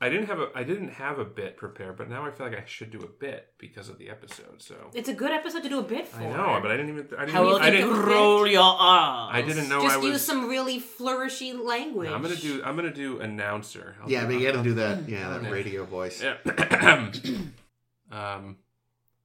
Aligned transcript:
I 0.00 0.08
didn't 0.08 0.26
have 0.26 0.38
a 0.38 0.48
I 0.54 0.62
didn't 0.62 0.90
have 0.90 1.18
a 1.18 1.24
bit 1.24 1.56
prepared, 1.56 1.96
but 1.96 2.08
now 2.08 2.24
I 2.24 2.30
feel 2.30 2.46
like 2.46 2.56
I 2.56 2.62
should 2.66 2.92
do 2.92 3.00
a 3.00 3.08
bit 3.08 3.48
because 3.58 3.88
of 3.88 3.98
the 3.98 4.08
episode. 4.10 4.62
So 4.62 4.76
It's 4.94 5.08
a 5.08 5.12
good 5.12 5.32
episode 5.32 5.64
to 5.64 5.68
do 5.68 5.80
a 5.80 5.82
bit 5.82 6.06
for. 6.06 6.20
I 6.22 6.28
know, 6.30 6.60
but 6.62 6.70
I 6.70 6.76
didn't 6.76 6.90
even 6.90 7.08
I 7.16 7.20
didn't 7.24 7.34
How 7.34 7.40
even, 7.42 7.52
will 7.54 7.60
I 7.60 7.66
you 7.66 7.72
didn't 7.78 7.96
roll 8.02 8.46
your 8.46 8.62
R's? 8.62 9.30
I 9.34 9.42
didn't 9.44 9.68
know 9.68 9.82
Just 9.82 9.94
I 9.96 9.98
was. 9.98 10.06
use 10.06 10.22
some 10.24 10.48
really 10.48 10.80
flourishy 10.80 11.52
language. 11.60 12.10
I'm 12.10 12.22
gonna 12.22 12.36
do 12.36 12.62
I'm 12.64 12.76
gonna 12.76 12.92
do 12.94 13.18
announcer. 13.18 13.96
I'll 14.00 14.08
Yeah, 14.08 14.20
do- 14.20 14.26
but 14.28 14.34
you 14.36 14.42
gotta 14.46 14.58
I'll- 14.58 14.64
do 14.64 14.74
that. 14.74 15.08
Yeah, 15.08 15.30
that 15.30 15.42
Yeah. 15.42 15.50
radio 15.50 15.84
voice. 15.84 16.22
Yeah. 16.22 16.36
um, 18.12 18.56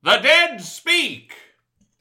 the 0.02 0.18
dead 0.18 0.60
speak. 0.62 1.34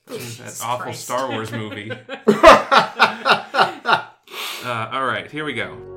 that 0.07 0.61
awful 0.64 0.84
Christ. 0.84 1.04
Star 1.04 1.29
Wars 1.30 1.52
movie. 1.52 1.91
uh, 2.25 4.09
all 4.64 5.04
right, 5.04 5.30
here 5.30 5.45
we 5.45 5.52
go. 5.52 5.91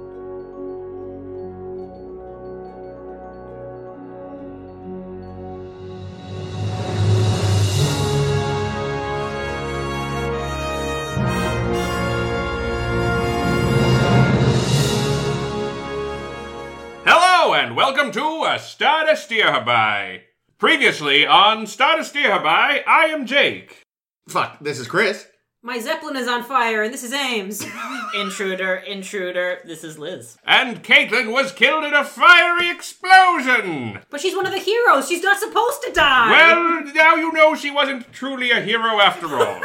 Welcome 18.55 18.64
to 18.64 18.64
A 18.64 18.68
Stardust 18.68 19.29
By. 19.65 20.21
Previously 20.57 21.25
on 21.25 21.68
Stardust 21.68 22.14
By, 22.14 22.83
I 22.87 23.05
am 23.05 23.25
Jake. 23.25 23.83
Fuck, 24.29 24.59
this 24.61 24.79
is 24.79 24.87
Chris. 24.87 25.28
My 25.61 25.79
Zeppelin 25.79 26.15
is 26.15 26.28
on 26.28 26.43
fire, 26.43 26.83
and 26.83 26.93
this 26.93 27.04
is 27.04 27.11
Ames. 27.11 27.65
Intruder, 28.15 28.75
intruder. 28.75 29.59
This 29.65 29.83
is 29.83 29.97
Liz. 29.97 30.37
And 30.45 30.83
Caitlin 30.83 31.33
was 31.33 31.51
killed 31.51 31.83
in 31.83 31.93
a 31.93 32.03
fiery 32.05 32.69
explosion! 32.69 34.00
but 34.09 34.22
she's 34.22 34.36
one 34.36 34.45
of 34.45 34.53
the 34.53 34.59
heroes. 34.59 35.09
She's 35.09 35.23
not 35.23 35.39
supposed 35.39 35.81
to 35.83 35.92
die. 35.92 36.31
Well, 36.31 36.94
now 36.94 37.16
you 37.16 37.34
know 37.34 37.56
she 37.56 37.72
wasn't 37.72 38.14
truly 38.14 38.52
a 38.52 38.62
hero 38.62 39.02
after 39.02 39.28
all. 39.36 39.62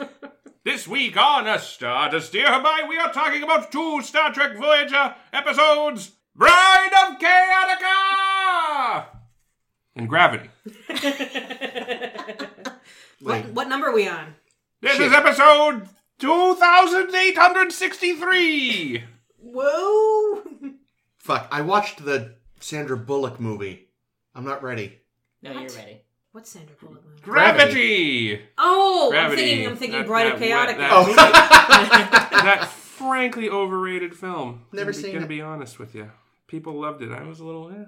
this 0.64 0.88
week 0.88 1.16
on 1.16 1.46
A 1.46 1.58
Star 1.58 2.10
to 2.10 2.20
Steer 2.20 2.46
Her 2.46 2.62
By, 2.62 2.86
we 2.88 2.96
are 2.96 3.12
talking 3.12 3.42
about 3.42 3.72
two 3.72 4.00
Star 4.02 4.32
Trek 4.32 4.56
Voyager 4.56 5.16
episodes 5.32 6.12
Bride 6.34 6.90
of 7.08 7.18
Chaotica! 7.18 9.04
And 9.96 10.08
Gravity. 10.08 10.48
what, 13.20 13.44
what 13.52 13.68
number 13.68 13.88
are 13.88 13.92
we 13.94 14.08
on? 14.08 14.34
This 14.80 14.92
Shit. 14.96 15.08
is 15.08 15.12
episode 15.12 15.88
2863! 16.18 19.04
Whoa! 19.38 20.42
Fuck, 21.18 21.48
I 21.50 21.60
watched 21.60 22.02
the 22.04 22.36
Sandra 22.60 22.96
Bullock 22.96 23.38
movie. 23.38 23.88
I'm 24.34 24.44
not 24.44 24.62
ready. 24.62 24.98
No, 25.42 25.52
What? 25.52 25.62
you're 25.62 25.70
ready. 25.72 26.00
What's 26.32 26.48
Sandra 26.50 26.74
Bullock? 26.80 27.04
movie? 27.06 27.20
Gravity! 27.22 28.40
Oh, 28.56 29.08
Gravity. 29.10 29.42
I'm 29.42 29.48
thinking. 29.48 29.66
I'm 29.68 29.76
thinking 29.76 29.98
That- 30.00 30.06
Bride 30.06 30.32
of 30.32 30.40
that 30.40 30.46
Chaotic. 30.46 30.78
wet- 30.78 30.90
Oh, 30.90 31.14
that 32.42 32.68
frankly 32.68 33.50
overrated 33.50 34.16
film. 34.16 34.64
Never 34.72 34.90
I'm 34.90 34.94
seen 34.94 35.12
gonna 35.12 35.26
it. 35.26 35.28
be 35.28 35.42
honest 35.42 35.78
with 35.78 35.94
you. 35.94 36.10
People 36.52 36.80
loved 36.80 37.02
it. 37.02 37.10
I 37.10 37.24
was 37.24 37.40
a 37.40 37.44
little, 37.44 37.68
eh. 37.70 37.84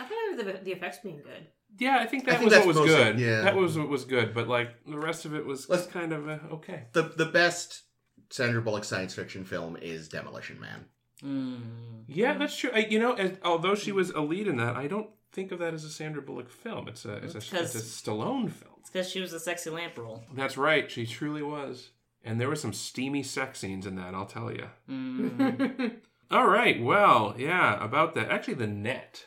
I 0.00 0.04
thought 0.04 0.12
I 0.12 0.30
remember 0.32 0.52
the, 0.58 0.64
the 0.64 0.72
effects 0.72 0.98
being 1.02 1.22
good. 1.22 1.46
Yeah, 1.78 1.98
I 2.00 2.06
think 2.06 2.24
that 2.26 2.34
I 2.34 2.38
think 2.38 2.50
was 2.50 2.58
what 2.58 2.66
was 2.66 2.76
mostly- 2.76 2.94
good. 2.94 3.18
yeah. 3.20 3.40
That 3.42 3.54
was 3.56 3.78
what 3.78 3.88
was 3.88 4.04
good, 4.04 4.34
but 4.34 4.48
like 4.48 4.70
the 4.86 4.98
rest 4.98 5.24
of 5.24 5.34
it 5.34 5.46
was 5.46 5.68
Let's- 5.68 5.86
kind 5.86 6.12
of 6.12 6.28
uh, 6.28 6.38
okay. 6.52 6.84
the 6.92 7.02
the 7.16 7.26
best 7.26 7.82
Sandra 8.30 8.60
Bullock 8.60 8.84
science 8.84 9.14
fiction 9.14 9.44
film 9.44 9.76
is 9.80 10.08
Demolition 10.08 10.58
Man. 10.60 10.84
Mm. 11.24 11.60
Yeah, 12.08 12.36
that's 12.36 12.56
true. 12.56 12.70
I, 12.74 12.80
you 12.90 12.98
know, 12.98 13.12
as, 13.14 13.38
although 13.44 13.74
she 13.74 13.92
was 13.92 14.10
a 14.10 14.20
lead 14.20 14.46
in 14.48 14.56
that, 14.56 14.76
I 14.76 14.86
don't 14.88 15.10
think 15.32 15.52
of 15.52 15.58
that 15.60 15.74
as 15.74 15.84
a 15.84 15.90
Sandra 15.90 16.22
Bullock 16.22 16.48
film. 16.50 16.88
It's 16.88 17.04
a 17.04 17.14
it's 17.16 17.34
a, 17.34 17.38
Because- 17.38 17.74
it's 17.76 17.84
a 18.04 18.10
Stallone 18.10 18.50
film. 18.50 18.74
It's 18.80 18.90
because 18.90 19.08
she 19.10 19.20
was 19.20 19.32
a 19.32 19.38
sexy 19.40 19.70
lamp 19.70 19.96
roll. 19.96 20.24
That's 20.34 20.56
right. 20.56 20.90
She 20.90 21.06
truly 21.06 21.42
was. 21.42 21.90
And 22.24 22.40
there 22.40 22.48
were 22.48 22.56
some 22.56 22.72
steamy 22.72 23.22
sex 23.22 23.60
scenes 23.60 23.86
in 23.86 23.94
that. 23.96 24.14
I'll 24.14 24.26
tell 24.26 24.50
you. 24.50 24.66
Mm. 24.90 25.96
All 26.30 26.46
right. 26.46 26.82
Well, 26.82 27.34
yeah. 27.38 27.82
About 27.82 28.14
that. 28.14 28.30
Actually, 28.30 28.54
the 28.54 28.66
net. 28.66 29.24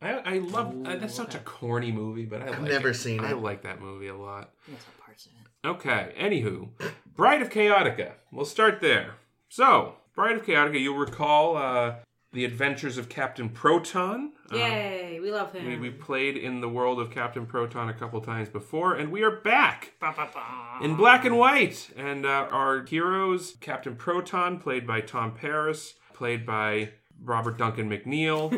I 0.00 0.10
I 0.12 0.38
love. 0.38 0.74
Ooh, 0.74 0.84
uh, 0.84 0.96
that's 0.96 1.14
such 1.14 1.34
a 1.34 1.38
corny 1.40 1.90
movie, 1.92 2.24
but 2.24 2.42
I 2.42 2.48
I've 2.48 2.60
like 2.62 2.70
never 2.70 2.90
it. 2.90 2.94
seen 2.94 3.20
it. 3.24 3.26
I 3.26 3.32
like 3.32 3.62
that 3.62 3.80
movie 3.80 4.08
a 4.08 4.16
lot. 4.16 4.50
There's 4.68 4.80
some 4.80 4.92
parts 5.04 5.26
of 5.26 5.32
it. 5.32 5.68
Okay. 5.68 6.12
Anywho, 6.18 6.68
Bride 7.16 7.42
of 7.42 7.50
Chaotica. 7.50 8.12
We'll 8.30 8.44
start 8.44 8.80
there. 8.80 9.14
So, 9.48 9.94
Bride 10.14 10.36
of 10.36 10.44
Chaotica. 10.46 10.80
You'll 10.80 10.96
recall 10.98 11.56
uh, 11.56 11.96
the 12.32 12.44
adventures 12.44 12.96
of 12.98 13.08
Captain 13.08 13.48
Proton. 13.48 14.32
Uh, 14.52 14.56
Yay, 14.56 15.18
we 15.20 15.30
love 15.32 15.52
him. 15.52 15.66
we, 15.66 15.76
we 15.76 15.90
played 15.90 16.36
in 16.36 16.60
the 16.60 16.68
world 16.68 17.00
of 17.00 17.10
Captain 17.10 17.44
Proton 17.44 17.88
a 17.88 17.92
couple 17.94 18.20
times 18.20 18.48
before, 18.48 18.94
and 18.94 19.10
we 19.10 19.22
are 19.22 19.30
back 19.40 19.94
Ba, 20.00 20.14
ba, 20.16 20.28
ba. 20.32 20.84
in 20.84 20.94
black 20.94 21.24
and 21.24 21.36
white. 21.36 21.90
And 21.96 22.24
uh, 22.24 22.46
our 22.52 22.84
heroes, 22.84 23.56
Captain 23.60 23.96
Proton, 23.96 24.58
played 24.58 24.86
by 24.86 25.00
Tom 25.00 25.34
Paris, 25.34 25.94
played 26.18 26.44
by 26.44 26.90
Robert 27.22 27.56
Duncan 27.58 27.88
McNeil, 27.88 28.50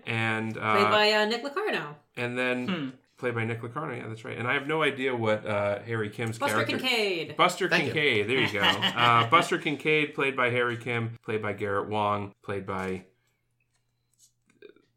and 0.06 0.56
uh, 0.56 0.76
Played 0.76 0.90
by 0.90 1.12
uh, 1.12 1.24
Nick 1.26 1.42
Locarno. 1.42 1.96
and 2.16 2.38
then 2.38 2.68
Hmm. 2.68 2.88
played 3.18 3.34
by 3.34 3.44
Nick 3.44 3.60
Locarno. 3.62 3.94
Yeah, 3.96 4.06
that's 4.08 4.24
right. 4.24 4.38
And 4.38 4.46
I 4.46 4.54
have 4.54 4.68
no 4.68 4.82
idea 4.84 5.14
what 5.14 5.44
uh, 5.44 5.80
Harry 5.80 6.08
Kim's 6.10 6.38
Buster 6.38 6.54
character. 6.64 6.78
Kincaid. 6.78 7.36
Buster 7.36 7.68
Thank 7.68 7.86
you. 7.86 7.92
Kincaid. 7.92 8.28
There 8.28 8.38
you 8.40 8.52
go. 8.52 8.60
Uh, 8.96 9.26
Buster 9.28 9.58
Kincaid, 9.58 10.14
played 10.14 10.36
by 10.36 10.50
Harry 10.50 10.76
Kim, 10.76 11.18
played 11.24 11.42
by 11.42 11.52
Garrett 11.54 11.88
Wong, 11.88 12.32
played 12.42 12.64
by 12.66 13.02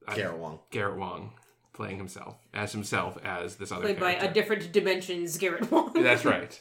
I- 0.07 0.15
Garrett 0.15 0.37
Wong. 0.37 0.59
Garrett 0.69 0.97
Wong, 0.97 1.31
playing 1.73 1.97
himself 1.97 2.37
as 2.53 2.71
himself 2.71 3.17
as 3.23 3.55
this 3.55 3.71
other 3.71 3.81
Played 3.83 3.99
by 3.99 4.13
a 4.13 4.31
different 4.31 4.71
dimensions 4.71 5.37
Garrett 5.37 5.71
Wong. 5.71 5.91
That's 5.93 6.23
right. 6.25 6.59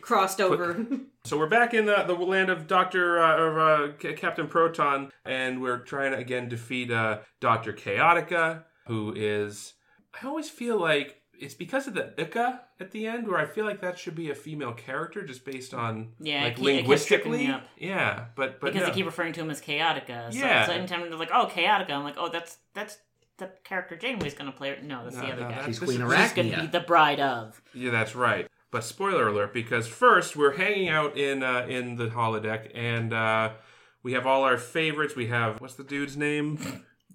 Crossed 0.00 0.40
over. 0.40 0.86
So 1.24 1.36
we're 1.38 1.48
back 1.48 1.74
in 1.74 1.86
the, 1.86 2.04
the 2.06 2.14
land 2.14 2.50
of 2.50 2.66
Doctor 2.66 3.18
uh, 3.20 3.36
of 3.36 3.58
uh, 3.58 4.12
Captain 4.16 4.46
Proton, 4.46 5.10
and 5.24 5.60
we're 5.60 5.78
trying 5.78 6.12
to 6.12 6.18
again 6.18 6.48
defeat 6.48 6.90
uh, 6.90 7.18
Doctor 7.40 7.72
Chaotica, 7.72 8.64
who 8.86 9.12
is. 9.16 9.74
I 10.22 10.26
always 10.26 10.48
feel 10.48 10.78
like 10.78 11.20
it's 11.38 11.54
because 11.54 11.86
of 11.86 11.94
the 11.94 12.14
Ica 12.16 12.60
at 12.80 12.92
the 12.92 13.06
end, 13.06 13.26
where 13.28 13.38
I 13.38 13.44
feel 13.46 13.64
like 13.66 13.80
that 13.80 13.98
should 13.98 14.14
be 14.14 14.30
a 14.30 14.34
female 14.34 14.72
character, 14.72 15.24
just 15.26 15.44
based 15.44 15.74
on 15.74 16.12
Yeah, 16.20 16.44
like 16.44 16.52
it 16.52 16.56
keep- 16.56 16.66
it 16.68 16.86
keeps 16.86 17.04
tripping 17.06 17.32
me 17.32 17.38
linguistically. 17.38 17.86
Yeah, 17.88 18.24
but 18.36 18.60
but 18.60 18.72
because 18.72 18.86
no. 18.86 18.92
they 18.92 18.94
keep 18.94 19.06
referring 19.06 19.32
to 19.34 19.40
him 19.40 19.50
as 19.50 19.60
Chaotica. 19.60 20.32
So, 20.32 20.38
Yeah. 20.38 20.66
So 20.66 20.72
anytime 20.72 21.00
they're 21.02 21.18
like, 21.18 21.30
"Oh, 21.32 21.46
Chaotica," 21.52 21.90
I'm 21.90 22.04
like, 22.04 22.16
"Oh, 22.18 22.28
that's 22.28 22.58
that's 22.74 22.98
the 23.38 23.50
character 23.64 23.96
Janeway's 23.96 24.34
gonna 24.34 24.52
play." 24.52 24.78
No, 24.82 25.02
that's 25.04 25.16
No, 25.16 25.22
the 25.22 25.32
other 25.32 25.42
no, 25.42 25.50
guy. 25.50 25.66
She's 25.66 25.78
Queen 25.80 26.00
is- 26.00 26.16
She's 26.16 26.32
gonna 26.32 26.48
be 26.48 26.54
Arachnia. 26.54 26.72
the 26.72 26.80
bride 26.80 27.20
of. 27.20 27.60
Yeah, 27.74 27.90
that's 27.90 28.14
right. 28.14 28.48
But 28.70 28.84
spoiler 28.84 29.28
alert, 29.28 29.54
because 29.54 29.86
first 29.86 30.36
we're 30.36 30.56
hanging 30.56 30.88
out 30.88 31.16
in 31.16 31.42
uh, 31.42 31.66
in 31.68 31.96
the 31.96 32.08
holodeck, 32.08 32.70
and 32.74 33.12
uh, 33.12 33.52
we 34.02 34.12
have 34.12 34.26
all 34.26 34.42
our 34.42 34.58
favorites. 34.58 35.14
We 35.14 35.28
have 35.28 35.60
what's 35.60 35.74
the 35.74 35.84
dude's 35.84 36.16
name? 36.16 36.58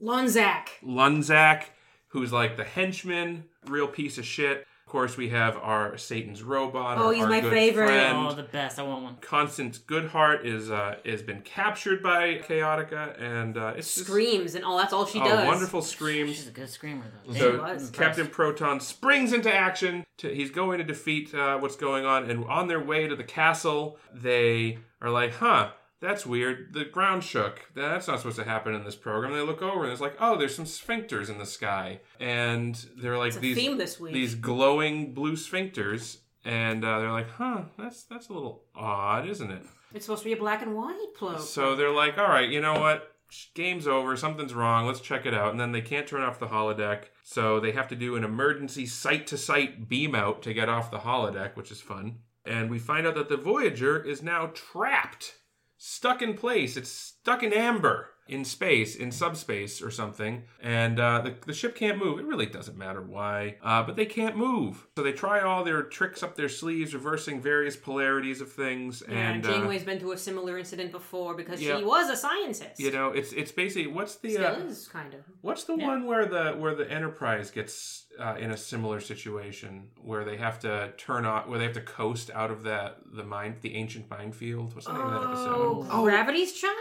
Lonzak. 0.02 0.68
Lunzak, 0.84 1.64
who's 2.08 2.32
like 2.32 2.58
the 2.58 2.64
henchman, 2.64 3.46
real 3.68 3.88
piece 3.88 4.18
of 4.18 4.26
shit. 4.26 4.66
Of 4.86 4.92
course, 4.92 5.16
we 5.16 5.30
have 5.30 5.56
our 5.56 5.98
Satan's 5.98 6.44
robot. 6.44 6.98
Oh, 6.98 7.08
our, 7.08 7.14
he's 7.14 7.24
our 7.24 7.30
my 7.30 7.40
good 7.40 7.54
favorite. 7.54 7.86
friend. 7.88 8.28
Oh, 8.28 8.34
the 8.34 8.44
best. 8.44 8.78
I 8.78 8.84
want 8.84 9.04
one. 9.04 9.16
Constance 9.22 9.80
Goodhart 9.80 10.44
is 10.44 10.70
uh, 10.70 10.96
has 11.06 11.22
been 11.22 11.42
captured 11.44 12.04
by 12.04 12.40
Chaotica, 12.40 13.20
and 13.22 13.58
uh, 13.58 13.74
it's 13.78 13.94
just- 13.94 14.08
Screams 14.08 14.56
and 14.56 14.66
all. 14.66 14.78
That's 14.78 14.92
all 14.92 15.06
she 15.06 15.20
oh, 15.22 15.24
does. 15.24 15.48
wonderful 15.48 15.82
screams. 15.82 16.36
She's 16.36 16.48
a 16.48 16.52
good 16.52 16.70
screamer 16.70 17.06
though. 17.26 17.34
So 17.34 17.52
Damn, 17.54 17.62
was. 17.62 17.90
Captain 17.92 18.28
Proton 18.28 18.80
springs 18.82 19.32
into 19.32 19.54
action. 19.54 20.04
To, 20.18 20.34
he's 20.34 20.50
going 20.52 20.80
to 20.80 20.84
defeat 20.84 21.34
uh, 21.34 21.58
what's 21.60 21.78
going 21.78 22.06
on, 22.06 22.30
and 22.30 22.44
on 22.46 22.68
their 22.68 22.84
way 22.84 23.08
to 23.08 23.16
the 23.16 23.24
castle, 23.24 23.98
they 24.14 24.80
are 25.02 25.10
like, 25.10 25.36
"Huh, 25.36 25.72
that's 26.02 26.26
weird. 26.26 26.74
The 26.74 26.86
ground 26.86 27.24
shook. 27.24 27.72
That's 27.76 28.08
not 28.08 28.20
supposed 28.20 28.38
to 28.38 28.44
happen 28.44 28.74
in 28.74 28.84
this 28.84 28.96
program." 28.96 29.34
They 29.34 29.42
look 29.42 29.62
over 29.62 29.84
and 29.84 29.92
it's 29.92 30.02
like, 30.02 30.18
"Oh, 30.20 30.38
there's 30.38 30.56
some 30.56 30.66
sphincters 30.66 31.30
in 31.30 31.38
the 31.38 31.46
sky," 31.46 32.02
and 32.20 32.76
they're 32.98 33.18
like 33.18 33.36
these 33.36 33.56
theme 33.56 33.78
this 33.78 34.00
week. 34.00 34.14
these 34.14 34.36
glowing 34.36 35.14
blue 35.14 35.34
sphincters, 35.34 36.18
and 36.44 36.84
uh, 36.84 37.00
they're 37.00 37.12
like, 37.12 37.30
"Huh, 37.30 37.64
that's 37.78 38.04
that's 38.04 38.30
a 38.30 38.34
little 38.34 38.64
odd, 38.76 39.28
isn't 39.28 39.52
it?" 39.52 39.64
It's 39.94 40.06
supposed 40.06 40.24
to 40.24 40.30
be 40.30 40.34
a 40.34 40.38
black 40.38 40.62
and 40.62 40.76
white 40.76 41.14
cloak. 41.16 41.42
So 41.42 41.76
they're 41.76 41.92
like, 41.92 42.18
all 42.18 42.30
right, 42.30 42.50
you 42.50 42.62
know 42.62 42.80
what? 42.80 43.12
Game's 43.54 43.88
over. 43.88 44.16
Something's 44.16 44.54
wrong. 44.54 44.88
Let's 44.88 45.02
check 45.02 45.26
it 45.26 45.34
out. 45.34 45.52
And 45.52 45.60
then 45.60 45.72
they 45.72 45.82
can't 45.82 46.08
turn 46.08 46.22
off 46.22 46.40
the 46.40 46.48
holodeck. 46.48 47.06
So 47.24 47.60
they 47.60 47.72
have 47.72 47.88
to 47.90 47.96
do 47.96 48.16
an 48.16 48.24
emergency 48.24 48.86
site 48.86 49.28
to 49.28 49.38
site 49.38 49.88
beam 49.88 50.16
out 50.16 50.42
to 50.44 50.54
get 50.54 50.70
off 50.70 50.92
the 50.92 51.00
holodeck, 51.00 51.56
which 51.56 51.72
is 51.72 51.82
fun. 51.82 52.20
And 52.46 52.70
we 52.70 52.80
find 52.80 53.06
out 53.06 53.16
that 53.16 53.30
the 53.30 53.38
Voyager 53.38 54.02
is 54.02 54.24
now 54.24 54.52
trapped, 54.54 55.36
stuck 55.84 56.22
in 56.22 56.36
place. 56.36 56.78
It's 56.78 56.92
stuck 56.92 57.42
in 57.42 57.52
amber 57.52 58.12
in 58.32 58.46
space, 58.46 58.96
in 58.96 59.12
subspace 59.12 59.82
or 59.82 59.92
something, 59.92 60.44
and 60.62 61.00
uh, 61.00 61.22
the, 61.22 61.36
the 61.46 61.54
ship 61.54 61.76
can't 61.76 61.98
move. 61.98 62.18
It 62.20 62.26
really 62.26 62.46
doesn't 62.46 62.78
matter 62.78 63.02
why, 63.02 63.58
uh, 63.62 63.84
but 63.84 63.96
they 63.96 64.06
can't 64.06 64.38
move. 64.38 64.88
So 64.96 65.04
they 65.04 65.12
try 65.12 65.42
all 65.42 65.64
their 65.64 65.84
tricks 65.84 66.24
up 66.24 66.36
their 66.36 66.50
sleeves, 66.50 66.94
reversing 66.94 67.42
various 67.42 67.76
polarities 67.76 68.40
of 68.42 68.52
things, 68.52 69.04
Yeah, 69.08 69.16
and 69.32 69.46
uh, 69.46 69.52
Janeway's 69.52 69.84
been 69.84 70.00
through 70.00 70.14
a 70.14 70.18
similar 70.18 70.58
incident 70.58 70.92
before 70.92 71.36
because 71.36 71.62
Yeah. 71.62 71.78
she 71.78 71.84
was 71.84 72.10
a 72.10 72.16
scientist. 72.16 72.80
you 72.80 72.90
know, 72.92 73.10
it's 73.12 73.34
it's 73.34 73.52
basically 73.52 73.88
what's 73.92 74.16
the 74.16 74.32
Still 74.32 74.46
uh, 74.46 74.60
is 74.60 74.88
kind 74.88 75.14
of. 75.14 75.20
What's 75.42 75.66
the 75.66 75.76
one 75.76 76.06
where 76.06 76.26
the 76.26 76.54
where 76.54 76.74
the 76.74 76.90
Enterprise 76.90 77.52
gets 77.52 78.06
uh, 78.20 78.36
in 78.40 78.52
a 78.52 78.58
similar 78.58 79.00
situation 79.02 79.90
where 80.02 80.24
they 80.24 80.38
have 80.38 80.58
to 80.60 80.94
turn 80.98 81.26
off, 81.26 81.48
where 81.48 81.60
they 81.60 81.66
have 81.66 81.74
to 81.74 81.82
coast 81.82 82.30
out 82.34 82.50
of 82.52 82.64
the 82.64 82.94
the 83.14 83.24
mine 83.24 83.58
the 83.62 83.76
ancient 83.76 84.10
minefield? 84.10 84.74
What's 84.74 84.88
the 84.88 84.94
name 84.94 85.02
of 85.02 85.12
that 85.22 85.28
episode? 85.30 85.56
Oh, 85.58 85.88
Oh. 85.92 86.04
Gravity's 86.04 86.54
Child? 86.54 86.76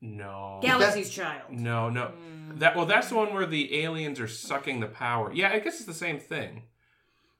No, 0.00 0.60
Galaxy's 0.62 1.10
Child. 1.10 1.50
no, 1.50 1.90
no. 1.90 2.12
That 2.56 2.76
well, 2.76 2.86
that's 2.86 3.08
the 3.08 3.14
one 3.16 3.34
where 3.34 3.46
the 3.46 3.82
aliens 3.82 4.20
are 4.20 4.28
sucking 4.28 4.80
the 4.80 4.86
power. 4.86 5.32
Yeah, 5.32 5.50
I 5.52 5.58
guess 5.58 5.76
it's 5.76 5.84
the 5.86 5.94
same 5.94 6.18
thing. 6.20 6.62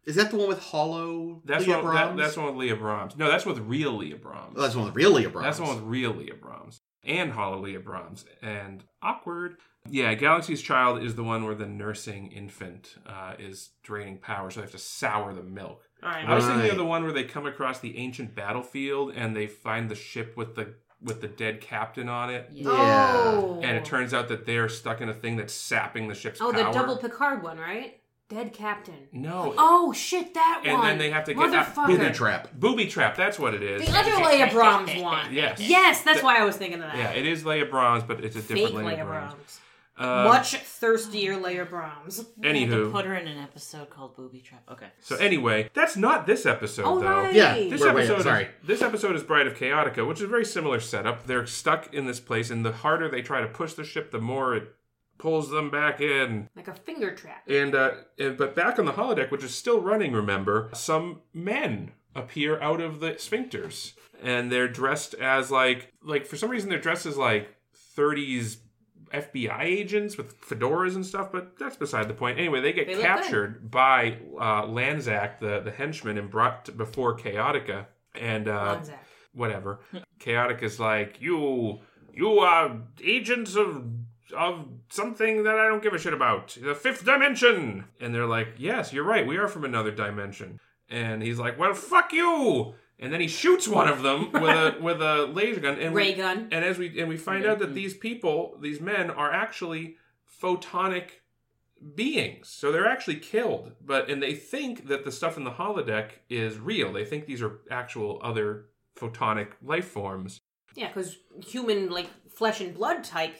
Is 0.07 0.17
that 0.17 0.31
the 0.31 0.39
one 0.39 0.49
with 0.49 0.59
Holo 0.61 1.43
That's 1.45 1.67
Leah 1.67 1.83
one. 1.83 1.95
That, 1.95 2.17
that's 2.17 2.35
the 2.35 2.41
one 2.41 2.57
with 2.57 2.61
Leah 2.67 2.77
Brahms. 2.77 3.17
No, 3.17 3.29
that's 3.31 3.45
with 3.47 3.59
real 3.59 3.93
Leah 3.93 4.17
Brahms. 4.17 4.55
Oh, 4.57 4.63
that's 4.63 4.73
the 4.73 4.79
one 4.81 4.87
with 4.89 4.97
real 4.97 5.11
Leah 5.13 5.29
Brahms. 5.29 5.45
That's 5.45 5.59
the 5.59 5.65
one 5.65 5.75
with 5.77 5.85
real 5.85 6.13
Leah 6.13 6.35
Brahms 6.41 6.81
and 7.05 7.33
Holo 7.33 7.61
Leah 7.61 7.81
Brahms 7.81 8.25
and 8.43 8.85
awkward. 9.03 9.57
Yeah, 9.89 10.13
Galaxy's 10.15 10.61
Child 10.63 11.03
is 11.03 11.15
the 11.15 11.25
one 11.25 11.45
where 11.45 11.55
the 11.55 11.67
nursing 11.67 12.33
infant 12.33 12.97
uh, 13.07 13.35
is 13.39 13.71
draining 13.83 14.19
power, 14.19 14.51
so 14.51 14.61
they 14.61 14.65
have 14.65 14.73
to 14.73 14.79
sour 14.79 15.33
the 15.33 15.43
milk. 15.43 15.83
All 16.03 16.11
right. 16.11 16.27
I 16.29 16.35
was 16.35 16.45
thinking 16.45 16.63
Right. 16.63 16.71
of 16.73 16.79
the 16.79 16.85
one 16.85 17.05
where 17.05 17.13
they 17.13 17.25
come 17.25 17.47
across 17.47 17.79
the 17.81 17.97
ancient 17.99 18.35
battlefield 18.35 19.13
and 19.15 19.35
they 19.37 19.47
find 19.47 19.91
the 19.91 19.95
ship 19.95 20.37
with 20.37 20.55
the 20.57 20.75
with 21.03 21.21
the 21.21 21.29
dead 21.29 21.61
captain 21.61 22.09
on 22.09 22.29
it, 22.31 22.49
Yeah. 22.53 22.71
Oh. 22.73 23.61
and 23.63 23.77
it 23.77 23.85
turns 23.85 24.13
out 24.13 24.29
that 24.29 24.47
they're 24.47 24.69
stuck 24.69 25.01
in 25.01 25.09
a 25.09 25.15
thing 25.15 25.37
that's 25.37 25.53
sapping 25.55 26.09
the 26.09 26.15
ship's 26.15 26.41
Oh, 26.41 26.53
power. 26.53 26.65
the 26.65 26.71
double 26.73 26.97
Picard 26.97 27.43
one, 27.43 27.59
right? 27.59 28.01
Dead 28.29 28.53
Captain. 28.53 29.09
no, 29.13 29.55
Oh 29.57 29.91
shit, 29.95 30.35
that 30.35 30.61
and 30.65 30.73
one. 30.75 30.81
And 30.83 30.91
then 30.91 30.99
they 30.99 31.11
have 31.11 31.25
to 31.25 31.35
get 31.35 31.51
Motherfucker. 31.51 31.87
Booby 31.87 32.11
Trap. 32.11 32.49
booby 32.53 32.87
trap. 32.87 33.17
That's 33.17 33.39
what 33.39 33.55
it 33.55 33.63
is. 33.63 33.87
The 33.89 33.97
other 33.99 34.23
Leah 34.23 34.49
Brahms 34.53 34.95
one. 35.01 35.33
Yes. 35.33 35.59
Yes, 35.61 36.03
that's 36.03 36.19
The- 36.21 36.27
why 36.27 36.37
I 36.39 36.45
was 36.45 36.57
thinking 36.57 36.83
of 36.83 36.89
that. 36.93 36.97
Yeah, 36.99 37.11
it 37.13 37.25
is 37.27 37.47
Leah 37.47 37.65
Brahms, 37.65 38.03
but 38.03 38.23
it's 38.23 38.37
a 38.37 38.41
different 38.43 38.67
Fake 38.67 38.75
Leah, 38.75 38.87
Leah 38.97 39.05
Brahms. 39.07 39.33
Brahms. 39.35 39.61
Uh, 39.99 40.25
Much 40.25 40.55
thirstier 40.57 41.37
Leah 41.37 41.65
Brahms. 41.65 42.25
We 42.37 42.47
had 42.47 42.55
to 42.55 42.61
Anywho. 42.67 42.93
put 42.93 43.05
her 43.05 43.15
in 43.17 43.27
an 43.27 43.39
episode 43.39 43.91
called 43.91 44.15
Booby 44.17 44.41
Trap. 44.41 44.63
Okay. 44.71 44.87
So 45.01 45.17
anyway, 45.17 45.71
that's 45.75 45.97
not 45.97 46.27
this 46.27 46.47
episode 46.47 46.85
Oh, 46.87 47.01
though. 47.01 47.07
right. 47.23 47.35
Yeah. 47.35 47.55
This 47.55 47.81
We're- 47.81 47.95
wait, 47.95 48.05
episode, 48.05 48.23
sorry. 48.23 48.45
is, 48.45 48.49
this 48.67 48.83
episode 48.83 49.17
is 49.17 49.23
Bride 49.23 49.47
of 49.47 49.55
Chaotica, 49.55 50.07
which 50.07 50.19
is 50.19 50.25
a 50.25 50.29
very 50.29 50.45
similar 50.45 50.79
setup. 50.81 51.27
They're 51.27 51.47
stuck 51.47 51.93
in 51.93 52.07
this 52.07 52.21
place, 52.21 52.51
and 52.51 52.65
the 52.65 52.73
harder 52.73 53.09
they 53.09 53.23
try 53.23 53.41
to 53.41 53.49
push 53.49 53.73
the 53.75 53.85
ship, 53.85 54.11
the 54.13 54.21
more 54.21 54.55
it 54.55 54.75
pulls 55.19 55.51
them 55.51 55.69
back 55.69 56.01
in. 56.01 56.49
Like 56.55 56.69
a 56.69 56.75
finger 56.75 57.13
trap. 57.13 57.43
And, 57.49 57.75
uh, 57.75 57.91
and 58.19 58.37
but 58.39 58.55
back 58.55 58.79
on 58.79 58.85
the 58.85 58.93
holodeck, 58.93 59.33
which 59.33 59.43
is 59.43 59.53
still 59.55 59.81
running, 59.81 60.13
remember, 60.13 60.71
some 60.75 61.23
men 61.35 61.91
appear 62.15 62.61
out 62.61 62.81
of 62.81 63.01
the 63.01 63.13
sphincters, 63.15 63.95
and 64.23 64.51
they're 64.53 64.69
dressed 64.69 65.15
as 65.15 65.51
like 65.51 65.93
like 66.03 66.25
for 66.27 66.37
some 66.37 66.51
reason 66.51 66.69
they're 66.71 66.79
dressed 66.81 67.05
as 67.07 67.17
like 67.17 67.49
30s 67.97 68.59
FBI 69.11 69.63
agents 69.63 70.17
with 70.17 70.41
fedoras 70.41 70.95
and 70.95 71.05
stuff, 71.05 71.31
but 71.33 71.59
that's 71.59 71.77
beside 71.77 72.09
the 72.09 72.15
point. 72.15 72.39
Anyway, 72.39 72.61
they 72.61 72.73
get 72.73 72.87
They 72.87 73.01
captured 73.01 73.71
by 73.71 74.19
uh, 74.39 74.63
Lanzac, 74.67 75.41
the 75.41 75.61
the 75.61 75.71
henchman, 75.71 76.19
and 76.19 76.31
brought 76.31 76.77
before 76.77 77.17
Chaotica, 77.17 77.87
and 78.15 78.49
uh, 78.49 78.77
Lanzac. 78.81 78.99
whatever. 79.33 79.81
Chaotica's 80.21 80.79
like, 80.81 81.21
you 81.21 81.81
you 82.13 82.39
are 82.41 82.81
agents 83.03 83.57
of 83.57 83.85
of 84.37 84.67
something 84.91 85.45
that 85.45 85.59
I 85.59 85.69
don't 85.69 85.83
give 85.83 85.95
a 85.95 85.99
shit 85.99 86.13
about. 86.13 86.57
The 86.61 86.75
fifth 86.75 87.05
dimension. 87.05 87.85
And 88.01 88.15
they're 88.15 88.27
like, 88.27 88.49
Yes, 88.59 88.93
you're 88.93 89.05
right, 89.05 89.27
we 89.27 89.37
are 89.39 89.49
from 89.49 89.65
another 89.65 89.91
dimension. 89.91 90.61
And 90.91 91.23
he's 91.23 91.39
like, 91.39 91.59
Well 91.59 91.75
fuck 91.75 92.13
you 92.13 92.75
and 92.99 93.13
then 93.13 93.21
he 93.21 93.29
shoots 93.29 93.69
one 93.69 93.89
of 93.89 94.03
them 94.03 94.33
with 94.33 94.43
a 94.43 94.77
with 94.81 95.01
a 95.01 95.27
laser 95.27 95.61
gun 95.61 95.79
and 95.79 95.95
we- 95.95 96.03
Ray 96.03 96.15
gun. 96.15 96.49
and 96.51 96.65
as 96.65 96.79
we 96.79 96.99
and 97.01 97.09
we 97.09 97.17
find 97.17 97.47
out 97.47 97.59
that 97.61 97.71
mm. 97.71 97.75
these 97.75 97.95
people, 97.95 98.57
these 98.61 98.81
men, 98.81 99.11
are 99.11 99.33
actually 99.33 99.97
photonic 100.43 101.11
beings. 101.95 102.49
So 102.49 102.73
they're 102.73 102.89
actually 102.89 103.17
killed. 103.17 103.73
But 103.85 104.11
and 104.11 104.23
they 104.23 104.35
think 104.35 104.89
that 104.89 105.05
the 105.05 105.13
stuff 105.13 105.37
in 105.37 105.45
the 105.45 105.53
holodeck 105.53 106.11
is 106.29 106.59
real. 106.59 106.93
They 106.93 107.05
think 107.05 107.27
these 107.27 107.43
are 107.43 107.61
actual 107.71 108.21
other 108.23 108.67
photonic 108.99 109.49
life 109.63 109.87
forms. 109.89 110.41
Yeah, 110.75 110.89
because 110.89 111.17
human, 111.45 111.91
like, 111.91 112.09
flesh 112.31 112.61
and 112.61 112.75
blood 112.75 113.03
type 113.03 113.37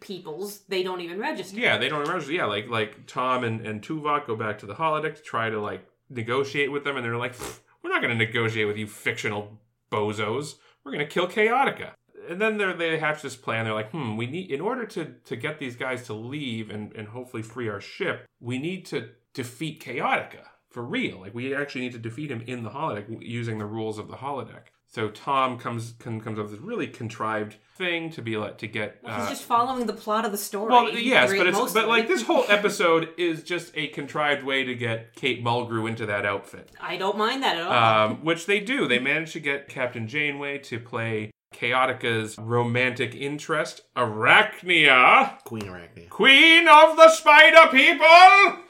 peoples, 0.00 0.60
they 0.68 0.82
don't 0.82 1.00
even 1.00 1.18
register. 1.18 1.58
Yeah, 1.58 1.76
they 1.76 1.88
don't 1.88 2.08
register. 2.08 2.32
Yeah, 2.32 2.46
like 2.46 2.68
like 2.68 3.06
Tom 3.06 3.44
and, 3.44 3.66
and 3.66 3.82
Tuvok 3.82 4.26
go 4.26 4.36
back 4.36 4.58
to 4.58 4.66
the 4.66 4.74
holodeck 4.74 5.16
to 5.16 5.22
try 5.22 5.50
to 5.50 5.60
like 5.60 5.86
negotiate 6.08 6.70
with 6.72 6.84
them, 6.84 6.96
and 6.96 7.04
they're 7.04 7.16
like, 7.16 7.36
"Pfft, 7.36 7.60
"We're 7.82 7.90
not 7.90 8.02
going 8.02 8.16
to 8.16 8.24
negotiate 8.24 8.66
with 8.66 8.76
you, 8.76 8.86
fictional 8.86 9.60
bozos. 9.90 10.56
We're 10.84 10.92
going 10.92 11.06
to 11.06 11.12
kill 11.12 11.28
Chaotica." 11.28 11.92
And 12.28 12.40
then 12.40 12.58
they 12.58 12.98
hatch 12.98 13.22
this 13.22 13.36
plan. 13.36 13.64
They're 13.64 13.74
like, 13.74 13.90
"Hmm, 13.90 14.16
we 14.16 14.26
need 14.26 14.50
in 14.50 14.60
order 14.60 14.84
to 14.86 15.14
to 15.24 15.36
get 15.36 15.58
these 15.58 15.76
guys 15.76 16.04
to 16.06 16.14
leave 16.14 16.70
and 16.70 16.92
and 16.94 17.08
hopefully 17.08 17.42
free 17.42 17.68
our 17.68 17.80
ship, 17.80 18.26
we 18.40 18.58
need 18.58 18.84
to 18.86 19.10
defeat 19.32 19.82
Chaotica 19.82 20.44
for 20.70 20.82
real. 20.82 21.20
Like 21.20 21.34
we 21.34 21.54
actually 21.54 21.82
need 21.82 21.92
to 21.92 21.98
defeat 21.98 22.30
him 22.30 22.42
in 22.46 22.64
the 22.64 22.70
holodeck 22.70 23.06
using 23.20 23.58
the 23.58 23.66
rules 23.66 23.98
of 23.98 24.08
the 24.08 24.16
holodeck." 24.16 24.72
So 24.90 25.10
Tom 25.10 25.58
comes 25.58 25.92
can, 25.98 26.18
comes 26.20 26.38
up 26.38 26.46
with 26.46 26.52
this 26.52 26.60
really 26.60 26.86
contrived 26.86 27.56
thing 27.76 28.10
to 28.10 28.22
be 28.22 28.38
like 28.38 28.56
to 28.58 28.66
get. 28.66 28.98
He's 29.02 29.10
uh, 29.10 29.28
just 29.28 29.44
following 29.44 29.86
the 29.86 29.92
plot 29.92 30.24
of 30.24 30.32
the 30.32 30.38
story. 30.38 30.70
well, 30.70 30.90
yes, 30.90 31.30
but 31.30 31.46
it's 31.46 31.72
but 31.74 31.88
like 31.88 32.08
this 32.08 32.22
whole 32.22 32.44
episode 32.48 33.10
is 33.18 33.42
just 33.42 33.70
a 33.74 33.88
contrived 33.88 34.44
way 34.44 34.64
to 34.64 34.74
get 34.74 35.14
Kate 35.14 35.44
Mulgrew 35.44 35.88
into 35.88 36.06
that 36.06 36.24
outfit, 36.24 36.70
I 36.80 36.96
don't 36.96 37.18
mind 37.18 37.42
that 37.42 37.58
at 37.58 37.66
all. 37.66 38.10
um, 38.10 38.24
which 38.24 38.46
they 38.46 38.60
do. 38.60 38.88
They 38.88 38.98
manage 38.98 39.32
to 39.34 39.40
get 39.40 39.68
Captain 39.68 40.08
Janeway 40.08 40.58
to 40.58 40.80
play 40.80 41.32
Chaotica's 41.54 42.38
romantic 42.38 43.14
interest, 43.14 43.82
Arachnia, 43.94 45.42
Queen 45.44 45.64
Arachnia. 45.64 46.08
Queen 46.08 46.66
of 46.66 46.96
the 46.96 47.10
Spider 47.10 47.70
People. 47.70 48.64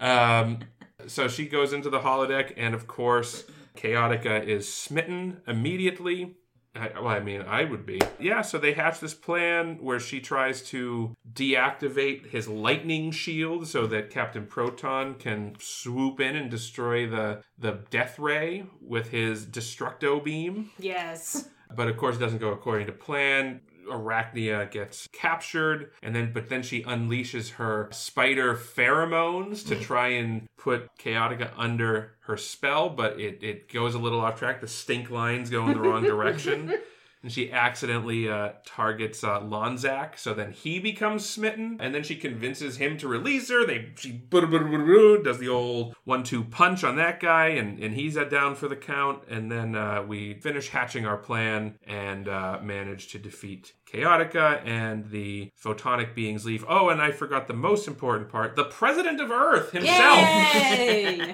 Um, 0.00 0.60
so 1.06 1.28
she 1.28 1.46
goes 1.46 1.72
into 1.72 1.90
the 1.90 2.00
holodeck, 2.00 2.54
and 2.56 2.74
of 2.74 2.86
course, 2.86 3.44
Chaotica 3.78 4.44
is 4.44 4.72
smitten 4.72 5.40
immediately. 5.46 6.34
I, 6.74 6.90
well, 6.94 7.08
I 7.08 7.20
mean, 7.20 7.42
I 7.42 7.64
would 7.64 7.86
be. 7.86 8.00
Yeah, 8.20 8.42
so 8.42 8.58
they 8.58 8.72
hatch 8.72 9.00
this 9.00 9.14
plan 9.14 9.78
where 9.80 9.98
she 10.00 10.20
tries 10.20 10.62
to 10.70 11.14
deactivate 11.32 12.26
his 12.26 12.46
lightning 12.46 13.10
shield 13.10 13.66
so 13.66 13.86
that 13.86 14.10
Captain 14.10 14.46
Proton 14.46 15.14
can 15.14 15.56
swoop 15.58 16.20
in 16.20 16.36
and 16.36 16.50
destroy 16.50 17.08
the, 17.08 17.42
the 17.58 17.80
death 17.90 18.18
ray 18.18 18.66
with 18.80 19.10
his 19.10 19.46
destructo 19.46 20.22
beam. 20.22 20.70
yes. 20.78 21.48
But 21.74 21.88
of 21.88 21.96
course, 21.98 22.16
it 22.16 22.20
doesn't 22.20 22.38
go 22.38 22.52
according 22.52 22.86
to 22.86 22.92
plan. 22.92 23.60
Arachnia 23.88 24.70
gets 24.70 25.08
captured, 25.12 25.90
and 26.02 26.14
then 26.14 26.32
but 26.32 26.48
then 26.48 26.62
she 26.62 26.82
unleashes 26.82 27.52
her 27.52 27.88
spider 27.92 28.54
pheromones 28.54 29.66
to 29.68 29.76
try 29.76 30.08
and 30.08 30.48
put 30.56 30.88
Chaotica 30.98 31.50
under 31.56 32.12
her 32.20 32.36
spell, 32.36 32.88
but 32.88 33.18
it, 33.18 33.42
it 33.42 33.72
goes 33.72 33.94
a 33.94 33.98
little 33.98 34.20
off 34.20 34.38
track. 34.38 34.60
The 34.60 34.68
stink 34.68 35.10
lines 35.10 35.50
go 35.50 35.66
in 35.66 35.74
the 35.74 35.80
wrong 35.80 36.02
direction. 36.02 36.74
And 37.22 37.32
she 37.32 37.50
accidentally 37.50 38.28
uh, 38.28 38.50
targets 38.64 39.24
uh, 39.24 39.40
Lonzak, 39.40 40.16
so 40.16 40.34
then 40.34 40.52
he 40.52 40.78
becomes 40.78 41.28
smitten, 41.28 41.76
and 41.80 41.92
then 41.92 42.04
she 42.04 42.14
convinces 42.14 42.76
him 42.76 42.96
to 42.98 43.08
release 43.08 43.50
her. 43.50 43.66
They 43.66 43.90
she 43.96 44.12
does 44.30 45.38
the 45.38 45.48
old 45.48 45.96
one-two 46.04 46.44
punch 46.44 46.84
on 46.84 46.94
that 46.96 47.18
guy, 47.18 47.48
and, 47.48 47.82
and 47.82 47.94
he's 47.94 48.16
down 48.30 48.54
for 48.54 48.68
the 48.68 48.76
count. 48.76 49.24
And 49.28 49.50
then 49.50 49.74
uh, 49.74 50.04
we 50.06 50.34
finish 50.34 50.68
hatching 50.68 51.06
our 51.06 51.16
plan 51.16 51.78
and 51.86 52.28
uh, 52.28 52.60
manage 52.62 53.08
to 53.08 53.18
defeat 53.18 53.72
Chaotica, 53.92 54.64
and 54.64 55.10
the 55.10 55.50
photonic 55.62 56.14
beings 56.14 56.44
leave. 56.44 56.64
Oh, 56.68 56.88
and 56.88 57.00
I 57.00 57.10
forgot 57.10 57.48
the 57.48 57.54
most 57.54 57.88
important 57.88 58.28
part: 58.28 58.54
the 58.54 58.64
President 58.64 59.20
of 59.20 59.30
Earth 59.30 59.72
himself 59.72 60.24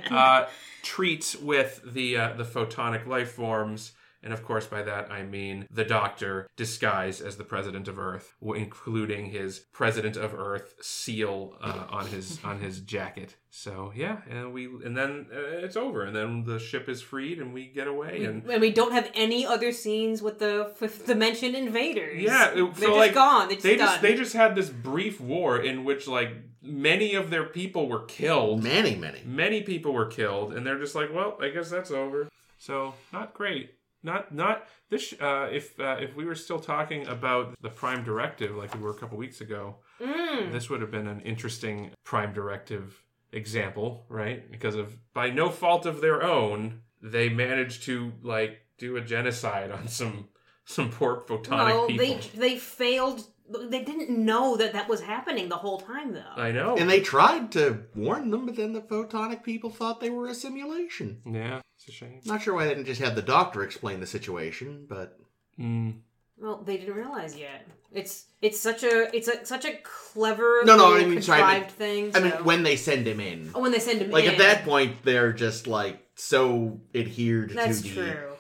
uh, 0.11 0.47
treats 0.83 1.35
with 1.37 1.81
the 1.85 2.17
uh, 2.17 2.33
the 2.35 2.45
photonic 2.45 3.07
life 3.07 3.33
forms. 3.33 3.93
And 4.25 4.33
of 4.33 4.43
course, 4.43 4.67
by 4.67 4.83
that 4.83 5.13
I 5.13 5.23
mean 5.23 5.69
the 5.71 5.85
Doctor 5.85 6.49
disguised 6.57 7.21
as 7.21 7.37
the 7.37 7.45
President 7.45 7.87
of 7.89 7.99
Earth, 7.99 8.35
including 8.43 9.27
his 9.27 9.61
President 9.73 10.17
of 10.17 10.35
Earth 10.35 10.75
seal 10.81 11.57
uh, 11.61 11.85
on 11.91 12.07
his 12.07 12.41
on 12.43 12.59
his 12.59 12.81
jacket. 12.81 13.37
So 13.51 13.93
yeah, 13.95 14.23
and 14.29 14.53
we 14.53 14.65
and 14.65 14.97
then 14.97 15.27
uh, 15.33 15.65
it's 15.65 15.77
over, 15.77 16.03
and 16.03 16.17
then 16.17 16.45
the 16.45 16.59
ship 16.59 16.89
is 16.89 17.03
freed, 17.03 17.39
and 17.39 17.55
we 17.55 17.67
get 17.67 17.87
away. 17.87 18.25
And 18.25 18.49
and 18.51 18.61
we 18.61 18.73
don't 18.73 18.93
have 18.93 19.11
any 19.15 19.47
other 19.47 19.71
scenes 19.71 20.23
with 20.23 20.39
the 20.39 20.73
fifth 20.77 21.07
dimension 21.07 21.55
invaders. 21.55 22.21
Yeah, 22.21 22.51
it- 22.51 22.55
they're 22.55 22.73
so, 22.75 22.87
just 22.87 22.97
like, 22.97 23.15
gone. 23.15 23.49
They're 23.49 23.57
just 23.57 23.63
they 23.63 23.77
done. 23.77 23.87
just 23.87 24.03
they 24.03 24.15
just 24.17 24.33
had 24.33 24.57
this 24.57 24.71
brief 24.71 25.21
war 25.21 25.59
in 25.59 25.85
which 25.85 26.09
like 26.09 26.33
many 26.63 27.15
of 27.15 27.31
their 27.31 27.45
people 27.45 27.89
were 27.89 28.05
killed. 28.07 28.63
Many, 28.63 28.97
many. 28.97 29.21
Many 29.25 29.63
people 29.63 29.93
were 29.93 30.07
killed, 30.07 30.55
and 30.55 30.67
they're 30.67 30.79
just 30.79 30.95
like, 30.95 31.13
well, 31.13 31.39
I 31.41 31.51
guess 31.51 31.71
that's 31.71 31.91
over. 31.91 32.29
So 32.59 32.95
not 33.13 33.35
great. 33.35 33.75
Not 34.05 34.33
not 34.35 34.67
this. 34.91 35.13
Uh, 35.21 35.49
if 35.51 35.79
uh, 35.81 35.97
if 36.01 36.15
we 36.15 36.25
were 36.25 36.35
still 36.37 36.61
talking 36.61 37.07
about 37.09 37.55
the 37.63 37.71
Prime 37.71 38.05
Directive 38.05 38.55
like 38.55 38.73
we 38.75 38.81
were 38.81 38.91
a 38.91 38.95
couple 38.95 39.19
weeks 39.19 39.41
ago, 39.41 39.77
Mm. 40.01 40.51
this 40.53 40.69
would 40.71 40.81
have 40.81 40.91
been 40.91 41.07
an 41.09 41.21
interesting 41.21 41.91
Prime 42.05 42.33
Directive 42.33 43.03
example, 43.33 44.05
right? 44.09 44.51
Because 44.51 44.75
of 44.77 44.97
by 45.13 45.31
no 45.31 45.49
fault 45.51 45.87
of 45.87 46.01
their 46.01 46.23
own, 46.23 46.81
they 47.03 47.29
managed 47.29 47.83
to 47.85 48.13
like 48.23 48.61
do 48.79 48.97
a 48.97 49.01
genocide 49.01 49.71
on 49.71 49.89
some 49.89 50.29
some 50.65 50.91
poor 50.91 51.23
photonic 51.27 51.69
No, 51.69 51.87
people. 51.87 52.07
they 52.07 52.39
they 52.49 52.59
failed. 52.59 53.27
They 53.69 53.83
didn't 53.83 54.11
know 54.11 54.57
that 54.57 54.73
that 54.73 54.89
was 54.89 55.01
happening 55.03 55.49
the 55.49 55.57
whole 55.57 55.79
time, 55.81 56.13
though. 56.13 56.35
I 56.37 56.51
know. 56.53 56.77
And 56.77 56.89
they 56.91 57.01
tried 57.01 57.53
to 57.53 57.83
warn 57.95 58.31
them, 58.31 58.47
but 58.47 58.57
then 58.57 58.73
the 58.73 58.81
photonic 58.81 59.43
people 59.43 59.71
thought 59.71 60.01
they 60.01 60.11
were 60.11 60.29
a 60.29 60.35
simulation. 60.35 61.21
yeah, 61.27 61.61
it's 61.77 61.89
a 61.89 61.93
shame. 61.93 62.21
Not 62.25 62.43
sure 62.43 62.55
why 62.55 62.65
they 62.65 62.75
didn't 62.75 62.87
just 62.87 63.01
have 63.01 63.15
the 63.15 63.23
doctor 63.23 63.63
explain 63.63 64.01
the 64.01 64.07
situation, 64.07 64.87
but 64.89 65.19
Mm. 65.61 66.01
well, 66.37 66.63
they 66.67 66.77
didn't 66.79 66.95
realize 66.97 67.37
yet. 67.37 67.67
It's 67.93 68.25
it's 68.43 68.59
such 68.59 68.83
a 68.83 69.15
it's 69.17 69.29
a, 69.29 69.47
such 69.47 69.65
a 69.65 69.75
clever 69.85 70.63
No, 70.65 70.77
no, 70.77 70.89
little 70.89 71.07
I 71.07 71.09
mean, 71.09 71.23
sorry, 71.23 71.43
I 71.43 71.61
contrived 71.61 71.71
thing. 71.77 72.11
I 72.17 72.21
mean 72.21 72.33
when 72.45 72.63
they 72.65 72.75
send 72.77 73.07
him 73.07 73.21
in. 73.21 73.51
oh, 73.55 73.61
when 73.61 73.71
they 73.71 73.79
send 73.79 74.01
him 74.01 74.07
in. 74.09 74.13
Like 74.13 74.25
in, 74.25 74.33
at 74.33 74.39
that 74.39 74.65
point, 74.65 74.97
they're 75.05 75.33
just 75.33 75.67
like 75.69 76.05
so 76.17 76.81
adhered 76.95 77.51
that's 77.51 77.83
to 77.83 77.89
the. 77.89 77.95
true. 77.95 78.31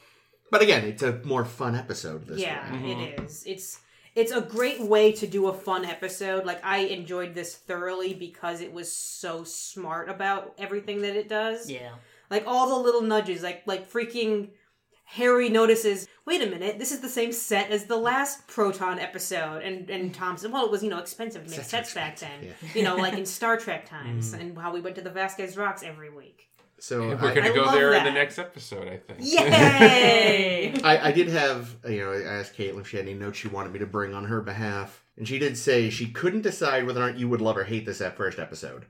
But 0.51 0.63
again, 0.63 0.85
it's 0.85 1.03
a 1.05 1.21
more 1.25 1.45
fun 1.45 1.75
episode 1.77 2.27
this 2.27 2.39
one. 2.39 2.41
yeah, 2.41 2.73
way. 2.83 2.91
it 3.15 3.21
is. 3.21 3.45
It's 3.47 3.79
it's 4.15 4.33
a 4.33 4.41
great 4.41 4.81
way 4.81 5.13
to 5.13 5.27
do 5.27 5.49
a 5.49 5.53
fun 5.53 5.85
episode. 5.85 6.45
Like 6.45 6.65
I 6.65 6.79
enjoyed 6.79 7.35
this 7.35 7.55
thoroughly 7.55 8.15
because 8.15 8.61
it 8.61 8.73
was 8.73 8.93
so 8.93 9.45
smart 9.45 10.09
about 10.09 10.55
everything 10.59 11.03
that 11.03 11.17
it 11.17 11.29
does. 11.29 11.69
Yeah. 11.69 11.91
Like 12.31 12.45
all 12.47 12.69
the 12.69 12.85
little 12.85 13.03
nudges, 13.03 13.43
like 13.43 13.63
like 13.67 13.91
freaking 13.91 14.51
Harry 15.07 15.49
notices, 15.49 16.09
wait 16.27 16.43
a 16.43 16.47
minute, 16.47 16.79
this 16.79 16.91
is 16.91 17.01
the 17.01 17.09
same 17.09 17.31
set 17.33 17.71
as 17.71 17.85
the 17.85 17.97
last 17.97 18.47
Proton 18.47 18.99
episode. 18.99 19.63
And 19.63 19.91
and 19.91 20.15
Thompson, 20.15 20.53
well, 20.53 20.65
it 20.65 20.71
was, 20.71 20.83
you 20.83 20.91
know, 20.91 20.99
expensive 20.99 21.45
to 21.45 21.51
make 21.51 21.61
Sets 21.61 21.93
are 21.93 21.95
back 21.95 22.19
then. 22.19 22.31
expensive, 22.45 22.77
You 22.77 22.83
know, 22.85 22.97
like 22.97 23.15
in 23.15 23.27
Star 23.39 23.57
Trek 23.57 23.89
times 23.89 24.33
mm-hmm. 24.33 24.41
and 24.41 24.59
how 24.59 24.73
we 24.73 24.81
went 24.81 24.97
to 24.97 25.03
the 25.03 25.11
Vasquez 25.11 25.57
Rocks 25.57 25.83
every 25.83 26.11
week. 26.11 26.49
So 26.85 27.09
We're 27.09 27.31
I, 27.31 27.35
gonna 27.35 27.49
I 27.49 27.55
go 27.55 27.63
love 27.63 27.73
there 27.73 27.95
in 27.95 28.05
the 28.05 28.11
next 28.11 28.39
episode, 28.39 28.89
I 28.89 28.99
think. 28.99 29.21
Yay! 29.23 30.79
I, 30.85 31.09
I 31.09 31.13
did 31.13 31.29
have, 31.29 31.75
you 31.89 32.05
know, 32.05 32.13
I 32.13 32.21
asked 32.21 32.59
Caitlin 32.59 32.83
if 32.83 32.89
she 32.89 32.99
had 32.99 33.07
any 33.07 33.15
notes 33.15 33.39
she 33.39 33.49
wanted 33.49 33.73
me 33.73 33.79
to 33.79 33.87
bring 33.87 34.13
on 34.13 34.27
her 34.27 34.43
behalf. 34.43 35.03
And 35.17 35.27
she 35.27 35.39
did 35.39 35.57
say 35.57 35.89
she 35.89 36.09
couldn't 36.09 36.43
decide 36.43 36.87
whether 36.87 37.03
or 37.03 37.07
not 37.07 37.19
you 37.19 37.27
would 37.31 37.41
love 37.41 37.57
or 37.57 37.65
hate 37.65 37.87
this 37.87 38.03
at 38.03 38.19
first 38.19 38.39
episode. 38.39 38.85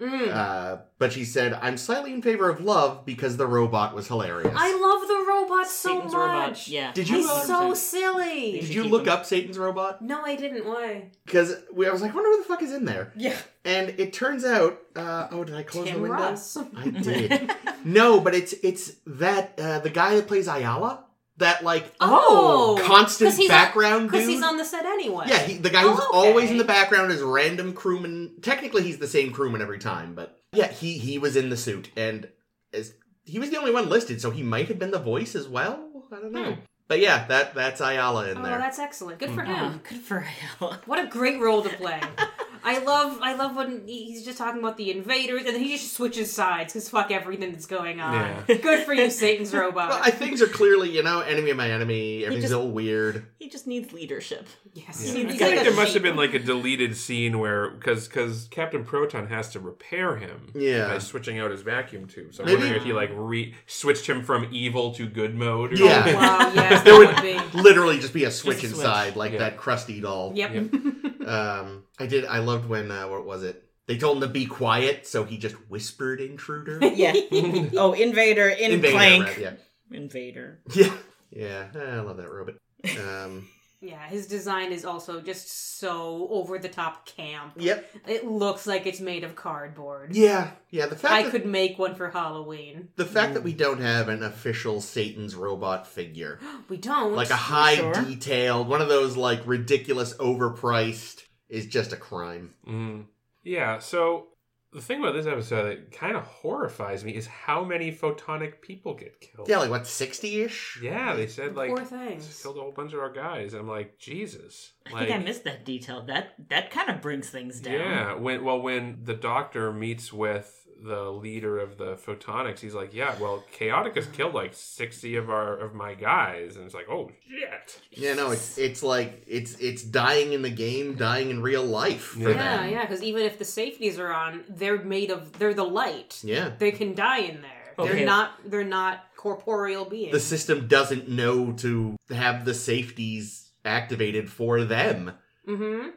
Mm. 0.00 0.28
Uh, 0.28 0.82
but 0.98 1.12
she 1.12 1.24
said, 1.24 1.54
I'm 1.54 1.78
slightly 1.78 2.12
in 2.12 2.20
favor 2.20 2.50
of 2.50 2.60
love 2.60 3.06
because 3.06 3.38
the 3.38 3.46
robot 3.46 3.94
was 3.94 4.08
hilarious. 4.08 4.54
I 4.54 4.72
love 4.74 5.08
the 5.08 5.24
robot 5.26 5.66
so 5.68 5.88
Satan's 5.88 6.12
much. 6.12 6.20
robot. 6.20 6.68
Yeah. 6.68 6.92
Did 6.92 7.08
you, 7.08 7.16
He's 7.16 7.28
uh, 7.28 7.40
so 7.44 7.74
silly. 7.74 8.60
Did 8.60 8.68
you 8.68 8.84
look 8.84 9.06
him. 9.06 9.12
up 9.12 9.24
Satan's 9.24 9.58
robot? 9.58 10.02
No, 10.02 10.22
I 10.22 10.36
didn't. 10.36 10.66
Why? 10.66 11.10
Because 11.24 11.54
I 11.54 11.90
was 11.90 12.02
like, 12.02 12.12
I 12.12 12.14
wonder 12.14 12.30
who 12.30 12.38
the 12.38 12.44
fuck 12.48 12.62
is 12.62 12.72
in 12.72 12.84
there. 12.84 13.12
Yeah. 13.16 13.36
And 13.64 13.88
it 13.98 14.12
turns 14.12 14.44
out, 14.44 14.78
uh, 14.94 15.28
oh, 15.30 15.44
did 15.44 15.54
I 15.54 15.62
close 15.62 15.86
the 15.86 15.92
Tim 15.92 16.02
window? 16.02 16.16
Ross. 16.18 16.56
I 16.76 16.90
did. 16.90 17.50
no, 17.84 18.20
but 18.20 18.34
it's 18.34 18.52
it's 18.62 18.92
that 19.06 19.58
uh, 19.58 19.78
the 19.78 19.90
guy 19.90 20.14
that 20.14 20.28
plays 20.28 20.46
Ayala, 20.46 21.05
that 21.38 21.62
like 21.64 21.92
Oh, 22.00 22.80
constant 22.82 23.30
'Cause 23.30 23.36
he's 23.38 23.48
background 23.48 24.10
Because 24.10 24.26
he's 24.26 24.42
on 24.42 24.56
the 24.56 24.64
set 24.64 24.86
anyway. 24.86 25.26
yeah, 25.28 25.38
he, 25.40 25.54
the 25.58 25.70
guy 25.70 25.82
who's 25.82 25.98
Oh, 26.00 26.10
always 26.12 26.50
in 26.50 26.58
the 26.58 26.64
background 26.64 27.12
is 27.12 27.20
random 27.22 27.72
crewman. 27.74 28.36
Technically, 28.42 28.82
he's 28.82 28.98
the 28.98 29.06
same 29.08 29.32
crewman 29.32 29.60
every 29.62 29.78
time, 29.78 30.14
but 30.14 30.40
yeah, 30.52 30.68
he 30.68 30.98
he 30.98 31.18
was 31.18 31.36
in 31.36 31.50
the 31.50 31.56
suit, 31.56 31.90
and 31.96 32.28
as 32.72 32.94
he 33.24 33.38
was 33.38 33.50
the 33.50 33.58
only 33.58 33.72
one 33.72 33.88
listed, 33.88 34.20
so 34.20 34.30
he 34.30 34.42
might 34.42 34.68
have 34.68 34.78
been 34.78 34.90
the 34.92 34.98
voice 34.98 35.34
as 35.34 35.48
well. 35.48 35.88
I 36.12 36.16
don't 36.20 36.32
know. 36.32 36.52
Hmm. 36.52 36.60
But 36.88 37.00
yeah, 37.00 37.26
that 37.26 37.54
that's 37.54 37.80
Ayala 37.80 38.28
in 38.30 38.38
Oh, 38.38 38.42
there. 38.42 38.54
Oh, 38.56 38.58
that's 38.58 38.78
excellent. 38.78 39.18
Good 39.18 39.30
for 39.30 39.42
Oh, 39.44 39.52
him. 39.54 39.80
good 39.88 39.98
for 39.98 40.24
Ayala. 40.60 40.80
What 40.86 41.00
a 41.04 41.08
great 41.08 41.40
role 41.40 41.62
to 41.62 41.68
play. 41.68 42.00
I 42.66 42.78
love 42.78 43.18
I 43.22 43.34
love 43.34 43.54
when 43.54 43.86
he's 43.86 44.24
just 44.24 44.38
talking 44.38 44.58
about 44.60 44.76
the 44.76 44.90
invaders 44.90 45.44
and 45.46 45.54
then 45.54 45.62
he 45.62 45.76
just 45.76 45.92
switches 45.94 46.32
sides 46.32 46.72
because 46.72 46.88
fuck 46.88 47.10
everything 47.12 47.52
that's 47.52 47.66
going 47.66 48.00
on. 48.00 48.44
Yeah. 48.48 48.54
Good 48.62 48.84
for 48.84 48.92
you, 48.92 49.08
Satan's 49.10 49.54
robot. 49.54 49.90
Well, 49.90 50.00
I, 50.02 50.10
things 50.10 50.42
are 50.42 50.48
clearly, 50.48 50.90
you 50.90 51.02
know, 51.04 51.20
enemy 51.20 51.50
of 51.50 51.56
my 51.56 51.70
enemy. 51.70 52.24
Everything's 52.24 52.44
just- 52.46 52.54
a 52.54 52.58
little 52.58 52.72
weird. 52.72 53.24
He 53.38 53.48
just 53.48 53.68
needs 53.68 53.92
leadership. 53.92 54.48
yes. 54.74 55.00
Yeah. 55.06 55.12
He's 55.12 55.14
I 55.14 55.28
like 55.28 55.38
think 55.38 55.60
a 55.60 55.64
there 55.64 55.72
must 55.74 55.92
sheep. 55.92 55.94
have 55.94 56.02
been 56.02 56.16
like 56.16 56.34
a 56.34 56.40
deleted 56.40 56.96
scene 56.96 57.38
where 57.38 57.70
because 57.70 58.08
because 58.08 58.48
Captain 58.50 58.84
Proton 58.84 59.28
has 59.28 59.50
to 59.50 59.60
repair 59.60 60.16
him 60.16 60.50
Yeah. 60.54 60.88
by 60.88 60.98
switching 60.98 61.38
out 61.38 61.52
his 61.52 61.62
vacuum 61.62 62.08
tube. 62.08 62.34
So 62.34 62.42
I'm 62.42 62.46
Maybe- 62.46 62.58
wondering 62.62 62.80
if 62.80 62.84
he 62.84 62.92
like 62.92 63.10
re 63.14 63.54
switched 63.68 64.08
him 64.08 64.24
from 64.24 64.48
evil 64.50 64.92
to 64.94 65.06
good 65.06 65.36
mode. 65.36 65.72
Or 65.74 65.76
Yeah. 65.76 65.94
something. 65.94 66.16
Wow, 66.16 66.52
yes, 66.54 66.82
There 66.82 66.98
would 66.98 67.14
would 67.14 67.22
be. 67.22 67.38
literally 67.58 68.00
just 68.00 68.12
be 68.12 68.24
a 68.24 68.30
switch 68.32 68.62
Just 68.62 68.72
a 68.72 68.76
switch. 68.76 68.86
inside, 68.86 69.14
like 69.16 69.32
Yeah. 69.34 69.38
that 69.38 69.56
crusty 69.56 70.00
doll. 70.00 70.32
Yep. 70.34 70.70
Um, 71.26 71.84
I 71.98 72.06
did. 72.06 72.24
I 72.24 72.38
loved 72.38 72.68
when 72.68 72.90
uh, 72.90 73.08
what 73.08 73.26
was 73.26 73.42
it? 73.42 73.62
They 73.86 73.98
told 73.98 74.16
him 74.16 74.22
to 74.22 74.28
be 74.28 74.46
quiet, 74.46 75.06
so 75.06 75.24
he 75.24 75.38
just 75.38 75.54
whispered 75.68 76.20
intruder. 76.20 76.78
Yeah. 76.94 77.12
oh, 77.76 77.92
Invader, 77.92 78.48
in 78.48 78.72
Invader, 78.72 78.94
Plank. 78.94 79.26
right, 79.26 79.38
yeah, 79.38 79.52
Invader. 79.92 80.60
yeah, 80.74 80.92
yeah. 81.30 81.66
I 81.74 82.00
love 82.00 82.16
that 82.16 82.30
robot. 82.30 82.54
Um, 82.98 83.48
Yeah, 83.80 84.06
his 84.08 84.26
design 84.26 84.72
is 84.72 84.84
also 84.84 85.20
just 85.20 85.78
so 85.78 86.26
over 86.30 86.58
the 86.58 86.68
top 86.68 87.04
camp. 87.06 87.52
yep. 87.56 87.88
It 88.08 88.26
looks 88.26 88.66
like 88.66 88.86
it's 88.86 89.00
made 89.00 89.22
of 89.22 89.36
cardboard. 89.36 90.16
Yeah, 90.16 90.52
yeah. 90.70 90.86
The 90.86 90.96
fact 90.96 91.12
I 91.12 91.22
that, 91.24 91.30
could 91.30 91.46
make 91.46 91.78
one 91.78 91.94
for 91.94 92.08
Halloween. 92.10 92.88
the 92.96 93.04
fact 93.04 93.34
that 93.34 93.42
we 93.42 93.52
don't 93.52 93.80
have 93.80 94.08
an 94.08 94.22
official 94.22 94.80
Satan's 94.80 95.34
robot 95.34 95.86
figure, 95.86 96.40
We 96.68 96.78
don't. 96.78 97.12
like 97.14 97.30
a 97.30 97.36
high 97.36 97.76
sure? 97.76 97.92
detailed, 97.92 98.68
one 98.68 98.80
of 98.80 98.88
those 98.88 99.16
like 99.16 99.46
ridiculous 99.46 100.14
overpriced, 100.14 101.22
is 101.48 101.66
just 101.66 101.92
a 101.92 101.96
crime. 101.96 102.54
Mm. 102.66 103.04
Yeah. 103.44 103.78
So 103.78 104.28
the 104.76 104.82
thing 104.82 104.98
about 105.00 105.14
this 105.14 105.26
episode 105.26 105.64
that 105.64 105.90
kind 105.90 106.14
of 106.14 106.24
horrifies 106.24 107.02
me 107.02 107.16
is 107.16 107.26
how 107.26 107.64
many 107.64 107.90
photonic 107.90 108.60
people 108.60 108.92
get 108.92 109.18
killed. 109.22 109.48
Yeah, 109.48 109.56
like 109.56 109.70
what 109.70 109.86
sixty 109.86 110.42
ish. 110.42 110.78
Yeah, 110.82 111.16
they 111.16 111.26
said 111.26 111.56
like 111.56 111.70
Poor 111.70 111.82
things. 111.82 112.42
killed 112.42 112.58
a 112.58 112.60
whole 112.60 112.72
bunch 112.72 112.92
of 112.92 113.00
our 113.00 113.10
guys. 113.10 113.54
I'm 113.54 113.66
like 113.66 113.98
Jesus. 113.98 114.74
I 114.84 114.98
think 114.98 115.10
I 115.10 115.18
missed 115.18 115.44
that 115.44 115.64
detail. 115.64 116.02
That 116.02 116.34
that 116.50 116.70
kind 116.70 116.90
of 116.90 117.00
brings 117.00 117.30
things 117.30 117.58
down. 117.58 117.72
Yeah, 117.72 118.14
when 118.16 118.44
well 118.44 118.60
when 118.60 118.98
the 119.04 119.14
doctor 119.14 119.72
meets 119.72 120.12
with 120.12 120.65
the 120.82 121.10
leader 121.10 121.58
of 121.58 121.78
the 121.78 121.94
photonics, 121.96 122.60
he's 122.60 122.74
like, 122.74 122.92
"Yeah, 122.94 123.14
well, 123.18 123.44
Chaoticus 123.52 124.06
killed 124.12 124.34
like 124.34 124.52
sixty 124.54 125.16
of 125.16 125.30
our 125.30 125.56
of 125.56 125.74
my 125.74 125.94
guys," 125.94 126.56
and 126.56 126.64
it's 126.64 126.74
like, 126.74 126.88
"Oh 126.90 127.10
shit!" 127.28 127.80
Yeah, 127.90 128.14
no, 128.14 128.30
it's 128.30 128.58
it's 128.58 128.82
like 128.82 129.22
it's 129.26 129.58
it's 129.58 129.82
dying 129.82 130.32
in 130.32 130.42
the 130.42 130.50
game, 130.50 130.94
dying 130.96 131.30
in 131.30 131.42
real 131.42 131.64
life 131.64 132.00
for 132.02 132.30
Yeah, 132.30 132.58
them. 132.62 132.70
yeah, 132.70 132.82
because 132.82 133.02
even 133.02 133.22
if 133.22 133.38
the 133.38 133.44
safeties 133.44 133.98
are 133.98 134.12
on, 134.12 134.44
they're 134.48 134.82
made 134.82 135.10
of 135.10 135.38
they're 135.38 135.54
the 135.54 135.64
light. 135.64 136.20
Yeah. 136.22 136.50
They 136.58 136.70
can 136.72 136.94
die 136.94 137.18
in 137.20 137.42
there. 137.42 137.50
Okay. 137.78 137.92
They're 137.92 138.06
not 138.06 138.32
they're 138.44 138.64
not 138.64 139.04
corporeal 139.16 139.84
beings. 139.84 140.12
The 140.12 140.20
system 140.20 140.66
doesn't 140.68 141.08
know 141.08 141.52
to 141.54 141.96
have 142.10 142.44
the 142.44 142.54
safeties 142.54 143.50
activated 143.64 144.30
for 144.30 144.64
them. 144.64 145.12
mm-hmm. 145.46 145.88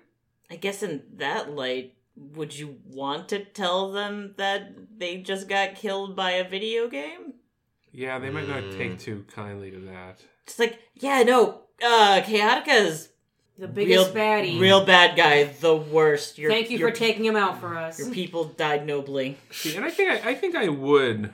I 0.51 0.55
guess 0.55 0.81
in 0.81 1.03
that 1.17 1.51
light, 1.51 1.93
would 2.35 2.57
you 2.57 2.77
want 2.85 3.29
to 3.29 3.43
tell 3.45 3.91
them 3.91 4.33
that 4.37 4.73
they 4.99 5.17
just 5.17 5.47
got 5.47 5.75
killed 5.75 6.15
by 6.15 6.31
a 6.31 6.47
video 6.47 6.87
game? 6.89 7.33
Yeah, 7.91 8.19
they 8.19 8.29
might 8.29 8.47
not 8.47 8.63
Mm. 8.63 8.77
take 8.77 8.99
too 8.99 9.25
kindly 9.33 9.71
to 9.71 9.79
that. 9.81 10.21
It's 10.45 10.59
like, 10.59 10.79
yeah, 10.95 11.23
no, 11.23 11.61
uh, 11.83 12.21
Chaotica's 12.25 13.09
The 13.57 13.67
biggest 13.67 14.13
real, 14.13 14.15
baddie. 14.15 14.59
real 14.59 14.85
bad 14.85 15.15
guy, 15.17 15.45
the 15.45 15.75
worst. 15.75 16.37
Your, 16.37 16.51
Thank 16.51 16.69
you 16.69 16.77
your 16.77 16.89
for 16.89 16.95
taking 16.95 17.25
him 17.25 17.35
out 17.35 17.59
for 17.59 17.77
us. 17.77 17.97
Your 17.99 18.11
people 18.11 18.45
died 18.45 18.85
nobly. 18.85 19.37
See, 19.51 19.75
and 19.75 19.85
I 19.85 19.89
think 19.89 20.09
I, 20.25 20.29
I 20.31 20.33
think 20.35 20.55
I 20.55 20.67
would, 20.69 21.31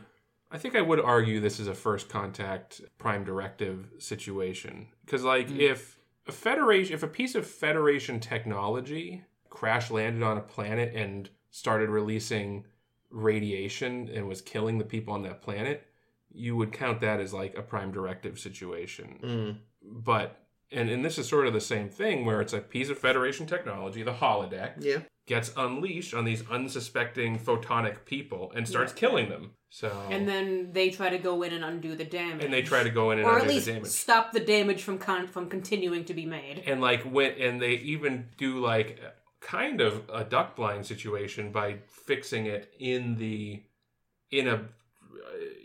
I 0.52 0.58
think 0.58 0.76
I 0.76 0.82
would 0.82 1.00
argue 1.00 1.40
this 1.40 1.60
is 1.60 1.68
a 1.68 1.76
first 1.76 2.10
contact 2.10 2.82
prime 2.98 3.24
directive 3.26 3.88
situation 4.00 4.88
because, 5.06 5.24
like, 5.24 5.52
if 5.52 6.00
a 6.28 6.32
federation, 6.32 6.94
if 6.94 7.04
a 7.04 7.08
piece 7.08 7.36
of 7.36 7.46
Federation 7.46 8.20
technology 8.20 9.24
crash 9.56 9.90
landed 9.90 10.22
on 10.22 10.38
a 10.38 10.42
planet 10.42 10.94
and 10.94 11.30
started 11.50 11.90
releasing 11.90 12.66
radiation 13.10 14.10
and 14.14 14.28
was 14.28 14.42
killing 14.42 14.78
the 14.78 14.84
people 14.86 15.14
on 15.14 15.24
that 15.24 15.42
planet, 15.42 15.88
you 16.32 16.56
would 16.58 16.72
count 16.74 17.00
that 17.02 17.20
as 17.20 17.34
like 17.34 17.58
a 17.58 17.62
prime 17.62 17.92
directive 17.92 18.38
situation. 18.38 19.20
Mm. 19.24 19.58
But 19.82 20.42
and 20.72 20.90
and 20.90 21.06
this 21.06 21.18
is 21.18 21.28
sort 21.30 21.48
of 21.48 21.54
the 21.54 21.62
same 21.62 21.90
thing 21.90 22.26
where 22.26 22.42
it's 22.42 22.54
a 22.54 22.60
piece 22.60 22.90
of 22.90 22.98
Federation 22.98 23.46
technology, 23.46 24.04
the 24.04 24.14
holodeck 24.14 24.74
Yeah. 24.80 25.00
gets 25.28 25.52
unleashed 25.56 26.14
on 26.14 26.26
these 26.26 26.44
unsuspecting 26.50 27.40
photonic 27.40 28.04
people 28.06 28.52
and 28.56 28.68
starts 28.68 28.92
Yeah. 28.94 29.00
killing 29.00 29.30
them. 29.30 29.52
So 29.70 29.90
and 30.10 30.28
then 30.28 30.72
they 30.74 30.90
try 30.90 31.10
to 31.10 31.18
go 31.18 31.44
in 31.44 31.54
and 31.54 31.64
undo 31.64 31.96
the 31.96 32.04
damage. 32.06 32.44
and 32.44 32.54
they 32.54 32.62
try 32.64 32.84
to 32.84 32.90
go 32.90 33.12
in 33.12 33.20
and 33.20 33.28
or 33.28 33.40
at 33.40 33.48
least 33.48 33.66
the 33.68 33.74
damage. 33.74 33.88
stop 33.92 34.32
the 34.34 34.40
damage 34.42 34.84
from 34.84 34.98
con- 34.98 35.28
from 35.28 35.50
continuing 35.50 36.04
to 36.06 36.14
be 36.14 36.26
made. 36.26 36.64
And 36.66 36.82
like 36.82 37.04
when 37.04 37.32
and 37.40 37.62
they 37.62 37.74
even 37.94 38.30
do 38.38 38.60
like 38.60 39.00
kind 39.46 39.80
of 39.80 40.02
a 40.12 40.24
duck 40.24 40.56
blind 40.56 40.86
situation 40.88 41.52
by 41.52 41.78
fixing 41.88 42.48
it 42.48 42.74
in 42.80 43.16
the 43.18 43.62
in 44.32 44.48
a 44.48 44.64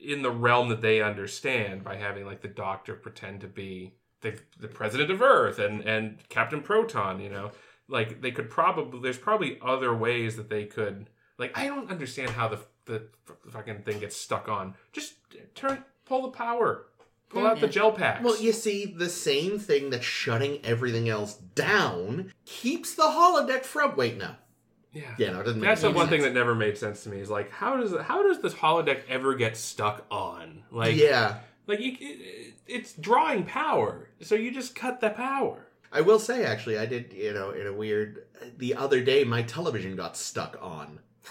in 0.04 0.20
the 0.20 0.30
realm 0.30 0.68
that 0.68 0.82
they 0.82 1.00
understand 1.00 1.82
by 1.82 1.96
having 1.96 2.26
like 2.26 2.42
the 2.42 2.48
Doctor 2.48 2.94
pretend 2.94 3.40
to 3.40 3.46
be 3.48 3.94
the 4.20 4.38
the 4.58 4.68
president 4.68 5.10
of 5.10 5.22
Earth 5.22 5.58
and 5.58 5.80
and 5.82 6.18
Captain 6.28 6.60
Proton. 6.60 7.20
You 7.20 7.30
know, 7.30 7.52
like 7.88 8.20
they 8.20 8.30
could 8.30 8.50
probably 8.50 9.00
there's 9.00 9.18
probably 9.18 9.58
other 9.62 9.94
ways 9.94 10.36
that 10.36 10.50
they 10.50 10.66
could 10.66 11.08
like 11.38 11.56
I 11.56 11.66
don't 11.66 11.90
understand 11.90 12.30
how 12.32 12.48
the 12.48 12.58
the 12.84 13.04
fucking 13.48 13.82
thing 13.82 14.00
gets 14.00 14.16
stuck 14.16 14.46
on. 14.46 14.74
Just 14.92 15.14
turn 15.54 15.84
pull 16.04 16.22
the 16.22 16.36
power. 16.36 16.86
Pull 17.30 17.46
out 17.46 17.60
the 17.60 17.68
gel 17.68 17.92
packs. 17.92 18.24
Well, 18.24 18.36
you 18.40 18.52
see, 18.52 18.84
the 18.86 19.08
same 19.08 19.58
thing 19.58 19.90
that's 19.90 20.04
shutting 20.04 20.58
everything 20.64 21.08
else 21.08 21.34
down 21.54 22.32
keeps 22.44 22.94
the 22.94 23.04
holodeck 23.04 23.62
from. 23.62 23.96
Wait, 23.96 24.18
no. 24.18 24.34
yeah. 24.92 25.14
Yeah, 25.16 25.30
no, 25.30 25.40
it 25.40 25.44
doesn't 25.44 25.60
make 25.60 25.68
That's 25.68 25.80
the 25.82 25.88
any 25.88 25.96
one 25.96 26.08
thing 26.08 26.22
sense. 26.22 26.34
that 26.34 26.38
never 26.38 26.56
made 26.56 26.76
sense 26.76 27.04
to 27.04 27.08
me. 27.08 27.20
Is 27.20 27.30
like, 27.30 27.50
how 27.52 27.76
does 27.76 27.94
how 28.02 28.24
does 28.24 28.42
this 28.42 28.54
holodeck 28.54 29.02
ever 29.08 29.34
get 29.36 29.56
stuck 29.56 30.04
on? 30.10 30.64
Like, 30.72 30.96
yeah. 30.96 31.38
like 31.68 31.78
you, 31.78 31.96
it, 32.00 32.54
it's 32.66 32.94
drawing 32.94 33.44
power, 33.44 34.08
so 34.20 34.34
you 34.34 34.50
just 34.50 34.74
cut 34.74 35.00
the 35.00 35.10
power. 35.10 35.68
I 35.92 36.00
will 36.00 36.18
say, 36.18 36.44
actually, 36.44 36.78
I 36.78 36.86
did, 36.86 37.12
you 37.12 37.32
know, 37.32 37.50
in 37.50 37.66
a 37.66 37.72
weird. 37.72 38.24
The 38.58 38.74
other 38.74 39.02
day, 39.02 39.22
my 39.24 39.42
television 39.42 39.94
got 39.96 40.16
stuck 40.16 40.56
on. 40.60 40.98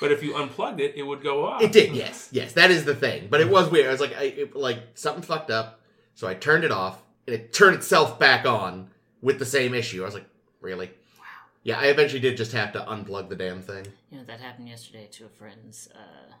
But 0.00 0.12
if 0.12 0.22
you 0.22 0.34
unplugged 0.36 0.80
it, 0.80 0.94
it 0.96 1.02
would 1.02 1.22
go 1.22 1.46
off. 1.46 1.62
It 1.62 1.72
did, 1.72 1.94
yes, 1.94 2.28
yes, 2.32 2.52
that 2.52 2.70
is 2.70 2.84
the 2.84 2.94
thing. 2.94 3.28
But 3.30 3.40
it 3.40 3.48
was 3.48 3.70
weird. 3.70 3.86
I 3.86 3.92
was 3.92 4.00
like, 4.00 4.14
I 4.16 4.24
it, 4.24 4.56
like 4.56 4.78
something 4.94 5.22
fucked 5.22 5.50
up, 5.50 5.80
so 6.14 6.26
I 6.28 6.34
turned 6.34 6.64
it 6.64 6.70
off, 6.72 7.02
and 7.26 7.34
it 7.34 7.52
turned 7.52 7.76
itself 7.76 8.18
back 8.18 8.44
on 8.46 8.90
with 9.22 9.38
the 9.38 9.46
same 9.46 9.72
issue. 9.74 10.02
I 10.02 10.04
was 10.06 10.14
like, 10.14 10.26
really? 10.60 10.86
Wow. 11.18 11.24
Yeah, 11.62 11.78
I 11.80 11.86
eventually 11.86 12.20
did 12.20 12.36
just 12.36 12.52
have 12.52 12.72
to 12.72 12.80
unplug 12.80 13.28
the 13.30 13.36
damn 13.36 13.62
thing. 13.62 13.86
You 14.10 14.18
know, 14.18 14.24
that 14.24 14.40
happened 14.40 14.68
yesterday 14.68 15.08
to 15.12 15.24
a 15.24 15.28
friend's 15.28 15.88
uh, 15.94 16.32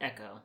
Echo, 0.00 0.40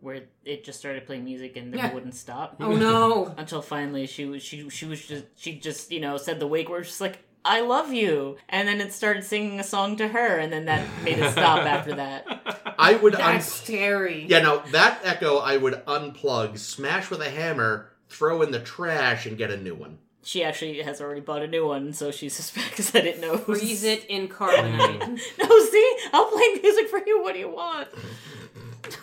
where 0.00 0.24
it 0.44 0.64
just 0.64 0.78
started 0.78 1.06
playing 1.06 1.24
music 1.24 1.56
and 1.56 1.72
then 1.72 1.78
Yeah. 1.78 1.88
it 1.88 1.94
wouldn't 1.94 2.14
stop. 2.14 2.56
Oh 2.60 2.76
no. 2.76 3.34
Until 3.38 3.62
finally 3.62 4.06
she 4.06 4.26
was 4.26 4.42
she 4.42 4.68
she 4.68 4.84
was 4.86 5.04
just 5.04 5.24
she 5.36 5.58
just 5.58 5.90
you 5.90 6.00
know 6.00 6.16
said 6.18 6.38
the 6.38 6.46
wake 6.46 6.68
word 6.68 6.84
just 6.84 7.00
like 7.00 7.18
I 7.48 7.60
love 7.62 7.92
you, 7.94 8.36
and 8.50 8.68
then 8.68 8.80
it 8.82 8.92
started 8.92 9.24
singing 9.24 9.58
a 9.58 9.64
song 9.64 9.96
to 9.96 10.06
her, 10.08 10.38
and 10.38 10.52
then 10.52 10.66
that 10.66 10.86
made 11.02 11.18
it 11.18 11.32
stop 11.32 11.60
after 11.60 11.94
that. 11.94 12.74
I 12.78 12.94
would 12.94 13.14
un- 13.14 13.20
That's 13.20 13.50
scary. 13.50 14.26
Yeah, 14.28 14.40
no, 14.40 14.62
that 14.72 15.00
Echo 15.02 15.38
I 15.38 15.56
would 15.56 15.82
unplug, 15.86 16.58
smash 16.58 17.10
with 17.10 17.22
a 17.22 17.30
hammer, 17.30 17.90
throw 18.10 18.42
in 18.42 18.50
the 18.50 18.60
trash, 18.60 19.24
and 19.24 19.38
get 19.38 19.50
a 19.50 19.56
new 19.56 19.74
one. 19.74 19.96
She 20.22 20.44
actually 20.44 20.82
has 20.82 21.00
already 21.00 21.22
bought 21.22 21.40
a 21.42 21.46
new 21.46 21.66
one, 21.66 21.94
so 21.94 22.10
she 22.10 22.28
suspects 22.38 22.90
that 22.90 23.06
it 23.06 23.18
knows. 23.18 23.40
Freeze 23.40 23.82
it 23.82 24.04
in 24.06 24.28
carbonite. 24.28 25.00
No, 25.38 25.64
see, 25.70 25.96
I'll 26.12 26.30
play 26.30 26.60
music 26.62 26.88
for 26.90 27.00
you. 27.06 27.22
What 27.22 27.32
do 27.32 27.40
you 27.40 27.48
want? 27.50 27.88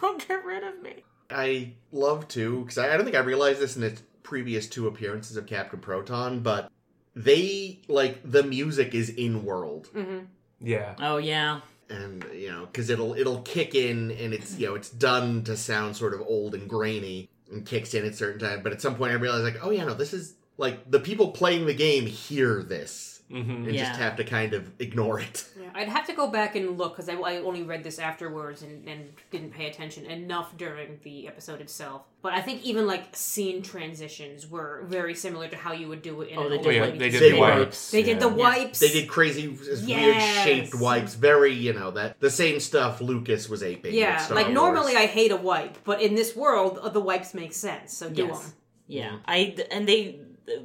Don't 0.02 0.26
get 0.28 0.46
rid 0.46 0.64
of 0.64 0.82
me. 0.84 1.04
I 1.32 1.74
love 1.92 2.28
to, 2.30 2.60
because 2.62 2.78
I, 2.78 2.94
I 2.94 2.98
don't 2.98 3.06
think 3.06 3.16
I 3.18 3.22
realized 3.22 3.60
this 3.60 3.76
in 3.76 3.82
its 3.84 4.04
previous 4.22 4.68
two 4.68 4.88
appearances 4.88 5.36
of 5.38 5.48
Captain 5.48 5.80
Proton, 5.80 6.42
but 6.42 6.70
they, 7.16 7.80
like, 7.88 8.20
the 8.30 8.44
music 8.44 8.94
is 8.94 9.10
in 9.10 9.46
world. 9.46 9.88
hmm 9.94 10.20
yeah. 10.62 10.96
Oh 11.00 11.18
yeah, 11.18 11.60
and 11.90 12.26
you 12.34 12.50
know 12.50 12.66
because 12.66 12.90
it'll 12.90 13.14
it'll 13.14 13.42
kick 13.42 13.76
in 13.76 14.10
and 14.12 14.34
it's 14.34 14.58
you 14.58 14.68
know 14.68 14.76
it's 14.76 14.90
done 14.90 15.44
to 15.44 15.56
sound 15.58 15.96
sort 15.96 16.14
of 16.14 16.22
old 16.22 16.56
and 16.56 16.70
grainy 16.70 17.30
and 17.52 17.66
kicks 17.66 17.94
in 17.94 18.06
at 18.06 18.16
certain 18.16 18.40
time 18.40 18.64
but 18.64 18.72
at 18.72 18.82
some 18.82 18.96
point 18.96 19.12
i 19.12 19.16
realized 19.16 19.44
like 19.44 19.58
oh 19.64 19.70
yeah 19.70 19.84
no 19.86 19.94
this 19.94 20.14
is 20.14 20.34
like 20.58 20.90
the 20.90 21.00
people 21.00 21.28
playing 21.32 21.66
the 21.68 21.74
game 21.76 22.06
hear 22.08 22.64
this 22.64 23.22
hmm 23.30 23.38
and 23.52 23.66
Yeah. 23.76 23.84
just 23.86 24.00
have 24.00 24.16
to 24.16 24.24
kind 24.24 24.54
of 24.54 24.72
ignore 24.80 25.20
it 25.20 25.46
Yeah, 25.66 25.72
I'd 25.82 25.90
have 25.90 26.06
to 26.08 26.14
go 26.14 26.28
back 26.28 26.56
and 26.56 26.78
look 26.78 26.96
because 26.96 27.10
I, 27.10 27.16
I 27.16 27.38
only 27.38 27.64
read 27.64 27.84
this 27.84 28.00
afterwards 28.00 28.62
and, 28.62 28.88
and 28.88 29.12
didn't 29.32 29.52
pay 29.52 29.68
attention 29.70 30.06
enough 30.06 30.56
during 30.58 31.00
the 31.04 31.28
episode 31.28 31.62
itself. 31.62 32.04
But 32.22 32.34
I 32.34 32.42
think 32.42 32.64
even 32.64 32.88
like 32.88 33.16
scene 33.16 33.62
transitions 33.62 34.48
were 34.50 34.84
very 34.88 35.14
similar 35.16 35.48
to 35.48 35.56
how 35.56 35.74
you 35.74 35.88
would 35.88 36.02
do 36.02 36.22
it 36.22 36.30
in 36.30 36.38
Oh, 36.38 36.44
an 36.44 36.50
they 36.50 36.56
old 36.58 36.64
did 36.66 36.70
Oh 36.70 36.74
yeah, 36.76 36.82
like 36.86 37.00
they 37.00 37.10
did 37.10 37.22
They 37.22 37.32
the 37.32 37.40
were. 37.40 37.48
wipes. 37.60 37.92
They 37.92 38.04
did 38.04 38.20
the 38.20 38.30
yeah. 38.30 38.36
wipes. 38.36 38.80
they 38.80 38.90
did 38.92 39.08
crazy 39.10 39.48
weird 39.86 40.22
shaped 40.22 40.76
wipes 40.76 41.14
very 41.16 41.54
you 41.54 41.74
know 41.74 41.92
that 41.92 42.20
the 42.20 42.30
same 42.32 42.60
stuff 42.60 43.02
lucas 43.02 43.48
was 43.50 43.62
aping 43.64 43.94
Yeah, 43.94 44.18
Star 44.18 44.36
like 44.36 44.46
Wars. 44.48 44.54
normally 44.56 44.96
I 44.96 45.06
hate 45.06 45.32
a 45.32 45.38
wipe, 45.38 45.84
but 45.84 46.02
in 46.02 46.16
this 46.16 46.36
world 46.36 46.80
uh, 46.82 46.90
the 46.90 47.00
wipes 47.02 47.34
make 47.34 47.54
sense. 47.54 47.94
So 47.94 48.10
do 48.10 48.28
Yes. 48.28 48.40
them. 48.42 48.54
yeah. 48.88 49.18
I 49.28 49.56
and 49.72 49.88
they 49.88 50.20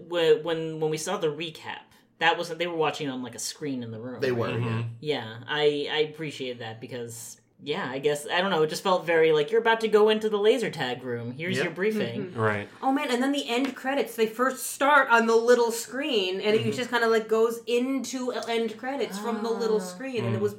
when 0.09 0.81
when 0.81 0.91
we 0.91 0.97
saw 0.99 1.17
the 1.19 1.29
recap, 1.29 1.81
that 2.21 2.39
wasn't 2.39 2.59
they 2.59 2.67
were 2.67 2.77
watching 2.77 3.09
on 3.11 3.23
like 3.23 3.35
a 3.35 3.39
screen 3.41 3.83
in 3.83 3.91
the 3.91 3.99
room. 4.01 4.21
they 4.21 4.31
right? 4.33 4.55
were 4.55 4.59
Mhm. 4.61 4.85
Yeah, 5.01 5.39
I 5.49 5.89
I 5.93 5.99
appreciate 6.11 6.61
that 6.61 6.81
because 6.81 7.37
yeah, 7.63 7.87
I 7.91 7.99
guess 7.99 8.27
I 8.27 8.41
don't 8.41 8.51
know. 8.51 8.63
It 8.63 8.71
just 8.71 8.83
felt 8.83 9.05
very 9.05 9.33
like 9.33 9.51
you're 9.51 9.61
about 9.61 9.81
to 9.83 9.89
go 9.89 10.09
into 10.09 10.31
the 10.31 10.39
laser 10.39 10.71
tag 10.71 11.03
room. 11.03 11.33
Here's 11.33 11.57
Yep. 11.57 11.65
your 11.65 11.75
briefing. 11.75 12.27
Mm-hmm. 12.29 12.41
Right. 12.41 12.69
Oh 12.81 12.91
man, 12.93 13.11
and 13.11 13.23
then 13.23 13.33
the 13.33 13.47
end 13.49 13.75
credits, 13.77 14.17
they 14.17 14.27
first 14.27 14.65
start 14.67 15.09
on 15.11 15.27
the 15.27 15.37
little 15.37 15.71
screen 15.71 16.41
and 16.41 16.57
it 16.57 16.73
just 16.73 16.89
kind 16.91 17.05
of 17.05 17.11
like 17.11 17.29
goes 17.29 17.61
into 17.67 18.31
end 18.49 18.79
credits 18.79 19.19
from 19.19 19.43
the 19.43 19.51
little 19.51 19.77
Ah. 19.77 19.85
screen 19.85 20.25
and 20.25 20.35
it 20.35 20.41
was 20.41 20.55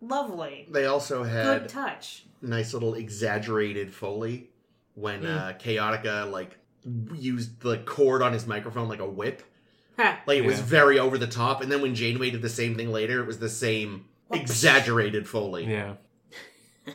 lovely. 0.00 0.66
they 0.70 0.86
also 0.86 1.22
had 1.22 1.44
Good 1.44 1.60
had 1.62 1.68
touch. 1.68 2.24
nice 2.40 2.72
little 2.74 2.94
exaggerated 2.94 3.92
foley 3.94 4.50
when 4.94 5.24
uh 5.24 5.52
chaotica 5.58 6.30
like 6.30 6.58
used 7.14 7.60
the 7.60 7.78
cord 7.78 8.20
on 8.22 8.32
his 8.32 8.46
microphone 8.46 8.88
like 8.88 9.00
a 9.00 9.08
whip 9.08 9.40
Huh. 9.42 9.48
Like 9.98 10.38
it 10.38 10.44
was 10.44 10.58
Yeah. 10.58 10.64
very 10.64 10.98
over 10.98 11.18
the 11.18 11.26
top, 11.26 11.60
and 11.62 11.70
then 11.70 11.82
when 11.82 11.94
Janeway 11.94 12.30
did 12.30 12.42
the 12.42 12.48
same 12.48 12.74
thing 12.76 12.90
later, 12.90 13.20
it 13.20 13.26
was 13.26 13.38
the 13.38 13.48
same 13.48 14.06
exaggerated 14.30 15.28
Foley. 15.28 15.66
Yeah. 15.66 15.94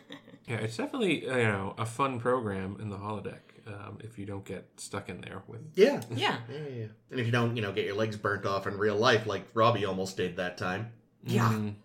yeah, 0.47 0.57
it's 0.57 0.77
definitely 0.77 1.29
uh, 1.29 1.37
you 1.37 1.43
know 1.43 1.73
a 1.77 1.85
fun 1.85 2.19
program 2.19 2.77
in 2.81 2.89
the 2.89 2.97
holodeck 2.97 3.39
um, 3.67 3.97
if 4.01 4.17
you 4.17 4.25
don't 4.25 4.45
get 4.45 4.67
stuck 4.77 5.09
in 5.09 5.21
there 5.21 5.43
with. 5.47 5.61
Yeah. 5.75 6.01
Yeah. 6.15 6.37
Yeah, 6.49 6.55
yeah, 6.57 6.75
yeah. 6.75 6.85
And 7.11 7.19
if 7.19 7.25
you 7.25 7.31
don't, 7.31 7.55
you 7.55 7.61
know, 7.61 7.71
get 7.71 7.85
your 7.85 7.95
legs 7.95 8.15
burnt 8.17 8.45
off 8.45 8.67
in 8.67 8.77
real 8.77 8.95
life, 8.95 9.25
like 9.27 9.45
Robbie 9.53 9.85
almost 9.85 10.17
did 10.17 10.37
that 10.37 10.57
time. 10.57 10.91
Yeah. 11.23 11.49
Mm. 11.49 11.75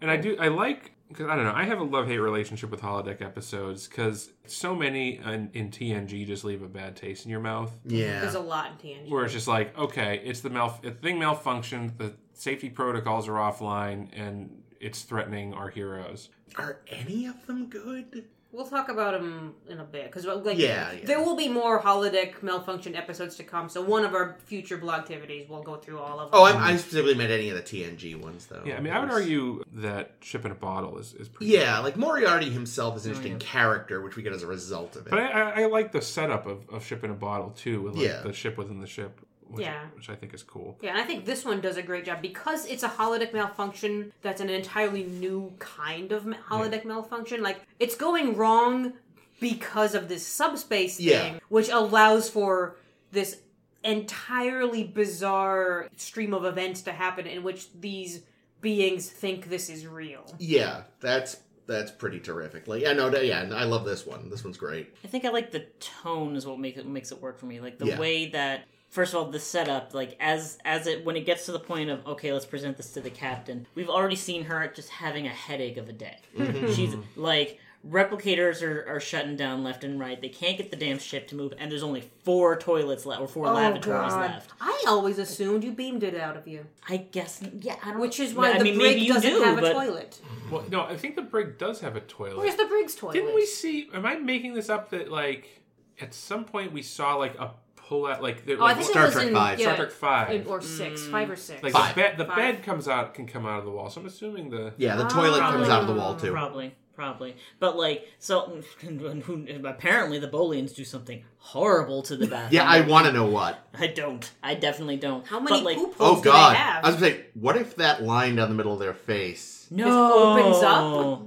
And 0.00 0.10
I 0.10 0.16
do 0.16 0.36
I 0.38 0.48
like 0.48 0.92
because 1.12 1.28
I 1.28 1.36
don't 1.36 1.44
know 1.44 1.52
I 1.54 1.64
have 1.64 1.78
a 1.78 1.84
love 1.84 2.06
hate 2.06 2.18
relationship 2.18 2.70
with 2.70 2.80
holodeck 2.80 3.22
episodes 3.22 3.86
because 3.86 4.30
so 4.46 4.74
many 4.74 5.18
in, 5.18 5.50
in 5.52 5.70
TNG 5.70 6.26
just 6.26 6.44
leave 6.44 6.62
a 6.62 6.68
bad 6.68 6.96
taste 6.96 7.24
in 7.24 7.30
your 7.30 7.40
mouth. 7.40 7.72
Yeah. 7.84 8.20
There's 8.20 8.34
a 8.34 8.40
lot 8.40 8.72
in 8.72 8.88
TNG. 8.88 9.10
Where 9.10 9.24
it's 9.24 9.32
just 9.32 9.48
like, 9.48 9.76
okay, 9.78 10.20
it's 10.24 10.40
the 10.40 10.50
mal 10.50 10.78
the 10.82 10.90
thing 10.90 11.18
malfunctioned, 11.18 11.98
the 11.98 12.14
safety 12.32 12.70
protocols 12.70 13.28
are 13.28 13.34
offline, 13.34 14.08
and 14.12 14.62
it's 14.80 15.02
threatening 15.02 15.54
our 15.54 15.68
heroes. 15.68 16.30
Are 16.56 16.80
any 16.88 17.26
of 17.26 17.46
them 17.46 17.66
good? 17.66 18.24
We'll 18.54 18.66
talk 18.66 18.90
about 18.90 19.14
them 19.14 19.54
in 19.66 19.80
a 19.80 19.84
bit 19.84 20.04
because 20.12 20.26
like 20.26 20.58
Yeah, 20.58 20.92
yeah. 20.92 21.04
there 21.06 21.20
will 21.20 21.36
be 21.36 21.48
more 21.48 21.80
holodeck 21.80 22.42
malfunction 22.42 22.94
episodes 22.94 23.34
to 23.36 23.44
come. 23.44 23.70
So 23.70 23.80
one 23.80 24.04
of 24.04 24.14
our 24.14 24.36
future 24.44 24.76
blog 24.76 25.00
activities 25.00 25.48
will 25.48 25.62
go 25.62 25.76
through 25.76 25.98
all 26.00 26.20
of 26.20 26.30
them. 26.30 26.38
Oh, 26.38 26.44
I, 26.44 26.72
I 26.72 26.76
specifically 26.76 27.14
meant 27.14 27.30
any 27.30 27.48
of 27.48 27.56
the 27.56 27.62
TNG 27.62 28.20
ones, 28.20 28.44
though. 28.46 28.62
Yeah, 28.66 28.76
I 28.76 28.80
mean, 28.80 28.92
I 28.92 28.98
would 29.00 29.10
argue 29.10 29.64
that 29.76 30.12
ship 30.20 30.44
in 30.44 30.50
a 30.52 30.54
bottle 30.54 30.98
is, 30.98 31.14
is 31.14 31.30
pretty. 31.30 31.50
Yeah, 31.50 31.78
like 31.78 31.96
Moriarty 31.96 32.50
himself 32.50 32.96
is 32.98 33.06
an 33.06 33.12
Oh, 33.12 33.14
interesting 33.14 33.40
yeah. 33.40 33.46
character, 33.52 34.02
which 34.02 34.16
we 34.16 34.22
get 34.22 34.34
as 34.34 34.42
a 34.42 34.46
result 34.46 34.96
of 34.96 35.06
it. 35.06 35.10
But 35.10 35.20
I, 35.20 35.30
I, 35.30 35.62
I 35.62 35.66
like 35.66 35.92
the 35.92 36.02
setup 36.02 36.46
of, 36.46 36.68
of 36.68 36.84
ship 36.84 37.04
in 37.04 37.10
a 37.10 37.14
bottle 37.14 37.50
too, 37.50 37.80
with 37.80 37.94
like 37.96 38.04
Yeah. 38.04 38.20
the 38.20 38.34
ship 38.34 38.58
within 38.58 38.80
the 38.80 38.86
ship, 38.86 39.18
which, 39.52 39.66
Yeah. 39.66 39.84
which 39.94 40.08
I 40.08 40.14
think 40.16 40.34
is 40.34 40.42
cool. 40.42 40.78
Yeah, 40.80 40.90
and 40.90 40.98
I 40.98 41.04
think 41.04 41.24
this 41.24 41.44
one 41.44 41.60
does 41.60 41.76
a 41.76 41.82
great 41.82 42.04
job 42.04 42.22
because 42.22 42.66
it's 42.66 42.82
a 42.82 42.88
holodeck 42.88 43.32
malfunction 43.32 44.12
that's 44.22 44.40
an 44.40 44.48
entirely 44.50 45.04
new 45.04 45.52
kind 45.58 46.10
of 46.12 46.24
ma- 46.26 46.36
holodeck 46.48 46.84
malfunction. 46.84 47.42
Like, 47.42 47.60
it's 47.78 47.94
going 47.94 48.36
wrong 48.36 48.94
because 49.40 49.94
of 49.94 50.08
this 50.08 50.26
subspace 50.26 50.96
thing, 50.96 51.06
Yeah. 51.08 51.38
which 51.48 51.68
allows 51.68 52.30
for 52.30 52.76
this 53.10 53.40
entirely 53.84 54.84
bizarre 54.84 55.88
stream 55.96 56.32
of 56.32 56.44
events 56.44 56.82
to 56.82 56.92
happen 56.92 57.26
in 57.26 57.42
which 57.42 57.66
these 57.80 58.22
beings 58.60 59.10
think 59.10 59.48
this 59.50 59.68
is 59.68 59.86
real. 59.86 60.24
yeah, 60.38 60.84
that's 61.00 61.36
that's 61.66 61.92
pretty 61.92 62.18
terrific. 62.18 62.66
Like, 62.66 62.82
yeah, 62.82 62.92
no, 62.92 63.08
yeah, 63.20 63.48
I 63.54 63.64
love 63.64 63.84
this 63.84 64.04
one. 64.04 64.28
This 64.30 64.42
one's 64.44 64.56
great. 64.58 64.94
I 65.04 65.08
think 65.08 65.24
I 65.24 65.28
like 65.30 65.52
the 65.52 65.60
tone 65.78 66.34
is 66.36 66.44
what 66.44 66.58
makes 66.58 66.78
it 66.78 66.86
makes 66.86 67.12
it 67.12 67.20
work 67.20 67.38
for 67.38 67.46
me. 67.46 67.60
Like 67.60 67.78
the 67.78 67.86
Yeah. 67.86 67.98
way 68.00 68.26
that 68.30 68.64
first 68.92 69.14
of 69.14 69.18
all 69.18 69.30
the 69.30 69.40
setup, 69.40 69.94
like 69.94 70.16
as 70.20 70.58
as 70.64 70.86
it 70.86 71.04
when 71.04 71.16
it 71.16 71.26
gets 71.26 71.46
to 71.46 71.52
the 71.52 71.58
point 71.58 71.90
of 71.90 72.06
okay, 72.06 72.32
let's 72.32 72.46
present 72.46 72.76
this 72.76 72.92
to 72.92 73.00
the 73.00 73.10
captain. 73.10 73.66
We've 73.74 73.88
already 73.88 74.16
seen 74.16 74.44
her 74.44 74.70
just 74.72 74.90
having 74.90 75.26
a 75.26 75.30
headache 75.30 75.78
of 75.78 75.88
a 75.88 75.92
day. 75.92 76.18
Mm-hmm. 76.38 76.72
She's 76.72 76.94
like 77.16 77.58
replicators 77.88 78.62
are, 78.62 78.86
are 78.86 79.00
shutting 79.00 79.34
down 79.34 79.64
left 79.64 79.82
and 79.82 79.98
right. 79.98 80.20
They 80.20 80.28
can't 80.28 80.56
get 80.56 80.70
the 80.70 80.76
damn 80.76 80.98
ship 80.98 81.26
to 81.28 81.34
move, 81.34 81.52
and 81.58 81.72
there's 81.72 81.82
only 81.82 82.08
four 82.22 82.54
toilets 82.56 83.04
left 83.04 83.20
or 83.20 83.26
four 83.26 83.48
oh, 83.48 83.54
lavatories 83.54 84.12
left. 84.12 84.52
I 84.60 84.84
always 84.86 85.18
assumed 85.18 85.64
you 85.64 85.72
beamed 85.72 86.04
it 86.04 86.14
out 86.14 86.36
of 86.36 86.46
you, 86.46 86.66
I 86.88 86.98
guess 86.98 87.42
yeah, 87.60 87.76
I 87.82 87.92
don't 87.92 88.00
which 88.00 88.20
is 88.20 88.34
why 88.34 88.52
I 88.52 88.58
the 88.58 88.64
mean, 88.64 88.76
brig 88.76 88.94
maybe 88.94 89.00
you 89.00 89.14
doesn't 89.14 89.28
do, 89.28 89.42
have 89.42 89.58
a 89.58 89.60
but 89.62 89.72
toilet. 89.72 90.20
Well, 90.50 90.64
no, 90.70 90.82
I 90.82 90.96
think 90.96 91.16
the 91.16 91.22
brig 91.22 91.58
does 91.58 91.80
have 91.80 91.96
a 91.96 92.00
toilet. 92.00 92.36
Where's 92.36 92.56
the 92.56 92.66
brig's 92.66 92.94
toilet? 92.94 93.14
Didn't 93.14 93.34
we 93.34 93.46
see? 93.46 93.88
Am 93.92 94.04
I 94.04 94.16
making 94.16 94.54
this 94.54 94.68
up? 94.68 94.90
That 94.90 95.10
like 95.10 95.62
at 96.00 96.14
some 96.14 96.44
point 96.44 96.72
we 96.72 96.82
saw 96.82 97.16
like 97.16 97.38
a 97.38 97.52
pull 97.88 98.06
out 98.06 98.22
like, 98.22 98.44
there, 98.46 98.56
Oh, 98.60 98.64
I 98.64 98.74
think 98.74 98.86
Star 98.88 99.10
Trek 99.10 99.28
in 99.28 99.34
five. 99.34 99.58
yeah, 99.58 99.74
Star 99.74 99.76
Trek 99.76 99.90
Five. 99.90 100.46
or 100.48 100.60
six, 100.60 101.02
mm. 101.02 101.10
five 101.10 101.30
or 101.30 101.36
six. 101.36 101.62
like 101.62 101.72
Five. 101.72 101.94
the 101.94 102.00
bed, 102.00 102.18
the 102.18 102.24
Five. 102.24 102.36
bed 102.36 102.62
comes 102.62 102.88
out 102.88 103.14
can 103.14 103.26
come 103.26 103.46
out 103.46 103.58
of 103.58 103.64
the 103.64 103.70
wall. 103.70 103.90
So 103.90 104.00
I'm 104.00 104.06
assuming 104.06 104.50
the 104.50 104.72
Yeah, 104.76 104.96
the 104.96 105.08
toilet 105.08 105.40
comes 105.40 105.68
out 105.68 105.82
of 105.82 105.88
the 105.88 105.94
wall 105.94 106.16
too. 106.16 106.32
Probably. 106.32 106.74
Probably, 106.94 107.36
but 107.58 107.74
like, 107.74 108.06
so 108.18 108.60
apparently 109.64 110.18
the 110.18 110.28
Bolians 110.28 110.74
do 110.74 110.84
something 110.84 111.24
horrible 111.38 112.02
to 112.02 112.16
the 112.16 112.26
bathroom. 112.26 112.52
Yeah, 112.52 112.64
I 112.68 112.82
want 112.82 113.06
to 113.06 113.12
know 113.12 113.24
what. 113.24 113.66
I 113.72 113.86
don't. 113.86 114.30
I 114.42 114.54
definitely 114.54 114.98
don't. 114.98 115.26
How 115.26 115.40
many 115.40 115.56
But, 115.56 115.64
like, 115.64 115.76
poop 115.78 115.94
Oh 115.98 116.06
holes 116.12 116.22
do 116.22 116.30
God! 116.30 116.52
they 116.52 116.58
have? 116.58 116.84
I 116.84 116.88
was 116.88 116.96
gonna 117.00 117.12
say, 117.14 117.24
what 117.32 117.56
if 117.56 117.76
that 117.76 118.02
line 118.02 118.36
down 118.36 118.50
the 118.50 118.54
middle 118.54 118.74
of 118.74 118.78
their 118.78 118.92
face? 118.92 119.66
No, 119.70 120.38
opens 120.38 120.62
up? 120.62 121.22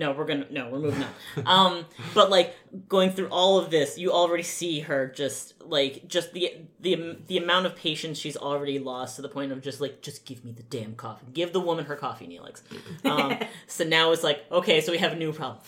No, 0.00 0.12
we're 0.12 0.24
gonna 0.24 0.46
no, 0.48 0.70
we're 0.70 0.78
moving 0.78 1.04
on. 1.36 1.46
um, 1.46 1.86
but 2.14 2.30
like 2.30 2.56
going 2.88 3.10
through 3.10 3.28
all 3.28 3.58
of 3.58 3.70
this, 3.70 3.98
you 3.98 4.12
already 4.12 4.42
see 4.42 4.80
her 4.80 5.06
just 5.06 5.62
like 5.62 6.08
just 6.08 6.32
the 6.32 6.54
the 6.80 7.18
the 7.26 7.36
amount 7.36 7.66
of 7.66 7.76
patience 7.76 8.16
she's 8.16 8.34
already 8.34 8.78
lost 8.78 9.16
to 9.16 9.22
the 9.22 9.28
point 9.28 9.52
of 9.52 9.60
just 9.60 9.78
like 9.78 10.00
just 10.00 10.24
give 10.24 10.42
me 10.42 10.52
the 10.52 10.62
damn 10.62 10.94
coffee, 10.94 11.26
give 11.34 11.52
the 11.52 11.60
woman 11.60 11.84
her 11.84 11.96
coffee, 11.96 12.26
Neelix. 12.26 12.62
Um, 13.04 13.36
so 13.66 13.84
now 13.84 14.10
it's 14.12 14.22
like 14.22 14.42
okay, 14.50 14.80
so 14.80 14.90
we 14.90 14.96
have 14.96 15.12
a 15.12 15.16
new 15.16 15.34
problem. 15.34 15.60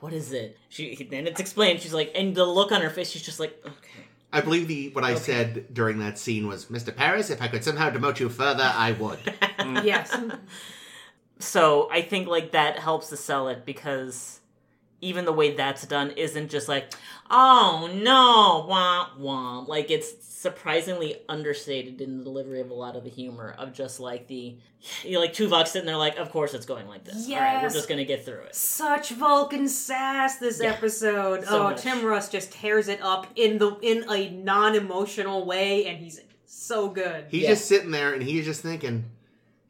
What 0.00 0.12
is 0.12 0.34
it? 0.34 0.58
She 0.68 1.08
then 1.10 1.26
it's 1.26 1.40
explained. 1.40 1.80
She's 1.80 1.94
like, 1.94 2.12
and 2.14 2.34
the 2.34 2.44
look 2.44 2.72
on 2.72 2.82
her 2.82 2.90
face, 2.90 3.08
she's 3.08 3.22
just 3.22 3.40
like, 3.40 3.58
okay. 3.64 4.04
I 4.34 4.42
believe 4.42 4.68
the 4.68 4.90
what 4.90 5.02
I 5.02 5.14
said 5.14 5.72
during 5.72 6.00
that 6.00 6.18
scene 6.18 6.46
was, 6.46 6.66
"Mr. 6.66 6.94
Paris, 6.94 7.30
if 7.30 7.40
I 7.40 7.48
could 7.48 7.64
somehow 7.64 7.88
demote 7.88 8.20
you 8.20 8.28
further, 8.28 8.70
I 8.70 8.92
would." 8.92 9.18
yes. 9.82 10.14
So 11.38 11.88
I 11.90 12.02
think 12.02 12.26
like 12.28 12.52
that 12.52 12.78
helps 12.78 13.08
to 13.10 13.16
sell 13.16 13.48
it 13.48 13.64
because 13.64 14.40
even 15.00 15.24
the 15.24 15.32
way 15.32 15.54
that's 15.54 15.86
done 15.86 16.10
isn't 16.12 16.50
just 16.50 16.68
like, 16.68 16.92
oh 17.30 17.88
no, 17.94 18.66
wah 18.68 19.10
wah. 19.16 19.60
Like 19.60 19.90
it's 19.90 20.24
surprisingly 20.26 21.16
understated 21.28 22.00
in 22.00 22.18
the 22.18 22.24
delivery 22.24 22.60
of 22.60 22.70
a 22.70 22.74
lot 22.74 22.96
of 22.96 23.04
the 23.04 23.10
humor 23.10 23.54
of 23.58 23.72
just 23.72 24.00
like 24.00 24.26
the, 24.26 24.56
you 25.04 25.12
know, 25.12 25.20
like 25.20 25.32
Tuvok 25.32 25.68
sitting 25.68 25.86
there 25.86 25.96
like, 25.96 26.16
of 26.16 26.30
course 26.32 26.54
it's 26.54 26.66
going 26.66 26.88
like 26.88 27.04
this. 27.04 27.28
All 27.28 27.36
right, 27.36 27.62
we're 27.62 27.68
just 27.70 27.88
gonna 27.88 28.04
get 28.04 28.24
through 28.24 28.40
it. 28.42 28.54
Such 28.56 29.10
Vulcan 29.10 29.68
sass 29.68 30.36
this 30.38 30.60
Yeah. 30.60 30.70
episode. 30.70 31.44
So 31.44 31.60
oh, 31.60 31.62
much. 31.70 31.82
Tim 31.82 32.04
Russ 32.04 32.28
just 32.28 32.50
tears 32.52 32.88
it 32.88 33.00
up 33.00 33.28
in 33.36 33.58
the 33.58 33.76
in 33.82 34.04
a 34.10 34.30
non-emotional 34.30 35.44
way, 35.46 35.86
and 35.86 35.98
he's 35.98 36.20
so 36.46 36.88
good. 36.88 37.26
He's 37.30 37.42
Yeah. 37.42 37.50
just 37.50 37.66
sitting 37.66 37.92
there 37.92 38.12
and 38.14 38.22
he's 38.22 38.44
just 38.44 38.62
thinking, 38.62 39.04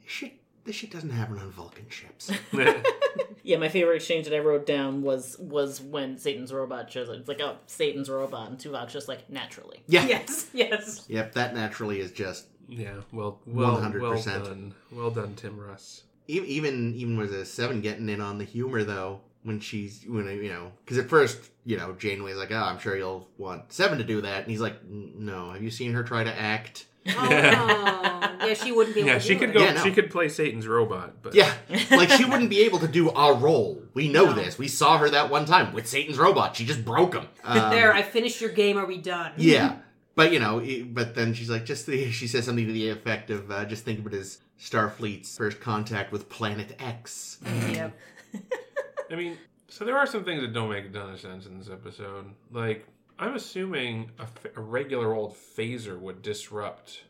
"This 0.02 0.10
shit, 0.12 0.37
this 0.68 0.76
shit 0.76 0.92
doesn't 0.92 1.10
happen 1.10 1.38
on 1.38 1.50
Vulcan 1.50 1.86
ships." 1.88 2.30
Yeah, 3.44 3.56
my 3.56 3.70
favorite 3.70 3.96
exchange 3.96 4.26
that 4.28 4.36
I 4.36 4.40
wrote 4.40 4.66
down 4.66 5.00
was 5.00 5.38
was 5.38 5.80
when 5.80 6.18
Satan's 6.18 6.52
robot 6.52 6.92
shows 6.92 7.08
up. 7.08 7.16
It's 7.16 7.28
like, 7.28 7.40
oh, 7.40 7.56
Satan's 7.66 8.10
robot, 8.10 8.50
and 8.50 8.58
Tuvok's 8.58 8.92
just 8.92 9.08
like 9.08 9.30
naturally. 9.30 9.82
Yeah. 9.86 10.04
Yes, 10.06 10.50
yes. 10.52 11.06
Yep. 11.08 11.32
That 11.32 11.54
naturally 11.54 12.00
is 12.00 12.12
just 12.12 12.46
yeah, 12.68 12.96
well, 13.10 13.40
well, 13.46 13.78
100%. 13.78 14.00
well 14.00 14.22
done, 14.44 14.74
well 14.92 15.10
done, 15.10 15.34
Tim 15.34 15.58
Russ. 15.58 16.02
e- 16.28 16.42
even 16.44 16.94
even 16.94 17.16
with 17.16 17.32
a 17.32 17.46
seven 17.46 17.80
getting 17.80 18.10
in 18.10 18.20
on 18.20 18.36
the 18.36 18.44
humor 18.44 18.84
though 18.84 19.20
when 19.44 19.60
she's 19.60 20.04
when 20.06 20.26
you 20.26 20.50
know 20.50 20.70
because 20.84 20.98
at 20.98 21.08
first 21.08 21.38
you 21.64 21.78
know 21.78 21.94
Janeway's 21.94 22.36
like, 22.36 22.52
"Oh, 22.52 22.56
I'm 22.62 22.78
sure 22.78 22.98
you'll 22.98 23.28
want 23.38 23.72
seven 23.72 23.96
to 23.96 24.04
do 24.04 24.20
that," 24.20 24.42
and 24.42 24.50
he's 24.50 24.60
like, 24.60 24.84
"No, 24.84 25.52
have 25.52 25.62
you 25.62 25.70
seen 25.70 25.94
her 25.94 26.02
try 26.02 26.22
to 26.22 26.38
act?" 26.38 26.84
Oh 27.08 27.28
no. 27.28 28.46
Yeah, 28.46 28.54
she 28.54 28.72
wouldn't 28.72 28.94
be 28.94 29.00
able 29.00 29.08
Yeah, 29.10 29.14
to 29.14 29.20
she 29.20 29.34
do 29.34 29.38
could 29.40 29.50
it. 29.50 29.52
go. 29.54 29.60
Yeah, 29.60 29.72
no. 29.74 29.82
She 29.84 29.90
could 29.92 30.10
play 30.10 30.28
Satan's 30.28 30.66
robot, 30.66 31.22
but 31.22 31.34
Yeah, 31.34 31.52
like 31.90 32.10
she 32.10 32.24
wouldn't 32.24 32.50
be 32.50 32.60
able 32.62 32.78
to 32.80 32.88
do 32.88 33.10
our 33.10 33.34
role. 33.34 33.82
We 33.94 34.08
know 34.08 34.26
No. 34.26 34.32
this. 34.32 34.58
We 34.58 34.68
saw 34.68 34.98
her 34.98 35.10
that 35.10 35.30
one 35.30 35.44
time 35.44 35.72
with 35.72 35.86
Satan's 35.86 36.18
robot. 36.18 36.56
She 36.56 36.64
just 36.64 36.84
broke 36.84 37.14
him. 37.14 37.26
Um, 37.44 37.70
There, 37.70 37.92
I 37.92 38.02
finished 38.02 38.40
your 38.40 38.50
game. 38.50 38.76
Are 38.78 38.86
we 38.86 38.96
done? 38.98 39.32
Yeah, 39.36 39.76
but 40.14 40.32
you 40.32 40.38
know, 40.38 40.60
e- 40.62 40.82
but 40.82 41.14
then 41.14 41.34
she's 41.34 41.50
like, 41.50 41.64
just 41.64 41.86
the, 41.86 42.10
she 42.10 42.26
says 42.26 42.44
something 42.46 42.66
to 42.66 42.72
the 42.72 42.88
effect 42.90 43.30
of, 43.30 43.50
uh, 43.50 43.64
just 43.64 43.84
think 43.84 43.98
of 44.00 44.06
it 44.06 44.14
as 44.14 44.38
Starfleet's 44.60 45.36
first 45.36 45.60
contact 45.60 46.10
with 46.12 46.28
Planet 46.28 46.74
X. 46.80 47.38
Yep. 47.44 47.96
I 49.10 49.14
mean, 49.16 49.36
so 49.68 49.84
there 49.84 49.96
are 49.96 50.06
some 50.06 50.24
things 50.24 50.40
that 50.42 50.52
don't 50.52 50.70
make 50.70 50.86
a 50.86 50.88
ton 50.90 51.12
of 51.12 51.20
sense 51.20 51.46
in 51.46 51.58
this 51.58 51.68
episode. 51.70 52.26
Like, 52.52 52.86
I'm 53.18 53.34
assuming 53.34 54.10
a, 54.18 54.22
f- 54.22 54.56
a 54.56 54.60
regular 54.60 55.12
old 55.14 55.34
phaser 55.34 55.98
would 55.98 56.22
disrupt 56.22 57.02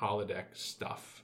holodeck 0.00 0.44
stuff. 0.54 1.22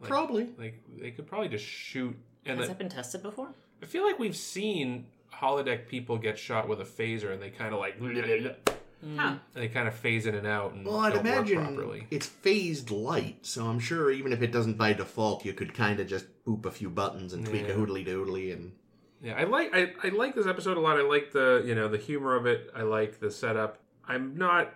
Like, 0.00 0.08
Probably. 0.10 0.48
Like, 0.58 0.82
they 1.00 1.10
could 1.10 1.26
probably 1.26 1.48
just 1.48 1.64
shoot. 1.64 2.16
And 2.46 2.58
Has 2.58 2.66
it- 2.66 2.72
that 2.72 2.78
been 2.78 2.88
tested 2.88 3.22
before? 3.22 3.48
I 3.82 3.86
feel 3.86 4.04
like 4.04 4.18
we've 4.18 4.36
seen 4.36 5.06
holodeck 5.34 5.88
people 5.88 6.16
get 6.18 6.38
shot 6.38 6.68
with 6.68 6.80
a 6.80 6.84
phaser, 6.84 7.32
and 7.32 7.42
they 7.42 7.50
kind 7.50 7.74
of 7.74 7.80
like 7.80 7.96
hmm. 7.96 9.16
Huh. 9.16 9.34
they 9.54 9.66
kind 9.66 9.88
of 9.88 9.94
phase 9.94 10.26
in 10.26 10.36
and 10.36 10.46
out 10.46 10.72
and 10.74 10.86
Well, 10.86 10.98
I'd 10.98 11.14
don't 11.14 11.26
imagine 11.26 11.58
work 11.58 11.74
properly. 11.74 12.06
it's 12.12 12.26
phased 12.26 12.92
light, 12.92 13.38
so 13.44 13.66
I'm 13.66 13.80
sure 13.80 14.12
even 14.12 14.32
if 14.32 14.40
it 14.42 14.52
doesn't 14.52 14.78
by 14.78 14.92
default, 14.92 15.44
you 15.44 15.52
could 15.52 15.74
kind 15.74 15.98
of 15.98 16.06
just 16.06 16.26
boop 16.44 16.64
a 16.66 16.70
few 16.70 16.88
buttons 16.88 17.32
and 17.32 17.44
tweak 17.44 17.62
Yeah. 17.66 17.72
a 17.72 17.74
hoodly 17.74 18.04
doodly 18.04 18.52
and. 18.52 18.72
Yeah, 19.22 19.34
I 19.34 19.44
like 19.44 19.70
I, 19.74 19.92
I 20.02 20.08
like 20.08 20.34
this 20.34 20.46
episode 20.46 20.76
a 20.76 20.80
lot. 20.80 20.98
I 20.98 21.02
like 21.02 21.32
the 21.32 21.62
you 21.64 21.74
know 21.74 21.88
the 21.88 21.98
humor 21.98 22.34
of 22.36 22.46
it. 22.46 22.70
I 22.74 22.82
like 22.82 23.20
the 23.20 23.30
setup. 23.30 23.78
I'm 24.06 24.36
not 24.36 24.74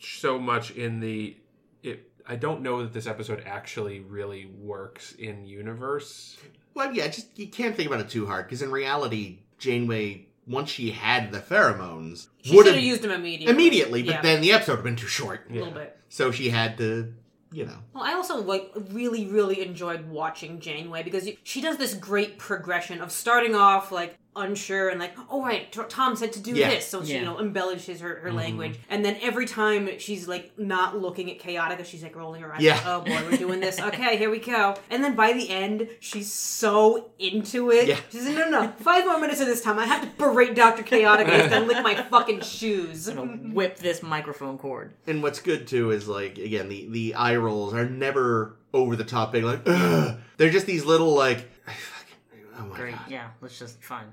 so 0.00 0.38
much 0.38 0.70
in 0.72 1.00
the 1.00 1.36
it. 1.82 2.10
I 2.28 2.36
don't 2.36 2.60
know 2.62 2.82
that 2.82 2.92
this 2.92 3.06
episode 3.06 3.42
actually 3.46 4.00
really 4.00 4.46
works 4.46 5.12
in 5.12 5.46
universe. 5.46 6.36
Well, 6.74 6.92
yeah, 6.92 7.06
just 7.08 7.38
you 7.38 7.48
can't 7.48 7.74
think 7.74 7.88
about 7.88 8.00
it 8.00 8.10
too 8.10 8.26
hard 8.26 8.46
because 8.46 8.60
in 8.62 8.70
reality, 8.70 9.38
Janeway, 9.58 10.26
once 10.46 10.68
she 10.70 10.90
had 10.90 11.32
the 11.32 11.38
pheromones, 11.40 12.26
She 12.42 12.54
would 12.54 12.66
should 12.66 12.74
have 12.74 12.74
have 12.74 12.84
used 12.84 13.02
them 13.02 13.12
immediately. 13.12 13.54
immediately, 13.54 14.02
but 14.02 14.10
Yeah, 14.16 14.20
then 14.22 14.40
the 14.42 14.52
episode 14.52 14.72
would 14.72 14.76
have 14.78 14.84
been 14.84 14.96
too 14.96 15.06
short, 15.06 15.46
a 15.48 15.54
little 15.54 15.70
bit. 15.70 15.96
so 16.10 16.30
she 16.32 16.50
had 16.50 16.76
to, 16.78 17.14
you 17.52 17.64
know. 17.64 17.78
Well, 17.94 18.04
I 18.04 18.12
also 18.14 18.42
like 18.42 18.72
really, 18.90 19.26
really 19.26 19.62
enjoyed 19.62 20.08
watching 20.08 20.60
Janeway 20.60 21.02
because 21.02 21.28
she 21.42 21.60
does 21.60 21.76
this 21.76 21.94
great 21.94 22.38
progression 22.38 23.00
of 23.00 23.12
starting 23.12 23.54
off 23.54 23.92
like 23.92 24.18
unsure 24.36 24.88
and 24.88 25.00
like, 25.00 25.12
oh 25.30 25.42
right, 25.42 25.70
T- 25.72 25.80
Tom 25.88 26.16
said 26.16 26.32
to 26.34 26.40
do 26.40 26.52
Yeah. 26.54 26.70
this, 26.70 26.86
so 26.86 27.02
she 27.04 27.12
Yeah. 27.14 27.18
you 27.20 27.24
know 27.24 27.40
embellishes 27.40 28.00
her, 28.00 28.14
Mm-hmm. 28.14 28.26
her 28.26 28.32
language, 28.32 28.78
and 28.90 29.04
then 29.04 29.16
every 29.22 29.46
time 29.46 29.88
she's 29.98 30.28
like 30.28 30.58
not 30.58 30.98
looking 31.00 31.30
at 31.30 31.38
Chaotica, 31.38 31.84
she's 31.84 32.02
like 32.02 32.14
rolling 32.16 32.42
her 32.42 32.54
eyes. 32.54 32.60
Yeah. 32.62 32.74
like, 32.74 32.86
oh 32.86 33.00
boy, 33.00 33.22
we're 33.30 33.36
doing 33.36 33.60
this. 33.60 33.80
Okay, 33.80 34.16
here 34.16 34.30
we 34.30 34.38
go. 34.38 34.76
And 34.90 35.02
then 35.02 35.14
by 35.16 35.32
the 35.32 35.48
end, 35.50 35.88
she's 36.00 36.32
so 36.32 37.10
into 37.18 37.70
it. 37.70 37.88
Yeah. 37.88 37.98
She's 38.10 38.24
like, 38.26 38.34
no, 38.36 38.48
no, 38.50 38.62
no, 38.66 38.72
five 38.78 39.04
more 39.04 39.18
minutes 39.20 39.40
of 39.40 39.46
this 39.46 39.60
time. 39.62 39.78
I 39.78 39.86
have 39.86 40.02
to 40.02 40.08
berate 40.18 40.54
Doctor 40.54 40.82
Chaotica 40.82 41.28
and 41.28 41.52
then 41.52 41.66
lick 41.68 41.82
my 41.82 41.94
fucking 42.10 42.40
shoes. 42.42 43.08
I'm 43.08 43.16
gonna 43.16 43.32
whip 43.54 43.78
this 43.78 44.02
microphone 44.02 44.58
cord. 44.58 44.92
And 45.06 45.22
what's 45.22 45.40
good 45.40 45.66
too 45.66 45.90
is 45.90 46.08
like 46.08 46.38
again 46.38 46.68
the 46.68 46.88
the 46.90 47.14
eye 47.14 47.36
rolls 47.36 47.72
are 47.74 47.88
never 47.88 48.56
over 48.74 48.96
the 48.96 49.04
top 49.04 49.32
big 49.32 49.44
like 49.44 49.60
Ugh. 49.66 50.18
they're 50.36 50.50
just 50.50 50.66
these 50.66 50.84
little 50.84 51.14
like 51.14 51.48
oh 52.58 52.64
my 52.66 52.76
Great. 52.76 52.94
god. 52.94 53.04
Yeah, 53.10 53.28
let's 53.40 53.58
just 53.58 53.82
fine. 53.82 54.06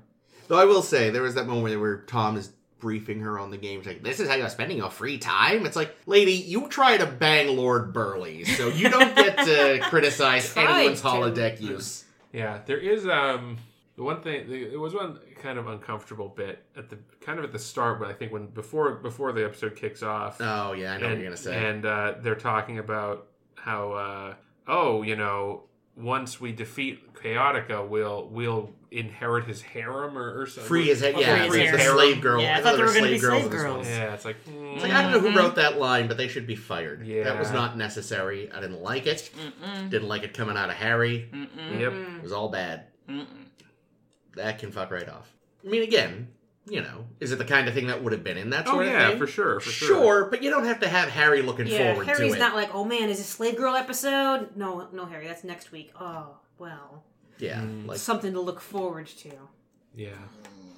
Though 0.48 0.58
I 0.58 0.64
will 0.64 0.82
say 0.82 1.10
there 1.10 1.22
was 1.22 1.34
that 1.34 1.46
moment 1.46 1.80
where 1.80 1.98
Tom 2.02 2.36
is 2.36 2.52
briefing 2.78 3.20
her 3.20 3.38
on 3.38 3.50
the 3.50 3.56
game. 3.56 3.80
She's 3.80 3.86
like, 3.86 4.02
"This 4.02 4.20
is 4.20 4.28
how 4.28 4.34
you're 4.34 4.48
spending 4.48 4.76
your 4.78 4.90
free 4.90 5.18
time." 5.18 5.64
It's 5.66 5.76
like, 5.76 5.96
lady, 6.06 6.32
you 6.32 6.68
try 6.68 6.96
to 6.96 7.06
bang 7.06 7.56
Lord 7.56 7.92
Burleigh, 7.92 8.44
so 8.44 8.68
you 8.68 8.90
don't 8.90 9.14
get 9.16 9.38
to 9.38 9.80
criticize 9.88 10.54
anyone's 10.56 11.00
to. 11.00 11.06
holodeck 11.06 11.60
use. 11.60 12.04
Yeah, 12.32 12.60
there 12.66 12.78
is 12.78 13.06
um 13.06 13.58
the 13.96 14.02
one 14.02 14.20
thing 14.22 14.48
there 14.70 14.80
was 14.80 14.92
one 14.92 15.18
kind 15.40 15.58
of 15.58 15.68
uncomfortable 15.68 16.28
bit 16.28 16.64
at 16.76 16.90
the 16.90 16.98
kind 17.20 17.38
of 17.38 17.44
at 17.44 17.52
the 17.52 17.58
start, 17.58 18.00
but 18.00 18.08
I 18.08 18.12
think 18.12 18.32
when 18.32 18.46
before 18.48 18.92
before 18.96 19.32
the 19.32 19.44
episode 19.44 19.76
kicks 19.76 20.02
off. 20.02 20.38
Oh 20.40 20.72
yeah, 20.72 20.94
I 20.94 20.98
know 20.98 21.08
what 21.08 21.16
you're 21.16 21.24
gonna 21.24 21.36
say. 21.36 21.56
And 21.56 21.86
uh, 21.86 22.14
they're 22.20 22.34
talking 22.34 22.78
about 22.78 23.28
how, 23.54 23.92
uh, 23.92 24.34
oh, 24.66 25.02
you 25.02 25.16
know, 25.16 25.62
once 25.96 26.40
we 26.40 26.52
defeat 26.52 27.14
Chaotica, 27.14 27.88
we'll 27.88 28.28
we'll 28.28 28.70
inherit 28.94 29.44
his 29.46 29.60
harem 29.62 30.16
or, 30.16 30.40
or 30.40 30.46
something. 30.46 30.68
free 30.68 30.86
his 30.86 31.00
head, 31.00 31.14
Oh, 31.16 31.20
yeah, 31.20 31.48
free 31.48 31.60
his 31.62 31.72
the 31.72 31.78
hair. 31.78 31.92
slave 31.92 32.20
girl. 32.20 32.40
Yeah, 32.40 32.54
I 32.54 32.56
know 32.58 32.62
thought 32.62 32.70
they 32.72 32.76
there 32.78 32.86
were 32.86 32.92
gonna 32.94 33.06
be 33.10 33.18
girls 33.18 33.42
slave 33.42 33.44
in 33.46 33.50
this 33.50 33.60
girls. 33.62 33.86
Yeah, 33.88 34.14
it's 34.14 34.24
like, 34.24 34.36
mm, 34.46 34.74
It's 34.74 34.82
like 34.82 34.92
I 34.92 35.02
don't 35.02 35.12
know 35.12 35.20
who 35.20 35.30
Mhm. 35.30 35.36
wrote 35.36 35.54
that 35.56 35.78
line, 35.78 36.06
but 36.08 36.16
they 36.16 36.28
should 36.28 36.46
be 36.46 36.56
fired. 36.56 37.06
Yeah. 37.06 37.24
That 37.24 37.38
was 37.38 37.50
not 37.52 37.76
necessary. 37.76 38.50
I 38.52 38.60
didn't 38.60 38.82
like 38.82 39.06
it. 39.06 39.30
Mm-mm. 39.36 39.90
Didn't 39.90 40.08
like 40.08 40.22
it 40.22 40.32
coming 40.34 40.56
out 40.56 40.70
of 40.70 40.76
Harry. 40.76 41.28
Mm-mm. 41.32 41.80
Yep. 41.80 41.92
It 41.92 42.22
was 42.22 42.32
all 42.32 42.48
bad. 42.48 42.84
Mm-mm. 43.08 43.26
That 44.36 44.58
can 44.58 44.72
fuck 44.72 44.90
right 44.90 45.08
off. 45.08 45.32
I 45.64 45.68
mean, 45.70 45.82
again, 45.82 46.28
you 46.66 46.80
know, 46.80 47.04
is 47.20 47.30
it 47.30 47.36
the 47.38 47.44
kind 47.44 47.68
of 47.68 47.74
thing 47.74 47.86
that 47.88 48.02
would 48.02 48.12
have 48.12 48.24
been 48.24 48.36
in 48.36 48.50
that 48.50 48.66
Oh 48.66 48.72
sort 48.72 48.86
yeah, 48.86 49.02
of 49.04 49.08
thing? 49.10 49.18
for 49.18 49.26
sure, 49.26 49.60
for 49.60 49.70
sure. 49.70 49.88
Sure, 49.88 50.24
but 50.30 50.42
you 50.42 50.50
don't 50.50 50.64
have 50.64 50.80
to 50.80 50.88
have 50.88 51.08
Harry 51.10 51.42
looking 51.42 51.66
Yeah, 51.66 51.90
forward 51.92 52.06
Harry's 52.06 52.18
to 52.18 52.24
it. 52.24 52.28
Harry's 52.28 52.38
not 52.40 52.54
like, 52.54 52.74
oh 52.74 52.84
man, 52.84 53.08
is 53.10 53.18
it 53.20 53.22
a 53.22 53.26
Slave 53.26 53.56
Girl 53.56 53.74
episode? 53.76 54.56
No, 54.56 54.88
no, 54.92 55.04
Harry, 55.06 55.26
that's 55.26 55.44
next 55.44 55.72
week. 55.72 55.92
Oh, 56.00 56.36
well, 56.58 57.04
yeah, 57.38 57.60
Mm. 57.60 57.86
like 57.86 57.98
something 57.98 58.32
to 58.32 58.40
look 58.40 58.60
forward 58.60 59.06
to. 59.08 59.30
Yeah. 59.94 60.10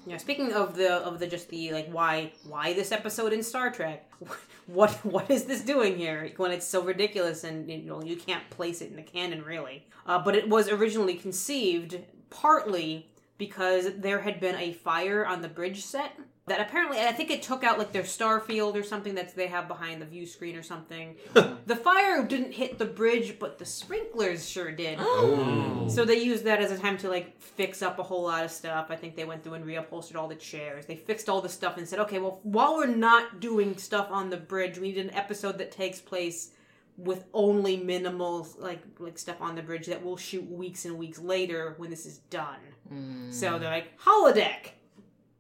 Yeah, 0.08 0.18
speaking 0.18 0.52
of 0.52 0.76
the 0.76 0.92
of 0.94 1.18
the 1.18 1.26
just 1.26 1.48
the 1.48 1.72
like 1.72 1.88
why 1.90 2.30
why 2.48 2.72
this 2.74 2.92
episode 2.92 3.32
in 3.32 3.42
Star 3.42 3.70
Trek? 3.70 4.08
What 4.66 4.90
what 5.04 5.30
is 5.30 5.44
this 5.44 5.60
doing 5.62 5.96
here 5.96 6.32
when 6.38 6.50
it's 6.50 6.66
so 6.66 6.82
ridiculous 6.82 7.44
and 7.44 7.70
you 7.70 7.78
know 7.78 8.02
you 8.02 8.16
can't 8.16 8.48
place 8.50 8.80
it 8.82 8.90
in 8.90 8.96
the 8.96 9.02
canon 9.02 9.42
really? 9.44 9.86
Uh, 10.06 10.18
but 10.18 10.34
it 10.34 10.48
was 10.48 10.68
originally 10.68 11.14
conceived 11.14 11.98
partly 12.30 13.08
because 13.38 13.86
there 13.96 14.20
had 14.20 14.40
been 14.40 14.56
a 14.56 14.72
fire 14.72 15.24
on 15.24 15.42
the 15.42 15.48
bridge 15.48 15.84
set 15.84 16.12
that 16.46 16.61
apparently 16.61 17.00
I 17.00 17.12
think 17.12 17.30
it 17.30 17.42
took 17.42 17.64
out 17.64 17.76
like 17.76 17.90
their 17.90 18.04
star 18.04 18.38
field 18.38 18.76
or 18.76 18.85
something 18.85 19.16
that 19.16 19.35
they 19.35 19.48
have 19.48 19.66
behind 19.66 20.00
the 20.00 20.06
view 20.06 20.26
screen 20.26 20.54
or 20.54 20.62
something. 20.62 21.16
the 21.35 21.74
fire 21.74 22.24
didn't 22.24 22.52
hit 22.52 22.78
the 22.78 22.85
bridge, 22.85 23.38
but 23.40 23.59
the 23.59 23.64
sprinklers 23.64 24.48
sure 24.48 24.70
did. 24.72 24.98
Oh. 25.18 25.88
So 25.88 26.04
they 26.04 26.22
used 26.22 26.44
that 26.44 26.61
as 26.61 26.70
a 26.70 26.78
time 26.78 26.98
to 26.98 27.09
like 27.09 27.40
fix 27.40 27.80
up 27.80 27.98
a 27.98 28.02
whole 28.02 28.24
lot 28.24 28.44
of 28.44 28.50
stuff. 28.50 28.87
I 28.90 28.96
think 28.96 29.16
they 29.16 29.24
went 29.24 29.42
through 29.42 29.54
and 29.54 29.64
reupholstered 29.64 30.16
all 30.16 30.28
the 30.28 30.35
chairs. 30.35 30.85
They 30.87 30.96
fixed 30.96 31.28
all 31.28 31.40
the 31.40 31.48
stuff 31.48 31.78
and 31.78 31.88
said, 31.88 32.00
okay, 32.00 32.18
well, 32.18 32.40
while 32.42 32.76
we're 32.76 32.87
not 32.87 33.40
doing 33.40 33.76
stuff 33.78 34.09
on 34.11 34.28
the 34.28 34.37
bridge, 34.37 34.78
we 34.78 34.88
need 34.88 34.98
an 34.98 35.14
episode 35.14 35.59
that 35.59 35.70
takes 35.72 36.00
place 36.00 36.50
with 36.96 37.24
only 37.32 37.76
minimal 37.76 38.48
like 38.59 38.82
like 38.98 39.18
stuff 39.18 39.40
on 39.40 39.54
the 39.54 39.62
bridge 39.62 39.87
that 39.87 40.04
we'll 40.04 40.16
shoot 40.16 40.48
weeks 40.50 40.85
and 40.85 40.96
weeks 40.96 41.18
later 41.18 41.74
when 41.78 41.90
this 41.90 42.06
is 42.06 42.18
done. 42.30 42.61
Hmm. 42.88 43.30
So 43.30 43.59
they're 43.59 43.70
like 43.70 43.98
holodeck. 44.00 44.70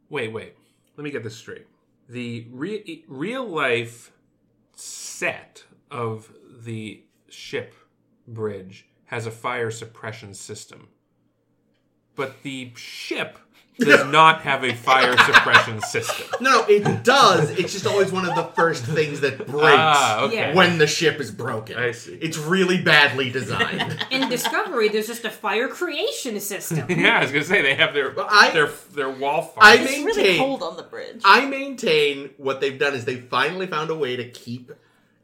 Wait, 0.08 0.32
wait. 0.32 0.54
Let 0.96 1.04
me 1.04 1.10
get 1.10 1.22
this 1.22 1.36
straight. 1.36 1.66
The 2.08 2.46
re- 2.50 3.04
real 3.06 3.46
life 3.46 4.12
set 4.74 5.64
of 5.90 6.32
the 6.64 7.02
ship 7.28 7.74
bridge 8.26 8.86
has 9.06 9.26
a 9.26 9.30
fire 9.30 9.70
suppression 9.70 10.34
system. 10.34 10.88
But 12.14 12.42
the 12.42 12.72
ship 12.76 13.38
does 13.78 14.10
not 14.10 14.40
have 14.42 14.64
a 14.64 14.74
fire 14.74 15.16
suppression 15.26 15.80
system. 15.82 16.26
No, 16.40 16.60
no, 16.60 16.64
it 16.66 17.04
does. 17.04 17.50
It's 17.50 17.72
just 17.72 17.86
always 17.86 18.10
one 18.10 18.26
of 18.26 18.34
the 18.34 18.44
first 18.54 18.84
things 18.84 19.20
that 19.20 19.38
breaks 19.38 19.52
Ah, 19.76 20.22
okay. 20.24 20.34
Yeah. 20.36 20.54
when 20.54 20.78
the 20.78 20.86
ship 20.86 21.20
is 21.20 21.30
broken. 21.30 21.76
I 21.76 21.92
see. 21.92 22.14
It's 22.14 22.38
really 22.38 22.80
badly 22.82 23.30
designed. 23.30 23.98
In 24.10 24.28
Discovery, 24.30 24.88
there's 24.88 25.06
just 25.06 25.24
a 25.24 25.30
fire 25.30 25.68
creation 25.68 26.40
system. 26.40 26.86
Yeah, 26.96 27.18
I 27.18 27.22
was 27.22 27.32
gonna 27.32 27.44
say 27.44 27.60
they 27.62 27.74
have 27.74 27.92
their 27.94 28.14
I- 28.18 28.50
their 28.52 28.68
their 28.94 29.10
wall 29.10 29.52
I 29.58 29.76
fire. 29.76 29.84
It's 29.84 29.92
really 29.92 30.04
maintain- 30.06 30.38
cold 30.38 30.62
on 30.62 30.76
the 30.76 30.82
bridge. 30.82 31.20
I 31.24 31.44
maintain 31.44 32.30
what 32.38 32.60
they've 32.60 32.78
done 32.78 32.94
is 32.94 33.04
they 33.04 33.16
finally 33.16 33.66
found 33.66 33.90
a 33.90 33.94
way 33.94 34.16
to 34.16 34.28
keep 34.28 34.72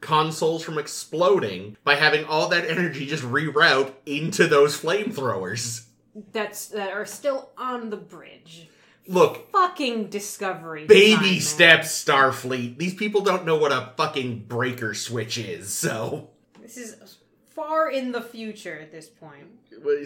consoles 0.01 0.63
from 0.65 0.79
exploding 0.79 1.77
by 1.85 1.95
having 1.95 2.25
all 2.25 2.49
that 2.49 2.67
energy 2.69 3.07
just 3.07 3.23
reroute 3.23 3.93
into 4.05 4.47
those 4.49 4.77
flamethrowers. 4.81 5.85
That's 6.33 6.67
that 6.69 6.93
are 6.93 7.07
still 7.07 7.51
on 7.57 7.91
the 7.91 7.97
bridge. 7.97 8.69
Look, 9.09 9.51
Fucking 9.51 10.11
Discovery. 10.11 10.87
baby 10.87 11.11
design, 11.11 11.23
man. 11.33 11.41
steps, 11.41 12.05
Starfleet. 12.05 12.79
These 12.79 12.95
people 12.95 13.23
don't 13.23 13.45
know 13.45 13.57
what 13.57 13.73
a 13.73 13.93
fucking 13.97 14.45
breaker 14.47 14.95
switch 14.95 15.39
is, 15.39 15.73
so. 15.73 16.31
This 16.61 16.77
is 16.77 17.19
far 17.51 17.91
in 17.91 18.13
the 18.13 18.21
future 18.21 18.79
at 18.79 18.93
this 18.93 19.09
point. 19.09 19.47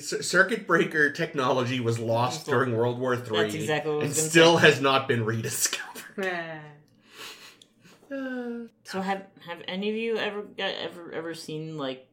Circuit 0.02 0.66
breaker 0.66 1.10
technology 1.10 1.80
was 1.80 1.98
lost 1.98 2.46
during 2.46 2.74
World 2.76 2.98
War 2.98 3.14
III 3.14 3.20
That's 3.42 3.54
exactly 3.54 3.92
what 3.92 4.00
and 4.00 4.08
was 4.08 4.18
gonna 4.18 4.30
still 4.30 4.56
has 4.58 4.80
not 4.80 5.06
been 5.08 5.24
rediscovered. 5.24 6.60
So 8.08 9.00
have 9.00 9.26
have 9.46 9.58
any 9.66 9.90
of 9.90 9.96
you 9.96 10.16
ever 10.16 10.44
ever 10.58 11.12
ever 11.12 11.34
seen 11.34 11.76
like 11.76 11.98
f- 11.98 12.05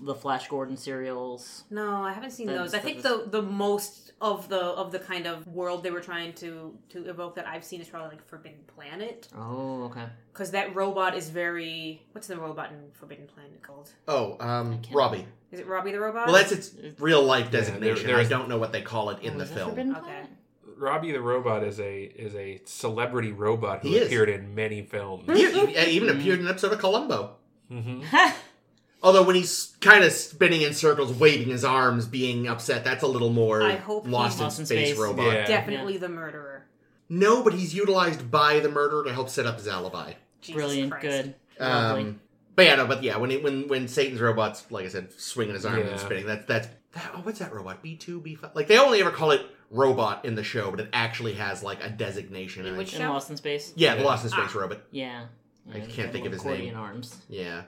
the 0.00 0.14
Flash 0.14 0.48
Gordon 0.48 0.76
serials? 0.76 1.64
No, 1.70 2.02
I 2.02 2.12
haven't 2.12 2.32
seen 2.32 2.46
those. 2.48 2.74
I 2.74 2.78
think 2.78 3.02
the 3.02 3.24
the 3.26 3.42
most 3.42 4.12
of 4.20 4.48
the 4.48 4.60
of 4.60 4.92
the 4.92 4.98
kind 4.98 5.26
of 5.26 5.46
world 5.46 5.82
they 5.82 5.90
were 5.90 6.00
trying 6.00 6.32
to 6.34 6.76
to 6.90 7.08
evoke 7.08 7.34
that 7.36 7.46
I've 7.46 7.64
seen 7.64 7.80
is 7.80 7.88
probably 7.88 8.10
like 8.10 8.26
Forbidden 8.26 8.60
Planet 8.66 9.28
Oh, 9.36 9.84
okay. 9.84 10.04
because 10.32 10.50
that 10.50 10.74
robot 10.74 11.16
is 11.16 11.30
very. 11.30 12.02
What's 12.12 12.26
the 12.26 12.36
robot 12.36 12.70
in 12.72 12.90
Forbidden 12.92 13.26
Planet 13.28 13.62
called? 13.62 13.90
Oh, 14.08 14.36
um, 14.40 14.80
can't- 14.82 14.94
Robby. 14.96 15.26
Is 15.52 15.60
it 15.60 15.66
Robby 15.66 15.90
the 15.92 16.00
robot? 16.00 16.26
Well, 16.26 16.36
that's 16.36 16.52
its 16.52 16.74
real 17.00 17.22
life 17.22 17.50
there- 17.50 17.60
designation. 17.62 18.06
there 18.06 18.18
I 18.18 18.24
don't 18.24 18.48
know 18.48 18.58
what 18.58 18.72
they 18.72 18.82
call 18.82 19.10
it 19.10 19.22
in 19.22 19.34
Oh, 19.34 19.38
the 19.38 19.46
film. 19.46 19.70
Forbidden 19.70 19.92
Okay. 19.96 20.02
Planet? 20.04 20.30
Robby 20.76 21.12
the 21.12 21.20
robot 21.20 21.62
is 21.62 21.78
a 21.80 22.02
is 22.04 22.34
a 22.34 22.60
celebrity 22.64 23.32
robot 23.32 23.80
who 23.82 23.88
He 23.88 23.98
is. 23.98 24.06
appeared 24.06 24.28
in 24.28 24.54
many 24.54 24.82
films. 24.82 25.24
He, 25.26 25.50
he 25.66 25.90
even 25.96 26.08
appeared 26.08 26.38
in 26.40 26.46
an 26.46 26.50
episode 26.50 26.72
of 26.72 26.78
Columbo. 26.78 27.36
hmm 27.68 28.02
Although 29.02 29.22
when 29.22 29.34
he's 29.36 29.74
kind 29.80 30.04
of 30.04 30.12
spinning 30.12 30.60
in 30.62 30.74
circles, 30.74 31.12
waving 31.12 31.48
his 31.48 31.64
arms, 31.64 32.06
being 32.06 32.46
upset, 32.48 32.84
that's 32.84 33.02
a 33.02 33.06
little 33.06 33.30
more 33.30 33.62
I 33.62 33.76
hope 33.76 34.06
lost 34.06 34.32
he's 34.34 34.40
in 34.40 34.44
Lost 34.44 34.58
in 34.60 34.66
space, 34.66 34.88
Space. 34.90 34.98
robot. 34.98 35.26
Yeah. 35.32 35.46
Definitely 35.46 35.96
the 35.96 36.08
murderer. 36.10 36.66
No, 37.08 37.42
but 37.42 37.54
he's 37.54 37.74
utilized 37.74 38.30
by 38.30 38.60
the 38.60 38.68
murderer 38.68 39.04
to 39.04 39.12
help 39.12 39.30
set 39.30 39.46
up 39.46 39.56
his 39.56 39.66
alibi. 39.66 40.12
Jesus 40.42 40.54
Brilliant, 40.56 40.90
Christ. 40.92 41.02
good. 41.06 41.34
Um, 41.58 42.20
but 42.56 42.66
yeah, 42.66 42.74
no, 42.76 42.86
but 42.86 43.02
yeah, 43.02 43.16
when 43.16 43.30
it, 43.30 43.42
when 43.42 43.68
when 43.68 43.88
Satan's 43.88 44.20
robots, 44.20 44.64
like 44.70 44.84
I 44.84 44.88
said, 44.88 45.12
swinging 45.18 45.54
his 45.54 45.64
arm 45.64 45.78
Yeah. 45.78 45.86
and 45.86 46.00
spinning, 46.00 46.26
that's 46.26 46.44
that's 46.46 46.68
that, 46.92 47.10
oh, 47.14 47.20
what's 47.22 47.38
that 47.38 47.52
robot? 47.54 47.82
B 47.82 47.96
two, 47.96 48.20
B 48.20 48.34
five. 48.34 48.50
Like 48.54 48.66
they 48.66 48.78
only 48.78 49.00
ever 49.00 49.10
call 49.10 49.30
it 49.30 49.42
robot 49.70 50.24
in 50.24 50.34
the 50.34 50.42
show, 50.44 50.70
but 50.70 50.80
it 50.80 50.88
actually 50.92 51.34
has 51.34 51.62
like 51.62 51.82
a 51.82 51.88
designation. 51.88 52.66
In 52.66 52.76
which 52.76 52.92
I- 52.94 52.98
in 52.98 53.02
show? 53.04 53.12
Lost 53.12 53.30
in 53.30 53.36
Space. 53.36 53.72
yeah, 53.76 53.94
the 53.94 54.02
Lost 54.02 54.24
in 54.24 54.30
Space 54.30 54.50
Ah. 54.54 54.58
robot. 54.58 54.80
Yeah. 54.90 55.24
I 55.72 55.80
can't 55.80 56.12
think 56.12 56.26
of 56.26 56.32
his 56.32 56.40
accordion 56.40 56.74
name. 56.74 56.76
arms. 56.76 57.16
Yeah. 57.28 57.62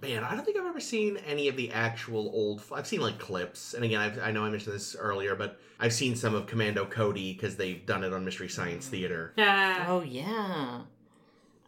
Man, 0.00 0.24
I 0.24 0.34
don't 0.34 0.44
think 0.44 0.56
I've 0.56 0.66
ever 0.66 0.80
seen 0.80 1.18
any 1.26 1.48
of 1.48 1.56
the 1.56 1.70
actual 1.72 2.30
old. 2.32 2.62
I've 2.72 2.86
seen 2.86 3.00
like 3.00 3.18
clips, 3.18 3.74
and 3.74 3.84
again, 3.84 4.00
I've, 4.00 4.18
I 4.18 4.30
know 4.30 4.44
I 4.44 4.48
mentioned 4.50 4.74
this 4.74 4.96
earlier, 4.96 5.34
but 5.34 5.60
I've 5.78 5.92
seen 5.92 6.16
some 6.16 6.34
of 6.34 6.46
Commando 6.46 6.86
Cody 6.86 7.34
because 7.34 7.56
they've 7.56 7.84
done 7.84 8.02
it 8.04 8.12
on 8.12 8.24
Mystery 8.24 8.48
Science 8.48 8.88
Theater. 8.88 9.34
Ah, 9.36 9.86
Oh 9.88 10.00
yeah. 10.00 10.82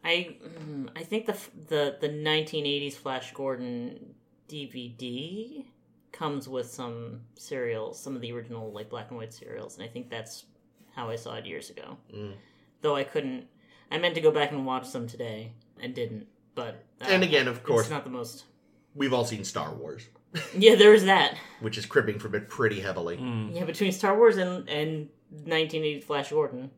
I 0.04 0.36
mm, 0.42 0.88
I 0.96 1.02
think 1.04 1.26
the 1.26 1.36
the 1.68 1.96
the 2.00 2.08
1980s 2.08 2.94
Flash 2.94 3.32
Gordon 3.32 4.14
DVD 4.48 5.64
comes 6.10 6.48
with 6.48 6.70
some 6.70 7.20
serials, 7.36 7.98
some 7.98 8.14
of 8.14 8.20
the 8.22 8.32
original 8.32 8.72
like 8.72 8.90
black 8.90 9.10
and 9.10 9.18
white 9.18 9.32
serials, 9.32 9.76
and 9.76 9.84
I 9.84 9.88
think 9.88 10.10
that's 10.10 10.44
how 10.94 11.08
I 11.08 11.16
saw 11.16 11.34
it 11.36 11.46
years 11.46 11.70
ago. 11.70 11.96
Mm. 12.14 12.34
Though 12.80 12.96
I 12.96 13.04
couldn't. 13.04 13.46
I 13.90 13.98
meant 13.98 14.14
to 14.14 14.20
go 14.20 14.30
back 14.30 14.52
and 14.52 14.64
watch 14.66 14.90
them 14.90 15.06
today 15.06 15.52
and 15.80 15.94
didn't. 15.94 16.26
But 16.54 16.84
And 17.08 17.22
again, 17.22 17.48
of 17.48 17.62
course, 17.62 17.82
it's 17.82 17.90
not 17.90 18.04
the 18.04 18.10
most. 18.10 18.44
we've 18.94 19.12
all 19.12 19.24
seen 19.24 19.44
Star 19.44 19.72
Wars, 19.74 20.06
Yeah, 20.56 20.74
there's 20.76 21.04
that. 21.04 21.36
which 21.60 21.76
is 21.78 21.86
cribbing 21.86 22.18
from 22.18 22.34
it 22.34 22.48
pretty 22.48 22.80
heavily. 22.80 23.16
Mm. 23.16 23.54
Yeah, 23.54 23.64
between 23.64 23.92
Star 23.92 24.16
Wars 24.16 24.36
and 24.36 24.68
and 24.68 25.08
1980 25.30 26.00
Flash 26.00 26.30
Gordon, 26.30 26.70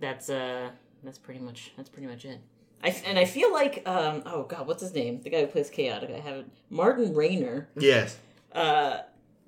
that's 0.00 0.28
uh 0.30 0.70
that's 1.02 1.18
pretty 1.18 1.40
much 1.40 1.72
that's 1.76 1.88
pretty 1.88 2.08
much 2.08 2.24
it. 2.24 2.40
I 2.82 2.88
f- 2.88 3.02
and 3.06 3.18
I 3.18 3.24
feel 3.24 3.52
like 3.52 3.82
um 3.86 4.22
oh 4.26 4.44
god 4.44 4.66
what's 4.66 4.82
his 4.82 4.92
name 4.94 5.20
the 5.22 5.30
guy 5.30 5.40
who 5.40 5.46
plays 5.46 5.70
Chaotic 5.70 6.10
I 6.10 6.20
have 6.20 6.36
it 6.36 6.46
Martin 6.70 7.14
Rayner 7.14 7.68
Yes. 7.78 8.18
uh 8.52 8.98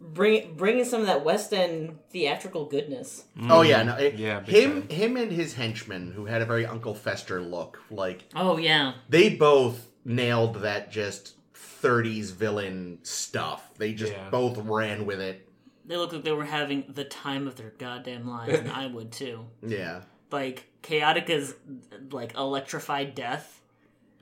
bring 0.00 0.54
bringing 0.54 0.84
some 0.84 1.00
of 1.00 1.06
that 1.06 1.24
West 1.24 1.52
End 1.52 1.98
theatrical 2.10 2.66
goodness. 2.66 3.24
Oh 3.48 3.62
yeah, 3.62 3.82
no, 3.82 3.96
it- 3.96 4.14
Yeah, 4.14 4.40
big 4.40 4.54
him, 4.54 4.82
time. 4.82 4.88
him, 4.90 5.16
and 5.16 5.32
his 5.32 5.54
henchmen, 5.54 6.12
who 6.12 6.26
had 6.26 6.40
a 6.42 6.46
very 6.46 6.66
Uncle 6.66 6.94
Fester 6.94 7.40
look, 7.42 7.80
like 7.90 8.24
Oh 8.34 8.56
yeah, 8.58 8.94
they 9.08 9.30
both 9.30 9.86
nailed 10.06 10.62
that 10.62 10.90
just 10.90 11.34
30s 11.54 12.30
villain 12.32 12.98
stuff. 13.02 13.70
They 13.76 13.92
just 13.92 14.12
Yeah. 14.12 14.30
both 14.30 14.56
ran 14.58 15.04
with 15.04 15.20
it. 15.20 15.42
they 15.84 15.96
look 15.96 16.12
like 16.12 16.24
they 16.24 16.32
were 16.32 16.44
having 16.44 16.84
the 16.88 17.04
time 17.04 17.46
of 17.46 17.54
their 17.56 17.70
goddamn 17.78 18.28
lives, 18.28 18.58
and 18.58 18.70
I 18.72 18.86
would 18.86 19.12
too. 19.12 19.44
Yeah. 19.62 20.02
Like 20.32 20.66
Chaotica's 20.82 21.54
like 22.10 22.34
electrified 22.34 23.14
death, 23.14 23.60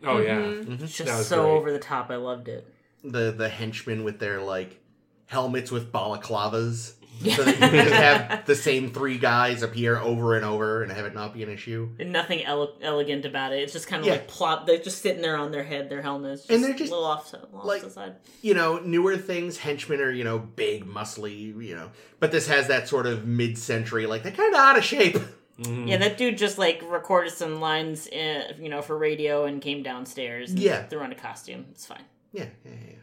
Oh 0.02 0.18
yeah. 0.20 0.36
Mm-hmm. 0.36 0.72
Mm-hmm. 0.72 0.84
it's 0.84 0.96
just 0.96 1.28
so 1.28 1.42
great. 1.42 1.52
over 1.52 1.72
the 1.72 1.78
top. 1.78 2.10
I 2.10 2.16
loved 2.16 2.48
it. 2.48 2.66
The 3.02 3.30
the 3.32 3.48
henchmen 3.48 4.04
with 4.04 4.18
their 4.18 4.42
like 4.42 4.80
helmets 5.26 5.70
with 5.70 5.90
balaclavas. 5.92 6.94
So 7.22 7.42
they 7.44 7.52
can 7.54 7.72
just 7.72 7.94
have 7.94 8.44
the 8.46 8.54
same 8.54 8.90
three 8.92 9.18
guys 9.18 9.62
appear 9.62 9.96
over 9.98 10.36
and 10.36 10.44
over 10.44 10.82
and 10.82 10.92
have 10.92 11.06
it 11.06 11.14
not 11.14 11.32
be 11.32 11.42
an 11.42 11.48
issue. 11.48 11.88
And 11.98 12.12
nothing 12.12 12.44
ele- 12.44 12.76
elegant 12.82 13.24
about 13.24 13.52
it. 13.52 13.62
It's 13.62 13.72
just 13.72 13.86
kind 13.86 14.00
of 14.00 14.06
Yeah. 14.06 14.12
like 14.14 14.28
plop. 14.28 14.66
They're 14.66 14.78
just 14.78 15.00
sitting 15.00 15.22
there 15.22 15.36
on 15.36 15.50
their 15.50 15.64
head, 15.64 15.88
their 15.88 16.02
helmets, 16.02 16.42
just 16.42 16.50
And 16.50 16.62
they're 16.62 16.72
just, 16.74 16.90
a 16.92 16.94
little 16.94 17.08
off, 17.08 17.30
to, 17.30 17.38
off 17.54 17.64
like- 17.64 17.80
to 17.80 17.86
the 17.86 17.92
side. 17.92 18.16
you 18.42 18.54
know, 18.54 18.78
newer 18.80 19.16
things, 19.16 19.56
henchmen 19.58 20.00
are, 20.00 20.10
you 20.10 20.24
know, 20.24 20.38
big, 20.38 20.84
muscly, 20.86 21.54
you 21.64 21.74
know. 21.74 21.90
But 22.20 22.30
this 22.32 22.46
has 22.48 22.68
that 22.68 22.88
sort 22.88 23.06
of 23.06 23.26
mid 23.26 23.56
century, 23.58 24.06
like, 24.06 24.22
they're 24.22 24.32
kind 24.32 24.52
of 24.54 24.60
out 24.60 24.76
of 24.78 24.84
shape. 24.84 25.16
Mhm. 25.60 25.88
Yeah, 25.88 25.98
that 25.98 26.18
dude 26.18 26.36
just 26.36 26.58
like 26.58 26.82
recorded 26.84 27.32
some 27.32 27.60
lines, 27.60 28.08
uh, 28.08 28.52
you 28.58 28.68
know, 28.68 28.82
for 28.82 28.98
radio 28.98 29.44
and 29.44 29.62
came 29.62 29.82
downstairs. 29.84 30.50
And 30.50 30.58
Yeah. 30.58 30.82
threw 30.88 30.98
on 31.00 31.12
a 31.12 31.14
costume. 31.14 31.66
It's 31.70 31.86
fine. 31.86 32.02
Yeah, 32.32 32.46
yeah, 32.64 32.72
yeah. 32.88 32.94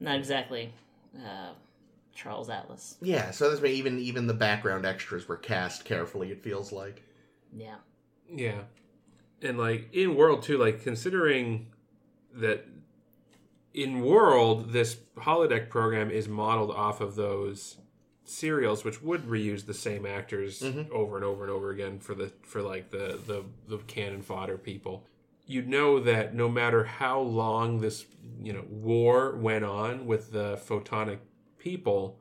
Not 0.00 0.16
exactly 0.16 0.70
uh, 1.16 1.52
Charles 2.14 2.48
Atlas. 2.48 2.96
Yeah, 3.02 3.30
so 3.30 3.50
this 3.50 3.60
may 3.60 3.72
even 3.72 3.98
even 3.98 4.26
the 4.26 4.34
background 4.34 4.86
extras 4.86 5.26
were 5.28 5.36
cast 5.36 5.84
carefully, 5.84 6.30
it 6.30 6.42
feels 6.42 6.72
like. 6.72 7.02
Yeah. 7.52 7.76
Yeah. 8.32 8.62
And 9.42 9.58
like 9.58 9.88
in 9.92 10.14
world 10.16 10.42
too, 10.42 10.58
like 10.58 10.82
considering 10.82 11.66
that 12.34 12.64
in 13.72 14.00
world 14.02 14.72
this 14.72 14.96
holodeck 15.16 15.68
program 15.68 16.10
is 16.10 16.28
modeled 16.28 16.70
off 16.70 17.00
of 17.00 17.16
those 17.16 17.76
serials 18.26 18.84
which 18.84 19.02
would 19.02 19.22
reuse 19.26 19.66
the 19.66 19.74
same 19.74 20.06
actors 20.06 20.60
Mhm. 20.62 20.88
over 20.90 21.16
and 21.16 21.24
over 21.24 21.42
and 21.44 21.52
over 21.52 21.70
again 21.70 21.98
for 21.98 22.14
the 22.14 22.32
for 22.42 22.62
like 22.62 22.90
the 22.90 23.20
the 23.26 23.44
the 23.68 23.78
cannon 23.86 24.22
fodder 24.22 24.56
people 24.56 25.04
you'd 25.46 25.68
know 25.68 26.00
that 26.00 26.34
no 26.34 26.48
matter 26.48 26.84
how 26.84 27.20
long 27.20 27.80
this 27.80 28.06
you 28.40 28.52
know 28.52 28.64
war 28.70 29.36
went 29.36 29.64
on 29.64 30.06
with 30.06 30.32
the 30.32 30.56
photonic 30.56 31.18
people 31.64 32.18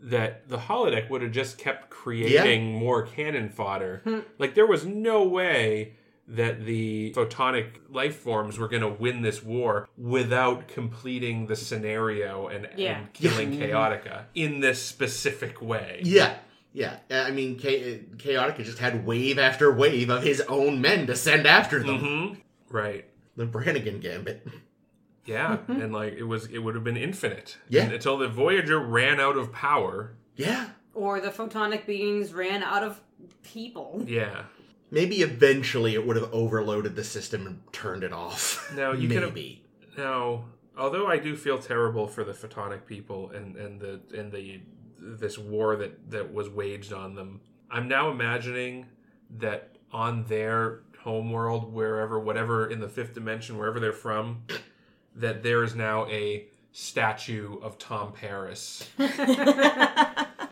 that 0.00 0.46
the 0.48 0.58
holodeck 0.58 1.08
would 1.08 1.22
have 1.22 1.32
just 1.32 1.56
kept 1.56 1.88
creating 1.88 2.74
more 2.74 3.02
cannon 3.06 3.48
fodder. 3.48 4.02
Hmm. 4.04 4.18
like 4.38 4.54
there 4.54 4.66
was 4.66 4.84
no 4.84 5.24
way 5.26 5.94
that 6.28 6.64
the 6.64 7.12
photonic 7.16 7.66
life 7.90 8.16
forms 8.16 8.58
were 8.58 8.68
going 8.68 8.82
to 8.82 8.88
win 8.88 9.22
this 9.22 9.42
war 9.42 9.88
without 9.96 10.68
completing 10.68 11.46
the 11.46 11.56
scenario 11.56 12.46
and, 12.48 12.68
Yeah. 12.76 12.98
and 12.98 13.12
killing 13.12 13.52
Chaotica 13.52 14.24
in 14.34 14.60
this 14.60 14.80
specific 14.82 15.60
way. 15.62 16.00
Yeah. 16.02 16.36
Yeah. 16.72 16.96
I 17.10 17.30
mean, 17.30 17.58
Cha- 17.58 18.00
Chaotica 18.16 18.64
just 18.64 18.78
had 18.78 19.06
wave 19.06 19.38
after 19.38 19.72
wave 19.72 20.08
of 20.10 20.22
his 20.22 20.40
own 20.42 20.80
men 20.80 21.06
to 21.08 21.16
send 21.16 21.46
after 21.46 21.82
them. 21.82 21.98
hmm 21.98 22.34
Right. 22.74 23.04
The 23.36 23.46
Brannigan 23.46 24.00
Gambit. 24.00 24.46
Yeah, 25.24 25.56
mm-hmm. 25.56 25.80
and 25.80 25.92
like 25.92 26.14
it 26.14 26.24
was, 26.24 26.46
it 26.46 26.58
would 26.58 26.74
have 26.74 26.84
been 26.84 26.96
infinite. 26.96 27.56
Yeah. 27.68 27.84
And 27.84 27.92
until 27.92 28.18
the 28.18 28.28
Voyager 28.28 28.78
ran 28.78 29.20
out 29.20 29.36
of 29.36 29.52
power. 29.52 30.16
Yeah. 30.36 30.68
Or 30.94 31.20
the 31.20 31.30
photonic 31.30 31.86
beings 31.86 32.32
ran 32.32 32.62
out 32.62 32.82
of 32.82 33.00
people. 33.42 34.04
Yeah. 34.06 34.42
Maybe 34.90 35.22
eventually 35.22 35.94
it 35.94 36.06
would 36.06 36.16
have 36.16 36.32
overloaded 36.32 36.94
the 36.94 37.04
system 37.04 37.46
and 37.46 37.60
turned 37.72 38.04
it 38.04 38.12
off. 38.12 38.72
No, 38.76 38.92
you 38.92 39.08
could 39.08 39.22
have- 39.22 39.34
Maybe. 39.34 39.64
Now, 39.96 40.44
although 40.76 41.06
I 41.06 41.18
do 41.18 41.36
feel 41.36 41.58
terrible 41.58 42.06
for 42.06 42.24
the 42.24 42.32
photonic 42.32 42.84
people 42.86 43.30
and 43.30 43.56
and 43.56 43.80
the 43.80 44.00
and 44.16 44.32
the 44.32 44.60
this 44.98 45.38
war 45.38 45.76
that 45.76 46.10
that 46.10 46.32
was 46.32 46.48
waged 46.48 46.92
on 46.92 47.14
them, 47.14 47.40
I'm 47.70 47.88
now 47.88 48.10
imagining 48.10 48.86
that 49.38 49.76
on 49.92 50.24
their 50.24 50.80
homeworld, 51.00 51.72
wherever, 51.72 52.18
whatever 52.18 52.66
in 52.68 52.80
the 52.80 52.88
fifth 52.88 53.14
dimension, 53.14 53.58
wherever 53.58 53.78
they're 53.78 53.92
from, 53.92 54.42
that 55.16 55.42
there 55.42 55.62
is 55.62 55.74
now 55.74 56.06
a 56.08 56.46
statue 56.72 57.58
of 57.60 57.78
Tom 57.78 58.12
Paris 58.12 58.88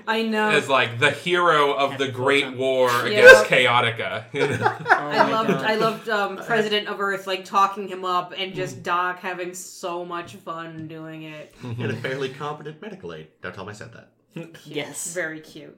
I 0.06 0.22
know. 0.28 0.50
as 0.50 0.68
like 0.68 0.98
the 0.98 1.10
hero 1.10 1.72
of 1.74 1.98
the 1.98 2.08
Great 2.08 2.44
Photon. 2.44 2.58
War 2.58 2.88
Yeah. 3.08 3.18
against 3.40 3.44
Chaotica. 3.46 4.24
Oh 4.92 5.08
I 5.08 5.24
my 5.24 5.30
loved 5.30 5.48
God. 5.50 5.64
I 5.64 5.74
loved 5.74 6.08
um, 6.08 6.36
President 6.38 6.88
of 6.88 7.00
Earth 7.00 7.26
like 7.26 7.44
talking 7.44 7.88
him 7.88 8.04
up 8.04 8.32
and 8.36 8.54
just 8.54 8.82
Doc 8.82 9.18
having 9.20 9.52
so 9.54 10.04
much 10.04 10.34
fun 10.36 10.86
doing 10.88 11.24
it. 11.24 11.54
And 11.62 11.90
a 11.90 11.96
fairly 11.96 12.28
competent 12.28 12.80
medical 12.80 13.12
aid. 13.14 13.28
Don't 13.42 13.54
tell 13.54 13.64
him 13.64 13.70
I 13.70 13.72
said 13.72 13.92
that. 13.92 14.56
Yes. 14.64 15.12
Very 15.14 15.40
cute. 15.40 15.76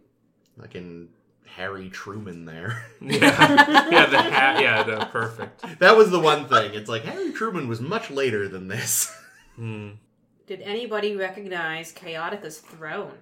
Like 0.57 0.75
in 0.75 1.09
Harry 1.47 1.89
Truman 1.91 2.45
there. 2.45 2.85
yeah, 3.01 3.91
yeah, 3.91 4.07
the 4.07 4.23
hat, 4.23 4.61
yeah, 4.61 4.83
no, 4.87 5.05
perfect. 5.07 5.79
that 5.79 5.97
was 5.97 6.11
the 6.11 6.21
one 6.21 6.49
thing. 6.49 6.75
It's 6.75 6.89
like 6.89 7.05
Harry 7.05 7.33
Truman 7.33 7.69
was 7.69 7.81
much 7.81 8.11
later 8.11 8.49
than 8.49 8.69
this. 8.69 9.15
Hmm. 9.57 9.91
Did 10.49 10.63
anybody 10.63 11.15
recognize 11.15 11.93
Chaotica's 11.93 12.59
throne? 12.59 13.19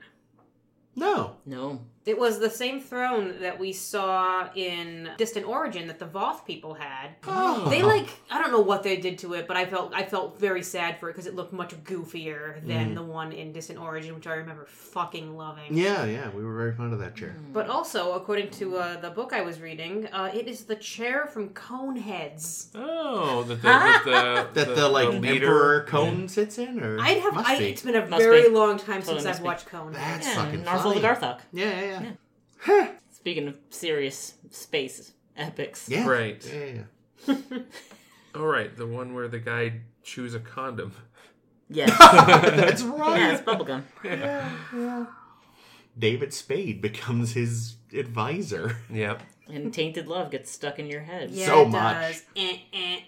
No. 0.97 1.37
No. 1.45 1.83
It 2.05 2.19
was 2.19 2.41
the 2.41 2.51
same 2.51 2.81
throne 2.81 3.37
that 3.41 3.59
we 3.61 3.73
saw 3.73 4.49
in 4.57 5.11
Distant 5.19 5.47
Origin 5.47 5.87
that 5.87 6.01
the 6.01 6.07
Voth 6.07 6.45
people 6.45 6.75
had. 6.75 7.11
Oh. 7.27 7.69
They 7.71 7.83
like 7.83 8.09
I 8.31 8.41
don't 8.43 8.51
know 8.51 8.61
what 8.61 8.83
they 8.83 8.97
did 8.97 9.19
to 9.19 9.35
it, 9.35 9.47
but 9.47 9.57
I 9.57 9.67
felt 9.67 9.95
I 9.95 10.03
felt 10.05 10.39
very 10.41 10.63
sad 10.65 10.99
for 10.99 11.09
it 11.09 11.13
because 11.13 11.27
it 11.29 11.37
looked 11.37 11.53
much 11.53 11.75
goofier 11.85 12.65
than 12.67 12.95
the 12.97 13.03
one 13.05 13.31
in 13.33 13.53
Distant 13.53 13.79
Origin, 13.79 14.15
which 14.17 14.27
I 14.27 14.35
remember 14.35 14.67
fucking 14.67 15.37
loving. 15.37 15.77
Yeah, 15.77 16.05
yeah, 16.05 16.29
we 16.31 16.45
were 16.45 16.57
very 16.57 16.73
fond 16.75 16.93
of 16.93 16.99
that 16.99 17.15
chair. 17.15 17.37
But 17.53 17.69
also, 17.69 18.15
according 18.15 18.51
to 18.51 18.79
uh, 18.79 19.01
the 19.01 19.11
book 19.11 19.33
I 19.33 19.43
was 19.43 19.61
reading, 19.61 20.07
uh, 20.09 20.31
it 20.35 20.49
is 20.49 20.65
the 20.65 20.77
chair 20.77 21.27
from 21.27 21.51
Coneheads. 21.51 22.69
Oh, 22.75 23.45
that 23.45 23.57
the, 23.57 23.63
that 23.63 24.55
the, 24.55 24.65
That 24.65 24.75
the, 24.77 24.89
like 24.89 25.09
leader- 25.21 25.47
Emperor 25.47 25.85
Cone 25.89 26.29
sits 26.29 26.59
in, 26.59 26.81
or 26.83 26.99
I'd 27.01 27.19
have. 27.19 27.35
Must 27.35 27.49
I, 27.49 27.59
be. 27.59 27.67
it's 27.71 27.83
been 27.83 27.95
a 27.95 28.07
Must 28.07 28.23
very 28.23 28.43
be. 28.43 28.49
long 28.49 28.79
time 28.79 29.03
Totally 29.03 29.21
since 29.23 29.37
I've 29.37 29.43
be. 29.43 29.45
watched 29.47 29.69
Coneheads. 29.69 29.93
That's 29.95 30.27
Yeah, 30.27 30.35
fucking 30.35 30.63
Narvel 30.65 30.95
the 30.95 31.01
funny. 31.01 31.01
Garthok. 31.01 31.41
Yeah, 31.53 31.71
yeah, 31.71 31.81
yeah. 31.81 31.92
Speaking 33.13 33.49
of 33.49 33.59
serious 33.71 34.35
space 34.51 35.13
epics. 35.37 35.89
Yeah. 35.89 36.07
Right. 36.09 36.45
Yeah, 36.53 36.83
yeah, 37.29 37.35
All 38.35 38.47
right, 38.47 38.75
the 38.77 38.87
one 38.87 39.15
where 39.15 39.29
the 39.29 39.39
guy 39.39 39.81
chews 40.03 40.35
a 40.35 40.41
condom. 40.41 40.93
Yes. 41.69 41.91
yeah. 42.01 42.51
That's 42.57 42.83
right. 42.83 43.19
yeah, 43.19 43.33
it's 43.35 43.43
bubblegum. 43.43 43.83
yeah, 44.05 44.51
yeah. 44.75 45.07
David 45.99 46.33
Spade 46.33 46.81
becomes 46.83 47.33
his 47.33 47.77
advisor. 47.95 48.79
Yep. 48.91 49.23
And 49.49 49.73
tainted 49.75 50.09
love 50.09 50.31
gets 50.31 50.51
stuck 50.51 50.79
in 50.79 50.87
your 50.87 51.03
head. 51.03 51.31
Yeah, 51.31 51.47
So 51.47 51.63
it 51.63 51.69
much. 51.69 51.97
does. 51.97 52.23
Eh, 52.37 52.59
eh. 52.73 53.01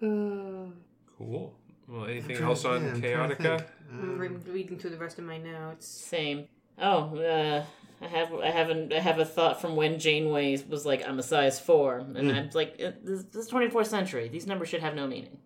Cool. 1.18 1.54
Well, 1.88 2.06
anything 2.06 2.36
trying- 2.36 2.48
else 2.48 2.64
on 2.64 2.82
yeah, 2.84 2.90
I'm 3.22 3.30
Chaotica? 3.30 3.58
think. 3.58 3.70
I'm 3.92 4.18
re- 4.18 4.28
reading 4.28 4.78
through 4.78 4.90
the 4.90 4.98
rest 4.98 5.18
of 5.18 5.24
my 5.24 5.38
notes. 5.38 5.86
Same. 5.86 6.48
Oh, 6.78 7.16
uh, 7.16 7.64
I 8.02 8.06
have 8.08 8.34
I 8.34 8.50
haven't 8.50 8.92
I 8.92 8.98
have 9.00 9.18
a 9.18 9.24
thought 9.24 9.60
from 9.60 9.76
when 9.76 9.98
Janeway 9.98 10.62
was 10.68 10.84
like 10.84 11.06
I'm 11.08 11.18
a 11.18 11.22
size 11.22 11.58
four, 11.58 11.98
and 11.98 12.30
I'm 12.32 12.50
like 12.52 12.74
uh, 12.84 12.90
this, 13.02 13.24
this 13.24 13.46
is 13.46 13.50
24th 13.50 13.86
century. 13.86 14.28
These 14.28 14.46
numbers 14.46 14.68
should 14.68 14.80
have 14.82 14.94
no 14.94 15.06
meaning. 15.06 15.38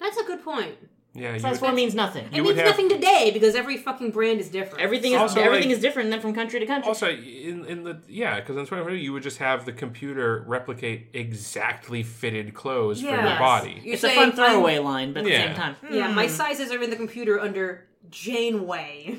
That's 0.00 0.16
a 0.18 0.24
good 0.24 0.42
point. 0.42 0.76
Yeah, 1.16 1.34
you 1.34 1.38
Size 1.38 1.60
four 1.60 1.70
means 1.70 1.94
nothing. 1.94 2.26
It 2.32 2.42
means 2.42 2.56
have- 2.56 2.66
nothing 2.66 2.88
today 2.88 3.30
because 3.32 3.54
every 3.54 3.76
fucking 3.76 4.10
brand 4.10 4.40
is 4.40 4.48
different. 4.48 4.82
Everything 4.82 5.12
is 5.12 5.20
Also, 5.20 5.40
everything 5.40 5.68
like- 5.68 5.76
is 5.76 5.80
different 5.82 6.10
then 6.10 6.20
from 6.20 6.34
country 6.34 6.58
to 6.58 6.66
country. 6.66 6.88
also 6.88 7.08
in 7.08 7.64
in 7.66 7.84
the 7.84 8.00
yeah, 8.08 8.40
because 8.40 8.56
in 8.56 8.64
2020 8.64 8.98
you 8.98 9.12
would 9.12 9.22
just 9.22 9.38
have 9.38 9.64
the 9.64 9.72
computer 9.72 10.42
replicate 10.48 11.06
exactly 11.12 12.02
fitted 12.02 12.52
clothes 12.52 13.00
for 13.00 13.06
your 13.10 13.16
body. 13.38 13.80
You're 13.84 13.94
it's 13.94 14.02
a 14.04 14.10
fun 14.10 14.32
throwaway 14.32 14.74
I'm- 14.74 14.84
line, 14.84 15.12
but 15.12 15.20
at 15.20 15.26
the 15.26 15.30
same 15.30 15.54
time, 15.54 15.76
Yeah, 15.88 16.08
my 16.08 16.26
hmm. 16.26 16.32
sizes 16.32 16.72
are 16.72 16.82
in 16.82 16.90
the 16.90 16.96
computer 16.96 17.38
under 17.40 17.86
Janeway. 18.10 19.16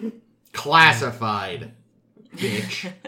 Classified. 0.51 1.71
Bitch. 2.35 2.91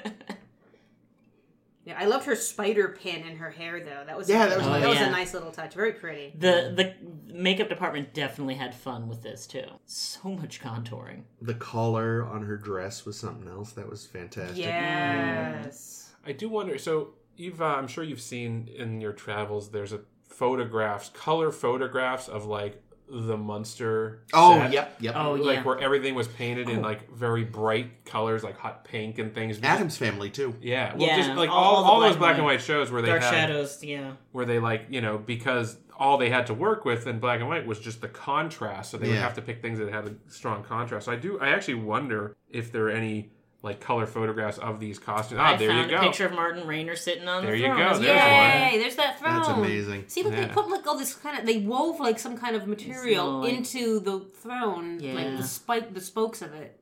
yeah, 1.88 1.98
I 1.98 2.06
loved 2.06 2.26
her 2.26 2.36
spider 2.36 2.90
pin 2.90 3.22
in 3.26 3.38
her 3.38 3.50
hair 3.50 3.80
though. 3.84 4.04
That 4.06 4.18
was 4.18 4.28
Yeah, 4.30 4.46
that 4.48 4.58
was 4.58 4.68
that 4.68 4.80
nice. 4.82 4.88
was 4.88 4.98
yeah. 5.00 5.08
a 5.08 5.12
nice 5.12 5.34
little 5.34 5.52
touch. 5.52 5.74
Very 5.74 5.94
pretty. 5.94 6.34
the 6.38 6.74
the 6.76 7.34
makeup 7.34 7.70
department 7.70 8.14
definitely 8.14 8.56
had 8.56 8.76
fun 8.76 9.08
with 9.08 9.24
this 9.24 9.48
too. 9.48 9.66
So 9.86 10.30
much 10.30 10.62
contouring. 10.62 11.24
the 11.42 11.54
collar 11.54 12.26
on 12.26 12.44
her 12.44 12.58
dress 12.58 13.06
was 13.06 13.18
something 13.18 13.48
else. 13.48 13.72
That 13.72 13.90
was 13.90 14.06
fantastic. 14.06 14.58
Yes. 14.58 16.12
I 16.26 16.34
do 16.34 16.50
wonder. 16.50 16.78
So 16.78 17.14
you've, 17.38 17.62
uh, 17.62 17.66
I'm 17.66 17.88
sure 17.88 18.04
you've 18.04 18.22
seen 18.22 18.70
in 18.76 19.00
your 19.00 19.14
travels. 19.14 19.70
There's 19.72 19.94
a 19.94 20.02
photographs, 20.28 21.10
color 21.10 21.52
photographs 21.52 22.28
of 22.28 22.46
like 22.46 22.84
the 23.10 23.38
Munster. 23.38 24.24
Oh, 24.34 24.58
set. 24.58 24.74
yep, 24.74 24.96
yep. 25.00 25.16
Oh, 25.16 25.34
like 25.34 25.58
yeah. 25.58 25.64
where 25.64 25.80
everything 25.80 26.16
was 26.16 26.28
painted 26.28 26.70
in 26.70 26.80
oh. 26.80 26.82
like 26.82 27.12
very 27.12 27.44
bright 27.44 28.06
colors, 28.06 28.44
like 28.44 28.58
hot 28.58 28.84
pink 28.84 29.20
and 29.20 29.34
things. 29.34 29.60
Addams 29.62 29.98
family 29.98 30.30
too. 30.30 30.56
Yeah, 30.62 30.96
well, 30.96 31.08
Yeah, 31.08 31.18
just 31.18 31.30
like 31.32 31.50
all- 31.50 31.56
all, 31.56 31.84
all 31.84 32.00
black 32.00 32.12
those 32.12 32.18
black 32.18 32.36
and 32.36 32.46
white. 32.46 32.54
white 32.54 32.62
shows 32.62 32.92
where 32.92 33.02
they 33.02 33.10
Dark 33.10 33.24
had, 33.24 33.32
shadows, 33.32 33.84
yeah. 33.84 34.14
where 34.32 34.46
they 34.46 34.60
like 34.60 34.88
you 34.90 35.02
know 35.02 35.18
because 35.18 35.78
all 35.98 36.18
they 36.18 36.30
had 36.30 36.48
to 36.48 36.54
work 36.54 36.86
with 36.86 37.08
in 37.08 37.20
black 37.20 37.40
and 37.40 37.50
white 37.50 37.66
was 37.66 37.80
just 37.80 38.02
the 38.02 38.08
contrast, 38.08 38.92
so 38.92 38.98
they 38.98 39.10
would 39.10 39.18
have 39.18 39.34
to 39.34 39.42
pick 39.42 39.62
things 39.62 39.80
that 39.80 39.92
had 39.92 40.06
a 40.06 40.14
strong 40.28 40.64
contrast. 40.64 41.06
So 41.06 41.12
I 41.12 41.16
do, 41.16 41.40
I 41.40 41.50
actually 41.50 41.76
wonder 41.76 42.36
if 42.50 42.72
there 42.72 42.88
are 42.88 42.92
any 42.92 43.32
like 43.68 43.80
color 43.80 44.06
photographs 44.06 44.58
of 44.58 44.80
these 44.80 44.98
costumes. 45.00 45.40
Ah, 45.44 45.54
I 45.54 45.56
there 45.58 45.70
found 45.70 45.92
you 45.92 45.98
a 45.98 46.00
go. 46.00 46.06
picture 46.08 46.26
of 46.26 46.34
Martin 46.34 46.66
Rayner 46.66 46.96
sitting 46.96 47.28
on 47.28 47.44
There 47.44 47.52
the 47.52 47.60
you 47.60 47.66
throne. 47.66 47.78
go, 47.78 47.84
as 47.90 48.00
there's 48.00 48.16
well. 48.16 48.72
Yay! 48.72 48.78
There's 48.80 48.96
that 48.96 49.20
throne. 49.20 49.36
That's 49.36 49.48
amazing. 49.50 50.04
See, 50.08 50.24
look, 50.24 50.34
they 50.36 50.46
put 50.48 50.68
like 50.70 50.88
all 50.88 50.98
this 50.98 51.14
kind 51.14 51.38
of 51.40 51.46
they 51.46 51.58
wove 51.60 52.00
like 52.00 52.18
some 52.20 52.38
kind 52.38 52.56
of 52.56 52.68
material 52.68 53.26
little, 53.26 53.42
like- 53.42 53.54
into 53.54 54.00
the 54.00 54.20
throne, 54.20 55.00
like 55.00 55.38
the 55.38 55.44
spike, 55.44 55.94
the 55.94 56.02
spokes 56.02 56.42
of 56.42 56.54
it. 56.54 56.80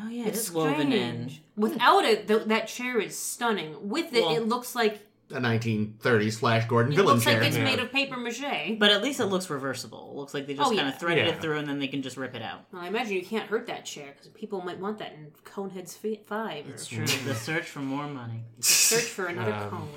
Oh 0.00 0.08
yeah, 0.08 0.26
It's 0.26 0.38
it's 0.38 0.50
woven 0.52 0.92
in. 0.92 1.32
Without 1.56 2.04
it, 2.04 2.28
th- 2.28 2.44
that 2.44 2.68
chair 2.68 3.00
is 3.00 3.18
stunning. 3.18 3.88
With 3.88 4.14
it, 4.14 4.22
Well- 4.22 4.36
it 4.36 4.46
looks 4.46 4.74
like 4.76 5.00
A 5.30 5.40
1930s 5.40 6.38
Flash 6.38 6.66
Gordon 6.66 6.92
it 6.92 6.96
villain 6.96 7.14
looks 7.16 7.24
chair. 7.26 7.38
like 7.38 7.48
it's 7.48 7.56
Yeah. 7.58 7.64
made 7.64 7.78
of 7.80 7.92
paper 7.92 8.16
mache. 8.16 8.78
But 8.78 8.90
at 8.90 9.02
least 9.02 9.20
it 9.20 9.26
looks 9.26 9.50
reversible. 9.50 10.10
It 10.12 10.16
looks 10.16 10.32
like 10.32 10.46
they 10.46 10.54
just 10.54 10.66
Oh, 10.66 10.74
kind 10.74 10.88
yeah. 10.88 10.94
of 10.94 10.98
threaded 10.98 11.26
Yeah. 11.26 11.32
it 11.34 11.40
through 11.42 11.58
and 11.58 11.68
then 11.68 11.78
they 11.78 11.88
can 11.88 12.00
just 12.02 12.16
rip 12.16 12.34
it 12.34 12.40
out. 12.42 12.64
Well, 12.72 12.80
I 12.82 12.86
imagine 12.88 13.12
you 13.14 13.24
can't 13.24 13.46
hurt 13.48 13.66
that 13.66 13.84
chair 13.84 14.12
because 14.14 14.28
people 14.28 14.62
might 14.62 14.78
want 14.78 14.98
that 14.98 15.12
in 15.12 15.32
Coneheads 15.44 15.96
fi- 15.98 16.22
Five. 16.26 16.66
Or 16.66 16.70
It's 16.70 16.86
true. 16.86 17.04
the 17.04 17.34
search 17.34 17.66
for 17.66 17.80
more 17.80 18.06
money. 18.06 18.44
The 18.56 18.62
search 18.62 19.04
for 19.04 19.26
another 19.26 19.52
Um, 19.52 19.70
cone. 19.70 19.88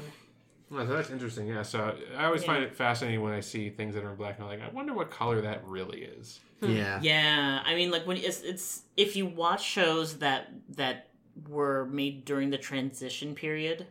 Well, 0.69 0.85
that's 0.85 1.09
interesting. 1.09 1.47
Yeah, 1.47 1.63
so 1.63 1.97
I 2.17 2.25
always 2.25 2.43
find 2.43 2.63
it 2.63 2.75
fascinating 2.75 3.21
when 3.21 3.33
I 3.33 3.39
see 3.41 3.69
things 3.69 3.93
that 3.95 4.03
are 4.03 4.09
in 4.11 4.15
black 4.15 4.35
and 4.35 4.45
I'm 4.45 4.59
Like, 4.59 4.61
I 4.69 4.71
wonder 4.73 4.93
what 4.93 5.11
color 5.11 5.41
that 5.41 5.65
really 5.65 6.01
is. 6.03 6.39
yeah. 6.61 6.99
Yeah, 7.01 7.61
I 7.65 7.75
mean, 7.75 7.89
like 7.91 8.05
when 8.07 8.17
it's 8.17 8.41
it's 8.41 8.83
if 8.97 9.15
you 9.15 9.25
watch 9.25 9.63
shows 9.63 10.19
that 10.19 10.49
that 10.75 11.07
were 11.47 11.85
made 11.85 12.23
during 12.25 12.49
the 12.51 12.57
transition 12.57 13.33
period, 13.35 13.87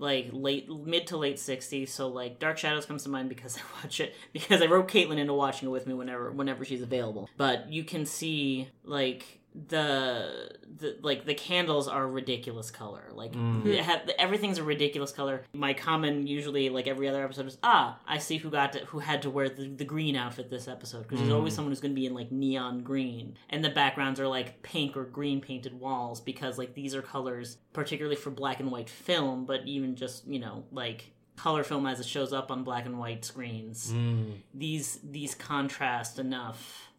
like 0.00 0.30
late 0.32 0.68
mid 0.68 1.06
to 1.08 1.16
late 1.16 1.36
'60s. 1.36 1.88
So 1.88 2.08
like 2.08 2.38
Dark 2.38 2.58
Shadows 2.58 2.86
comes 2.86 3.02
to 3.04 3.08
mind 3.08 3.28
because 3.28 3.56
I 3.58 3.60
watch 3.82 4.00
it 4.00 4.14
because 4.32 4.62
I 4.62 4.66
wrote 4.66 4.88
Caitlin 4.88 5.18
into 5.18 5.34
watching 5.34 5.68
it 5.68 5.72
with 5.72 5.86
me 5.86 5.94
whenever 5.94 6.30
whenever 6.32 6.64
she's 6.64 6.82
available. 6.82 7.28
But 7.36 7.70
you 7.72 7.84
can 7.84 8.06
see 8.06 8.68
like 8.84 9.39
the 9.54 10.50
the 10.78 10.96
like 11.02 11.24
the 11.26 11.34
candles 11.34 11.88
are 11.88 12.04
a 12.04 12.06
ridiculous 12.06 12.70
color. 12.70 13.10
Like 13.12 13.32
Mm. 13.32 13.66
it 13.66 13.80
ha- 13.84 14.02
everything's 14.18 14.58
a 14.58 14.62
ridiculous 14.64 15.12
color. 15.12 15.44
My 15.52 15.72
comment 15.74 16.28
usually 16.28 16.68
like 16.68 16.86
every 16.86 17.08
other 17.08 17.24
episode 17.24 17.46
is 17.46 17.58
ah 17.62 17.98
I 18.06 18.18
see 18.18 18.36
who 18.38 18.50
got 18.50 18.72
to, 18.74 18.80
who 18.86 18.98
had 19.00 19.22
to 19.22 19.30
wear 19.30 19.48
the, 19.48 19.68
the 19.68 19.84
green 19.84 20.16
outfit 20.16 20.50
this 20.50 20.68
episode 20.68 21.02
because 21.02 21.18
there's 21.18 21.30
Mm. 21.32 21.36
always 21.36 21.54
someone 21.54 21.72
who's 21.72 21.80
going 21.80 21.94
to 21.94 22.00
be 22.00 22.06
in 22.06 22.14
like 22.14 22.30
neon 22.32 22.82
green 22.82 23.36
and 23.48 23.64
the 23.64 23.70
backgrounds 23.70 24.20
are 24.20 24.28
like 24.28 24.62
pink 24.62 24.96
or 24.96 25.04
green 25.04 25.40
painted 25.40 25.78
walls 25.78 26.20
because 26.20 26.58
like 26.58 26.74
these 26.74 26.94
are 26.94 27.02
colors 27.02 27.58
particularly 27.72 28.16
for 28.16 28.30
black 28.30 28.60
and 28.60 28.70
white 28.70 28.88
film 28.90 29.44
but 29.46 29.66
even 29.66 29.96
just 29.96 30.26
you 30.26 30.38
know 30.38 30.64
like 30.72 31.12
color 31.36 31.64
film 31.64 31.86
as 31.86 31.98
it 32.00 32.06
shows 32.06 32.32
up 32.34 32.50
on 32.50 32.62
black 32.64 32.84
and 32.86 32.98
white 32.98 33.24
screens 33.24 33.92
Mm. 33.92 34.34
these 34.54 34.98
these 35.02 35.34
contrast 35.34 36.18
enough 36.18 36.89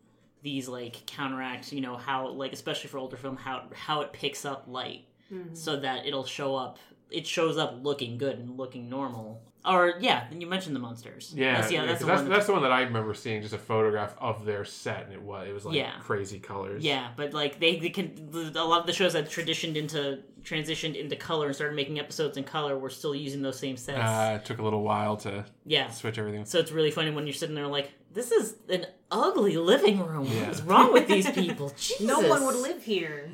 these 0.43 0.67
like 0.67 1.05
counteract 1.05 1.71
you 1.71 1.81
know 1.81 1.95
how 1.97 2.27
like 2.29 2.53
especially 2.53 2.89
for 2.89 2.97
older 2.97 3.17
film 3.17 3.35
how 3.37 3.63
how 3.73 4.01
it 4.01 4.11
picks 4.13 4.45
up 4.45 4.65
light 4.67 5.05
so 5.53 5.79
that 5.79 6.05
it'll 6.05 6.25
show 6.25 6.55
up 6.55 6.77
it 7.09 7.25
shows 7.25 7.57
up 7.57 7.75
looking 7.83 8.17
good 8.17 8.37
and 8.37 8.57
looking 8.57 8.89
normal 8.89 9.41
or 9.65 9.93
yeah 10.01 10.25
then 10.29 10.41
you 10.41 10.47
mentioned 10.47 10.75
the 10.75 10.79
Munsters 10.79 11.33
Yeah, 11.35 11.61
that's, 11.61 11.71
yeah, 11.71 11.85
that's, 11.85 11.99
the 12.01 12.05
that's, 12.07 12.21
one 12.21 12.29
that's 12.29 12.45
the 12.47 12.51
one 12.53 12.63
that 12.63 12.71
I 12.71 12.81
remember 12.81 13.13
seeing 13.13 13.41
just 13.41 13.53
a 13.53 13.57
photograph 13.57 14.15
of 14.17 14.43
their 14.43 14.65
set, 14.65 15.03
and 15.05 15.13
it 15.13 15.21
was 15.21 15.47
it 15.47 15.53
was 15.53 15.65
like 15.65 15.75
Yeah. 15.75 15.91
crazy 16.01 16.39
colors. 16.39 16.83
yeah 16.83 17.09
but 17.15 17.33
like 17.33 17.59
they, 17.59 17.77
they 17.79 17.89
can 17.91 18.29
a 18.55 18.63
lot 18.65 18.81
of 18.81 18.87
the 18.87 18.93
shows 18.93 19.13
that 19.13 19.29
transitioned 19.29 19.75
into 19.75 20.19
transitioned 20.43 20.95
into 20.99 21.15
color 21.15 21.45
and 21.47 21.55
started 21.55 21.75
making 21.75 21.99
episodes 21.99 22.37
in 22.37 22.43
color 22.43 22.77
were 22.77 22.89
still 22.89 23.13
using 23.13 23.41
those 23.41 23.59
same 23.59 23.77
sets 23.77 23.99
uh, 23.99 24.39
it 24.41 24.45
took 24.45 24.57
a 24.57 24.63
little 24.63 24.81
while 24.83 25.15
to 25.15 25.45
yeah 25.65 25.89
switch 25.91 26.17
everything. 26.17 26.43
so 26.45 26.57
it's 26.59 26.71
really 26.71 26.91
funny 26.91 27.11
when 27.11 27.27
you're 27.27 27.33
sitting 27.33 27.55
there 27.55 27.67
like 27.67 27.91
this 28.13 28.31
is 28.31 28.55
an 28.69 28.85
ugly 29.09 29.57
living 29.57 29.99
room 30.05 30.25
Yeah. 30.25 30.41
what 30.41 30.49
is 30.49 30.61
wrong 30.61 30.93
with 30.93 31.07
these 31.07 31.29
people 31.31 31.69
Jesus. 31.77 32.01
No 32.07 32.19
one 32.21 32.45
would 32.45 32.55
live 32.55 32.83
here. 32.83 33.31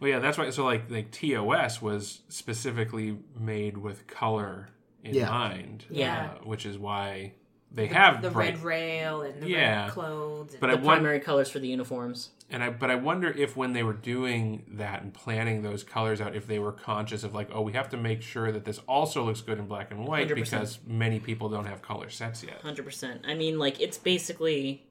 Well, 0.00 0.10
yeah, 0.10 0.18
that's 0.20 0.38
why. 0.38 0.50
So, 0.50 0.64
like, 0.64 0.90
like 0.90 1.10
TOS 1.10 1.82
was 1.82 2.20
specifically 2.28 3.18
made 3.38 3.76
with 3.78 4.06
color 4.06 4.68
in 5.02 5.14
Yeah. 5.14 5.28
mind. 5.30 5.84
Yeah. 5.90 6.30
uh, 6.40 6.44
which 6.44 6.64
is 6.66 6.78
why 6.78 7.32
they 7.70 7.86
have 7.88 8.22
the 8.22 8.30
bright. 8.30 8.54
red 8.54 8.62
rail 8.62 9.22
and 9.22 9.42
the 9.42 9.48
Yeah. 9.48 9.84
red 9.84 9.90
clothes. 9.92 10.52
And 10.52 10.60
But 10.60 10.66
the 10.68 10.72
I 10.72 10.76
wonder, 10.76 10.86
primary 11.02 11.20
colors 11.20 11.50
for 11.50 11.58
the 11.58 11.68
uniforms 11.68 12.30
and 12.50 12.62
I, 12.62 12.70
but 12.70 12.90
I 12.90 12.94
wonder 12.94 13.28
if 13.30 13.56
when 13.58 13.74
they 13.74 13.82
were 13.82 13.92
doing 13.92 14.64
that 14.72 15.02
and 15.02 15.12
planning 15.12 15.60
those 15.62 15.84
colors 15.84 16.18
out, 16.20 16.34
if 16.34 16.46
they 16.46 16.58
were 16.58 16.72
conscious 16.72 17.22
of 17.24 17.34
like, 17.34 17.50
oh, 17.52 17.60
we 17.60 17.72
have 17.74 17.90
to 17.90 17.98
make 17.98 18.22
sure 18.22 18.50
that 18.52 18.64
this 18.64 18.78
also 18.88 19.24
looks 19.24 19.42
good 19.42 19.58
in 19.58 19.66
black 19.66 19.90
and 19.90 20.06
white 20.06 20.28
100%. 20.28 20.34
because 20.34 20.78
many 20.86 21.20
people 21.20 21.50
don't 21.50 21.66
have 21.66 21.82
color 21.82 22.08
sets 22.08 22.42
yet. 22.42 22.60
Hundred 22.62 22.84
percent. 22.86 23.22
I 23.28 23.34
mean, 23.34 23.58
like 23.58 23.78
it's 23.82 23.98
basically, 23.98 24.86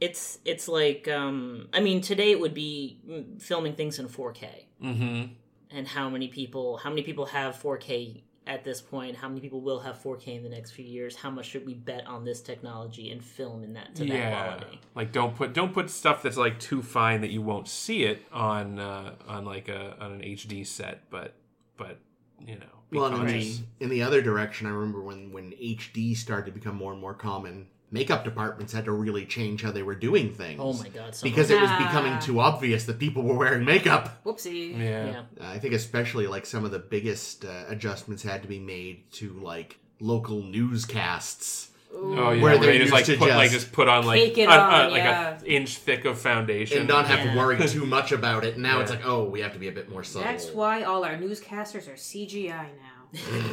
it's 0.00 0.38
it's 0.44 0.68
like, 0.68 1.08
um, 1.08 1.68
I 1.72 1.80
mean, 1.80 2.02
today 2.02 2.30
it 2.32 2.40
would 2.40 2.52
be 2.54 2.98
filming 3.38 3.74
things 3.74 3.98
in 3.98 4.08
4K, 4.08 4.66
Mm-hmm. 4.82 5.32
and 5.70 5.88
how 5.88 6.10
many 6.10 6.28
people, 6.28 6.76
how 6.76 6.90
many 6.90 7.02
people 7.02 7.26
have 7.26 7.56
4K 7.56 8.22
at 8.46 8.64
this 8.64 8.80
point? 8.80 9.16
How 9.16 9.28
many 9.28 9.40
people 9.40 9.60
will 9.60 9.80
have 9.80 10.02
4K 10.02 10.36
in 10.36 10.42
the 10.42 10.48
next 10.48 10.72
few 10.72 10.84
years? 10.84 11.16
How 11.16 11.30
much 11.30 11.46
should 11.46 11.64
we 11.66 11.74
bet 11.74 12.06
on 12.06 12.24
this 12.24 12.40
technology 12.40 13.10
and 13.10 13.22
film 13.24 13.62
in 13.64 13.72
that 13.74 13.94
to 13.96 14.04
that 14.04 14.12
Yeah, 14.14 14.56
quality? 14.56 14.80
like 14.94 15.12
don't 15.12 15.34
put 15.34 15.52
don't 15.52 15.72
put 15.72 15.90
stuff 15.90 16.22
that's 16.22 16.36
like 16.36 16.58
too 16.60 16.82
fine 16.82 17.20
that 17.22 17.30
you 17.30 17.42
won't 17.42 17.68
see 17.68 18.04
it 18.04 18.22
on 18.32 18.78
uh, 18.78 19.14
on 19.26 19.44
like 19.44 19.68
a 19.68 19.96
on 20.00 20.12
an 20.12 20.20
HD 20.20 20.66
set, 20.66 21.08
but 21.10 21.34
but 21.76 21.98
you 22.46 22.56
know, 22.56 22.66
Well, 22.92 23.06
and 23.06 23.16
in 23.20 23.26
the, 23.26 23.58
in 23.80 23.88
the 23.90 24.02
other 24.02 24.20
direction, 24.20 24.66
I 24.66 24.70
remember 24.70 25.00
when 25.02 25.32
when 25.32 25.52
HD 25.52 26.16
started 26.16 26.46
to 26.46 26.52
become 26.52 26.76
more 26.76 26.92
and 26.92 27.00
more 27.00 27.14
common, 27.14 27.68
makeup 27.94 28.24
departments 28.24 28.72
had 28.72 28.84
to 28.86 28.92
really 28.92 29.24
change 29.24 29.62
how 29.62 29.70
they 29.70 29.82
were 29.82 29.94
doing 29.94 30.34
things. 30.34 30.60
Oh 30.62 30.72
my 30.74 30.88
god! 30.88 31.14
So 31.14 31.22
Because 31.24 31.48
it 31.50 31.60
was 31.60 31.70
becoming 31.84 32.18
too 32.18 32.40
obvious 32.40 32.84
that 32.86 32.98
people 32.98 33.22
were 33.22 33.36
wearing 33.36 33.64
makeup. 33.64 34.22
Whoopsie. 34.24 34.76
yeah. 34.78 35.22
yeah, 35.40 35.50
I 35.56 35.58
think 35.60 35.72
especially 35.74 36.26
like 36.26 36.44
some 36.44 36.64
of 36.64 36.72
the 36.72 36.78
biggest 36.80 37.44
uh, 37.44 37.64
adjustments 37.68 38.22
had 38.22 38.42
to 38.42 38.48
be 38.48 38.58
made 38.58 39.10
to 39.12 39.32
like 39.52 39.78
local 40.00 40.42
newscasts. 40.42 41.70
Oh 41.96 42.32
yeah, 42.32 42.42
Where 42.42 42.58
where 42.58 42.58
they're 42.58 42.78
just 42.80 42.92
like 42.92 43.06
used 43.06 43.20
put 43.20 43.28
to 43.28 43.36
like 43.36 43.50
just 43.52 43.66
just 43.66 43.72
put 43.72 43.88
on 43.88 44.04
like 44.04 44.18
cake 44.20 44.38
it 44.38 44.48
a- 44.48 44.52
a- 44.52 44.58
on, 44.58 44.90
like 44.90 45.04
yeah. 45.04 45.38
a 45.40 45.44
inch 45.46 45.76
thick 45.76 46.04
of 46.04 46.18
foundation 46.18 46.78
And 46.78 46.88
not 46.88 47.06
have 47.06 47.20
Yeah. 47.24 47.32
to 47.34 47.38
worry 47.38 47.56
too 47.68 47.86
much 47.86 48.10
about 48.10 48.42
it. 48.44 48.58
Now 48.58 48.80
it's 48.80 48.90
like, 48.90 49.06
oh, 49.06 49.22
we 49.24 49.40
have 49.42 49.52
to 49.52 49.60
be 49.60 49.68
a 49.68 49.72
bit 49.72 49.88
more 49.88 50.02
subtle. 50.02 50.26
That's 50.28 50.50
why 50.50 50.82
all 50.82 51.04
our 51.04 51.16
newscasters 51.16 51.86
are 51.88 51.94
CGI 51.96 52.48
now. 52.88 52.93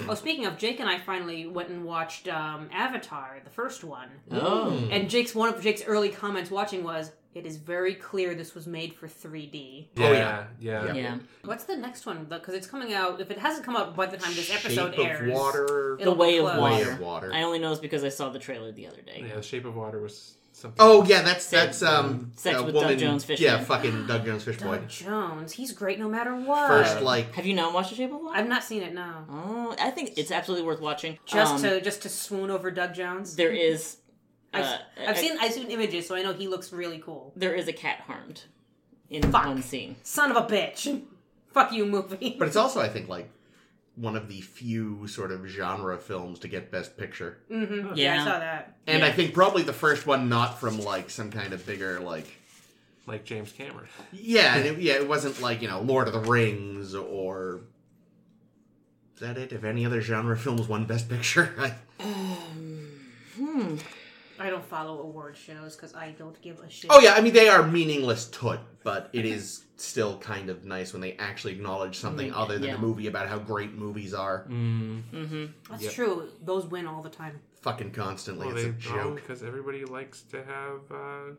Oh, 0.10 0.14
speaking 0.16 0.46
of, 0.46 0.58
Jake 0.58 0.80
and 0.80 0.90
I 0.90 0.98
finally 1.00 1.46
went 1.48 1.70
and 1.70 1.84
watched 1.86 2.28
um, 2.28 2.70
Avatar, 2.72 3.40
the 3.44 3.50
first 3.50 3.84
one. 3.84 4.10
oh, 4.32 4.88
And 4.92 5.10
Jake's 5.10 5.34
one 5.36 5.54
of 5.54 5.62
Jake's 5.62 5.84
early 5.86 6.10
comments 6.10 6.50
watching 6.52 6.84
was, 6.84 7.12
"It 7.34 7.46
is 7.46 7.58
very 7.58 7.96
clear 7.96 8.34
this 8.36 8.54
was 8.56 8.68
made 8.68 8.94
for 8.94 9.08
3D." 9.08 9.88
Yeah, 9.96 10.06
Oh, 10.08 10.12
yeah, 10.12 10.44
yeah. 10.60 10.86
yeah. 10.86 10.94
yeah. 10.94 11.18
What's 11.46 11.64
the 11.66 11.76
next 11.78 12.06
one? 12.06 12.26
Because 12.26 12.54
it's 12.54 12.68
coming 12.68 12.94
out. 12.94 13.22
If 13.22 13.32
it 13.32 13.38
hasn't 13.38 13.66
come 13.66 13.76
out 13.76 13.96
by 13.96 14.06
the 14.08 14.18
time 14.18 14.34
this 14.34 14.52
episode 14.54 14.96
Shape 14.96 15.06
airs, 15.06 15.30
of 15.30 15.34
water. 15.36 15.98
it'll 16.00 16.14
The 16.14 16.20
Way 16.20 16.38
of. 16.40 16.44
Water. 16.46 16.62
Way 16.62 16.82
of 16.84 17.00
water. 17.00 17.32
I 17.34 17.44
only 17.44 17.60
know 17.60 17.70
this 17.70 17.80
because 17.80 18.04
I 18.04 18.10
saw 18.10 18.30
the 18.30 18.40
trailer 18.40 18.72
the 18.72 18.88
other 18.88 19.02
day. 19.02 19.26
Yeah, 19.28 19.36
The 19.36 19.44
Shape 19.44 19.66
of 19.66 19.76
Water 19.76 20.00
was 20.02 20.38
something. 20.52 20.78
Oh 20.80 21.04
yeah, 21.06 21.22
that's 21.22 21.46
Sex- 21.46 21.80
that's 21.80 21.84
um 21.84 22.32
Sex 22.36 22.60
a 22.60 22.64
with 22.64 22.76
Doug 22.80 22.98
Jones 22.98 23.24
Fish 23.24 23.40
Yeah, 23.40 23.58
Man. 23.58 23.66
fucking 23.66 24.08
Doug 24.08 24.26
Jones 24.26 24.44
Fish 24.44 24.58
Boy. 24.58 24.78
Doug 24.78 24.88
Jones, 24.90 25.52
he's 25.54 25.72
great 25.72 26.00
no 26.00 26.08
matter 26.10 26.36
what. 26.36 26.68
First 26.68 27.02
like 27.02 27.34
Have 27.36 27.46
you 27.46 27.54
not 27.54 27.74
watched 27.74 27.90
The 27.92 27.96
Shape 27.96 28.12
of 28.14 28.22
Water? 28.22 28.38
I've 28.38 28.48
not 28.48 28.64
seen 28.64 28.84
it. 28.84 28.94
No, 28.94 29.26
Oh, 29.30 29.76
I 29.80 29.92
think 29.92 30.14
it's 30.18 30.32
absolutely 30.32 30.66
worth 30.66 30.82
watching. 30.82 31.18
just 31.26 31.56
Um, 31.56 31.62
to 31.64 31.82
just 31.82 32.02
to 32.04 32.10
swoon 32.10 32.50
over 32.52 32.72
Doug 32.72 32.94
Jones. 32.94 33.36
there 33.36 33.52
is. 33.52 33.98
I've, 34.54 34.66
uh, 34.66 34.78
I've 35.08 35.10
I- 35.18 35.22
seen 35.22 35.38
I've 35.40 35.54
seen 35.54 35.70
images, 35.72 36.08
so 36.08 36.16
I 36.16 36.24
know 36.24 36.34
he 36.34 36.48
looks 36.48 36.74
really 36.74 37.00
cool. 37.00 37.32
there 37.36 37.54
is 37.54 37.68
a 37.68 37.74
cat 37.74 38.02
harmed 38.08 38.44
in 39.10 39.32
Fuck. 39.32 39.46
one 39.46 39.62
scene. 39.62 39.96
Son 40.04 40.30
of 40.32 40.38
a 40.38 40.48
bitch! 40.48 41.02
Fuck 41.54 41.72
you, 41.74 41.86
movie. 41.86 42.36
but 42.40 42.48
it's 42.48 42.58
also 42.58 42.80
I 42.82 42.90
think 42.90 43.08
like 43.10 43.30
one 43.96 44.16
of 44.16 44.28
the 44.30 44.40
few 44.42 45.06
sort 45.08 45.32
of 45.32 45.46
genre 45.46 45.98
films 45.98 46.40
to 46.40 46.48
get 46.48 46.72
best 46.72 46.98
picture. 46.98 47.40
hmm 47.50 47.64
yeah. 47.64 48.16
Yeah. 48.16 48.22
I 48.22 48.26
saw 48.26 48.40
that. 48.40 48.78
And 48.88 49.00
Yeah. 49.02 49.08
I 49.08 49.12
think 49.12 49.34
probably 49.34 49.64
the 49.64 49.74
first 49.74 50.08
one 50.08 50.30
not 50.30 50.60
from 50.60 50.80
like 50.80 51.10
some 51.10 51.30
kind 51.32 51.54
of 51.54 51.66
bigger 51.66 52.00
like 52.00 52.28
like 53.08 53.26
James 53.26 53.52
Cameron. 53.52 53.88
yeah, 54.12 54.56
and 54.58 54.66
it, 54.66 54.80
yeah, 54.80 54.94
it 54.94 55.08
wasn't 55.08 55.42
like, 55.42 55.62
you 55.62 55.68
know, 55.68 55.82
Lord 55.82 56.08
of 56.08 56.14
the 56.14 56.20
Rings 56.20 56.94
or 56.96 57.62
Is 59.16 59.22
that 59.22 59.38
it? 59.38 59.52
If 59.52 59.64
any 59.64 59.86
other 59.86 60.02
genre 60.02 60.38
films 60.38 60.68
won 60.68 60.86
best 60.86 61.10
picture? 61.10 61.54
I, 61.60 61.74
Hmm. 63.38 63.76
I 64.42 64.50
don't 64.50 64.66
follow 64.66 65.02
award 65.02 65.38
shows 65.38 65.76
because 65.76 65.94
I 65.96 66.12
don't 66.18 66.40
give 66.42 66.60
a 66.60 66.70
shit. 66.70 66.90
oh 66.94 67.00
yeah, 67.00 67.14
I 67.14 67.22
mean 67.22 67.34
they 67.34 67.48
are 67.50 67.64
meaningless 67.66 68.26
toot, 68.28 68.60
but 68.84 69.10
it 69.14 69.26
is 69.26 69.66
still 69.78 70.18
kind 70.20 70.50
of 70.50 70.64
nice 70.66 70.94
when 70.94 71.02
they 71.02 71.14
actually 71.14 71.54
acknowledge 71.54 71.98
something 71.98 72.30
Mm, 72.32 72.38
other 72.38 72.60
than 72.60 72.70
yeah. 72.70 72.76
a 72.76 72.78
movie 72.78 73.08
about 73.08 73.28
how 73.28 73.40
great 73.40 73.74
movies 73.74 74.14
are. 74.14 74.46
Mm. 74.50 75.02
Mm-hmm. 75.14 75.46
that's 75.70 75.84
Yep. 75.84 75.94
true. 75.94 76.30
Those 76.44 76.66
win 76.68 76.86
all 76.88 77.02
the 77.02 77.10
time. 77.10 77.40
Fucking 77.62 77.92
constantly. 77.92 78.48
Well, 78.48 78.56
it's 78.58 78.64
they 78.66 78.70
a 78.70 78.74
joke. 78.74 79.16
because 79.16 79.44
everybody 79.44 79.86
likes 79.86 80.22
to 80.32 80.38
have. 80.44 80.82
Uh, 80.92 81.34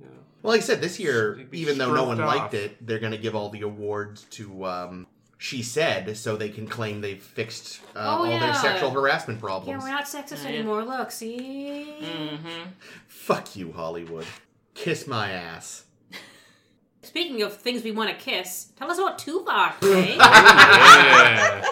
you 0.00 0.06
know, 0.06 0.12
Well, 0.42 0.52
like 0.54 0.60
I 0.60 0.64
said, 0.64 0.80
this 0.80 0.98
year, 0.98 1.46
even 1.52 1.78
though 1.78 1.94
no 1.94 2.04
one 2.04 2.16
stroked 2.16 2.36
liked 2.36 2.54
it, 2.54 2.86
they're 2.86 2.98
going 2.98 3.12
to 3.12 3.18
give 3.18 3.34
all 3.34 3.48
the 3.50 3.62
awards 3.62 4.24
to 4.32 4.64
um, 4.66 5.06
She 5.44 5.62
Said 5.62 6.16
so 6.16 6.36
they 6.36 6.48
can 6.48 6.66
claim 6.66 7.02
they've 7.02 7.22
fixed 7.22 7.80
uh, 7.94 7.98
Oh, 7.98 8.02
all 8.02 8.26
yeah. 8.26 8.38
their 8.40 8.54
sexual 8.54 8.90
harassment 8.92 9.40
problems. 9.40 9.68
Yeah, 9.68 9.78
we're 9.86 9.94
not 9.94 10.06
sexist 10.06 10.42
Yeah. 10.42 10.48
anymore. 10.48 10.84
Look, 10.84 11.10
see. 11.10 11.98
Mm-hmm. 12.00 12.70
Fuck 13.08 13.54
you, 13.54 13.70
Hollywood. 13.72 14.24
Kiss 14.72 15.06
my 15.06 15.32
ass. 15.32 15.84
Speaking 17.02 17.42
of 17.42 17.54
things 17.54 17.82
we 17.84 17.92
want 17.92 18.08
to 18.08 18.16
kiss, 18.16 18.72
tell 18.78 18.90
us 18.90 18.96
about 18.96 19.18
Tuvok, 19.18 19.82
eh? 19.82 20.16
yeah. 20.18 21.64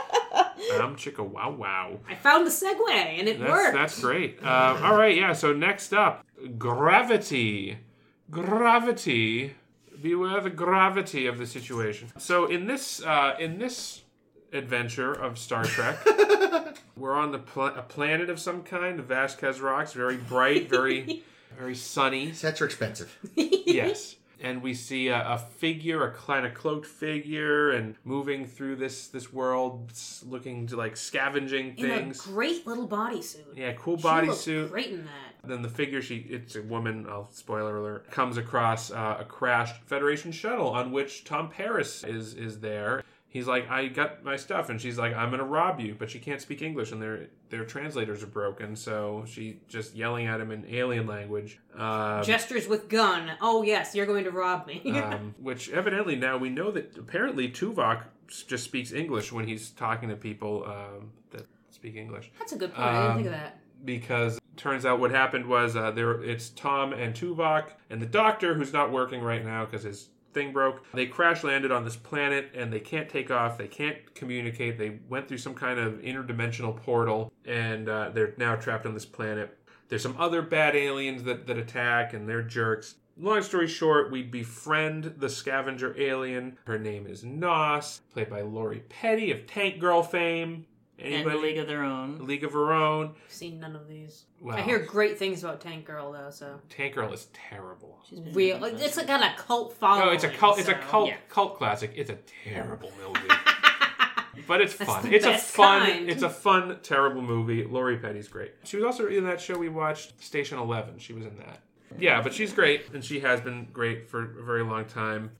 I'm 0.82 0.94
chicka 0.96 1.26
wow 1.26 1.50
wow. 1.52 1.98
I 2.06 2.14
found 2.14 2.46
the 2.46 2.50
segue 2.50 2.90
and 2.90 3.26
it 3.26 3.38
That's 3.38 3.50
worked. 3.50 3.74
that's 3.74 4.00
great. 4.02 4.38
Um, 4.44 4.84
all 4.84 4.96
right, 4.98 5.16
yeah. 5.16 5.32
So 5.32 5.54
next 5.54 5.94
up, 5.94 6.26
gravity, 6.58 7.78
gravity. 8.30 9.54
Beware 10.02 10.40
the 10.40 10.50
gravity 10.50 11.26
of 11.26 11.38
the 11.38 11.46
situation. 11.46 12.08
So 12.18 12.46
in 12.46 12.66
this 12.66 13.02
uh, 13.02 13.36
in 13.38 13.58
this 13.58 14.02
adventure 14.52 15.12
of 15.12 15.38
Star 15.38 15.64
Trek, 15.64 15.98
we're 16.96 17.14
on 17.14 17.32
the 17.32 17.38
pl- 17.38 17.66
a 17.66 17.82
planet 17.82 18.28
of 18.28 18.38
some 18.40 18.62
kind, 18.62 18.98
the 18.98 19.02
Vasquez 19.02 19.60
rocks, 19.60 19.92
very 19.92 20.16
bright, 20.16 20.68
very 20.68 21.22
very 21.58 21.74
sunny. 21.74 22.32
Sets 22.32 22.60
are 22.60 22.66
expensive. 22.66 23.16
yes. 23.36 24.16
And 24.44 24.60
we 24.60 24.74
see 24.74 25.06
a, 25.06 25.20
a 25.34 25.38
figure, 25.38 26.04
a 26.04 26.12
kind 26.12 26.44
of 26.44 26.52
cloaked 26.52 26.86
figure, 26.86 27.70
and 27.70 27.94
moving 28.04 28.44
through 28.44 28.74
this 28.76 29.06
this 29.06 29.32
world, 29.32 29.90
s- 29.92 30.24
looking 30.26 30.66
to 30.66 30.76
like 30.76 30.96
scavenging 30.96 31.76
In 31.78 31.84
a 31.90 31.96
things. 31.96 32.20
great 32.22 32.66
little 32.66 32.88
bodysuit. 32.88 33.56
Yeah, 33.56 33.72
cool 33.74 33.98
She 33.98 34.02
bodysuit. 34.02 34.70
Great 34.70 34.88
in 34.90 35.04
that. 35.04 35.31
Then 35.44 35.62
the 35.62 35.68
figure, 35.68 36.00
she 36.02 36.18
it's 36.28 36.54
a 36.56 36.62
woman. 36.62 37.06
I'll 37.08 37.30
spoiler 37.32 37.76
alert. 37.76 38.10
Comes 38.10 38.36
across 38.36 38.90
uh, 38.92 39.16
a 39.20 39.24
crashed 39.24 39.82
Federation 39.86 40.30
shuttle 40.32 40.70
on 40.70 40.92
which 40.92 41.24
Tom 41.24 41.48
Paris 41.50 42.04
is 42.04 42.34
is 42.34 42.60
there. 42.60 43.02
he's 43.28 43.46
like, 43.48 43.68
I 43.70 43.86
got 43.88 44.22
my 44.22 44.36
stuff, 44.36 44.68
and 44.68 44.80
she's 44.80 44.98
like, 44.98 45.16
I'm 45.16 45.30
gonna 45.30 45.42
rob 45.44 45.80
you, 45.80 45.96
but 45.98 46.10
she 46.10 46.18
can't 46.20 46.40
speak 46.40 46.62
English, 46.62 46.92
and 46.92 47.02
their 47.02 47.26
their 47.50 47.64
translators 47.64 48.22
are 48.22 48.26
broken, 48.28 48.76
so 48.76 49.24
she 49.26 49.58
just 49.68 49.96
yelling 49.96 50.26
at 50.26 50.40
him 50.40 50.52
in 50.52 50.64
alien 50.68 51.06
language. 51.08 51.58
Um, 51.76 52.22
Gestures 52.22 52.68
with 52.68 52.88
gun. 52.88 53.32
Oh 53.40 53.62
yes, 53.62 53.94
you're 53.96 54.06
going 54.06 54.24
to 54.24 54.30
rob 54.30 54.66
me. 54.68 54.80
um, 55.02 55.34
which 55.40 55.70
evidently 55.70 56.14
now 56.14 56.36
we 56.38 56.50
know 56.50 56.70
that 56.70 56.96
apparently 56.96 57.50
Tuvok 57.50 58.04
just 58.46 58.62
speaks 58.64 58.92
English 58.92 59.32
when 59.32 59.46
he's 59.48 59.70
talking 59.70 60.08
to 60.10 60.16
people 60.16 60.64
um, 60.66 61.10
that 61.32 61.46
speak 61.70 61.96
English. 61.96 62.30
That's 62.38 62.52
a 62.52 62.56
good 62.56 62.72
point. 62.72 62.86
I 62.88 63.02
didn't 63.02 63.16
think 63.16 63.26
of 63.26 63.32
Um, 63.32 63.38
that. 63.40 63.58
because 63.84 64.38
turns 64.62 64.86
out 64.86 65.00
what 65.00 65.10
happened 65.10 65.44
was 65.44 65.74
uh, 65.74 65.90
there 65.90 66.22
it's 66.22 66.50
Tom 66.50 66.92
and 66.92 67.12
Tuvok 67.14 67.70
and 67.90 68.00
the 68.00 68.06
doctor 68.06 68.54
who's 68.54 68.72
not 68.72 68.92
working 68.92 69.20
right 69.20 69.44
now 69.44 69.64
because 69.64 69.82
his 69.82 70.10
thing 70.32 70.52
broke. 70.52 70.84
They 70.94 71.06
crash 71.06 71.42
landed 71.42 71.72
on 71.72 71.84
this 71.84 71.96
planet 71.96 72.52
and 72.54 72.72
they 72.72 72.78
can't 72.78 73.08
take 73.08 73.30
off. 73.30 73.58
They 73.58 73.66
can't 73.66 74.14
communicate. 74.14 74.78
They 74.78 75.00
went 75.08 75.26
through 75.26 75.38
some 75.38 75.54
kind 75.54 75.80
of 75.80 75.94
interdimensional 75.94 76.76
portal 76.76 77.32
and 77.44 77.88
uh, 77.88 78.10
they're 78.14 78.34
now 78.38 78.54
trapped 78.54 78.86
on 78.86 78.94
this 78.94 79.04
planet. 79.04 79.58
There's 79.88 80.02
some 80.02 80.16
other 80.16 80.42
bad 80.42 80.76
aliens 80.76 81.24
that, 81.24 81.48
that 81.48 81.58
attack 81.58 82.14
and 82.14 82.28
they're 82.28 82.42
jerks. 82.42 82.94
Long 83.18 83.42
story 83.42 83.66
short, 83.68 84.10
we 84.10 84.22
befriend 84.22 85.14
the 85.18 85.28
scavenger 85.28 85.94
alien. 86.00 86.56
Her 86.66 86.78
name 86.78 87.06
is 87.06 87.24
Noss, 87.24 88.00
played 88.12 88.30
by 88.30 88.40
Lori 88.40 88.84
Petty 88.88 89.32
of 89.32 89.46
Tank 89.46 89.80
Girl 89.80 90.02
fame. 90.02 90.66
And 91.04 91.12
Anybody? 91.14 91.36
the 91.36 91.42
League 91.42 91.58
of 91.58 91.66
Their 91.66 91.82
Own. 91.82 92.26
League 92.26 92.44
of 92.44 92.52
Her 92.52 92.72
Own. 92.72 93.14
I've 93.26 93.32
seen 93.32 93.60
none 93.60 93.74
of 93.76 93.88
these. 93.88 94.24
Wow. 94.40 94.54
I 94.56 94.60
hear 94.62 94.78
great 94.78 95.18
things 95.18 95.42
about 95.44 95.60
Tank 95.60 95.84
Girl 95.84 96.12
though, 96.12 96.30
so 96.30 96.60
Tank 96.68 96.94
Girl 96.94 97.12
is 97.12 97.28
terrible. 97.32 98.00
she's 98.08 98.20
real. 98.34 98.58
Like, 98.58 98.74
it's 98.80 98.96
like 98.96 99.06
got 99.06 99.22
a 99.22 99.34
cult 99.40 99.74
following. 99.74 100.06
No, 100.06 100.12
it's 100.12 100.24
a 100.24 100.28
cult. 100.28 100.58
It's 100.58 100.68
a 100.68 100.74
cult 100.74 101.08
yeah. 101.08 101.16
cult 101.28 101.56
classic. 101.58 101.92
It's 101.94 102.10
a 102.10 102.18
terrible 102.44 102.92
movie, 103.06 103.28
but 104.46 104.60
it's 104.60 104.76
That's 104.76 104.90
fun. 104.90 105.02
the 105.04 105.14
It's 105.14 105.26
a 105.26 105.36
fun. 105.38 105.80
kind. 105.86 106.10
It's 106.10 106.22
a 106.22 106.30
fun 106.30 106.78
terrible 106.82 107.22
movie. 107.22 107.64
Lori 107.64 107.96
Petty's 107.98 108.28
great. 108.28 108.52
She 108.64 108.76
was 108.76 108.84
also 108.84 109.06
in 109.06 109.24
that 109.24 109.40
show 109.40 109.56
we 109.58 109.68
watched, 109.68 110.22
Station 110.22 110.58
Eleven. 110.58 110.98
She 110.98 111.12
was 111.12 111.24
in 111.24 111.36
that. 111.38 111.60
Yeah, 111.98 112.22
but 112.22 112.32
she's 112.32 112.52
great, 112.54 112.86
and 112.94 113.04
she 113.04 113.20
has 113.20 113.40
been 113.42 113.68
great 113.72 114.08
for 114.08 114.22
a 114.38 114.42
very 114.42 114.62
long 114.64 114.86
time. 114.86 115.32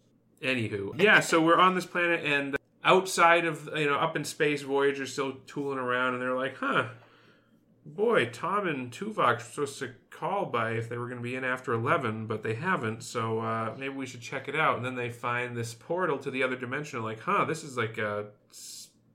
Anywho, 0.42 1.00
yeah. 1.00 1.20
So 1.20 1.40
we're 1.40 1.56
on 1.58 1.74
this 1.74 1.86
planet, 1.86 2.24
and 2.24 2.56
outside 2.84 3.44
of 3.44 3.68
you 3.76 3.86
know 3.86 3.96
up 3.96 4.16
in 4.16 4.24
space, 4.24 4.62
Voyager's 4.62 5.12
still 5.12 5.34
tooling 5.46 5.78
around, 5.78 6.14
and 6.14 6.22
they're 6.22 6.36
like, 6.36 6.56
huh. 6.56 6.88
Boy, 7.84 8.26
Tom 8.26 8.68
and 8.68 8.92
Tuvok 8.92 9.38
were 9.38 9.40
supposed 9.40 9.80
to 9.80 9.90
call 10.08 10.46
by 10.46 10.74
if 10.74 10.88
they 10.88 10.96
were 10.96 11.08
going 11.08 11.18
to 11.18 11.22
be 11.22 11.34
in 11.34 11.42
after 11.42 11.72
11, 11.72 12.28
but 12.28 12.44
they 12.44 12.54
haven't, 12.54 13.02
so 13.02 13.40
uh, 13.40 13.74
maybe 13.76 13.92
we 13.92 14.06
should 14.06 14.20
check 14.20 14.46
it 14.46 14.54
out. 14.54 14.76
And 14.76 14.86
then 14.86 14.94
they 14.94 15.10
find 15.10 15.56
this 15.56 15.74
portal 15.74 16.16
to 16.18 16.30
the 16.30 16.44
other 16.44 16.54
dimension, 16.54 17.02
like, 17.02 17.18
huh, 17.18 17.44
this 17.44 17.64
is 17.64 17.76
like 17.76 17.98
a 17.98 18.26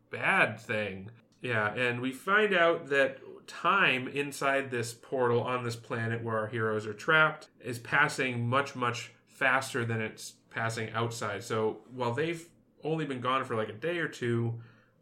bad 0.10 0.60
thing. 0.60 1.12
Yeah, 1.42 1.74
and 1.74 2.02
we 2.02 2.12
find 2.12 2.54
out 2.54 2.90
that 2.90 3.20
time 3.48 4.08
inside 4.10 4.70
this 4.70 4.94
portal 4.94 5.42
on 5.44 5.64
this 5.64 5.76
planet 5.76 6.24
where 6.24 6.38
our 6.38 6.48
heroes 6.48 6.86
are 6.86 6.94
trapped 6.94 7.48
is 7.64 7.80
passing 7.80 8.48
much, 8.48 8.76
much 8.76 9.14
faster 9.28 9.86
than 9.86 10.02
it's 10.02 10.34
passing 10.50 10.90
outside. 10.92 11.44
So 11.44 11.78
while 11.94 12.14
they've 12.14 12.46
only 12.84 13.06
been 13.06 13.22
gone 13.22 13.44
for 13.44 13.56
like 13.56 13.70
a 13.70 13.74
day 13.74 13.98
or 14.00 14.08
two 14.08 14.56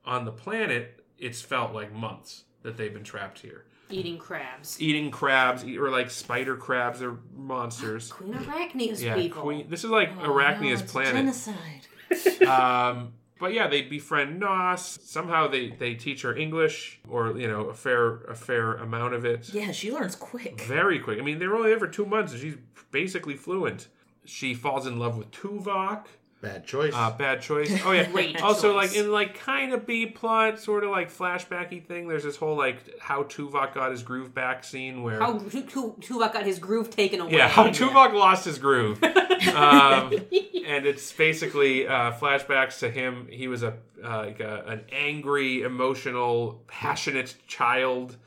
on 0.05 0.25
the 0.25 0.31
planet, 0.31 1.03
it's 1.17 1.41
felt 1.41 1.73
like 1.73 1.93
months 1.93 2.43
that 2.63 2.77
they've 2.77 2.93
been 2.93 3.03
trapped 3.03 3.39
here. 3.39 3.65
eating 3.89 4.17
crabs. 4.17 4.81
Eating 4.81 5.11
crabs, 5.11 5.63
or 5.63 5.89
like 5.89 6.09
spider 6.09 6.55
crabs, 6.55 7.01
or 7.01 7.19
monsters. 7.35 8.11
Queen 8.11 8.33
Arachnia's 8.33 9.03
Yeah, 9.03 9.15
people. 9.15 9.43
Queen. 9.43 9.67
This 9.69 9.83
is 9.83 9.89
like 9.91 10.09
Oh, 10.19 10.31
Arachnia's 10.31 10.81
no, 10.81 10.87
planet. 10.87 11.15
Genocide. 11.15 11.87
um, 12.47 13.13
but 13.39 13.53
yeah, 13.53 13.67
they 13.67 13.81
befriend 13.83 14.41
Noss. 14.41 14.99
Somehow 15.01 15.47
they 15.47 15.69
they 15.69 15.93
teach 15.93 16.21
her 16.23 16.35
English, 16.35 16.99
or 17.09 17.37
you 17.37 17.47
know, 17.47 17.65
a 17.65 17.73
fair 17.73 18.21
a 18.23 18.35
fair 18.35 18.73
amount 18.75 19.13
of 19.13 19.25
it. 19.25 19.53
Yeah, 19.53 19.71
she 19.71 19.91
learns 19.91 20.15
quick. 20.15 20.61
Very 20.61 20.99
quick. 20.99 21.19
I 21.19 21.21
mean, 21.21 21.39
they 21.39 21.47
were 21.47 21.55
only 21.57 21.69
there 21.69 21.79
for 21.79 21.87
two 21.87 22.05
months, 22.05 22.31
and 22.31 22.41
she's 22.41 22.55
basically 22.91 23.35
fluent. 23.35 23.87
She 24.23 24.53
falls 24.55 24.87
in 24.87 24.97
love 24.97 25.17
with 25.17 25.29
Tuvok. 25.31 26.05
Bad 26.41 26.65
choice. 26.65 26.93
Uh, 26.93 27.11
bad 27.11 27.41
choice. 27.41 27.71
Oh 27.83 27.91
yeah. 27.91 28.03
Great 28.11 28.39
also, 28.41 28.73
choice. 28.73 28.91
like 28.91 28.97
in 28.97 29.11
like 29.11 29.39
kind 29.39 29.73
of 29.73 29.87
B 29.87 30.05
plot, 30.05 30.59
sort 30.59 30.83
of 30.83 30.91
like 30.91 31.11
flashbacky 31.11 31.83
thing. 31.83 32.07
There's 32.07 32.23
this 32.23 32.35
whole 32.35 32.55
like 32.55 32.99
how 32.99 33.23
Tuvok 33.23 33.73
got 33.73 33.91
his 33.91 34.03
groove 34.03 34.33
back 34.33 34.63
scene 34.63 35.01
where 35.01 35.19
How 35.19 35.39
Tu- 35.39 35.63
Tu- 35.63 35.95
Tuvok 36.01 36.33
got 36.33 36.45
his 36.45 36.59
groove 36.59 36.89
taken 36.91 37.21
away. 37.21 37.31
yeah, 37.37 37.47
how 37.47 37.67
Tuvok 37.69 38.13
lost 38.13 38.45
his 38.45 38.59
groove. 38.59 39.03
um, 39.55 40.13
and 40.13 40.85
it's 40.85 41.11
basically 41.13 41.87
uh, 41.87 42.11
flashbacks 42.13 42.79
to 42.79 42.91
him. 42.91 43.27
He 43.31 43.47
was 43.47 43.63
a 43.63 43.77
uh, 44.03 44.17
like 44.19 44.39
a, 44.39 44.63
an 44.67 44.81
angry, 44.91 45.63
emotional, 45.63 46.61
passionate 46.67 47.33
child, 47.47 48.17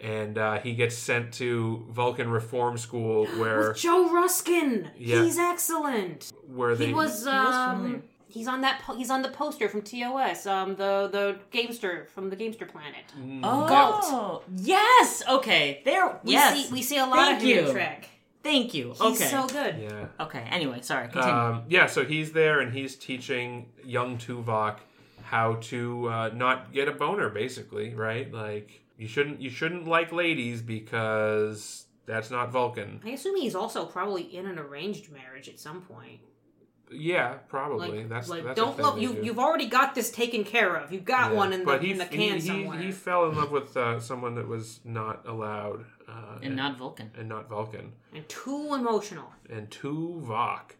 and 0.00 0.38
uh, 0.38 0.58
he 0.60 0.74
gets 0.74 0.96
sent 0.96 1.32
to 1.34 1.84
Vulcan 1.90 2.30
Reform 2.30 2.78
School 2.78 3.26
where 3.38 3.68
With 3.68 3.76
Joe 3.76 4.12
Ruskin. 4.12 4.90
Yeah. 4.98 5.22
He's 5.22 5.38
excellent. 5.38 6.32
where 6.48 6.74
they 6.74 6.86
He 6.86 6.94
was. 6.94 7.24
familiar. 7.24 7.96
Um, 7.96 8.02
he's 8.28 8.48
on 8.48 8.60
that. 8.62 8.80
Po- 8.82 8.96
he's 8.96 9.10
on 9.10 9.22
the 9.22 9.28
poster 9.28 9.68
from 9.68 9.82
TOS. 9.82 10.46
Um, 10.46 10.76
the 10.76 11.08
the 11.12 11.38
gamester 11.50 12.06
from 12.14 12.30
the 12.30 12.36
Gamester 12.36 12.66
Planet. 12.66 13.04
Oh, 13.42 14.42
yes. 14.56 15.22
Okay, 15.28 15.82
there. 15.84 16.18
We 16.24 16.32
yes. 16.32 16.66
see 16.66 16.72
we 16.72 16.82
see 16.82 16.98
a 16.98 17.06
lot 17.06 17.16
Thank 17.16 17.36
of 17.38 17.42
him 17.48 17.58
in 17.58 17.66
you. 17.66 17.72
Trek. 17.72 18.08
Thank 18.42 18.72
you. 18.72 18.88
He's 18.92 19.00
okay. 19.02 19.26
so 19.26 19.46
good. 19.46 19.76
yeah. 19.82 20.06
Okay. 20.18 20.46
Anyway, 20.50 20.80
sorry. 20.80 21.08
Continue. 21.08 21.30
Um, 21.34 21.62
yeah, 21.68 21.84
so 21.86 22.06
he's 22.06 22.32
there 22.32 22.60
and 22.60 22.72
he's 22.72 22.96
teaching 22.96 23.66
young 23.84 24.16
Tuvok 24.16 24.78
how 25.24 25.56
to 25.56 26.08
uh, 26.08 26.30
not 26.34 26.72
get 26.72 26.88
a 26.88 26.92
boner, 26.92 27.28
basically, 27.28 27.94
right? 27.94 28.32
Like 28.32 28.80
you 29.00 29.08
shouldn't 29.08 29.40
you 29.40 29.48
shouldn't 29.48 29.88
like 29.88 30.12
ladies 30.12 30.60
because 30.60 31.86
that's 32.04 32.30
not 32.30 32.52
Vulcan. 32.52 33.00
I 33.02 33.10
assume 33.10 33.36
he's 33.36 33.54
also 33.54 33.86
probably 33.86 34.22
in 34.36 34.46
an 34.46 34.58
arranged 34.58 35.10
marriage 35.10 35.48
at 35.48 35.58
some 35.58 35.80
point. 35.80 36.20
Yeah, 36.92 37.34
probably. 37.48 38.00
Like, 38.00 38.08
that's 38.10 38.28
like 38.28 38.44
that's 38.44 38.58
a 38.58 38.62
don't 38.62 38.76
thing 38.76 38.84
look. 38.84 39.00
You 39.00 39.14
do. 39.14 39.22
you've 39.24 39.38
already 39.38 39.68
got 39.68 39.94
this 39.94 40.10
taken 40.10 40.44
care 40.44 40.76
of. 40.76 40.92
You've 40.92 41.06
got 41.06 41.30
Yeah. 41.30 41.36
one 41.38 41.52
in 41.54 41.60
the 41.60 41.64
but 41.66 41.82
he, 41.82 41.92
in 41.92 41.98
the 41.98 42.04
he- 42.04 42.16
can 42.16 42.34
he, 42.34 42.40
somewhere. 42.40 42.78
He, 42.78 42.92
fell 42.92 43.30
in 43.30 43.36
love 43.36 43.50
with 43.50 43.74
uh, 43.74 44.00
someone 44.00 44.34
that 44.34 44.46
was 44.46 44.80
not 44.84 45.26
allowed, 45.26 45.86
uh, 46.06 46.38
and 46.42 46.54
not 46.54 46.76
Vulcan. 46.76 47.10
and 47.16 47.26
not 47.26 47.48
Vulcan, 47.48 47.92
and 48.12 48.28
too 48.28 48.74
emotional. 48.74 49.32
and 49.48 49.70
Tuvok. 49.70 50.72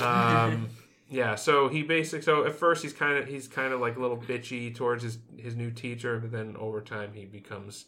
Um, 0.00 0.68
yeah, 1.12 1.34
so 1.34 1.68
he 1.68 1.82
basically 1.82 2.22
so 2.22 2.44
at 2.46 2.54
first 2.54 2.82
he's 2.82 2.94
kind 2.94 3.18
of 3.18 3.28
he's 3.28 3.46
kind 3.46 3.72
of 3.72 3.80
like 3.80 3.96
a 3.96 4.00
little 4.00 4.16
bitchy 4.16 4.74
towards 4.74 5.02
his 5.02 5.18
his 5.36 5.54
new 5.54 5.70
teacher, 5.70 6.18
but 6.18 6.32
then 6.32 6.56
over 6.58 6.80
time 6.80 7.12
he 7.14 7.26
becomes 7.26 7.84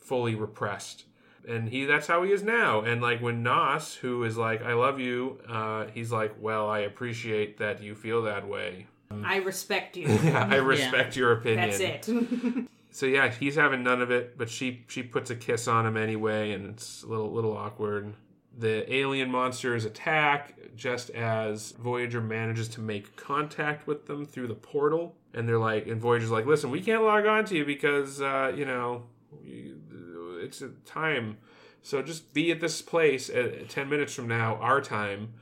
fully 0.00 0.34
repressed. 0.34 1.04
And 1.46 1.68
he 1.68 1.84
that's 1.84 2.06
how 2.06 2.22
he 2.22 2.32
is 2.32 2.42
now. 2.42 2.80
And 2.80 3.02
like 3.02 3.20
when 3.20 3.44
Noss, 3.44 3.96
who 3.96 4.24
is 4.24 4.36
like, 4.36 4.62
I 4.62 4.72
love 4.72 4.98
you, 4.98 5.38
uh, 5.48 5.86
he's 5.92 6.10
like, 6.10 6.34
Well, 6.40 6.68
I 6.68 6.80
appreciate 6.80 7.58
that 7.58 7.82
you 7.82 7.94
feel 7.94 8.22
that 8.22 8.48
way. 8.48 8.86
I 9.10 9.36
respect 9.36 9.96
you. 9.96 10.08
Yeah, 10.24 10.48
I 10.50 10.56
respect 10.56 11.14
your 11.14 11.32
opinion. 11.32 11.70
That's 11.78 12.08
it. 12.08 12.66
So 12.96 13.04
yeah, 13.04 13.28
he's 13.28 13.56
having 13.56 13.82
none 13.82 14.00
of 14.00 14.10
it, 14.10 14.38
but 14.38 14.48
she 14.48 14.86
she 14.88 15.02
puts 15.02 15.28
a 15.28 15.36
kiss 15.36 15.68
on 15.68 15.84
him 15.84 15.98
anyway, 15.98 16.52
and 16.52 16.70
it's 16.70 17.02
a 17.02 17.06
little 17.06 17.30
little 17.30 17.54
awkward. 17.54 18.14
The 18.58 18.92
alien 18.92 19.30
monsters 19.30 19.84
attack 19.84 20.54
just 20.74 21.10
as 21.10 21.72
Voyager 21.72 22.20
manages 22.20 22.68
to 22.68 22.80
make 22.80 23.14
contact 23.16 23.86
with 23.86 24.06
them 24.06 24.24
through 24.24 24.48
the 24.48 24.54
portal, 24.54 25.14
and 25.34 25.46
they're 25.48 25.58
like, 25.58 25.86
and 25.86 26.00
Voyager's 26.00 26.30
like, 26.30 26.46
"Listen, 26.46 26.70
we 26.70 26.80
can't 26.80 27.02
log 27.02 27.26
on 27.26 27.44
to 27.46 27.56
you 27.56 27.64
because 27.66 28.20
uh, 28.22 28.52
you 28.54 28.64
know 28.64 29.04
it's 29.44 30.62
a 30.62 30.70
time, 30.84 31.38
so 31.82 32.02
just 32.02 32.32
be 32.32 32.50
at 32.50 32.60
this 32.60 32.80
place 32.82 33.28
at 33.28 33.68
ten 33.68 33.88
minutes 33.88 34.14
from 34.14 34.28
now, 34.28 34.56
our 34.56 34.80
time." 34.80 35.34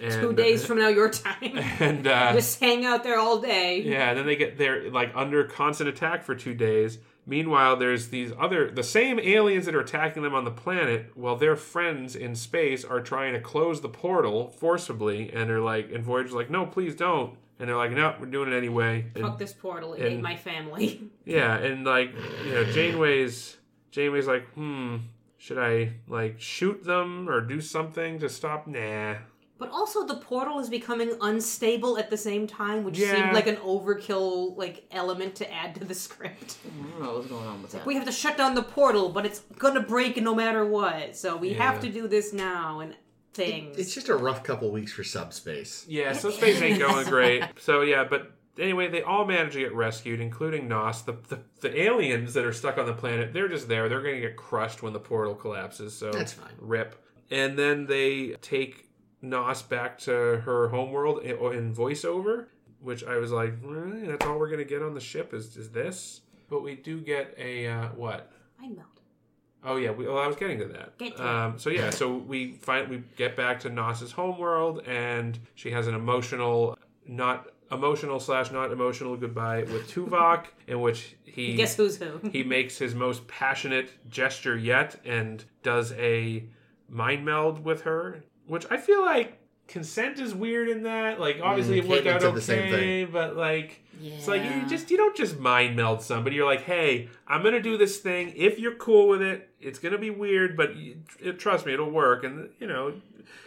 And, 0.00 0.12
Two 0.12 0.32
days 0.32 0.66
from 0.66 0.78
now, 0.78 0.88
your 0.88 1.08
time. 1.08 1.56
and 1.78 2.04
uh, 2.06 2.32
Just 2.32 2.58
hang 2.58 2.84
out 2.84 3.04
there 3.04 3.16
all 3.16 3.40
day. 3.40 3.80
yeah, 3.80 4.08
and 4.10 4.18
then 4.18 4.26
they 4.26 4.34
get 4.36 4.58
they're 4.58 4.90
like 4.90 5.12
under 5.14 5.44
constant 5.44 5.88
attack 5.88 6.24
for 6.24 6.34
two 6.34 6.54
days. 6.54 6.98
Meanwhile, 7.26 7.76
there's 7.76 8.08
these 8.08 8.32
other 8.38 8.70
the 8.70 8.82
same 8.82 9.18
aliens 9.18 9.64
that 9.66 9.74
are 9.74 9.80
attacking 9.80 10.22
them 10.22 10.34
on 10.34 10.44
the 10.44 10.50
planet, 10.50 11.10
while 11.14 11.36
their 11.36 11.56
friends 11.56 12.14
in 12.14 12.34
space 12.34 12.84
are 12.84 13.00
trying 13.00 13.32
to 13.32 13.40
close 13.40 13.80
the 13.80 13.88
portal 13.88 14.50
forcibly, 14.50 15.32
and 15.32 15.48
they're 15.48 15.60
like, 15.60 15.90
and 15.92 16.04
Voyager's 16.04 16.34
like, 16.34 16.50
no, 16.50 16.66
please 16.66 16.94
don't. 16.94 17.36
And 17.58 17.68
they're 17.68 17.76
like, 17.76 17.92
no, 17.92 18.14
we're 18.18 18.26
doing 18.26 18.52
it 18.52 18.56
anyway. 18.56 19.06
And- 19.14 19.24
Fuck 19.24 19.38
this 19.38 19.52
portal. 19.52 19.94
It 19.94 20.02
and- 20.02 20.12
ate 20.16 20.20
my 20.20 20.36
family. 20.36 21.10
yeah, 21.24 21.56
and 21.56 21.84
like 21.84 22.12
you 22.44 22.52
know, 22.52 22.64
Janeway's 22.64 23.56
Janeway's 23.90 24.26
like, 24.26 24.46
hmm, 24.54 24.96
should 25.38 25.58
I 25.58 25.92
like 26.08 26.40
shoot 26.40 26.84
them 26.84 27.28
or 27.28 27.40
do 27.40 27.60
something 27.60 28.18
to 28.18 28.28
stop? 28.28 28.66
Nah. 28.66 29.16
But 29.56 29.70
also, 29.70 30.04
the 30.04 30.16
portal 30.16 30.58
is 30.58 30.68
becoming 30.68 31.12
unstable 31.20 31.96
at 31.96 32.10
the 32.10 32.16
same 32.16 32.46
time, 32.46 32.82
which 32.82 32.98
Yeah. 32.98 33.14
seemed 33.14 33.32
like 33.32 33.46
an 33.46 33.56
overkill 33.56 34.56
like 34.56 34.84
element 34.90 35.36
to 35.36 35.52
add 35.52 35.74
to 35.76 35.84
the 35.84 35.94
script. 36.06 36.56
I 36.66 36.90
don't 36.90 37.00
know 37.02 37.14
what's 37.14 37.26
going 37.28 37.46
on 37.46 37.62
with 37.62 37.70
that. 37.72 37.86
We 37.86 37.94
have 37.94 38.04
to 38.04 38.12
shut 38.12 38.36
down 38.36 38.54
the 38.54 38.62
portal, 38.64 39.10
but 39.10 39.24
it's 39.24 39.40
gonna 39.58 39.80
break 39.80 40.16
no 40.20 40.34
matter 40.34 40.64
what. 40.66 41.16
So 41.16 41.36
we 41.36 41.52
have 41.54 41.76
Yeah. 41.76 41.80
to 41.82 41.88
do 41.90 42.08
this 42.08 42.32
now 42.32 42.80
and 42.80 42.96
things. 43.32 43.78
it's 43.78 43.94
just 43.94 44.08
a 44.08 44.16
rough 44.16 44.42
couple 44.42 44.70
weeks 44.70 44.92
for 44.92 45.04
subspace. 45.04 45.84
Yeah, 45.88 46.12
so 46.12 46.30
space 46.30 46.60
ain't 46.60 46.78
going 46.78 47.06
great. 47.08 47.44
So 47.58 47.82
yeah, 47.82 48.04
but 48.04 48.32
anyway, 48.58 48.88
they 48.88 49.02
all 49.02 49.24
manage 49.24 49.52
to 49.54 49.60
get 49.60 49.74
rescued, 49.74 50.20
including 50.20 50.68
Noss. 50.68 51.04
The, 51.04 51.12
the 51.28 51.40
the 51.60 51.80
aliens 51.80 52.34
that 52.34 52.44
are 52.44 52.52
stuck 52.52 52.76
on 52.78 52.86
the 52.86 52.92
planet, 52.92 53.32
they're 53.32 53.48
just 53.48 53.68
there. 53.68 53.88
They're 53.88 54.02
going 54.02 54.16
to 54.16 54.20
get 54.20 54.36
crushed 54.36 54.82
when 54.82 54.92
the 54.92 55.00
portal 55.00 55.34
collapses. 55.34 55.96
So 55.96 56.10
That's 56.12 56.32
fine. 56.34 56.52
Rip. 56.58 56.94
And 57.30 57.58
then 57.58 57.86
they 57.86 58.36
take 58.42 58.88
Noss 59.24 59.66
back 59.66 59.98
to 60.00 60.12
her 60.44 60.68
homeworld 60.68 61.22
in, 61.22 61.74
voiceover, 61.74 62.46
which 62.80 63.04
I 63.04 63.16
was 63.16 63.32
like, 63.32 63.54
really? 63.62 64.06
that's 64.06 64.26
all 64.26 64.38
we're 64.38 64.48
going 64.48 64.58
to 64.58 64.64
get 64.64 64.82
on 64.82 64.94
the 64.94 65.00
ship 65.00 65.32
is 65.32 65.56
is 65.56 65.70
this. 65.70 66.20
But 66.50 66.62
we 66.62 66.76
do 66.76 67.00
get 67.00 67.34
a 67.38 67.66
uh, 67.66 67.88
what? 67.88 68.30
I 68.62 68.68
melt. 68.68 68.86
Oh 69.64 69.76
yeah, 69.76 69.90
we, 69.90 70.06
well 70.06 70.18
I 70.18 70.26
was 70.26 70.36
getting 70.36 70.58
to 70.58 70.66
that. 70.66 70.98
Get 70.98 71.16
to 71.16 71.26
um, 71.26 71.58
so 71.58 71.70
yeah, 71.70 71.90
so 71.90 72.14
we 72.16 72.52
find 72.52 72.88
we 72.88 73.02
get 73.16 73.34
back 73.34 73.60
to 73.60 73.70
Noss's 73.70 74.12
homeworld, 74.12 74.86
and 74.86 75.38
she 75.54 75.70
has 75.70 75.86
an 75.86 75.94
emotional, 75.94 76.76
not 77.06 77.48
emotional 77.72 78.20
slash 78.20 78.50
not 78.50 78.70
emotional 78.72 79.16
goodbye 79.16 79.62
with 79.62 79.90
Tuvok, 79.90 80.46
in 80.66 80.80
which 80.80 81.16
he 81.24 81.54
Guess 81.54 81.76
who's 81.76 81.96
who? 81.96 82.20
he 82.30 82.42
makes 82.42 82.76
his 82.76 82.94
most 82.94 83.26
passionate 83.26 83.90
gesture 84.10 84.56
yet 84.56 85.00
and 85.04 85.42
does 85.62 85.92
a 85.92 86.44
mind 86.88 87.24
meld 87.24 87.64
with 87.64 87.82
her, 87.82 88.22
which 88.46 88.66
I 88.70 88.76
feel 88.76 89.02
like 89.02 89.38
consent 89.66 90.18
is 90.18 90.34
weird 90.34 90.68
in 90.68 90.82
that. 90.82 91.18
Like 91.20 91.40
obviously 91.42 91.80
Mm, 91.80 91.84
it 91.84 91.88
worked 91.88 92.04
Caitlin 92.04 92.12
out 92.14 92.20
said 92.22 92.34
the 92.34 92.40
same 92.40 92.72
okay, 92.74 93.04
but 93.04 93.36
like 93.36 93.80
it's 94.02 94.26
like 94.28 94.42
you 94.44 94.66
just 94.68 94.90
you 94.90 94.96
don't 94.96 95.16
just 95.16 95.38
mind 95.38 95.76
meld 95.76 96.02
somebody. 96.02 96.36
You're 96.36 96.44
like, 96.46 96.62
hey, 96.62 97.08
I'm 97.26 97.42
gonna 97.42 97.62
do 97.62 97.76
this 97.78 97.98
thing. 97.98 98.32
If 98.36 98.58
you're 98.58 98.74
cool 98.74 99.08
with 99.08 99.22
it, 99.22 99.48
it's 99.60 99.78
gonna 99.78 99.98
be 99.98 100.10
weird, 100.10 100.56
but 100.56 100.76
you, 100.76 100.96
it, 101.20 101.38
trust 101.38 101.64
me, 101.64 101.72
it'll 101.72 101.90
work. 101.90 102.24
And 102.24 102.50
you 102.58 102.66
know, 102.66 102.92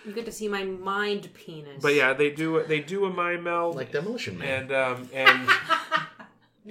You 0.05 0.13
get 0.13 0.25
to 0.25 0.31
see 0.31 0.47
my 0.47 0.63
mind 0.63 1.29
penis. 1.33 1.81
but 1.81 1.93
yeah, 1.93 2.13
they 2.13 2.31
do 2.31 2.63
they 2.67 2.79
do 2.79 3.05
a 3.05 3.09
mind 3.11 3.43
meld, 3.43 3.75
Like 3.75 3.91
Demolition 3.91 4.37
Man. 4.39 4.63
and 4.63 4.71
um 4.71 5.09
and. 5.13 5.49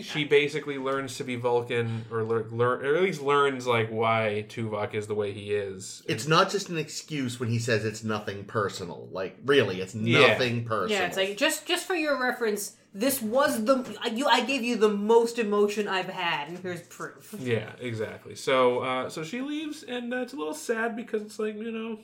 She 0.03 0.25
basically 0.25 0.79
learns 0.79 1.17
to 1.17 1.25
be 1.25 1.37
Vulcan, 1.37 2.05
or 2.11 2.23
lear, 2.23 2.45
learn, 2.51 2.85
or 2.85 2.97
at 2.97 3.03
least 3.03 3.23
learns 3.23 3.67
like 3.67 3.89
why 3.91 4.45
Tuvok 4.49 4.95
is 4.95 5.07
the 5.07 5.15
way 5.15 5.33
he 5.33 5.53
is. 5.53 6.03
it's 6.07 6.27
not 6.27 6.51
just 6.51 6.69
an 6.69 6.79
excuse 6.79 7.39
when 7.41 7.49
he 7.49 7.59
says 7.59 7.85
it's 7.85 8.05
nothing 8.05 8.45
personal. 8.45 9.09
Like 9.13 9.39
really, 9.45 9.81
it's 9.81 9.95
Yeah. 9.95 10.27
nothing 10.29 10.65
personal. 10.65 11.01
Yeah, 11.01 11.07
it's 11.07 11.17
like 11.17 11.37
just 11.37 11.67
just 11.67 11.87
for 11.87 11.95
your 11.95 12.21
reference, 12.21 12.77
this 12.95 13.21
was 13.23 13.65
the 13.65 13.99
I- 14.03 14.09
you. 14.09 14.27
I 14.27 14.45
gave 14.45 14.63
you 14.63 14.77
the 14.77 14.89
most 14.89 15.39
emotion 15.39 15.89
I've 15.89 16.09
had, 16.09 16.49
and 16.49 16.59
here's 16.59 16.83
proof. 16.83 17.35
Yeah, 17.39 17.71
exactly. 17.81 18.35
So, 18.35 18.81
uh, 18.81 19.09
so 19.11 19.23
she 19.23 19.41
leaves, 19.41 19.83
and 19.83 20.13
uh, 20.15 20.19
it's 20.19 20.33
a 20.33 20.37
little 20.37 20.55
sad 20.55 20.97
because 20.97 21.23
it's 21.23 21.39
like 21.39 21.57
you 21.57 21.71
know, 21.73 21.99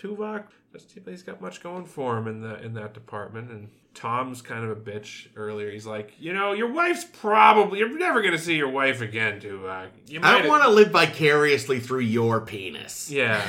Tuvok, 0.00 0.44
just, 0.72 0.96
he's 1.06 1.22
got 1.22 1.40
much 1.40 1.62
going 1.62 1.84
for 1.84 2.16
him 2.16 2.26
in 2.26 2.40
the 2.40 2.60
in 2.62 2.74
that 2.74 2.94
department, 2.94 3.50
and 3.50 3.68
Tom's 3.94 4.40
kind 4.40 4.64
of 4.64 4.70
a 4.70 4.76
bitch. 4.80 5.28
Earlier, 5.36 5.70
he's 5.70 5.86
like, 5.86 6.12
you 6.18 6.32
know, 6.32 6.52
your 6.52 6.72
wife's 6.72 7.04
probably 7.04 7.80
you're 7.80 7.98
never 7.98 8.22
gonna 8.22 8.38
see 8.38 8.56
your 8.56 8.70
wife 8.70 9.00
again, 9.00 9.40
Tuvok. 9.40 9.88
You 10.06 10.20
I 10.22 10.40
might 10.40 10.48
want 10.48 10.62
to 10.62 10.70
live 10.70 10.90
vicariously 10.90 11.80
through 11.80 12.00
your 12.00 12.40
penis. 12.40 13.10
Yeah. 13.10 13.44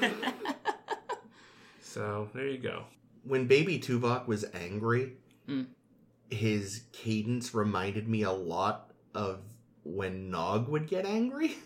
so 1.80 2.28
there 2.34 2.48
you 2.48 2.58
go. 2.58 2.84
When 3.24 3.46
Baby 3.46 3.78
Tuvok 3.78 4.26
was 4.26 4.44
angry, 4.54 5.14
Mm. 5.48 5.66
his 6.30 6.82
cadence 6.92 7.54
reminded 7.54 8.06
me 8.06 8.22
a 8.22 8.30
lot 8.32 8.90
of 9.14 9.40
when 9.82 10.30
Nog 10.30 10.68
would 10.68 10.86
get 10.86 11.06
angry. 11.06 11.56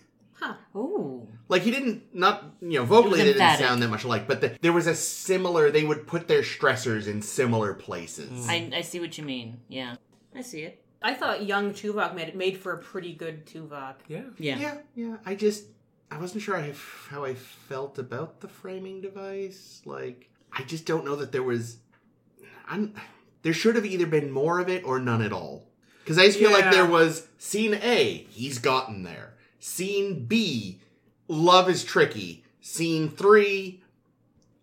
Huh. 0.42 0.54
Ooh. 0.76 1.28
Like 1.48 1.62
he 1.62 1.70
didn't 1.70 2.12
not 2.12 2.42
you 2.60 2.80
know 2.80 2.84
vocally 2.84 3.18
they 3.18 3.26
didn't 3.26 3.42
emphatic. 3.42 3.64
sound 3.64 3.80
that 3.80 3.88
much 3.88 4.02
alike, 4.02 4.26
but 4.26 4.40
the, 4.40 4.58
there 4.60 4.72
was 4.72 4.88
a 4.88 4.94
similar. 4.94 5.70
They 5.70 5.84
would 5.84 6.06
put 6.06 6.26
their 6.26 6.42
stressors 6.42 7.06
in 7.06 7.22
similar 7.22 7.74
places. 7.74 8.46
Mm. 8.46 8.74
I, 8.74 8.78
I 8.78 8.80
see 8.80 8.98
what 8.98 9.16
you 9.16 9.22
mean. 9.22 9.60
Yeah. 9.68 9.94
I 10.34 10.42
see 10.42 10.62
it. 10.62 10.84
I 11.00 11.14
thought 11.14 11.44
young 11.44 11.72
Tuvok 11.72 12.16
made 12.16 12.28
it 12.28 12.36
made 12.36 12.56
for 12.56 12.72
a 12.72 12.78
pretty 12.78 13.12
good 13.12 13.46
Tuvok. 13.46 13.96
Yeah. 14.08 14.22
Yeah. 14.38 14.58
Yeah, 14.58 14.78
yeah. 14.96 15.16
I 15.24 15.36
just 15.36 15.66
I 16.10 16.18
wasn't 16.18 16.42
sure 16.42 16.56
I, 16.56 16.74
how 17.08 17.24
I 17.24 17.34
felt 17.34 17.98
about 17.98 18.40
the 18.40 18.48
framing 18.48 19.00
device. 19.00 19.80
Like 19.84 20.28
I 20.52 20.64
just 20.64 20.86
don't 20.86 21.04
know 21.04 21.14
that 21.16 21.30
there 21.30 21.44
was. 21.44 21.76
I'm, 22.68 22.94
there 23.42 23.52
should 23.52 23.76
have 23.76 23.86
either 23.86 24.06
been 24.06 24.30
more 24.32 24.58
of 24.58 24.68
it 24.68 24.84
or 24.84 24.98
none 24.98 25.22
at 25.22 25.32
all. 25.32 25.68
Because 26.02 26.18
I 26.18 26.26
just 26.26 26.38
feel 26.38 26.50
like 26.50 26.72
there 26.72 26.86
was 26.86 27.28
scene 27.38 27.74
A, 27.74 28.26
he's 28.28 28.58
gotten 28.58 29.04
there. 29.04 29.31
Scene 29.64 30.24
B, 30.24 30.80
love 31.28 31.68
is 31.70 31.84
tricky. 31.84 32.42
Scene 32.60 33.08
three, 33.08 33.80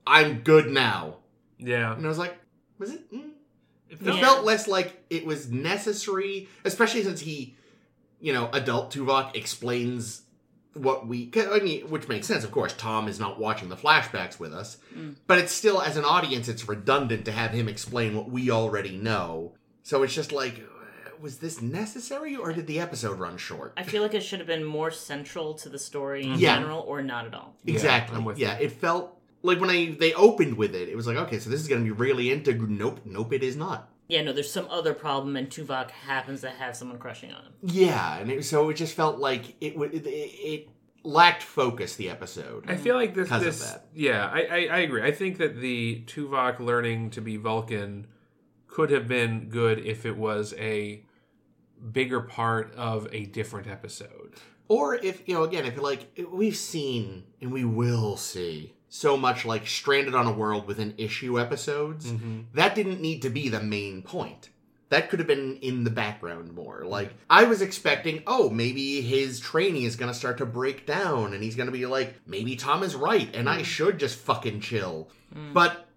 I'm 0.06 0.40
good 0.40 0.70
now. 0.70 1.20
Yeah. 1.58 1.96
And 1.96 2.06
I 2.06 2.10
was 2.10 2.18
like, 2.18 2.38
was 2.78 2.92
it? 2.92 3.10
Mm. 3.10 3.30
It 3.90 3.94
It 3.94 4.00
felt- 4.02 4.18
Yeah. 4.18 4.22
felt 4.24 4.46
less 4.46 4.68
like 4.68 5.02
it 5.10 5.26
was 5.26 5.50
necessary, 5.50 6.50
especially 6.66 7.02
since 7.04 7.22
he, 7.22 7.56
you 8.20 8.34
know, 8.34 8.50
adult 8.52 8.94
Tuvok 8.94 9.36
explains 9.38 10.24
what 10.74 11.08
we 11.08 11.32
I 11.34 11.60
mean, 11.60 11.90
which 11.90 12.10
makes 12.10 12.28
sense, 12.28 12.44
of 12.44 12.52
course. 12.52 12.74
Tom 12.78 13.08
is 13.08 13.20
not 13.22 13.40
watching 13.40 13.70
the 13.70 13.78
flashbacks 13.78 14.38
with 14.38 14.54
us, 14.54 14.78
Mm. 14.94 15.16
but 15.28 15.38
it's 15.40 15.54
still, 15.54 15.82
as 15.82 15.96
an 15.96 16.04
audience, 16.04 16.50
it's 16.50 16.68
redundant 16.68 17.24
to 17.26 17.32
have 17.32 17.52
him 17.52 17.70
explain 17.70 18.18
what 18.18 18.30
we 18.30 18.52
already 18.52 18.98
know. 18.98 19.56
So 19.82 20.04
it's 20.04 20.14
just 20.14 20.34
like, 20.34 20.62
was 21.20 21.38
this 21.40 21.62
necessary, 21.62 22.36
or 22.36 22.54
did 22.54 22.68
the 22.68 22.80
episode 22.80 23.20
run 23.20 23.38
short? 23.38 23.74
I 23.78 23.84
feel 23.84 24.02
like 24.02 24.14
it 24.14 24.22
should 24.24 24.40
have 24.40 24.48
been 24.48 24.64
more 24.64 24.92
central 24.92 25.54
to 25.56 25.70
the 25.70 25.80
story 25.80 26.24
in 26.24 26.40
Yeah. 26.40 26.56
general, 26.56 26.82
or 26.82 27.02
not 27.02 27.26
at 27.26 27.34
all. 27.34 27.56
Yeah, 27.64 27.74
exactly. 27.74 28.16
I'm 28.18 28.26
with 28.26 28.38
yeah, 28.38 28.54
it 28.56 28.72
felt 28.72 29.20
like 29.42 29.60
when 29.60 29.70
I 29.70 29.96
they 30.00 30.14
opened 30.14 30.58
with 30.58 30.76
it, 30.76 30.90
it 30.90 30.96
was 30.96 31.08
like, 31.08 31.18
okay, 31.18 31.40
so 31.40 31.50
this 31.50 31.62
is 31.62 31.68
going 31.68 31.82
to 31.82 31.86
be 31.86 31.92
really 31.92 32.32
into. 32.32 32.54
Nope, 32.54 33.02
nope, 33.06 33.34
it 33.34 33.44
is 33.44 33.56
not. 33.56 33.90
Yeah, 34.08 34.24
no, 34.24 34.34
there's 34.34 34.52
some 34.52 34.68
other 34.70 34.94
problem, 34.94 35.36
and 35.36 35.50
Tuvok 35.50 35.92
happens 35.92 36.42
to 36.42 36.50
have 36.50 36.76
someone 36.76 36.98
crushing 36.98 37.32
on 37.32 37.44
him. 37.44 37.54
Yeah, 37.64 38.18
and 38.18 38.32
it, 38.32 38.44
so 38.46 38.70
it 38.70 38.74
just 38.76 38.96
felt 38.96 39.20
like 39.20 39.56
it 39.62 39.78
would 39.78 39.94
it, 39.94 40.08
it 40.08 40.70
lacked 41.04 41.44
focus. 41.44 41.96
The 41.96 42.10
episode. 42.10 42.66
I 42.68 42.76
feel 42.76 42.96
like 42.96 43.14
this. 43.14 43.26
Because 43.28 43.42
of 43.42 43.46
this 43.46 43.72
that. 43.72 43.86
Yeah, 43.94 44.26
I, 44.26 44.40
I, 44.42 44.58
I 44.72 44.78
agree. 44.80 45.04
I 45.04 45.12
think 45.12 45.38
that 45.38 45.60
the 45.60 46.04
Tuvok 46.08 46.60
learning 46.60 47.12
to 47.12 47.22
be 47.22 47.38
Vulcan 47.38 48.08
could 48.68 48.90
have 48.92 49.08
been 49.08 49.50
good 49.50 49.80
if 49.80 50.06
it 50.06 50.18
was 50.18 50.54
a 50.58 51.04
bigger 51.92 52.22
part 52.22 52.74
of 52.76 53.08
a 53.12 53.26
different 53.26 53.68
episode. 53.68 54.34
Or 54.68 54.96
if 54.96 55.28
you 55.28 55.34
know, 55.34 55.44
again, 55.44 55.66
if 55.66 55.82
like 55.82 56.18
we've 56.32 56.56
seen 56.56 57.24
and 57.42 57.52
we 57.52 57.66
will 57.66 58.18
see 58.18 58.74
so 58.88 59.18
much 59.18 59.46
like 59.46 59.68
stranded 59.68 60.16
on 60.16 60.28
a 60.28 60.32
world 60.32 60.68
within 60.68 60.94
issue 60.98 61.40
episodes, 61.40 62.12
mm-hmm. 62.12 62.42
that 62.54 62.76
didn't 62.76 63.02
need 63.02 63.22
to 63.24 63.30
be 63.30 63.50
the 63.50 63.62
main 63.62 64.02
point. 64.02 64.50
That 64.90 65.10
could 65.10 65.20
have 65.20 65.28
been 65.28 65.58
in 65.58 65.84
the 65.84 65.92
background 65.92 66.54
more. 66.54 66.84
Like 66.86 67.14
I 67.30 67.44
was 67.44 67.62
expecting, 67.62 68.24
oh, 68.28 68.50
maybe 68.50 69.02
his 69.02 69.40
training 69.40 69.84
is 69.84 69.96
gonna 69.96 70.14
start 70.14 70.38
to 70.40 70.46
break 70.46 70.86
down, 70.86 71.34
and 71.34 71.44
he's 71.44 71.56
gonna 71.56 71.72
be 71.72 71.86
like, 71.86 72.16
maybe 72.28 72.56
Tom 72.56 72.84
is 72.84 72.96
right, 72.96 73.34
and 73.36 73.50
I 73.50 73.62
mm. 73.62 73.66
should 73.66 74.00
just 74.00 74.20
fucking 74.20 74.62
chill. 74.62 75.10
Mm. 75.36 75.54
But 75.54 75.88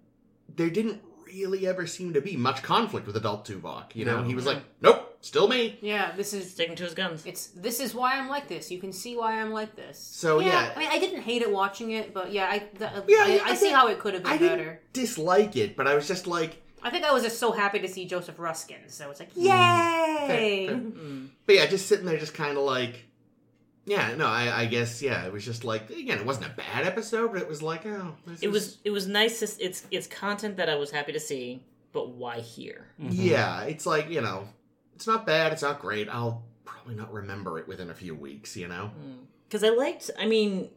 there 0.56 0.70
didn't 0.70 1.02
really 1.32 1.66
ever 1.66 1.86
seem 1.86 2.12
to 2.14 2.20
be 2.20 2.36
much 2.36 2.62
conflict 2.62 3.06
with 3.06 3.16
adult 3.16 3.46
Tuvok. 3.46 3.94
You 3.94 4.04
know, 4.04 4.20
No. 4.20 4.24
he 4.28 4.34
was 4.34 4.46
like, 4.46 4.58
nope, 4.80 5.16
still 5.20 5.48
me. 5.48 5.78
Yeah, 5.80 6.12
this 6.16 6.32
is 6.34 6.50
Sticking 6.50 6.76
to 6.76 6.84
his 6.84 6.94
guns. 6.94 7.24
it's 7.26 7.46
this 7.48 7.80
is 7.80 7.94
why 7.94 8.18
I'm 8.18 8.28
like 8.28 8.48
this. 8.48 8.70
You 8.70 8.78
can 8.78 8.92
see 8.92 9.16
why 9.16 9.40
I'm 9.40 9.50
like 9.50 9.74
this. 9.76 9.98
So, 9.98 10.40
yeah. 10.40 10.72
I 10.74 10.78
mean, 10.78 10.88
I 10.90 10.98
didn't 10.98 11.22
hate 11.22 11.42
it 11.42 11.50
watching 11.50 11.92
it, 11.92 12.12
but 12.14 12.32
yeah, 12.32 12.46
I 12.50 12.62
the, 12.74 13.04
Yeah, 13.08 13.24
I, 13.24 13.26
yeah, 13.36 13.42
I, 13.46 13.50
I 13.50 13.54
see 13.54 13.70
how 13.70 13.88
it 13.88 13.98
could 13.98 14.14
have 14.14 14.22
been 14.22 14.32
I 14.32 14.38
better. 14.38 14.56
didn't 14.56 14.92
dislike 14.92 15.56
it, 15.56 15.76
but 15.76 15.86
I 15.88 15.94
was 15.94 16.06
just 16.08 16.26
like, 16.26 16.62
I 16.82 16.90
think 16.90 17.04
I 17.04 17.12
was 17.12 17.22
just 17.22 17.38
so 17.38 17.52
happy 17.52 17.78
to 17.78 17.88
see 17.88 18.06
Joseph 18.06 18.38
Ruskin, 18.38 18.88
so 18.88 19.10
it's 19.10 19.20
like, 19.20 19.32
Mm. 19.34 19.44
yay! 19.44 20.66
fair. 20.66 20.76
Mm. 20.76 21.28
But 21.46 21.54
yeah, 21.56 21.66
just 21.66 21.86
sitting 21.86 22.06
there, 22.06 22.18
just 22.18 22.34
kind 22.34 22.58
of 22.58 22.64
like, 22.64 23.04
yeah, 23.84 24.14
no, 24.14 24.26
I, 24.26 24.62
I 24.62 24.66
guess, 24.66 25.02
yeah, 25.02 25.24
it 25.26 25.32
was 25.32 25.44
just 25.44 25.64
like, 25.64 25.90
again, 25.90 26.18
it 26.18 26.26
wasn't 26.26 26.46
a 26.46 26.50
bad 26.56 26.84
episode, 26.86 27.32
but 27.32 27.42
it 27.42 27.48
was 27.48 27.62
like, 27.62 27.84
oh, 27.86 28.14
this 28.26 28.40
It 28.42 28.46
is- 28.48 28.52
was 28.52 28.78
it 28.84 28.90
was 28.90 29.06
nice. 29.08 29.40
To, 29.40 29.64
it's 29.64 29.86
it's 29.90 30.06
content 30.06 30.56
that 30.58 30.68
I 30.68 30.76
was 30.76 30.90
happy 30.90 31.12
to 31.12 31.20
see, 31.20 31.62
but 31.92 32.10
why 32.10 32.40
here? 32.40 32.86
Mm-hmm. 33.00 33.10
yeah, 33.12 33.62
it's 33.62 33.86
like 33.86 34.08
you 34.10 34.20
know, 34.20 34.48
it's 34.94 35.06
not 35.06 35.26
bad, 35.26 35.52
it's 35.52 35.62
not 35.62 35.80
great. 35.80 36.08
I'll 36.08 36.44
probably 36.64 36.94
not 36.94 37.12
remember 37.12 37.58
it 37.58 37.66
within 37.68 37.90
a 37.90 37.94
few 37.94 38.14
weeks, 38.14 38.56
you 38.56 38.68
know. 38.68 38.90
Mm. 38.98 39.24
Because 39.48 39.64
I 39.64 39.68
liked. 39.70 40.10
I 40.18 40.26
mean, 40.26 40.70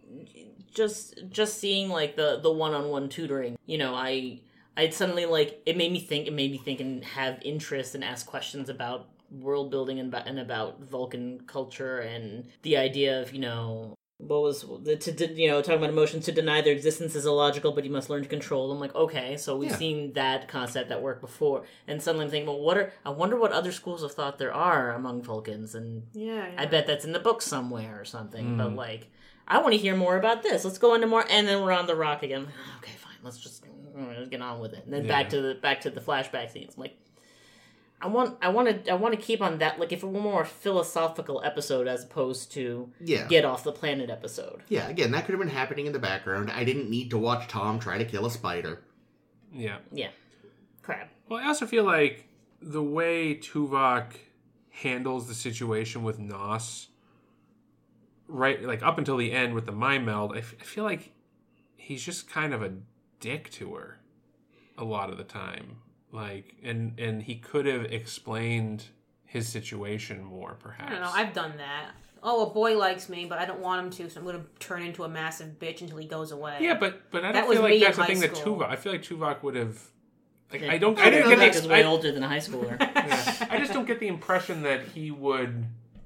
just 0.73 1.19
just 1.29 1.59
seeing 1.59 1.89
like 1.89 2.15
the 2.15 2.39
the 2.41 2.51
one 2.51 2.73
on 2.73 2.89
one 2.89 3.07
tutoring. 3.09 3.57
You 3.65 3.77
know, 3.77 3.93
I 3.95 4.41
I 4.75 4.89
suddenly 4.89 5.25
like 5.25 5.61
it 5.65 5.77
made 5.77 5.91
me 5.91 5.99
think. 5.99 6.27
It 6.27 6.33
made 6.33 6.51
me 6.51 6.57
think 6.57 6.79
and 6.81 7.03
have 7.05 7.39
interest 7.43 7.95
and 7.95 8.03
ask 8.03 8.25
questions 8.25 8.67
about 8.67 9.07
world 9.39 9.69
building 9.71 9.99
and, 9.99 10.09
about- 10.13 10.27
and 10.27 10.39
about 10.39 10.81
Vulcan 10.81 11.41
culture 11.47 11.99
and 11.99 12.47
the 12.61 12.77
idea 12.77 13.21
of 13.21 13.33
you 13.33 13.39
know 13.39 13.93
what 14.17 14.41
was 14.41 14.65
the 14.83 14.95
to 14.95 15.11
de- 15.11 15.33
you 15.33 15.49
know 15.49 15.61
talking 15.61 15.75
about 15.77 15.89
emotions 15.89 16.23
to 16.23 16.31
deny 16.31 16.61
their 16.61 16.71
existence 16.71 17.15
is 17.15 17.25
illogical 17.25 17.73
but 17.73 17.83
you 17.83 17.89
must 17.91 18.09
learn 18.09 18.23
to 18.23 18.29
control 18.29 18.69
them. 18.69 18.79
Like 18.79 18.95
okay 18.95 19.35
so 19.35 19.57
we've 19.57 19.71
Yeah. 19.71 19.75
seen 19.77 20.13
that 20.13 20.47
concept 20.47 20.87
that 20.89 21.01
work 21.01 21.19
before. 21.19 21.63
And 21.87 22.01
suddenly 22.01 22.25
i'm 22.25 22.31
thinking 22.31 22.47
well 22.47 22.61
what 22.61 22.77
are 22.77 22.93
i 23.05 23.09
wonder 23.09 23.35
what 23.37 23.51
other 23.51 23.73
schools 23.73 24.03
of 24.03 24.13
thought 24.13 24.37
there 24.37 24.53
are 24.53 24.91
among 24.93 25.21
vulcans. 25.21 25.75
And 25.75 26.03
Yeah, 26.13 26.47
yeah. 26.47 26.55
i 26.61 26.65
bet 26.65 26.87
that's 26.87 27.03
in 27.03 27.11
the 27.11 27.19
book 27.19 27.41
somewhere 27.41 27.99
or 27.99 28.05
something. 28.05 28.57
But 28.57 28.73
like 28.73 29.11
i 29.49 29.57
want 29.57 29.73
to 29.73 29.77
hear 29.77 29.95
more 29.97 30.15
about 30.17 30.43
this. 30.43 30.63
Let's 30.63 30.77
go 30.77 30.93
into 30.95 31.07
more. 31.07 31.25
And 31.29 31.45
then 31.47 31.61
we're 31.61 31.73
on 31.73 31.85
the 31.87 31.95
rock 31.95 32.23
again. 32.23 32.47
Okay 32.77 32.93
fine. 32.97 33.17
Let's 33.21 33.37
just 33.39 33.63
mm, 33.65 34.17
let's 34.17 34.29
get 34.29 34.41
on 34.41 34.61
with 34.61 34.73
it. 34.73 34.85
And 34.85 34.93
then 34.93 35.07
back 35.07 35.27
to 35.31 35.41
the 35.41 35.55
back 35.55 35.81
to 35.81 35.89
the 35.89 35.99
flashback 35.99 36.51
scenes. 36.51 36.75
I'm 36.77 36.81
like 36.83 36.97
I 38.01 38.07
want 38.07 38.37
I 38.41 38.49
want 38.49 38.85
to 38.85 38.91
I 38.91 38.95
want 38.95 39.15
to 39.15 39.19
keep 39.21 39.41
on 39.41 39.57
that 39.59 39.79
like 39.79 39.91
if 39.91 40.03
it 40.03 40.05
were 40.07 40.19
more 40.21 40.43
philosophical 40.45 41.41
episode 41.43 41.87
as 41.87 42.03
opposed 42.03 42.51
to 42.53 42.91
Yeah. 42.99 43.27
get 43.27 43.45
off 43.45 43.63
the 43.63 43.71
planet 43.71 44.09
episode. 44.09 44.61
Yeah, 44.67 44.87
again, 44.89 45.11
that 45.11 45.25
could 45.25 45.31
have 45.33 45.39
been 45.39 45.47
happening 45.55 45.85
in 45.87 45.93
the 45.93 45.99
background. 45.99 46.51
I 46.51 46.63
didn't 46.65 46.89
need 46.89 47.09
to 47.11 47.17
watch 47.17 47.47
Tom 47.47 47.79
try 47.79 47.97
to 47.97 48.05
kill 48.05 48.25
a 48.25 48.31
spider. 48.31 48.83
Yeah. 49.51 49.77
Yeah. 49.91 50.09
Crap. 50.81 51.09
Well, 51.29 51.39
I 51.39 51.47
also 51.47 51.65
feel 51.65 51.83
like 51.85 52.27
the 52.61 52.83
way 52.83 53.35
Tuvok 53.35 54.13
handles 54.69 55.27
the 55.27 55.33
situation 55.33 56.03
with 56.03 56.19
Noss, 56.19 56.87
right, 58.27 58.61
like 58.61 58.83
up 58.83 58.97
until 58.97 59.17
the 59.17 59.31
end 59.31 59.53
with 59.53 59.65
the 59.65 59.71
mind 59.71 60.05
meld, 60.05 60.33
I, 60.35 60.39
f- 60.39 60.55
I 60.59 60.63
feel 60.63 60.83
like 60.83 61.11
he's 61.77 62.03
just 62.03 62.29
kind 62.29 62.53
of 62.53 62.61
a 62.61 62.73
dick 63.19 63.49
to 63.51 63.73
her 63.75 63.99
a 64.77 64.83
lot 64.83 65.09
of 65.09 65.17
the 65.17 65.23
time. 65.23 65.77
Like, 66.15 66.55
and 66.63 66.99
and 66.99 67.21
he 67.21 67.35
could 67.35 67.65
have 67.65 67.85
explained 67.85 68.85
his 69.25 69.47
situation 69.49 70.23
more, 70.23 70.55
perhaps. 70.59 70.89
I 70.89 70.91
don't 70.93 71.01
know. 71.01 71.11
I've 71.13 71.33
done 71.33 71.57
that. 71.57 71.91
Oh, 72.23 72.49
a 72.49 72.53
boy 72.53 72.77
likes 72.77 73.07
me, 73.09 73.25
but 73.25 73.37
I 73.37 73.45
don't 73.45 73.59
want 73.59 73.83
him 73.85 73.91
to, 73.91 74.09
so 74.09 74.19
I'm 74.19 74.25
going 74.25 74.39
to 74.41 74.45
turn 74.59 74.81
into 74.81 75.03
a 75.03 75.09
massive 75.09 75.59
bitch 75.59 75.81
until 75.81 75.97
he 75.97 76.07
goes 76.07 76.31
away. 76.31 76.57
yeah, 76.61 76.73
but 76.73 77.11
but 77.11 77.23
I 77.23 77.31
That 77.33 77.41
don't 77.41 77.49
was 77.49 77.57
feel 77.57 77.63
like 77.63 77.69
me 77.71 77.75
in 77.77 77.83
that's 77.83 77.97
the 77.97 78.03
high 78.03 78.07
thing 78.07 78.19
that. 78.21 78.33
Tuvok. 78.33 78.67
I 78.69 78.75
feel 78.77 78.91
like 78.93 79.03
Tuvok 79.03 79.43
would 79.43 79.55
have. 79.55 79.79
Like, 80.51 80.61
Yeah. 80.61 80.71
I 80.71 80.77
don't. 80.77 80.97
I 80.97 81.03
I 81.03 81.09
didn't 81.09 81.29
didn't 81.29 81.39
get 81.39 81.39
that 81.53 81.55
is 81.57 81.61
the. 81.63 81.69
way 81.69 81.83
I, 81.83 81.87
older 81.87 82.11
than 82.11 82.23
a 82.23 82.27
high 82.27 82.37
schooler. 82.39 82.79
Yeah. 82.95 83.47
I 83.51 83.57
just 83.59 83.73
don't 83.73 83.85
get 83.85 83.99
the 83.99 84.07
impression 84.07 84.63
that 84.63 84.83
he 84.95 85.11
would 85.11 85.65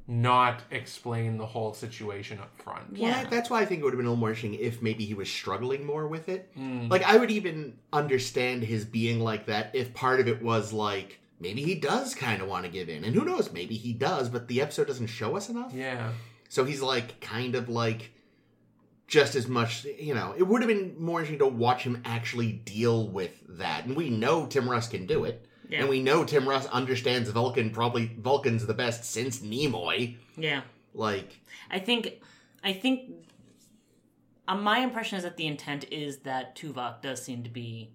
not 0.09 0.63
explain 0.71 1.37
the 1.37 1.45
whole 1.45 1.71
situation 1.71 2.39
up 2.39 2.49
front. 2.59 2.97
Yeah. 2.97 3.21
Well, 3.21 3.29
that's 3.29 3.47
why 3.47 3.61
I 3.61 3.65
think 3.65 3.81
it 3.81 3.83
would 3.83 3.93
have 3.93 3.99
been 3.99 4.07
a 4.07 4.09
little 4.09 4.19
more 4.19 4.29
interesting 4.29 4.55
if 4.55 4.81
maybe 4.81 5.05
he 5.05 5.13
was 5.13 5.29
struggling 5.29 5.85
more 5.85 6.07
with 6.07 6.29
it. 6.29 6.49
Mm. 6.57 6.89
Like, 6.89 7.03
I 7.03 7.17
would 7.17 7.29
even 7.29 7.77
understand 7.93 8.63
his 8.63 8.85
being 8.85 9.19
like 9.19 9.45
that 9.45 9.69
if 9.75 9.93
part 9.93 10.19
of 10.19 10.27
it 10.27 10.41
was 10.41 10.73
like, 10.73 11.19
maybe 11.39 11.61
he 11.61 11.75
does 11.75 12.15
kind 12.15 12.41
of 12.41 12.47
want 12.47 12.65
to 12.65 12.71
give 12.71 12.89
in. 12.89 13.03
And 13.03 13.13
who 13.13 13.23
knows, 13.23 13.53
maybe 13.53 13.75
he 13.75 13.93
does, 13.93 14.29
but 14.29 14.47
the 14.47 14.61
episode 14.61 14.87
doesn't 14.87 15.07
show 15.07 15.37
us 15.37 15.47
enough. 15.47 15.73
Yeah. 15.75 16.11
So 16.49 16.65
he's 16.65 16.81
like, 16.81 17.21
kind 17.21 17.53
of 17.53 17.69
like, 17.69 18.09
just 19.07 19.35
as 19.35 19.47
much, 19.47 19.85
you 19.85 20.15
know, 20.15 20.33
it 20.35 20.43
would 20.43 20.63
have 20.63 20.69
been 20.69 20.95
more 20.97 21.19
interesting 21.19 21.39
to 21.39 21.55
watch 21.55 21.83
him 21.83 22.01
actually 22.03 22.51
deal 22.51 23.07
with 23.07 23.31
that. 23.47 23.85
And 23.85 23.95
we 23.95 24.09
know 24.09 24.47
Tim 24.47 24.67
Russ 24.67 24.87
can 24.87 25.05
do 25.05 25.25
it. 25.25 25.45
Yeah. 25.69 25.81
And 25.81 25.89
we 25.89 26.01
know 26.01 26.23
Tim 26.25 26.49
Russ 26.49 26.65
understands 26.67 27.29
Vulcan, 27.29 27.69
probably 27.69 28.07
Vulcan's 28.17 28.65
the 28.65 28.73
best 28.73 29.03
since 29.05 29.39
Nimoy. 29.39 30.15
yeah. 30.35 30.61
Like, 30.95 31.39
I 31.69 31.77
think 31.79 32.21
I 32.63 32.73
think 32.73 33.11
uh, 34.47 34.55
my 34.55 34.79
impression 34.79 35.17
is 35.17 35.23
that 35.23 35.37
the 35.37 35.45
intent 35.45 35.85
is 35.91 36.19
that 36.19 36.55
Tuvok 36.57 37.01
does 37.03 37.21
seem 37.23 37.43
to 37.43 37.49
be 37.49 37.91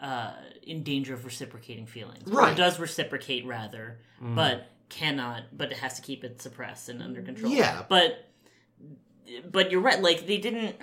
uh, 0.00 0.32
in 0.62 0.82
danger 0.84 1.14
of 1.14 1.24
reciprocating 1.24 1.86
feelings. 1.86 2.28
Or 2.30 2.34
Right. 2.38 2.56
does 2.56 2.78
reciprocate 2.78 3.44
rather, 3.46 3.98
Mm. 4.22 4.36
but 4.36 4.68
cannot 4.88 5.44
but 5.56 5.72
it 5.72 5.78
has 5.78 5.94
to 5.94 6.02
keep 6.02 6.22
it 6.22 6.40
suppressed 6.40 6.88
and 6.88 7.02
under 7.02 7.22
control. 7.22 7.50
Yeah. 7.50 7.84
But 7.88 8.28
but 9.50 9.70
you're 9.72 9.80
right, 9.80 10.00
like 10.00 10.26
they 10.26 10.38
didn't 10.38 10.76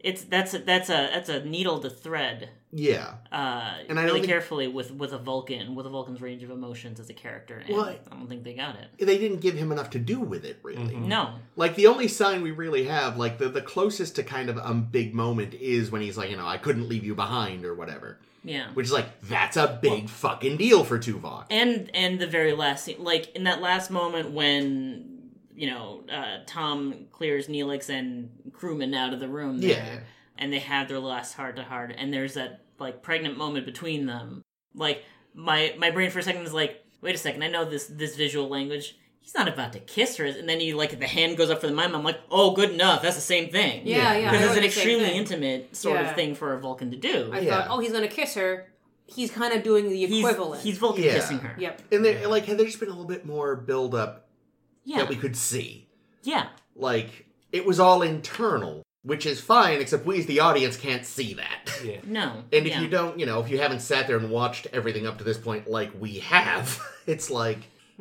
it's 0.00 0.24
that's 0.24 0.54
a, 0.54 0.58
that's 0.58 0.88
a 0.90 1.08
that's 1.14 1.28
a 1.28 1.44
needle 1.44 1.78
to 1.80 1.88
thread 1.90 2.48
yeah. 2.72 3.14
uh 3.32 3.72
And 3.88 3.98
I 3.98 4.04
really 4.04 4.20
think- 4.20 4.26
carefully 4.26 4.68
with 4.68 4.90
with 4.92 5.12
a 5.12 5.18
Vulcan 5.18 5.74
with 5.74 5.86
a 5.86 5.90
Vulcan's 5.90 6.20
range 6.20 6.42
of 6.42 6.50
emotions 6.50 7.00
as 7.00 7.10
a 7.10 7.14
character 7.14 7.58
and 7.58 7.74
Well, 7.76 7.86
I 7.86 7.98
don't 8.16 8.28
think 8.28 8.44
they 8.44 8.54
got 8.54 8.76
it. 8.76 8.88
They 9.04 9.18
didn't 9.18 9.40
give 9.40 9.54
him 9.56 9.72
enough 9.72 9.90
to 9.90 9.98
do 9.98 10.20
with 10.20 10.44
it, 10.44 10.58
really. 10.62 10.94
Mhm. 10.94 11.06
No. 11.06 11.34
Like, 11.56 11.74
the 11.74 11.86
only 11.88 12.06
sign 12.08 12.42
we 12.42 12.50
really 12.52 12.84
have, 12.84 13.16
like, 13.16 13.38
the, 13.38 13.48
the 13.48 13.62
closest 13.62 14.16
to 14.16 14.22
kind 14.22 14.48
of 14.48 14.56
a 14.56 14.72
big 14.74 15.14
moment 15.14 15.54
is 15.54 15.90
when 15.90 16.00
he's 16.02 16.16
like, 16.16 16.30
you 16.30 16.36
know, 16.36 16.46
I 16.46 16.58
couldn't 16.58 16.88
leave 16.88 17.04
you 17.04 17.14
behind 17.14 17.64
or 17.64 17.74
whatever. 17.74 18.18
Yeah. 18.44 18.68
Which 18.74 18.86
is 18.86 18.92
like, 18.92 19.20
that's 19.22 19.56
a 19.56 19.78
big 19.82 20.08
fucking 20.08 20.56
deal 20.56 20.84
for 20.84 20.98
Tuvok. 20.98 21.46
and 21.50 21.90
and 21.94 22.18
the 22.20 22.26
very 22.26 22.52
last 22.54 22.84
scene 22.84 23.02
like 23.02 23.34
in 23.36 23.44
that 23.44 23.60
last 23.60 23.90
moment 23.90 24.30
when 24.30 25.28
you 25.54 25.66
know 25.68 26.02
uh, 26.10 26.38
tom 26.46 27.06
clears 27.12 27.48
neelix 27.48 27.90
and 27.90 28.30
crewman 28.54 28.94
out 28.94 29.12
of 29.12 29.20
the 29.20 29.28
room 29.28 29.60
there, 29.60 29.70
Yeah. 29.70 30.00
And 30.40 30.52
they 30.52 30.58
have 30.58 30.88
their 30.88 30.98
last 30.98 31.34
heart 31.34 31.56
to 31.56 31.62
heart 31.62 31.94
and 31.96 32.12
there's 32.12 32.34
that 32.34 32.60
like 32.78 33.02
pregnant 33.02 33.36
moment 33.36 33.64
between 33.66 34.06
them 34.06 34.42
like 34.74 35.04
my 35.34 35.74
my 35.78 35.90
brain 35.90 36.10
for 36.10 36.18
a 36.18 36.22
second 36.22 36.42
is 36.42 36.52
like 36.52 36.82
wait 37.02 37.14
a 37.14 37.18
second 37.18 37.42
i 37.42 37.48
know 37.48 37.64
this 37.64 37.86
this 37.86 38.16
visual 38.16 38.48
language 38.48 38.96
he's 39.20 39.34
not 39.34 39.46
about 39.48 39.72
to 39.72 39.78
kiss 39.80 40.16
her 40.16 40.24
and 40.24 40.48
then 40.48 40.58
he 40.60 40.72
like 40.74 40.98
the 40.98 41.06
hand 41.06 41.36
goes 41.36 41.50
up 41.50 41.60
for 41.60 41.66
the 41.66 41.72
mime 41.72 41.94
i'm 41.94 42.02
like 42.02 42.18
oh 42.30 42.52
good 42.52 42.70
enough 42.70 43.02
that's 43.02 43.16
the 43.16 43.20
same 43.22 43.50
thing 43.50 43.82
Yeah, 43.86 44.16
yeah. 44.16 44.28
I 44.28 44.32
because 44.32 44.48
it's 44.48 44.58
an 44.58 44.64
extremely 44.64 45.10
intimate 45.12 45.76
sort 45.76 46.00
Yeah. 46.00 46.08
of 46.10 46.16
thing 46.16 46.34
for 46.34 46.54
a 46.54 46.60
vulcan 46.60 46.90
to 46.90 46.96
do 46.96 47.30
I 47.32 47.40
Yeah. 47.40 47.50
thought, 47.62 47.66
oh, 47.70 47.78
he's 47.80 47.92
going 47.92 48.08
to 48.08 48.14
kiss 48.14 48.34
her. 48.34 48.66
He's 49.06 49.30
kind 49.30 49.52
of 49.52 49.62
doing 49.64 49.88
the 49.88 50.04
equivalent. 50.04 50.62
he's 50.62 50.78
vulcan 50.78 51.04
Yeah. 51.04 51.14
kissing 51.14 51.38
her 51.40 51.54
Yep. 51.58 51.82
And 51.92 52.04
there, 52.04 52.28
like, 52.28 52.44
had 52.46 52.56
there 52.58 52.66
just 52.66 52.78
been 52.80 52.88
a 52.88 52.92
little 52.92 53.04
bit 53.08 53.26
more 53.26 53.56
build 53.56 53.94
up 53.94 54.28
yeah 54.84 54.98
that 54.98 55.08
we 55.08 55.16
could 55.16 55.36
see. 55.36 55.88
yeah 56.22 56.46
Like, 56.76 57.26
it 57.52 57.66
was 57.66 57.78
all 57.80 58.02
internal, 58.02 58.82
which 59.02 59.24
is 59.24 59.40
fine, 59.40 59.80
except 59.80 60.04
we 60.04 60.18
as 60.18 60.26
the 60.26 60.40
audience 60.40 60.76
can't 60.76 61.06
see 61.06 61.34
that. 61.34 61.80
Yeah. 61.84 62.00
no 62.06 62.44
And 62.52 62.66
if 62.66 62.68
yeah. 62.68 62.80
you 62.80 62.88
don't, 62.88 63.18
you 63.18 63.26
know, 63.26 63.40
if 63.40 63.50
you 63.50 63.58
haven't 63.58 63.80
sat 63.80 64.06
there 64.06 64.18
and 64.18 64.30
watched 64.30 64.66
everything 64.72 65.06
up 65.06 65.18
to 65.18 65.24
this 65.24 65.38
point 65.38 65.68
like 65.68 65.90
we 65.98 66.18
have, 66.18 66.80
it's 67.06 67.30
like, 67.30 67.58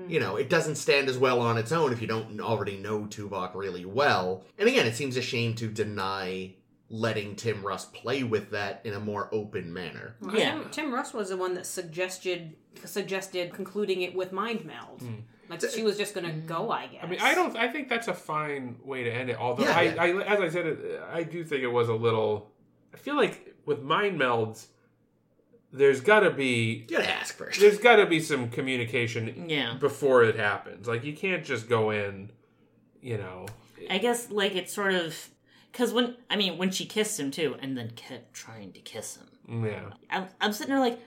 you 0.08 0.20
know, 0.20 0.38
it 0.38 0.50
doesn't 0.50 0.76
stand 0.76 1.10
as 1.10 1.18
well 1.18 1.42
on 1.42 1.58
its 1.58 1.74
own 1.74 1.92
if 1.92 2.02
you 2.02 2.08
don't 2.08 2.40
already 2.40 2.78
know 2.78 3.02
Tuvok 3.02 3.54
really 3.54 3.86
well. 3.86 4.46
And 4.58 4.70
again, 4.70 4.88
it 4.88 4.96
seems 4.96 5.18
a 5.18 5.22
shame 5.22 5.56
to 5.56 5.68
deny 5.68 6.54
letting 6.90 7.36
Tim 7.36 7.66
Russ 7.66 7.86
play 7.86 8.24
with 8.24 8.52
that 8.52 8.82
in 8.84 8.94
a 8.94 9.00
more 9.00 9.30
open 9.34 9.74
manner. 9.74 10.16
Yeah. 10.34 10.54
Tim, 10.54 10.70
Tim 10.70 10.94
Russ 10.94 11.14
was 11.14 11.30
the 11.30 11.38
one 11.38 11.54
that 11.56 11.66
suggested 11.66 12.56
suggested 12.86 13.54
concluding 13.54 14.02
it 14.02 14.16
with 14.16 14.32
mind 14.32 14.64
meld. 14.66 15.02
Mm. 15.02 15.24
Like 15.50 15.62
she 15.62 15.82
was 15.84 15.98
just 15.98 16.14
gonna 16.14 16.32
go, 16.34 16.70
I 16.72 16.88
guess. 16.88 17.02
I 17.04 17.08
mean, 17.08 17.20
I 17.22 17.34
don't. 17.34 17.58
I 17.58 17.68
think 17.68 17.90
that's 17.90 18.08
a 18.08 18.14
fine 18.14 18.78
way 18.84 19.04
to 19.04 19.12
end 19.12 19.30
it. 19.30 19.38
Although, 19.40 19.64
Yeah, 19.64 19.78
I, 19.78 19.82
yeah. 19.84 20.02
I, 20.04 20.24
as 20.36 20.40
I 20.40 20.50
said, 20.50 20.68
uh, 20.68 21.06
I 21.12 21.24
do 21.24 21.44
think 21.44 21.64
it 21.64 21.68
was 21.72 21.90
a 21.90 21.94
little. 21.96 22.52
I 22.94 22.98
feel 22.98 23.16
like 23.16 23.56
with 23.66 23.82
mind 23.82 24.20
melds, 24.20 24.68
there's 25.72 26.02
got 26.02 26.22
to 26.22 26.32
be 26.32 26.86
You 26.90 26.98
gotta 26.98 27.10
ask 27.12 27.36
first. 27.36 27.60
there's 27.60 27.78
got 27.78 27.98
to 27.98 28.06
be 28.06 28.20
some 28.20 28.50
communication 28.50 29.46
Yeah. 29.50 29.76
before 29.80 30.24
it 30.24 30.36
happens. 30.36 30.88
Like 30.88 31.04
you 31.04 31.14
can't 31.16 31.44
just 31.44 31.70
go 31.70 31.92
in, 31.92 32.32
you 33.02 33.18
know. 33.18 33.46
I 33.90 33.98
guess 33.98 34.30
like 34.32 34.56
it's 34.56 34.74
sort 34.74 34.94
of 34.94 35.30
because 35.72 35.94
when 35.94 36.16
I 36.30 36.36
mean 36.36 36.58
when 36.58 36.72
she 36.72 36.86
kissed 36.86 37.20
him 37.20 37.32
too, 37.32 37.56
and 37.60 37.78
then 37.78 37.92
kept 37.92 38.34
trying 38.34 38.72
to 38.74 38.80
kiss 38.80 39.18
him. 39.18 39.64
Yeah. 39.66 39.90
I'm, 40.12 40.28
I'm 40.42 40.54
sitting 40.54 40.74
there 40.74 40.80
like, 40.84 41.00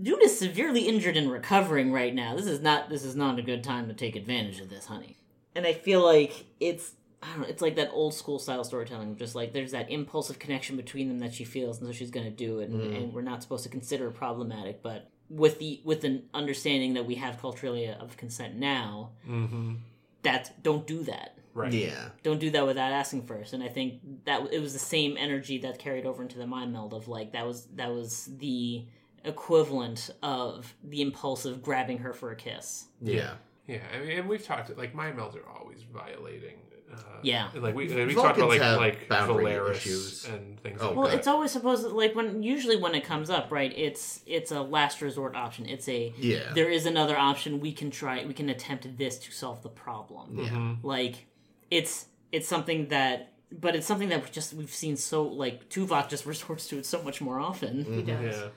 dude 0.00 0.22
is 0.22 0.38
severely 0.38 0.82
injured 0.82 1.16
and 1.16 1.30
recovering 1.30 1.92
right 1.92 2.14
now. 2.14 2.36
This 2.36 2.46
is 2.46 2.60
not 2.60 2.88
this 2.90 3.04
is 3.04 3.16
not 3.16 3.38
a 3.38 3.42
good 3.42 3.64
time 3.64 3.88
to 3.88 3.94
take 3.94 4.16
advantage 4.16 4.60
of 4.60 4.68
this, 4.70 4.86
honey. 4.86 5.16
And 5.54 5.66
I 5.66 5.72
feel 5.72 6.02
like 6.04 6.46
it's 6.60 6.92
I 7.22 7.26
don't 7.30 7.40
know, 7.40 7.46
it's 7.48 7.62
like 7.62 7.74
that 7.76 7.90
old 7.92 8.14
school 8.14 8.38
style 8.38 8.62
storytelling, 8.62 9.16
just 9.16 9.34
like 9.34 9.52
there's 9.52 9.72
that 9.72 9.90
impulsive 9.90 10.38
connection 10.38 10.76
between 10.76 11.08
them 11.08 11.18
that 11.18 11.34
she 11.34 11.44
feels, 11.44 11.78
and 11.78 11.86
so 11.88 11.92
she's 11.92 12.10
gonna 12.12 12.30
do 12.30 12.60
it, 12.60 12.68
and, 12.70 12.94
and 12.94 13.12
we're 13.12 13.22
not 13.22 13.42
supposed 13.42 13.64
to 13.64 13.68
consider 13.68 14.06
it 14.06 14.12
problematic, 14.14 14.82
but 14.82 15.10
with 15.28 15.58
the 15.58 15.80
with 15.84 16.04
an 16.04 16.22
understanding 16.32 16.94
that 16.94 17.06
we 17.06 17.16
have 17.16 17.40
culturally 17.40 17.88
of 17.88 18.16
consent 18.16 18.54
now, 18.56 19.10
Mm-hmm. 19.28 19.74
that 20.22 20.62
don't 20.62 20.86
do 20.86 21.02
that 21.04 21.34
Right. 21.54 21.72
Yeah. 21.72 22.10
don't 22.22 22.38
do 22.38 22.50
that 22.50 22.64
without 22.66 22.92
asking 22.92 23.22
first 23.26 23.52
and 23.52 23.64
i 23.64 23.68
think 23.68 24.00
that 24.26 24.52
it 24.52 24.60
was 24.60 24.74
the 24.74 24.78
same 24.78 25.16
energy 25.18 25.58
that 25.58 25.80
carried 25.80 26.06
over 26.06 26.22
into 26.22 26.38
the 26.38 26.46
mind 26.46 26.72
meld 26.72 26.94
of 26.94 27.08
like 27.08 27.32
that 27.32 27.44
was 27.44 27.66
that 27.74 27.92
was 27.92 28.26
the 28.38 28.84
equivalent 29.24 30.10
of 30.22 30.74
the 30.84 31.00
impulsive 31.02 31.62
grabbing 31.62 31.98
her 31.98 32.12
for 32.12 32.30
a 32.30 32.36
kiss 32.36 32.86
Yeah. 33.00 33.34
Yeah. 33.66 33.80
I 33.94 33.98
mean, 34.00 34.10
and 34.18 34.28
we've 34.28 34.44
talked 34.44 34.76
like 34.76 34.94
my 34.94 35.10
melds 35.12 35.36
are 35.36 35.48
always 35.48 35.82
violating. 35.82 36.56
Uh, 36.90 36.96
Yeah. 37.22 37.50
Like 37.54 37.74
we 37.74 37.86
we 38.06 38.14
talked 38.14 38.38
about 38.38 38.48
like 38.48 38.60
like 38.78 39.08
boundary 39.08 39.52
issues. 39.72 40.24
and 40.26 40.58
things 40.60 40.80
Oh, 40.80 40.86
like 40.88 40.96
well 40.96 41.08
that. 41.08 41.18
it's 41.18 41.26
always 41.26 41.50
supposed 41.50 41.82
to, 41.82 41.88
like 41.88 42.14
when 42.14 42.42
usually 42.42 42.76
when 42.76 42.94
it 42.94 43.04
comes 43.04 43.28
up 43.28 43.52
right 43.52 43.72
it's 43.76 44.22
it's 44.26 44.50
a 44.52 44.62
last 44.62 45.02
resort 45.02 45.36
option 45.36 45.66
it's 45.66 45.86
a 45.88 46.12
Yeah. 46.16 46.52
there 46.54 46.70
is 46.70 46.86
another 46.86 47.16
option 47.18 47.60
we 47.60 47.72
can 47.72 47.90
try 47.90 48.24
we 48.24 48.32
can 48.34 48.48
attempt 48.48 48.96
this 48.96 49.18
to 49.18 49.30
solve 49.32 49.62
the 49.62 49.68
problem 49.68 50.38
Yeah. 50.38 50.48
Mhm. 50.48 50.78
like 50.82 51.26
it's 51.70 52.06
it's 52.32 52.48
something 52.48 52.88
that 52.88 53.32
but 53.50 53.74
it's 53.76 53.86
something 53.86 54.08
that 54.08 54.22
we 54.24 54.30
just 54.30 54.54
we've 54.54 54.74
seen 54.84 54.96
so 54.96 55.22
like 55.24 55.68
Tuvok 55.68 56.08
just 56.08 56.24
resorts 56.34 56.68
to 56.68 56.78
it 56.78 56.86
so 56.86 57.02
much 57.02 57.20
more 57.20 57.38
often 57.38 57.84
he 57.84 58.02
does. 58.02 58.34
Yeah. 58.36 58.48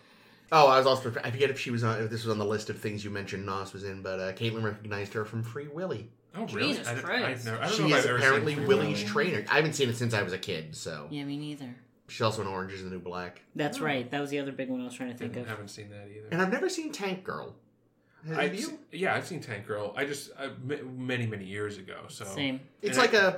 Oh, 0.51 0.67
I 0.67 0.77
was 0.77 0.85
also 0.87 1.13
I 1.23 1.31
forget 1.31 1.49
if 1.49 1.59
she 1.59 1.71
was 1.71 1.83
on 1.83 2.01
if 2.01 2.09
this 2.09 2.23
was 2.25 2.31
on 2.31 2.37
the 2.37 2.45
list 2.45 2.69
of 2.69 2.77
things 2.79 3.03
you 3.05 3.09
mentioned 3.09 3.47
Noss 3.47 3.73
was 3.73 3.83
in, 3.83 4.01
but 4.01 4.19
uh, 4.19 4.33
Caitlin 4.33 4.63
recognized 4.63 5.13
her 5.13 5.23
from 5.25 5.43
Free 5.43 5.67
Willy. 5.67 6.09
Oh 6.35 6.45
really? 6.47 6.69
Jesus 6.69 6.87
I, 6.87 6.93
don't- 6.93 7.03
Christ. 7.03 7.47
I, 7.47 7.51
never, 7.51 7.63
I 7.63 7.67
don't 7.67 7.75
She 7.75 7.81
know 7.83 7.87
if 7.89 7.93
is 7.99 8.05
I've 8.05 8.09
ever 8.09 8.17
apparently 8.17 8.55
seen 8.55 8.67
Willie's 8.67 8.97
Willy. 8.99 9.05
trainer. 9.31 9.45
I 9.49 9.55
haven't 9.55 9.73
seen 9.73 9.89
it 9.89 9.95
since 9.97 10.13
I 10.13 10.21
was 10.23 10.33
a 10.33 10.37
kid, 10.37 10.75
so 10.75 11.07
yeah 11.09 11.23
me 11.23 11.37
neither 11.37 11.75
she's 12.07 12.21
also 12.21 12.41
in 12.41 12.47
Orange 12.47 12.73
is 12.73 12.83
the 12.83 12.89
New 12.89 12.99
Black. 12.99 13.41
That's 13.55 13.79
right. 13.79 14.09
That 14.11 14.19
was 14.19 14.29
the 14.29 14.39
other 14.39 14.51
big 14.51 14.69
one 14.69 14.81
I 14.81 14.85
was 14.85 14.93
trying 14.93 15.11
to 15.11 15.17
think 15.17 15.37
of. 15.37 15.45
I 15.45 15.49
haven't 15.49 15.69
seen 15.69 15.89
that 15.91 16.09
either. 16.09 16.27
And 16.31 16.41
I've 16.41 16.51
never 16.51 16.67
seen 16.67 16.91
Tank 16.91 17.23
Girl. 17.23 17.55
Have 18.27 18.37
I've 18.37 18.53
you? 18.55 18.61
se- 18.61 18.77
yeah, 18.91 19.15
I've 19.15 19.25
seen 19.25 19.39
Tank 19.39 19.65
Girl. 19.65 19.93
I 19.95 20.03
just 20.03 20.31
uh, 20.37 20.49
many 20.97 21.25
many 21.25 21.45
years 21.45 21.77
ago. 21.77 22.01
So 22.09 22.25
Same. 22.25 22.59
It's 22.81 22.97
And 22.97 23.11
like 23.11 23.13
I- 23.15 23.27
a 23.27 23.35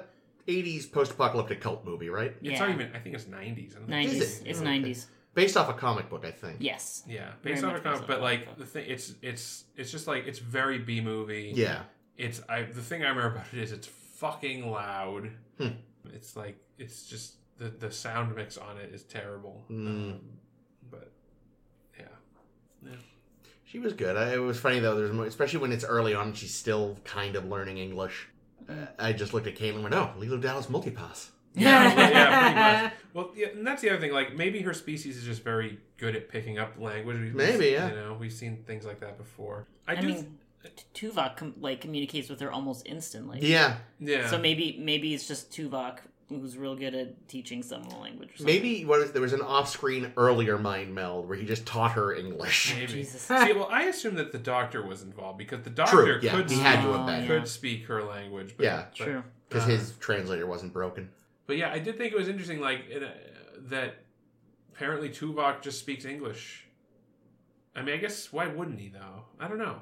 '80s 0.48 0.92
post-apocalyptic 0.92 1.62
cult 1.62 1.86
movie, 1.86 2.10
right? 2.10 2.32
It's 2.32 2.38
Yeah. 2.42 2.60
not 2.60 2.70
even. 2.72 2.92
I 2.96 3.00
think 3.00 3.14
it's 3.16 3.28
nineties. 3.28 3.74
Is 3.76 3.88
Nineties. 3.88 4.40
it? 4.42 4.48
It's 4.48 4.60
Okay. 4.60 4.68
nineties. 4.70 5.08
Based 5.34 5.58
off 5.58 5.68
a 5.68 5.74
comic 5.74 6.10
book, 6.10 6.26
I 6.26 6.32
think. 6.32 6.58
Yes. 6.60 7.04
Yeah, 7.08 7.32
Very 7.42 7.56
based 7.56 7.64
on 7.64 7.76
a 7.76 7.80
comic, 7.80 8.06
but 8.06 8.22
like 8.22 8.56
the 8.58 8.66
thing, 8.66 8.86
it's 8.88 9.16
it's 9.22 9.66
it's 9.76 9.92
just 9.92 10.06
like 10.06 10.28
it's 10.28 10.40
very 10.40 10.78
B 10.78 11.02
movie. 11.02 11.52
Yeah. 11.56 11.84
it's 12.18 12.42
I 12.48 12.64
the 12.64 12.82
thing 12.82 13.04
I 13.04 13.10
remember 13.10 13.36
about 13.38 13.48
it 13.52 13.60
is 13.60 13.72
it's 13.72 13.88
fucking 13.88 14.70
loud. 14.70 15.32
Hmm. 15.58 15.70
It's 16.14 16.36
like 16.36 16.58
it's 16.78 17.08
just 17.08 17.36
the 17.58 17.70
the 17.70 17.92
sound 17.92 18.36
mix 18.36 18.58
on 18.58 18.78
it 18.78 18.94
is 18.94 19.04
terrible. 19.04 19.66
Mm. 19.72 19.88
Um, 19.88 20.20
but 20.92 21.12
yeah, 22.00 22.06
yeah. 22.86 22.96
She 23.64 23.80
was 23.80 23.94
good. 23.94 24.16
I, 24.16 24.34
it 24.34 24.38
was 24.38 24.60
funny 24.60 24.80
though. 24.80 24.96
There's 24.96 25.12
more, 25.12 25.26
especially 25.26 25.60
when 25.60 25.72
it's 25.72 25.84
early 25.84 26.14
on. 26.14 26.34
She's 26.34 26.54
still 26.54 26.98
kind 27.06 27.36
of 27.36 27.46
learning 27.46 27.80
English. 27.80 28.30
Uh, 28.70 28.86
I 29.00 29.14
just 29.14 29.34
looked 29.34 29.48
at 29.48 29.56
Caitlin 29.56 29.76
and 29.76 29.84
went, 29.84 29.96
"Oh, 29.96 30.12
Leeloo 30.20 30.42
Dallas 30.42 30.68
multipass." 30.68 31.30
Yeah, 31.56 31.94
yeah, 32.10 32.40
pretty 32.42 32.84
much. 32.86 32.94
Well, 33.14 33.32
yeah, 33.36 33.48
and 33.48 33.66
that's 33.66 33.82
the 33.82 33.90
other 33.90 34.00
thing. 34.00 34.12
Like 34.12 34.36
maybe 34.36 34.62
her 34.62 34.74
species 34.74 35.18
is 35.18 35.24
just 35.24 35.44
very 35.44 35.80
good 35.98 36.16
at 36.16 36.30
picking 36.30 36.58
up 36.60 36.80
language. 36.80 37.18
We've- 37.20 37.32
Maybe, 37.36 37.68
yeah. 37.68 37.90
You 37.90 37.96
know, 37.96 38.18
we've 38.20 38.34
seen 38.34 38.64
things 38.66 38.86
like 38.86 39.00
that 39.02 39.18
before. 39.18 39.68
I, 39.88 39.94
I, 39.94 39.96
do. 40.02 40.08
mean, 40.08 40.38
T- 40.94 41.08
Tuvok 41.08 41.38
com- 41.38 41.56
like 41.60 41.82
communicates 41.82 42.30
with 42.30 42.40
her 42.40 42.52
almost 42.52 42.88
instantly. 42.88 43.40
Yeah, 43.42 43.78
yeah. 44.00 44.30
So 44.30 44.38
maybe 44.38 44.78
maybe 44.80 45.14
it's 45.14 45.28
just 45.28 45.52
Tuvok 45.52 46.00
who's 46.30 46.58
real 46.58 46.76
good 46.76 46.96
at 46.96 47.28
teaching 47.28 47.62
someone 47.64 47.92
a 47.92 48.00
language. 48.00 48.42
Or 48.42 48.46
maybe 48.46 48.86
what 48.86 49.02
is, 49.02 49.12
there 49.12 49.22
was 49.22 49.34
an 49.34 49.42
off-screen 49.42 50.14
earlier 50.18 50.58
mind 50.58 50.94
meld 50.94 51.28
where 51.28 51.38
he 51.38 51.46
just 51.46 51.66
taught 51.66 51.92
her 51.92 52.14
English. 52.14 52.74
Maybe. 52.76 52.88
Jesus. 52.94 53.22
See, 53.22 53.54
well, 53.54 53.68
I 53.70 53.84
assume 53.84 54.16
that 54.16 54.32
the 54.32 54.40
doctor 54.40 54.86
was 54.86 55.04
involved 55.04 55.38
because 55.38 55.62
the 55.64 55.70
doctor 55.70 56.20
yeah, 56.22 56.32
could 56.32 56.50
he 56.50 56.56
speak, 56.56 56.66
had 56.66 56.82
to 56.84 56.94
have 56.94 57.06
been 57.06 57.22
yeah. 57.22 57.28
could 57.28 57.48
speak 57.48 57.86
her 57.86 58.04
language. 58.04 58.56
But, 58.58 58.64
Yeah. 58.64 58.86
but, 58.98 59.06
True. 59.06 59.24
because 59.50 59.64
uh, 59.66 59.72
his 59.72 59.94
translator 60.00 60.48
wasn't 60.48 60.74
broken. 60.74 61.10
But 61.46 61.58
yeah, 61.58 61.72
I 61.72 61.80
did 61.80 61.98
think 61.98 62.14
it 62.14 62.18
was 62.18 62.28
interesting, 62.28 62.60
like 62.60 62.90
in 62.90 63.04
a, 63.04 63.14
that 63.70 63.96
apparently 64.74 65.10
Tuvok 65.10 65.62
just 65.62 65.80
speaks 65.80 66.06
English. 66.06 66.66
I 67.76 67.82
mean, 67.82 67.96
I 67.96 67.98
guess 67.98 68.32
why 68.32 68.48
wouldn't 68.48 68.80
he 68.80 68.90
though? 68.90 69.26
I 69.40 69.48
don't 69.48 69.58
know. 69.58 69.82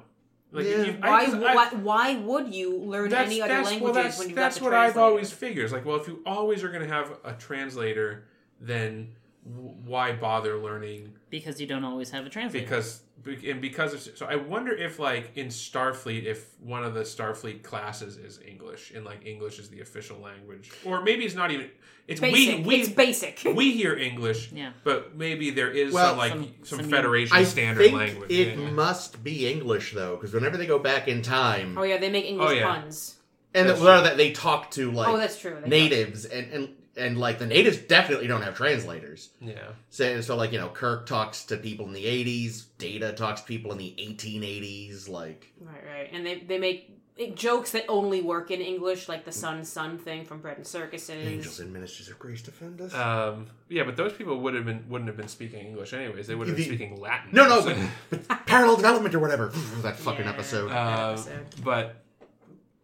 Like, 0.50 0.66
Yeah. 0.66 0.84
you- 0.84 0.98
I 1.02 1.08
Why, 1.10 1.24
just- 1.26 1.36
why, 1.38 1.68
why 1.82 2.16
would 2.18 2.54
you 2.54 2.76
learn 2.76 3.12
any 3.12 3.40
other 3.40 3.54
that's, 3.54 3.70
languages 3.70 3.82
well, 3.94 4.04
that's, 4.04 4.18
when 4.18 4.28
you've 4.28 4.36
that's 4.36 4.56
got 4.58 4.64
the 4.64 4.64
what 4.70 4.74
I've 4.78 4.96
always 4.98 5.30
figured. 5.32 5.72
Like, 5.72 5.84
well, 5.86 5.96
if 5.96 6.06
you 6.08 6.20
always 6.26 6.62
are 6.62 6.68
going 6.68 6.82
to 6.82 6.92
have 6.94 7.18
a 7.24 7.32
translator, 7.32 8.24
then 8.60 9.14
w- 9.50 9.74
why 9.84 10.12
bother 10.12 10.58
learning? 10.58 11.14
because 11.30 11.58
you 11.58 11.66
don't 11.66 11.84
always 11.84 12.10
have 12.10 12.26
a 12.26 12.28
translator. 12.28 12.62
Because 12.66 12.98
be- 12.98 13.04
and 13.26 13.60
because 13.60 13.94
of, 13.94 14.16
so 14.18 14.26
I 14.26 14.36
wonder 14.36 14.72
if 14.72 14.98
like 14.98 15.30
in 15.36 15.48
Starfleet, 15.48 16.24
if 16.24 16.46
one 16.60 16.84
of 16.84 16.94
the 16.94 17.02
Starfleet 17.02 17.62
classes 17.62 18.16
is 18.16 18.40
English 18.46 18.92
and 18.94 19.04
like 19.04 19.26
English 19.26 19.58
is 19.58 19.68
the 19.68 19.80
official 19.80 20.18
language, 20.18 20.70
or 20.84 21.02
maybe 21.02 21.24
it's 21.24 21.34
not 21.34 21.50
even. 21.50 21.68
It's 22.08 22.20
basic. 22.20 22.58
we 22.58 22.64
we 22.64 22.74
it's 22.80 22.88
basic. 22.88 23.42
we 23.54 23.72
hear 23.72 23.94
English, 23.96 24.50
Yeah. 24.52 24.72
but 24.82 25.16
maybe 25.16 25.50
there 25.50 25.70
is 25.70 25.92
Well, 25.94 26.08
some 26.10 26.18
like 26.18 26.32
some- 26.32 26.54
some, 26.64 26.78
some- 26.80 26.90
Federation 26.90 27.36
I 27.36 27.44
standard 27.44 27.84
think 27.84 27.96
language. 27.96 28.30
it 28.30 28.58
Yeah. 28.58 28.70
must 28.70 29.22
be 29.22 29.48
English 29.48 29.92
though, 29.94 30.16
because 30.16 30.34
whenever 30.34 30.56
they 30.56 30.66
go 30.66 30.80
back 30.80 31.06
in 31.06 31.22
time, 31.22 31.78
oh 31.78 31.84
yeah, 31.84 31.98
they 31.98 32.10
make 32.10 32.24
English 32.24 32.48
Oh, 32.50 32.52
yeah. 32.52 32.74
puns. 32.80 33.16
and 33.54 33.68
That's 33.68 33.78
the, 33.78 33.84
well, 33.84 34.02
that 34.02 34.16
they 34.16 34.32
talk 34.32 34.72
to 34.72 34.90
like 34.90 35.08
oh, 35.08 35.16
that's 35.16 35.38
true. 35.40 35.56
They 35.62 35.68
natives, 35.68 36.24
and, 36.24 36.52
and 36.52 36.68
and 36.96 37.16
like 37.18 37.38
the 37.38 37.46
natives 37.46 37.78
definitely 37.78 38.26
don't 38.26 38.42
have 38.42 38.56
translators. 38.56 39.30
yeah, 39.40 39.68
So, 39.90 40.20
so 40.20 40.36
like 40.36 40.52
you 40.52 40.58
know, 40.58 40.68
Kirk 40.68 41.06
talks 41.06 41.44
to 41.46 41.56
people 41.56 41.86
in 41.86 41.92
the 41.92 42.04
'80s, 42.04 42.64
Data 42.78 43.12
talks 43.12 43.40
to 43.42 43.46
people 43.46 43.72
in 43.72 43.78
the 43.78 43.94
1880s. 43.98 45.08
Like, 45.08 45.52
Right, 45.60 45.84
right, 45.86 46.10
and 46.12 46.26
they 46.26 46.40
they 46.40 46.58
make 46.58 46.98
it, 47.16 47.36
jokes 47.36 47.72
that 47.72 47.84
only 47.88 48.20
work 48.22 48.50
in 48.50 48.60
English, 48.62 49.06
like 49.08 49.24
the 49.26 49.32
sun 49.32 49.64
sun 49.64 49.98
thing 49.98 50.24
from 50.24 50.40
Bread 50.40 50.56
and 50.56 50.66
Circuses. 50.66 51.26
angels 51.28 51.60
and 51.60 51.70
ministers 51.72 52.08
of 52.08 52.18
grace 52.18 52.42
defend 52.42 52.80
us. 52.80 52.92
um, 52.94 53.46
yeah, 53.68 53.84
but 53.84 53.96
those 53.96 54.12
people 54.14 54.40
would 54.40 54.54
have 54.54 54.64
been 54.64 54.84
wouldn't 54.88 55.08
have 55.08 55.16
been 55.16 55.28
speaking 55.28 55.66
English 55.66 55.92
anyways. 55.92 56.26
They 56.26 56.34
would 56.34 56.48
have 56.48 56.56
been 56.56 56.68
The- 56.68 56.76
speaking 56.76 57.00
Latin. 57.00 57.30
no, 57.32 57.48
no, 57.48 57.60
So- 57.60 57.76
but, 58.10 58.26
but 58.28 58.46
parallel 58.46 58.76
development 58.76 59.14
or 59.14 59.18
whatever. 59.20 59.48
that 59.82 59.96
fucking 59.96 60.24
Yeah. 60.24 60.30
episode. 60.32 60.68
That 60.70 60.98
Uh, 60.98 61.12
episode. 61.12 61.46
but 61.64 61.96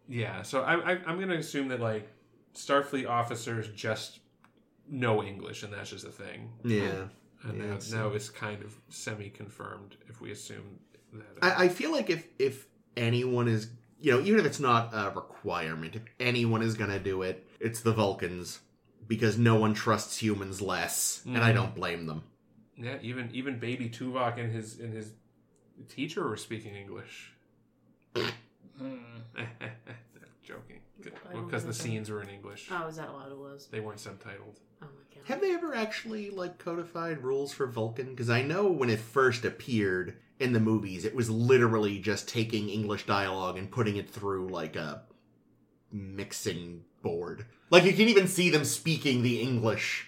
yeah, 0.07 0.41
so 0.43 0.61
I, 0.61 0.93
I, 0.93 0.99
I'm 1.05 1.17
going 1.17 1.29
to 1.29 1.37
assume 1.37 1.67
that 1.69 1.79
like 1.79 2.07
Starfleet 2.53 3.07
officers 3.07 3.67
just 3.69 4.19
know 4.87 5.23
English, 5.23 5.63
and 5.63 5.71
that's 5.73 5.89
just 5.91 6.05
a 6.05 6.11
thing. 6.11 6.51
yeah. 6.63 7.07
And 7.43 7.57
Yeah, 7.57 7.65
now, 7.67 7.73
it's- 7.75 7.91
now 7.91 8.07
it's 8.09 8.29
kind 8.29 8.61
of 8.63 8.75
semi-confirmed 8.89 9.95
if 10.09 10.19
we 10.19 10.31
assume 10.31 10.79
that. 11.13 11.25
I, 11.41 11.65
I 11.65 11.69
feel 11.69 11.91
like 11.91 12.09
if 12.09 12.27
if 12.37 12.67
anyone 12.97 13.47
is 13.47 13.69
you 14.01 14.11
know 14.11 14.19
even 14.21 14.39
if 14.41 14.45
it's 14.45 14.59
not 14.59 14.89
a 14.93 15.11
requirement, 15.15 15.95
if 15.95 16.01
anyone 16.19 16.61
is 16.61 16.75
gonna 16.75 16.99
do 16.99 17.21
it, 17.21 17.47
it's 17.61 17.79
the 17.79 17.93
Vulcans 17.93 18.59
because 19.07 19.37
no 19.37 19.55
one 19.55 19.73
trusts 19.73 20.17
humans 20.21 20.61
less, 20.61 21.23
and 21.25 21.37
I 21.37 21.51
Mhm. 21.51 21.55
don't 21.55 21.75
blame 21.75 22.05
them. 22.07 22.23
yeah, 22.77 22.97
even 23.01 23.29
even 23.33 23.57
baby 23.59 23.89
Tuvok 23.89 24.37
and 24.37 24.51
his 24.51 24.79
and 24.79 24.93
his 24.93 25.13
teacher 25.87 26.27
were 26.27 26.35
speaking 26.37 26.75
English. 26.75 27.31
Hmm. 28.77 28.97
Joking, 30.43 30.78
I 30.78 30.78
don't 30.78 30.78
because 31.33 31.65
the 31.65 31.73
scenes 31.73 32.09
were 32.09 32.21
in 32.21 32.29
English. 32.29 32.67
Oh, 32.71 32.87
is 32.87 32.97
that 32.97 33.13
what 33.13 33.29
it 33.31 33.37
was? 33.37 33.67
They 33.71 33.79
weren't 33.79 33.99
subtitled. 33.99 34.57
Oh 34.81 34.85
my 34.85 35.15
god. 35.15 35.23
Have 35.25 35.41
they 35.41 35.53
ever 35.53 35.75
actually 35.75 36.29
like 36.29 36.57
codified 36.57 37.23
rules 37.23 37.53
for 37.53 37.67
Vulcan? 37.67 38.09
Because 38.11 38.29
I 38.29 38.41
know 38.41 38.67
when 38.67 38.89
it 38.89 38.99
first 38.99 39.45
appeared 39.45 40.17
in 40.39 40.53
the 40.53 40.59
movies, 40.59 41.05
it 41.05 41.15
was 41.15 41.29
literally 41.29 41.99
just 41.99 42.27
taking 42.29 42.69
English 42.69 43.05
dialogue 43.05 43.57
and 43.57 43.69
putting 43.71 43.97
it 43.97 44.09
through 44.09 44.49
like 44.49 44.75
a 44.75 45.03
mixing 45.91 46.83
board. 47.01 47.45
Like 47.69 47.83
you 47.83 47.93
can 47.93 48.07
even 48.09 48.27
see 48.27 48.49
them 48.49 48.65
speaking 48.65 49.21
the 49.21 49.41
English 49.41 50.07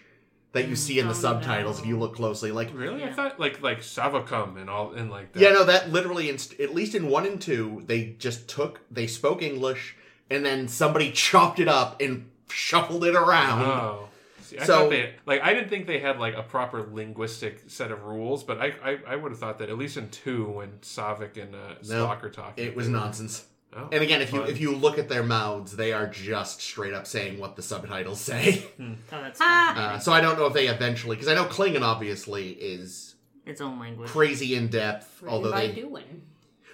that 0.53 0.67
you 0.67 0.73
mm, 0.73 0.77
see 0.77 0.99
in 0.99 1.07
the 1.07 1.13
Oh, 1.13 1.15
subtitles 1.15 1.79
if 1.79 1.85
you 1.85 1.97
look 1.97 2.15
closely. 2.15 2.51
Like 2.51 2.71
Really, 2.73 3.03
I 3.03 3.11
thought 3.11 3.39
like 3.39 3.61
like 3.61 3.79
Savacum 3.81 4.59
and 4.59 4.69
all 4.69 4.93
and 4.93 5.09
like 5.09 5.33
that. 5.33 5.39
yeah, 5.39 5.49
no, 5.51 5.63
that 5.65 5.91
literally 5.91 6.29
in, 6.29 6.35
at 6.59 6.73
least 6.73 6.95
in 6.95 7.07
one 7.07 7.25
and 7.25 7.41
two, 7.41 7.83
they 7.85 8.15
just 8.19 8.47
took 8.49 8.81
they 8.91 9.07
spoke 9.07 9.41
English 9.41 9.95
and 10.31 10.45
then 10.45 10.67
somebody 10.67 11.11
chopped 11.11 11.59
it 11.59 11.67
up 11.67 12.01
and 12.01 12.29
shuffled 12.49 13.03
it 13.05 13.15
around. 13.15 13.61
Oh. 13.63 14.07
See, 14.41 14.57
I 14.57 14.65
So- 14.65 14.79
thought 14.79 14.89
they 14.89 15.13
like 15.25 15.41
I 15.41 15.53
didn't 15.53 15.69
think 15.69 15.87
they 15.87 15.99
had 15.99 16.19
like 16.19 16.35
a 16.35 16.43
proper 16.43 16.87
linguistic 16.91 17.63
set 17.67 17.91
of 17.91 18.03
rules, 18.03 18.43
but 18.43 18.59
I 18.59 18.73
I, 18.83 18.99
I 19.07 19.15
would 19.15 19.31
have 19.31 19.39
thought 19.39 19.59
that 19.59 19.69
at 19.69 19.77
least 19.77 19.97
in 19.97 20.09
two 20.09 20.45
when 20.45 20.69
Saavik 20.81 21.37
and 21.41 21.55
uh, 21.55 21.75
No, 21.87 22.07
Spock 22.07 22.23
are 22.23 22.29
talking, 22.29 22.65
It 22.65 22.75
was 22.75 22.87
were- 22.87 22.93
nonsense. 22.93 23.45
Oh, 23.73 23.87
And 23.89 24.03
again, 24.03 24.21
if 24.21 24.33
you 24.33 24.41
if 24.43 24.59
you 24.59 24.75
look 24.75 24.97
at 24.97 25.07
their 25.07 25.23
mouths, 25.23 25.77
they 25.77 25.93
are 25.93 26.05
just 26.07 26.59
straight 26.61 26.93
up 26.93 27.07
saying 27.07 27.39
what 27.39 27.55
the 27.55 27.61
subtitles 27.61 28.19
say. 28.31 28.65
Oh, 28.77 28.95
that's 29.09 29.39
Ah. 29.41 29.93
Uh, 29.93 29.99
so 29.99 30.11
I 30.11 30.19
don't 30.19 30.37
know 30.37 30.45
if 30.47 30.53
they 30.53 30.67
eventually, 30.67 31.15
because 31.15 31.29
I 31.31 31.35
know 31.35 31.45
Klingon 31.45 31.81
obviously 31.81 32.49
is 32.49 33.15
its 33.45 33.61
own 33.61 33.79
language. 33.79 34.09
crazy 34.09 34.55
in 34.55 34.67
depth. 34.67 35.21
Written 35.21 35.33
Although 35.37 35.51
they, 35.51 35.71
doing. 35.71 36.23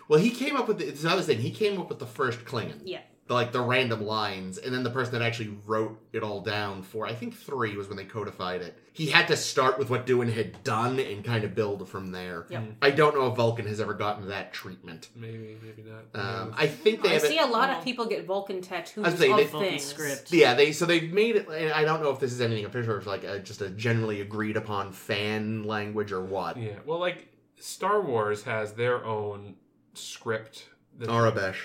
well, 0.08 0.20
he 0.20 0.32
came 0.32 0.55
up 0.58 0.68
with 0.68 0.80
the, 0.80 0.88
it's 0.88 1.03
another 1.03 1.22
thing. 1.22 1.38
He 1.38 1.51
came 1.51 1.80
up 1.80 1.88
with 1.89 1.99
the 1.99 2.08
first 2.08 2.39
Klingon, 2.45 2.82
Yeah. 2.84 3.01
The, 3.28 3.34
like 3.34 3.52
the 3.52 3.60
random 3.62 4.06
lines, 4.06 4.58
and 4.58 4.74
then 4.74 4.84
the 4.84 4.90
person 4.90 5.12
that 5.14 5.22
actually 5.22 5.58
wrote 5.66 6.00
it 6.14 6.24
all 6.24 6.40
down 6.42 6.82
for 6.82 7.06
I 7.06 7.14
think 7.14 7.36
three 7.36 7.76
was 7.76 7.88
when 7.90 7.98
they 7.98 8.06
codified 8.06 8.62
it. 8.62 8.78
He 8.94 9.08
had 9.08 9.28
to 9.28 9.36
start 9.38 9.78
with 9.78 9.90
what 9.90 10.08
Doohan 10.08 10.32
had 10.34 10.64
done 10.64 10.98
and 11.00 11.24
kind 11.26 11.44
of 11.44 11.54
build 11.54 11.88
from 11.90 12.12
there. 12.12 12.46
Yep. 12.50 12.64
I 12.82 12.90
don't 12.92 13.14
know 13.16 13.28
if 13.28 13.36
Vulcan 13.36 13.68
has 13.68 13.80
ever 13.82 13.94
gotten 13.94 14.30
that 14.30 14.54
treatment. 14.54 15.10
maybe 15.16 15.58
maybe 15.62 15.84
not. 15.84 16.20
Um, 16.20 16.54
I 16.58 16.68
think 16.68 17.04
they 17.04 17.10
I 17.10 17.14
have. 17.14 17.22
see 17.24 17.38
it- 17.38 17.44
a 17.44 17.52
lot 17.52 17.70
Oh. 17.70 17.78
of 17.80 17.84
people 17.84 18.06
get 18.06 18.26
Vulcan 18.26 18.62
tattoos 18.62 19.06
I 19.06 19.10
was 19.10 19.20
saying, 19.20 19.32
of 19.34 19.38
they- 19.40 19.44
Vulcan 19.46 19.70
things. 19.72 19.84
script. 19.84 20.32
Yeah, 20.32 20.54
they 20.54 20.72
so 20.72 20.86
they've 20.86 21.12
made 21.12 21.36
it. 21.36 21.48
and 21.50 21.74
I 21.74 21.84
don't 21.84 22.02
know 22.02 22.12
if 22.12 22.20
this 22.20 22.32
is 22.32 22.40
anything 22.40 22.64
official 22.66 22.94
or 22.94 22.98
if 23.00 23.06
like 23.08 23.24
a, 23.26 23.40
just 23.40 23.62
a 23.62 23.70
generally 23.70 24.22
agreed 24.22 24.56
upon 24.56 24.94
fan 24.94 25.64
language 25.66 26.12
or 26.14 26.22
what. 26.22 26.56
yeah, 26.58 26.80
well, 26.86 27.00
like 27.00 27.28
Star 27.60 28.00
Wars 28.02 28.44
has 28.44 28.74
their 28.74 29.04
own 29.04 29.56
script, 29.96 30.70
that, 31.00 31.10
Aurebesh. 31.10 31.58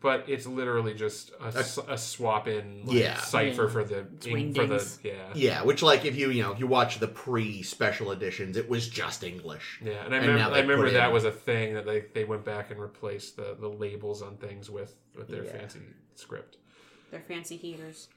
But 0.00 0.24
it's 0.28 0.46
literally 0.46 0.94
just 0.94 1.30
a 1.40 1.96
swap 1.98 2.48
in 2.48 2.82
like, 2.84 2.96
Yeah. 2.96 3.18
cipher 3.18 3.68
for 3.68 3.84
the 3.84 4.06
It's 4.16 4.26
in- 4.26 4.54
for 4.54 4.66
the 4.66 4.86
yeah. 5.02 5.12
Yeah, 5.34 5.62
which 5.62 5.82
like 5.82 6.04
if 6.04 6.16
you 6.16 6.30
you 6.30 6.42
know 6.42 6.52
if 6.52 6.58
you 6.60 6.66
watch 6.66 6.98
the 6.98 7.08
pre 7.08 7.62
special 7.62 8.10
editions, 8.12 8.56
it 8.56 8.68
was 8.68 8.88
just 8.88 9.22
English. 9.24 9.80
Yeah, 9.84 10.04
and 10.04 10.14
I 10.14 10.18
And 10.18 10.26
remember, 10.28 10.54
I 10.56 10.60
remember 10.60 10.90
that 10.90 11.08
in- 11.08 11.12
was 11.14 11.24
a 11.24 11.30
thing 11.32 11.74
that 11.74 11.86
they, 11.86 12.04
they 12.14 12.24
went 12.24 12.44
back 12.44 12.70
and 12.70 12.80
replaced 12.80 13.36
the, 13.36 13.56
the 13.58 13.68
labels 13.68 14.22
on 14.22 14.36
things 14.36 14.70
with, 14.70 14.94
with 15.16 15.28
their 15.28 15.44
Yeah. 15.44 15.52
fancy 15.52 15.80
script. 16.14 16.58
They're 17.10 17.20
fancy 17.20 17.56
heaters. 17.56 18.08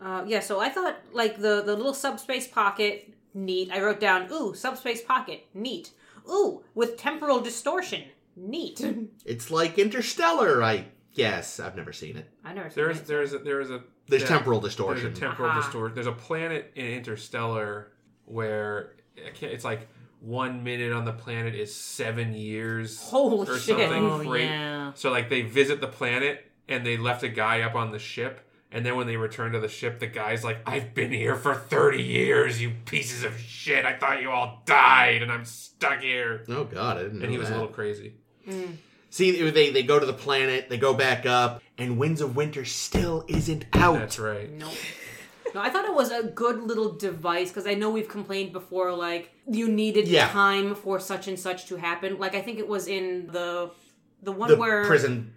Uh, 0.00 0.24
yeah, 0.26 0.40
so 0.40 0.60
I 0.60 0.68
thought 0.68 0.96
like 1.12 1.36
the 1.36 1.62
the 1.62 1.74
little 1.76 1.94
subspace 1.94 2.46
pocket 2.46 3.12
neat. 3.34 3.70
I 3.72 3.80
wrote 3.82 4.00
down 4.00 4.28
ooh 4.32 4.54
subspace 4.54 5.02
pocket 5.02 5.46
neat. 5.54 5.90
Ooh 6.30 6.62
with 6.74 6.96
temporal 6.96 7.40
distortion 7.40 8.04
neat. 8.36 8.80
It's 9.24 9.50
like 9.50 9.78
Interstellar, 9.78 10.62
I 10.62 10.86
guess. 11.14 11.60
I've 11.60 11.76
never 11.76 11.92
seen 11.92 12.16
it. 12.16 12.30
I 12.44 12.52
never. 12.54 12.68
seen 12.70 12.76
There's 12.84 12.98
it. 12.98 13.06
there's 13.06 13.32
a, 13.32 13.38
there's 13.38 13.70
a 13.70 13.82
There's 14.08 14.22
yeah, 14.22 14.28
temporal 14.28 14.60
there's 14.60 14.74
distortion. 14.74 15.06
a 15.12 15.14
temporal 15.14 15.48
uh-huh. 15.50 15.58
Aha. 15.58 15.66
distortion. 15.66 15.94
There's 15.94 16.06
a 16.06 16.12
planet 16.12 16.72
in 16.74 16.86
Interstellar 16.86 17.92
where 18.24 18.94
it's 19.40 19.64
like 19.64 19.88
one 20.20 20.62
minute 20.64 20.92
on 20.92 21.04
the 21.04 21.12
planet 21.12 21.54
is 21.54 21.74
seven 21.74 22.32
years 22.34 23.00
Holy 23.08 23.48
or 23.48 23.54
shit. 23.58 23.78
something 23.78 24.04
Oh, 24.04 24.18
cra- 24.26 24.40
yeah. 24.40 24.92
So 24.94 25.10
like 25.10 25.28
they 25.30 25.42
visit 25.42 25.80
the 25.80 25.86
planet 25.88 26.44
and 26.68 26.84
they 26.84 26.96
left 26.96 27.22
a 27.22 27.28
guy 27.28 27.60
up 27.62 27.74
on 27.74 27.92
the 27.92 27.98
ship 27.98 28.40
And 28.70 28.84
then 28.84 28.96
when 28.96 29.06
they 29.06 29.16
return 29.16 29.52
to 29.52 29.60
the 29.60 29.68
ship, 29.68 29.98
the 29.98 30.06
guy's 30.08 30.44
like, 30.44 30.58
I've 30.66 30.92
been 30.92 31.10
here 31.12 31.36
for 31.36 31.54
30 31.54 32.02
years, 32.02 32.60
you 32.60 32.72
pieces 32.84 33.24
of 33.24 33.38
shit. 33.38 33.86
I 33.86 33.96
thought 33.96 34.20
you 34.20 34.30
all 34.30 34.62
died, 34.66 35.22
and 35.22 35.32
I'm 35.32 35.46
stuck 35.46 36.00
here. 36.02 36.44
Oh 36.48 36.64
God, 36.64 36.98
I 36.98 37.02
didn't 37.04 37.18
know 37.20 37.24
And 37.24 37.32
he 37.32 37.38
was 37.38 37.48
that. 37.48 37.54
a 37.54 37.58
little 37.58 37.72
crazy. 37.72 38.12
Mm. 38.46 38.76
See, 39.10 39.50
they 39.50 39.70
they 39.70 39.82
go 39.82 39.98
to 39.98 40.06
the 40.06 40.12
planet, 40.12 40.68
they 40.68 40.78
go 40.78 40.92
back 40.94 41.24
up, 41.26 41.62
and 41.78 41.98
Winds 41.98 42.20
of 42.20 42.36
Winter 42.36 42.64
still 42.64 43.24
isn't 43.28 43.64
out. 43.74 43.98
That's 43.98 44.18
right. 44.18 44.50
No. 44.52 44.70
No, 45.54 45.62
I 45.62 45.70
thought 45.70 45.86
it 45.86 45.94
was 45.94 46.10
a 46.10 46.24
good 46.24 46.62
little 46.62 46.92
device 46.92 47.48
because 47.48 47.66
I 47.66 47.72
know 47.72 47.88
we've 47.88 48.08
complained 48.08 48.52
before, 48.52 48.92
like 48.92 49.32
you 49.46 49.66
needed 49.68 50.06
Yeah. 50.06 50.28
time 50.28 50.74
for 50.74 51.00
such 51.00 51.26
and 51.26 51.38
such 51.40 51.66
to 51.68 51.76
happen. 51.76 52.18
Like 52.18 52.34
I 52.34 52.42
think 52.42 52.58
it 52.58 52.68
was 52.68 52.86
in 52.86 53.28
the 53.32 53.70
the 54.22 54.32
one 54.32 54.50
The 54.50 54.56
where 54.56 54.84
prison, 54.84 55.32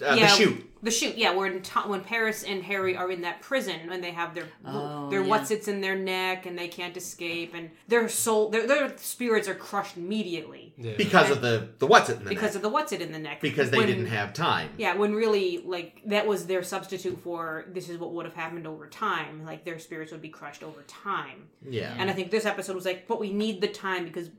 uh, 0.00 0.14
yeah, 0.14 0.26
the 0.26 0.28
Chute. 0.28 0.70
the 0.82 0.90
Chute, 0.90 1.16
yeah, 1.16 1.32
where 1.34 1.46
in 1.46 1.62
to- 1.62 1.78
when 1.80 2.00
Paris 2.02 2.42
and 2.44 2.62
Harry 2.64 2.96
are 2.96 3.10
in 3.10 3.20
that 3.22 3.40
prison 3.40 3.76
and 3.90 4.02
they 4.02 4.10
have 4.10 4.34
their 4.34 4.44
Oh, 4.64 5.10
their 5.10 5.20
yeah. 5.22 5.28
what 5.28 5.46
sits 5.46 5.68
in 5.68 5.80
their 5.80 5.94
neck 5.96 6.46
and 6.46 6.58
they 6.58 6.66
can't 6.68 6.96
escape 6.96 7.52
and 7.54 7.70
their 7.88 8.08
soul 8.08 8.48
their 8.48 8.66
their 8.66 8.96
spirits 8.98 9.46
are 9.48 9.54
crushed 9.54 9.96
immediately 9.96 10.72
Yeah. 10.78 10.94
because 10.96 11.30
of 11.30 11.40
the 11.42 11.68
the 11.78 11.86
what's 11.86 12.08
it 12.08 12.18
in 12.18 12.24
the 12.24 12.30
because 12.30 12.50
neck. 12.50 12.56
of 12.56 12.62
the 12.62 12.68
what's 12.70 12.92
it 12.92 13.00
in 13.02 13.12
the 13.12 13.18
neck 13.18 13.40
because 13.40 13.70
they 13.70 13.78
When- 13.78 13.86
didn't 13.86 14.06
have 14.06 14.32
time. 14.32 14.70
Yeah, 14.76 14.94
when 14.96 15.14
really, 15.14 15.58
like, 15.64 16.00
that 16.06 16.26
was 16.26 16.46
their 16.46 16.62
substitute 16.62 17.18
for 17.22 17.66
this 17.72 17.88
is 17.88 17.98
what 17.98 18.12
would 18.12 18.24
have 18.24 18.34
happened 18.34 18.66
over 18.66 18.86
time. 18.88 19.44
Like, 19.44 19.64
their 19.64 19.78
spirits 19.78 20.10
would 20.12 20.22
be 20.22 20.30
crushed 20.30 20.62
over 20.62 20.82
time. 20.88 21.48
Yeah. 21.68 21.94
And 21.98 22.10
I 22.10 22.12
think 22.14 22.30
this 22.30 22.46
episode 22.46 22.74
was 22.74 22.84
like, 22.86 23.06
but 23.06 23.20
we 23.20 23.32
need 23.32 23.60
the 23.60 23.68
time 23.68 24.04
because 24.04 24.30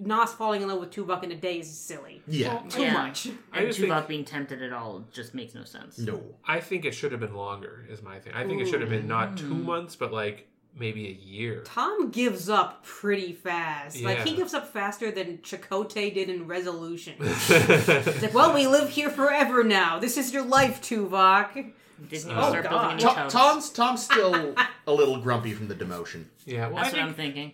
Noss 0.00 0.28
falling 0.30 0.62
in 0.62 0.68
love 0.68 0.80
with 0.80 0.90
Tuvok 0.90 1.22
in 1.24 1.32
a 1.32 1.36
day 1.36 1.58
is 1.60 1.70
silly. 1.70 2.22
Yeah. 2.26 2.58
Too 2.68 2.82
Yeah. 2.82 2.92
much. 2.92 3.28
I 3.52 3.58
And 3.60 3.66
just 3.68 3.80
Tuvok 3.80 3.96
think- 3.96 4.08
being 4.08 4.24
tempted 4.24 4.62
at 4.62 4.72
all 4.72 5.04
just 5.12 5.34
makes 5.34 5.54
no 5.54 5.64
sense. 5.64 5.98
No. 5.98 6.22
I 6.46 6.60
think 6.60 6.84
it 6.84 6.92
should 6.92 7.12
have 7.12 7.20
been 7.20 7.34
longer, 7.34 7.86
is 7.88 8.02
my 8.02 8.18
thing. 8.18 8.32
I 8.34 8.46
think 8.46 8.60
it 8.60 8.68
should 8.68 8.80
have 8.80 8.90
been 8.90 9.06
not 9.08 9.36
two 9.36 9.54
months, 9.54 9.96
but 9.96 10.12
like 10.12 10.46
maybe 10.78 11.08
a 11.08 11.12
year. 11.12 11.62
Tom 11.64 12.10
gives 12.10 12.48
up 12.48 12.84
pretty 12.84 13.32
fast. 13.32 14.00
Like, 14.02 14.20
he 14.20 14.36
gives 14.36 14.54
up 14.54 14.72
faster 14.72 15.10
than 15.10 15.38
Chakotay 15.38 16.14
did 16.14 16.28
in 16.30 16.46
Resolution. 16.46 17.14
It's 17.20 18.22
like, 18.22 18.32
well, 18.34 18.54
we 18.54 18.66
live 18.68 18.88
here 18.90 19.10
forever 19.10 19.64
now. 19.64 19.98
This 19.98 20.16
is 20.16 20.32
your 20.32 20.44
life, 20.44 20.80
Tuvok. 20.80 21.72
Disney 22.08 22.32
Oh, 22.34 22.48
start 22.50 22.64
God. 22.70 22.94
new 22.96 23.00
To- 23.00 23.10
house. 23.10 23.32
Tom's 23.32 23.70
Tom's 23.70 24.04
still 24.04 24.54
a 24.86 24.92
little 24.92 25.20
grumpy 25.20 25.52
from 25.52 25.68
the 25.68 25.74
demotion. 25.74 26.26
yeah, 26.46 26.68
well, 26.68 26.78
I 26.78 26.82
That's 26.84 26.94
what 26.94 27.02
I'm 27.02 27.14
thinking. 27.14 27.52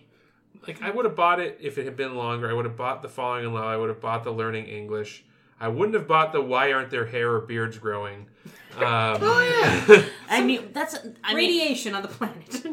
Like 0.65 0.81
I 0.81 0.89
would 0.91 1.05
have 1.05 1.15
bought 1.15 1.39
it 1.39 1.57
if 1.61 1.77
it 1.77 1.85
had 1.85 1.97
been 1.97 2.15
longer. 2.15 2.49
I 2.49 2.53
would 2.53 2.65
have 2.65 2.77
bought 2.77 3.01
the 3.01 3.09
falling 3.09 3.45
in 3.45 3.53
love. 3.53 3.65
I 3.65 3.75
would 3.77 3.89
have 3.89 4.01
bought 4.01 4.23
the 4.23 4.31
learning 4.31 4.65
English. 4.65 5.23
I 5.59 5.67
wouldn't 5.67 5.95
have 5.95 6.07
bought 6.07 6.33
the 6.33 6.41
why 6.41 6.71
aren't 6.71 6.91
there 6.91 7.05
hair 7.05 7.31
or 7.33 7.41
beards 7.41 7.77
growing. 7.77 8.27
Um, 8.77 8.83
Oh 9.21 9.41
yeah. 9.89 10.05
I 10.29 10.43
mean, 10.43 10.69
that's 10.71 10.93
I 11.23 11.33
mean, 11.33 11.47
Radiation 11.47 11.95
on 11.95 12.03
the 12.03 12.07
planet. 12.09 12.63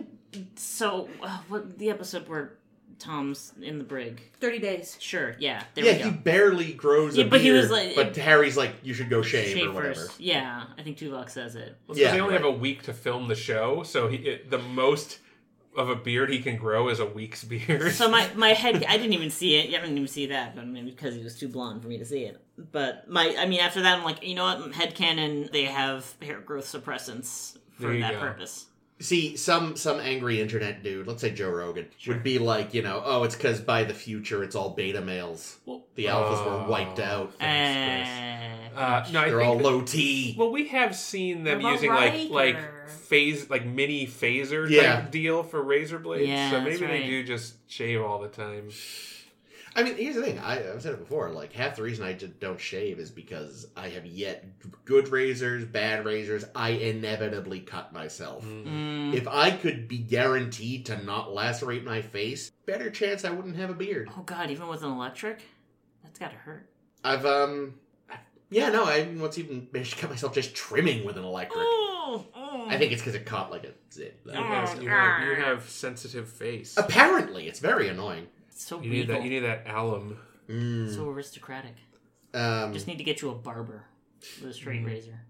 so 0.57 1.09
uh, 1.23 1.39
what 1.49 1.79
the 1.79 1.89
episode 1.89 2.29
where 2.29 2.59
Tom's 2.99 3.53
in 3.63 3.79
the 3.79 3.85
brig? 3.85 4.21
30 4.41 4.59
days. 4.59 4.97
Sure, 5.01 5.35
yeah, 5.39 5.63
there 5.75 5.85
yeah, 5.85 5.93
we 5.93 5.99
go. 5.99 6.05
he 6.05 6.11
barely 6.11 6.73
grows 6.75 7.17
Yeah, 7.17 7.25
a 7.25 7.29
but 7.29 7.41
he 7.41 7.51
was 7.53 7.69
beard, 7.69 7.97
like- 7.97 7.97
but 7.97 8.17
Harry's 8.17 8.57
like, 8.57 8.75
you 8.83 8.93
should 8.93 9.09
go 9.09 9.23
shave, 9.23 9.49
Shave 9.57 9.71
or 9.71 9.73
whatever. 9.75 9.95
first. 9.95 10.21
Yeah, 10.21 10.65
I 10.79 10.83
think 10.83 10.99
Tuvok 10.99 11.31
says 11.31 11.57
it. 11.57 11.77
Well, 11.87 11.97
Yeah, 11.97 12.13
they 12.13 12.21
only 12.21 12.35
right. 12.35 12.43
have 12.45 12.55
a 12.55 12.57
week 12.59 12.83
to 12.83 12.93
film 12.93 13.29
the 13.29 13.35
show, 13.35 13.83
so 13.83 14.09
he, 14.09 14.17
it, 14.19 14.51
the 14.51 14.59
most 14.59 15.19
of 15.77 15.89
a 15.89 15.97
beard 15.97 16.31
he 16.31 16.41
can 16.41 16.57
grow 16.57 16.89
is 16.89 17.01
a 17.01 17.07
week's 17.07 17.45
beard. 17.45 17.93
So 17.93 18.09
my 18.11 18.29
my 18.35 18.49
head, 18.53 18.85
I 18.89 18.97
didn't 18.97 19.13
even 19.13 19.31
see 19.31 19.57
it. 19.57 19.69
I 19.69 19.81
didn't 19.81 19.97
even 19.97 20.09
see 20.09 20.27
that, 20.27 20.55
but 20.57 20.67
maybe 20.67 20.91
because 20.91 21.15
he 21.15 21.23
was 21.23 21.39
too 21.39 21.49
blonde 21.49 21.83
for 21.83 21.89
me 21.89 21.99
to 21.99 22.05
see 22.05 22.25
it. 22.25 22.41
But 22.73 23.09
my, 23.11 23.35
I 23.39 23.47
mean, 23.47 23.61
after 23.61 23.83
that, 23.83 23.99
I'm 23.99 24.05
like, 24.05 24.23
you 24.23 24.35
know 24.35 24.45
what? 24.45 24.73
Head 24.75 24.95
canon, 24.95 25.49
they 25.53 25.65
have 25.65 26.15
hair 26.23 26.41
growth 26.41 26.67
suppressants 26.67 27.57
for 27.81 27.97
that 27.99 28.13
go. 28.13 28.21
purpose. 28.21 28.67
See, 29.01 29.37
some 29.37 29.77
some 29.77 29.99
angry 29.99 30.41
internet 30.41 30.85
dude, 30.85 31.09
let's 31.09 31.21
say 31.21 31.31
Joe 31.33 31.51
Rogan, 31.51 31.89
would 32.07 32.23
be 32.23 32.39
like, 32.39 32.73
you 32.75 32.83
know, 32.83 33.03
oh, 33.05 33.25
it's 33.25 33.35
because 33.35 33.61
by 33.61 33.83
the 33.83 33.93
future 33.93 34.45
it's 34.45 34.55
all 34.55 34.71
beta 34.71 35.01
males. 35.01 35.59
Well, 35.67 35.83
The 35.97 36.07
alphas 36.07 36.39
oh, 36.47 36.63
were 36.63 36.69
wiped 36.71 37.01
out. 37.01 37.35
thanks, 37.35 38.09
Chris. 38.09 38.79
Uh, 38.79 39.07
no, 39.13 39.21
I 39.21 39.29
They're 39.29 39.39
think 39.41 39.49
all 39.49 39.59
low 39.59 39.81
T. 39.83 40.37
Well, 40.39 40.51
we 40.53 40.69
have 40.69 40.95
seen 40.95 41.43
them 41.43 41.61
What 41.61 41.71
about 41.71 41.73
using 41.73 41.91
like 41.91 42.31
like 42.31 42.57
phase 42.89 43.49
like 43.51 43.65
mini 43.67 44.07
phaser 44.07 44.69
Yeah. 44.69 45.01
type 45.01 45.11
deal 45.11 45.43
for 45.43 45.63
razor 45.63 45.99
blades. 45.99 46.29
Yeah, 46.29 46.51
so 46.51 46.61
that's 46.61 46.81
maybe 46.81 46.87
they 46.87 47.07
do 47.07 47.25
just 47.25 47.55
shave 47.71 48.01
all 48.03 48.21
the 48.21 48.29
time. 48.29 48.71
I 49.77 49.83
mean, 49.83 49.97
here's 49.97 50.15
the 50.15 50.23
thing. 50.23 50.39
I, 50.39 50.73
I've 50.73 50.83
said 50.83 50.93
it 50.95 51.01
before. 51.01 51.31
Like 51.31 51.53
half 51.53 51.75
the 51.75 51.83
reason 51.83 52.05
I 52.05 52.13
just 52.13 52.39
don't 52.39 52.61
shave 52.61 53.01
is 53.01 53.11
because 53.11 53.67
I 53.77 53.89
have 53.89 54.07
yet 54.07 54.45
good 54.85 55.09
razors, 55.09 55.65
bad 55.65 56.05
razors. 56.05 56.45
I 56.55 56.71
inevitably 56.71 57.59
cut 57.61 57.93
myself. 57.93 58.45
mm, 58.45 59.13
If 59.15 59.27
I 59.27 59.51
could 59.51 59.89
be 59.89 59.99
guaranteed 59.99 60.87
to 60.87 61.03
not 61.03 61.35
lacerate 61.35 61.85
my 61.85 62.03
face, 62.03 62.53
better 62.67 62.89
chance 62.89 63.25
I 63.25 63.31
wouldn't 63.31 63.57
have 63.57 63.71
a 63.71 63.75
beard. 63.75 64.11
oh 64.17 64.23
god, 64.23 64.51
even 64.53 64.69
with 64.69 64.85
an 64.85 64.93
electric, 64.93 65.41
that's 66.05 66.21
gotta 66.21 66.37
hurt. 66.37 66.69
I've 67.03 67.27
um, 67.27 67.75
yeah, 68.51 68.69
no, 68.69 68.85
I 68.85 69.09
once 69.17 69.39
even 69.39 69.67
managed 69.73 69.95
to 69.95 70.01
cut 70.01 70.11
myself 70.11 70.35
just 70.35 70.55
trimming 70.55 71.05
with 71.05 71.17
an 71.19 71.25
electric. 71.25 71.59
Oh, 71.61 71.94
oh. 72.35 72.67
I 72.69 72.77
think 72.79 72.93
it's 72.93 73.01
because 73.03 73.15
it 73.15 73.25
caught 73.27 73.51
like 73.51 73.65
a 73.65 73.73
zip. 73.93 74.21
You 74.27 74.33
have, 74.33 74.83
you 74.83 74.89
have, 74.89 75.27
you 75.29 75.35
have 75.37 75.69
sensitive 75.69 76.29
face. 76.29 76.75
Apparently, 76.77 77.47
it's 77.49 77.61
very 77.61 77.89
annoying. 77.89 78.27
It's 78.49 78.65
so 78.65 78.81
You 78.81 78.91
need 78.91 79.01
regal. 79.09 79.17
that. 79.17 79.25
You 79.25 79.31
need 79.31 79.41
that 79.41 79.67
alum. 79.69 80.19
Mm, 80.49 80.95
so 80.95 81.09
aristocratic. 81.09 81.75
um, 82.35 82.73
Just 82.73 82.87
need 82.87 82.99
to 82.99 83.05
get 83.05 83.23
you 83.23 83.31
a 83.31 83.35
barber 83.35 83.87
with 84.41 84.51
a 84.51 84.55
straight 84.55 84.83
Mm. 84.83 84.87
razor. 84.87 85.21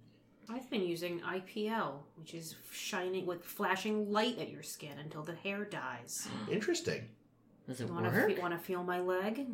I've 0.48 0.68
been 0.68 0.82
using 0.86 1.20
IPL, 1.20 2.02
which 2.16 2.34
is 2.34 2.56
shining 2.70 3.24
with 3.24 3.42
flashing 3.44 4.10
light 4.12 4.38
at 4.38 4.50
your 4.50 4.62
skin 4.62 4.98
until 5.02 5.22
the 5.22 5.34
hair 5.34 5.64
dies. 5.64 6.28
interesting. 6.50 7.08
Does 7.66 7.80
it 7.80 7.88
Want 7.88 8.04
work? 8.12 8.34
to 8.34 8.40
want 8.42 8.52
to 8.52 8.58
feel 8.58 8.82
my 8.84 9.00
leg? 9.00 9.46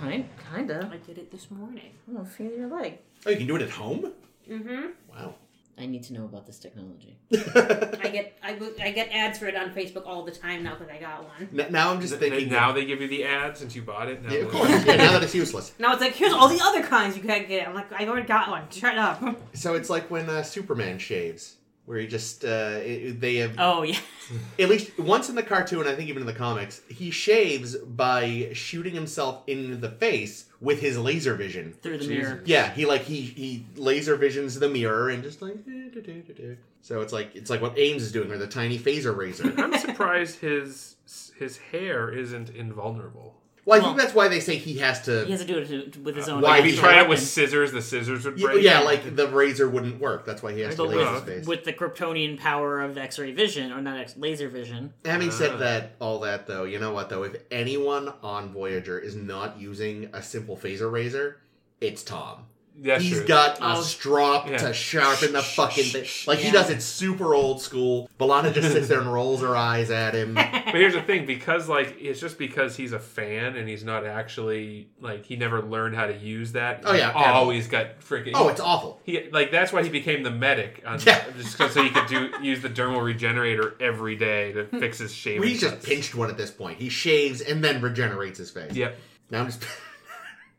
Kind, 0.00 0.28
kinda. 0.54 0.88
I 0.92 0.96
did 0.98 1.18
it 1.18 1.30
this 1.30 1.50
morning. 1.50 1.90
Oh, 2.16 2.24
feel 2.24 2.50
your 2.52 2.68
leg. 2.68 2.98
Oh, 3.26 3.30
you 3.30 3.36
can 3.36 3.46
do 3.46 3.56
it 3.56 3.62
at 3.62 3.70
home. 3.70 4.12
Mm-hmm. 4.48 4.86
Wow. 5.10 5.34
I 5.80 5.86
need 5.86 6.02
to 6.04 6.12
know 6.12 6.24
about 6.24 6.46
this 6.46 6.58
technology. 6.58 7.16
I 7.32 8.08
get 8.12 8.38
I, 8.42 8.54
w- 8.54 8.74
I 8.82 8.90
get 8.90 9.10
ads 9.12 9.38
for 9.38 9.46
it 9.46 9.54
on 9.54 9.70
Facebook 9.70 10.06
all 10.06 10.24
the 10.24 10.32
time 10.32 10.62
now 10.64 10.74
because 10.74 10.88
I 10.92 10.98
got 10.98 11.24
one. 11.24 11.48
N- 11.60 11.70
now 11.72 11.92
I'm 11.92 12.00
just 12.00 12.14
And 12.14 12.20
thinking. 12.22 12.48
now 12.50 12.72
they 12.72 12.84
give 12.84 13.00
you 13.00 13.06
the 13.08 13.24
ad 13.24 13.56
since 13.56 13.76
you 13.76 13.82
bought 13.82 14.08
it. 14.08 14.22
Now 14.24 14.32
yeah, 14.32 14.38
of 14.40 14.50
course. 14.50 14.68
Yeah, 14.70 14.96
now 14.96 15.12
that 15.12 15.22
it's 15.22 15.34
useless. 15.34 15.72
Now 15.78 15.92
it's 15.92 16.00
like 16.00 16.14
here's 16.14 16.32
all 16.32 16.48
the 16.48 16.60
other 16.62 16.82
kinds 16.82 17.16
you 17.16 17.22
can't 17.22 17.46
get. 17.46 17.68
I'm 17.68 17.74
like 17.74 17.92
I 17.92 18.06
already 18.08 18.26
got 18.26 18.50
one. 18.50 18.68
Shut 18.70 18.98
up. 18.98 19.22
So 19.54 19.74
it's 19.74 19.88
like 19.90 20.10
when 20.10 20.28
uh, 20.28 20.42
Superman 20.42 20.98
shaves, 20.98 21.56
where 21.88 21.98
he 21.98 22.06
just 22.06 22.44
uh, 22.44 22.80
it, 22.82 23.18
they 23.18 23.36
have 23.36 23.54
Oh 23.58 23.82
yeah. 23.82 23.98
at 24.58 24.68
least 24.68 24.98
once 24.98 25.30
in 25.30 25.34
the 25.34 25.42
cartoon, 25.42 25.86
I 25.86 25.94
think 25.94 26.10
even 26.10 26.20
in 26.22 26.26
the 26.26 26.34
comics, 26.34 26.82
he 26.86 27.10
shaves 27.10 27.76
by 27.76 28.50
shooting 28.52 28.94
himself 28.94 29.42
in 29.46 29.80
the 29.80 29.90
face 29.90 30.44
with 30.60 30.80
his 30.80 30.98
laser 30.98 31.34
vision. 31.34 31.72
Through 31.82 31.98
the 31.98 32.04
Jesus. 32.04 32.28
mirror. 32.28 32.42
Yeah, 32.44 32.70
he 32.70 32.84
like 32.84 33.02
he 33.02 33.22
he 33.22 33.64
laser 33.76 34.16
visions 34.16 34.58
the 34.58 34.68
mirror 34.68 35.08
and 35.08 35.22
just 35.22 35.40
like. 35.40 35.64
do, 35.64 35.90
do, 35.90 36.02
do, 36.02 36.34
do. 36.34 36.56
So 36.82 37.00
it's 37.00 37.12
like 37.12 37.34
it's 37.34 37.48
like 37.48 37.62
what 37.62 37.78
Ames 37.78 38.02
is 38.02 38.12
doing 38.12 38.28
with 38.28 38.40
the 38.40 38.46
tiny 38.46 38.78
phaser 38.78 39.16
razor. 39.16 39.54
I'm 39.58 39.76
surprised 39.78 40.40
his 40.40 40.96
his 41.38 41.56
hair 41.56 42.10
isn't 42.10 42.50
invulnerable. 42.50 43.34
Well, 43.68 43.78
I 43.78 43.82
Well- 43.82 43.90
think 43.90 44.00
that's 44.00 44.14
why 44.14 44.28
they 44.28 44.40
say 44.40 44.56
he 44.56 44.78
has 44.78 45.02
to. 45.02 45.26
He 45.26 45.30
has 45.32 45.40
to 45.42 45.46
do 45.46 45.58
it 45.58 45.92
to- 45.92 46.00
with 46.00 46.16
his 46.16 46.26
own. 46.26 46.40
Why 46.40 46.58
if 46.60 46.64
he 46.64 46.70
he 46.70 46.76
tried 46.78 46.96
it 47.02 47.02
with 47.02 47.18
weapon. 47.18 47.24
scissors, 47.24 47.70
the 47.70 47.82
scissors 47.82 48.24
would 48.24 48.38
Yeah, 48.38 48.46
break. 48.46 48.62
yeah, 48.64 48.80
like 48.80 49.14
the 49.14 49.28
razor 49.28 49.68
wouldn't 49.68 50.00
work. 50.00 50.24
That's 50.24 50.42
why 50.42 50.54
he 50.54 50.60
has 50.62 50.74
to 50.76 50.84
But 50.84 50.88
laser 50.88 51.00
uh, 51.02 51.14
his 51.16 51.22
face. 51.24 51.38
with, 51.46 51.48
with 51.48 51.64
the 51.64 51.72
Kryptonian 51.74 52.38
power 52.38 52.80
of 52.80 52.96
X-ray 52.96 53.32
vision, 53.32 53.70
or 53.70 53.82
not 53.82 53.98
X 53.98 54.14
laser 54.16 54.48
vision. 54.48 54.94
Having 55.04 55.28
Ah. 55.28 55.32
said 55.32 55.58
that, 55.58 55.96
all 56.00 56.18
that 56.20 56.46
though, 56.46 56.64
you 56.64 56.78
know 56.78 56.92
what 56.92 57.10
though? 57.10 57.24
If 57.24 57.36
anyone 57.50 58.10
on 58.22 58.54
Voyager 58.54 58.98
is 58.98 59.14
not 59.14 59.60
using 59.60 60.08
a 60.14 60.22
simple 60.22 60.56
phaser 60.56 60.90
razor, 60.90 61.36
it's 61.80 62.02
Tom. 62.02 62.46
That's 62.80 63.02
He's 63.02 63.18
true. 63.18 63.26
got 63.26 63.58
a 63.58 63.76
Oh. 63.76 63.80
strop 63.82 64.48
Yeah. 64.48 64.58
to 64.58 64.72
sharpen 64.72 65.32
the 65.32 65.42
fucking 65.42 65.84
thing. 65.84 66.06
Like 66.26 66.38
he 66.38 66.50
does 66.52 66.70
it 66.70 66.80
super 66.80 67.34
old 67.34 67.60
school. 67.60 68.08
B'Elanna 68.20 68.54
just 68.54 68.70
sits 68.72 68.86
there 68.88 69.00
and 69.00 69.12
rolls 69.12 69.40
her 69.40 69.56
eyes 69.56 69.90
at 69.90 70.14
him. 70.14 70.34
But 70.68 70.74
here's 70.74 70.92
the 70.92 71.00
thing, 71.02 71.24
because 71.24 71.66
like 71.68 71.96
it's 71.98 72.20
just 72.20 72.38
because 72.38 72.76
he's 72.76 72.92
a 72.92 72.98
fan 72.98 73.56
and 73.56 73.66
he's 73.68 73.82
not 73.84 74.04
actually 74.04 74.88
like 75.00 75.24
he 75.24 75.34
never 75.36 75.62
learned 75.62 75.96
how 75.96 76.06
to 76.06 76.14
use 76.16 76.52
that. 76.52 76.82
Oh, 76.84 76.92
yeah, 76.92 77.10
he's 77.12 77.22
at 77.22 77.30
all. 77.30 77.42
always 77.44 77.66
got 77.68 78.00
freaking. 78.00 78.32
Oh, 78.34 78.48
it's 78.48 78.60
awful. 78.60 79.00
he 79.04 79.28
like 79.32 79.50
that's 79.50 79.72
why 79.72 79.82
he 79.82 79.88
became 79.88 80.22
the 80.22 80.30
medic 80.30 80.82
on 80.86 81.00
Yeah. 81.06 81.24
just 81.38 81.56
'cause 81.56 81.72
so 81.72 81.82
he 81.82 81.88
could 81.90 82.06
do 82.06 82.30
use 82.42 82.60
the 82.60 82.68
dermal 82.68 83.02
regenerator 83.02 83.74
every 83.80 84.14
day 84.16 84.52
to 84.52 84.66
fix 84.66 84.98
his 84.98 85.12
shaving. 85.14 85.40
Well, 85.40 85.48
he's 85.48 85.60
just 85.62 85.82
pinched 85.82 86.14
one 86.14 86.28
at 86.30 86.36
this 86.36 86.50
point. 86.50 86.78
He 86.78 86.90
shaves 86.90 87.40
and 87.40 87.64
then 87.64 87.80
regenerates 87.80 88.38
his 88.38 88.50
face. 88.50 88.72
Yep. 88.74 88.96
Now 89.30 89.40
I'm 89.40 89.46
just 89.46 89.64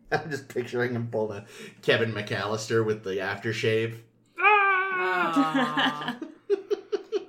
I'm 0.23 0.29
just 0.29 0.47
picturing 0.47 0.93
him 0.93 1.07
pull 1.11 1.31
a 1.31 1.45
Kevin 1.81 2.13
McCallister 2.13 2.85
with 2.85 3.03
the 3.03 3.17
aftershave. 3.17 3.99
Ah! 4.39 6.17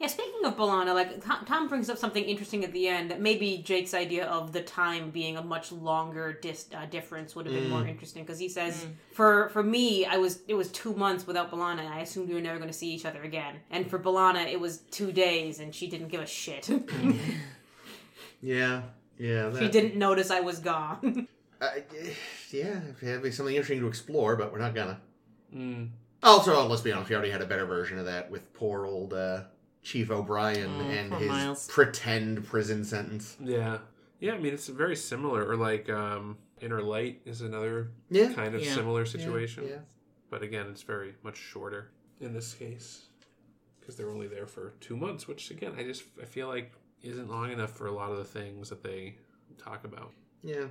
Yeah, 0.00 0.06
speaking 0.06 0.30
speaking 0.40 0.52
of 0.52 0.56
B'Elanna, 0.58 0.94
like 0.94 1.22
Tom, 1.24 1.44
Tom 1.44 1.68
brings 1.68 1.90
up 1.90 1.98
something 1.98 2.24
interesting 2.24 2.64
at 2.64 2.72
the 2.72 2.88
end 2.88 3.10
that 3.10 3.20
maybe 3.20 3.58
Jake's 3.58 3.94
idea 3.94 4.26
of 4.26 4.52
the 4.52 4.62
time 4.62 5.10
being 5.10 5.36
a 5.36 5.42
much 5.42 5.72
longer 5.72 6.38
dis- 6.40 6.68
uh, 6.74 6.86
difference 6.86 7.36
would 7.36 7.46
have 7.46 7.54
been 7.54 7.68
more 7.68 7.86
interesting 7.86 8.22
because 8.22 8.38
he 8.38 8.48
says, 8.48 8.86
for 9.12 9.48
for 9.50 9.62
me, 9.62 10.06
I 10.06 10.16
was 10.16 10.40
it 10.48 10.54
was 10.54 10.68
two 10.70 10.94
months 10.94 11.26
without 11.26 11.50
B'Elanna, 11.50 11.80
and 11.80 11.88
I 11.88 12.00
assumed 12.00 12.28
we 12.28 12.34
were 12.34 12.40
never 12.40 12.58
going 12.58 12.70
to 12.70 12.76
see 12.76 12.90
each 12.90 13.04
other 13.04 13.22
again. 13.22 13.56
And 13.70 13.88
for 13.90 13.98
B'Elanna, 13.98 14.50
it 14.50 14.58
was 14.58 14.78
two 14.90 15.12
days, 15.12 15.60
and 15.60 15.74
she 15.74 15.86
didn't 15.86 16.08
give 16.08 16.20
a 16.20 16.26
shit. 16.26 16.68
Yeah, 18.42 18.82
yeah. 19.18 19.50
That, 19.50 19.62
she 19.62 19.68
didn't 19.68 19.96
notice 19.96 20.30
I 20.30 20.40
was 20.40 20.60
gone. 20.60 21.28
Uh, 21.60 21.68
yeah, 22.52 22.80
it'd 23.02 23.22
be 23.22 23.30
something 23.30 23.54
interesting 23.54 23.80
to 23.80 23.86
explore, 23.88 24.36
but 24.36 24.52
we're 24.52 24.58
not 24.58 24.74
gonna. 24.74 25.00
Mm. 25.54 25.90
Also, 26.22 26.66
let's 26.66 26.82
be 26.82 26.92
honest, 26.92 27.08
we 27.10 27.16
already 27.16 27.30
had 27.30 27.40
a 27.42 27.46
better 27.46 27.64
version 27.66 27.98
of 27.98 28.04
that 28.06 28.30
with 28.30 28.52
poor 28.52 28.84
old 28.86 29.14
uh, 29.14 29.44
Chief 29.82 30.10
O'Brien 30.10 30.68
Oh, 30.78 30.80
and 30.90 31.14
his 31.14 31.28
Miles. 31.28 31.66
pretend 31.68 32.44
prison 32.44 32.84
sentence. 32.84 33.36
Yeah. 33.42 33.78
Yeah, 34.20 34.34
I 34.34 34.38
mean 34.38 34.52
it's 34.52 34.68
very 34.68 34.96
similar. 34.96 35.46
Or 35.48 35.56
like 35.56 35.88
um 35.88 36.36
Inner 36.60 36.82
Light 36.82 37.22
is 37.24 37.40
another 37.40 37.90
Yeah, 38.10 38.32
kind 38.34 38.54
of 38.54 38.62
Yeah. 38.62 38.74
similar 38.74 39.06
situation. 39.06 39.66
Yeah. 39.66 39.78
But 40.28 40.42
again, 40.42 40.66
it's 40.70 40.82
very 40.82 41.14
much 41.22 41.36
shorter 41.38 41.90
in 42.20 42.34
this 42.34 42.52
case. 42.52 43.06
Because 43.80 43.96
they're 43.96 44.10
only 44.10 44.28
there 44.28 44.46
for 44.46 44.74
two 44.80 44.96
months, 44.98 45.26
which 45.26 45.50
again 45.50 45.72
I 45.78 45.84
just 45.84 46.04
I 46.20 46.26
feel 46.26 46.48
like 46.48 46.70
isn't 47.02 47.30
long 47.30 47.50
enough 47.50 47.70
for 47.72 47.86
a 47.86 47.92
lot 47.92 48.12
of 48.12 48.18
the 48.18 48.24
things 48.24 48.68
that 48.68 48.82
they 48.84 49.16
talk 49.56 49.84
about. 49.84 50.12
yeah. 50.42 50.66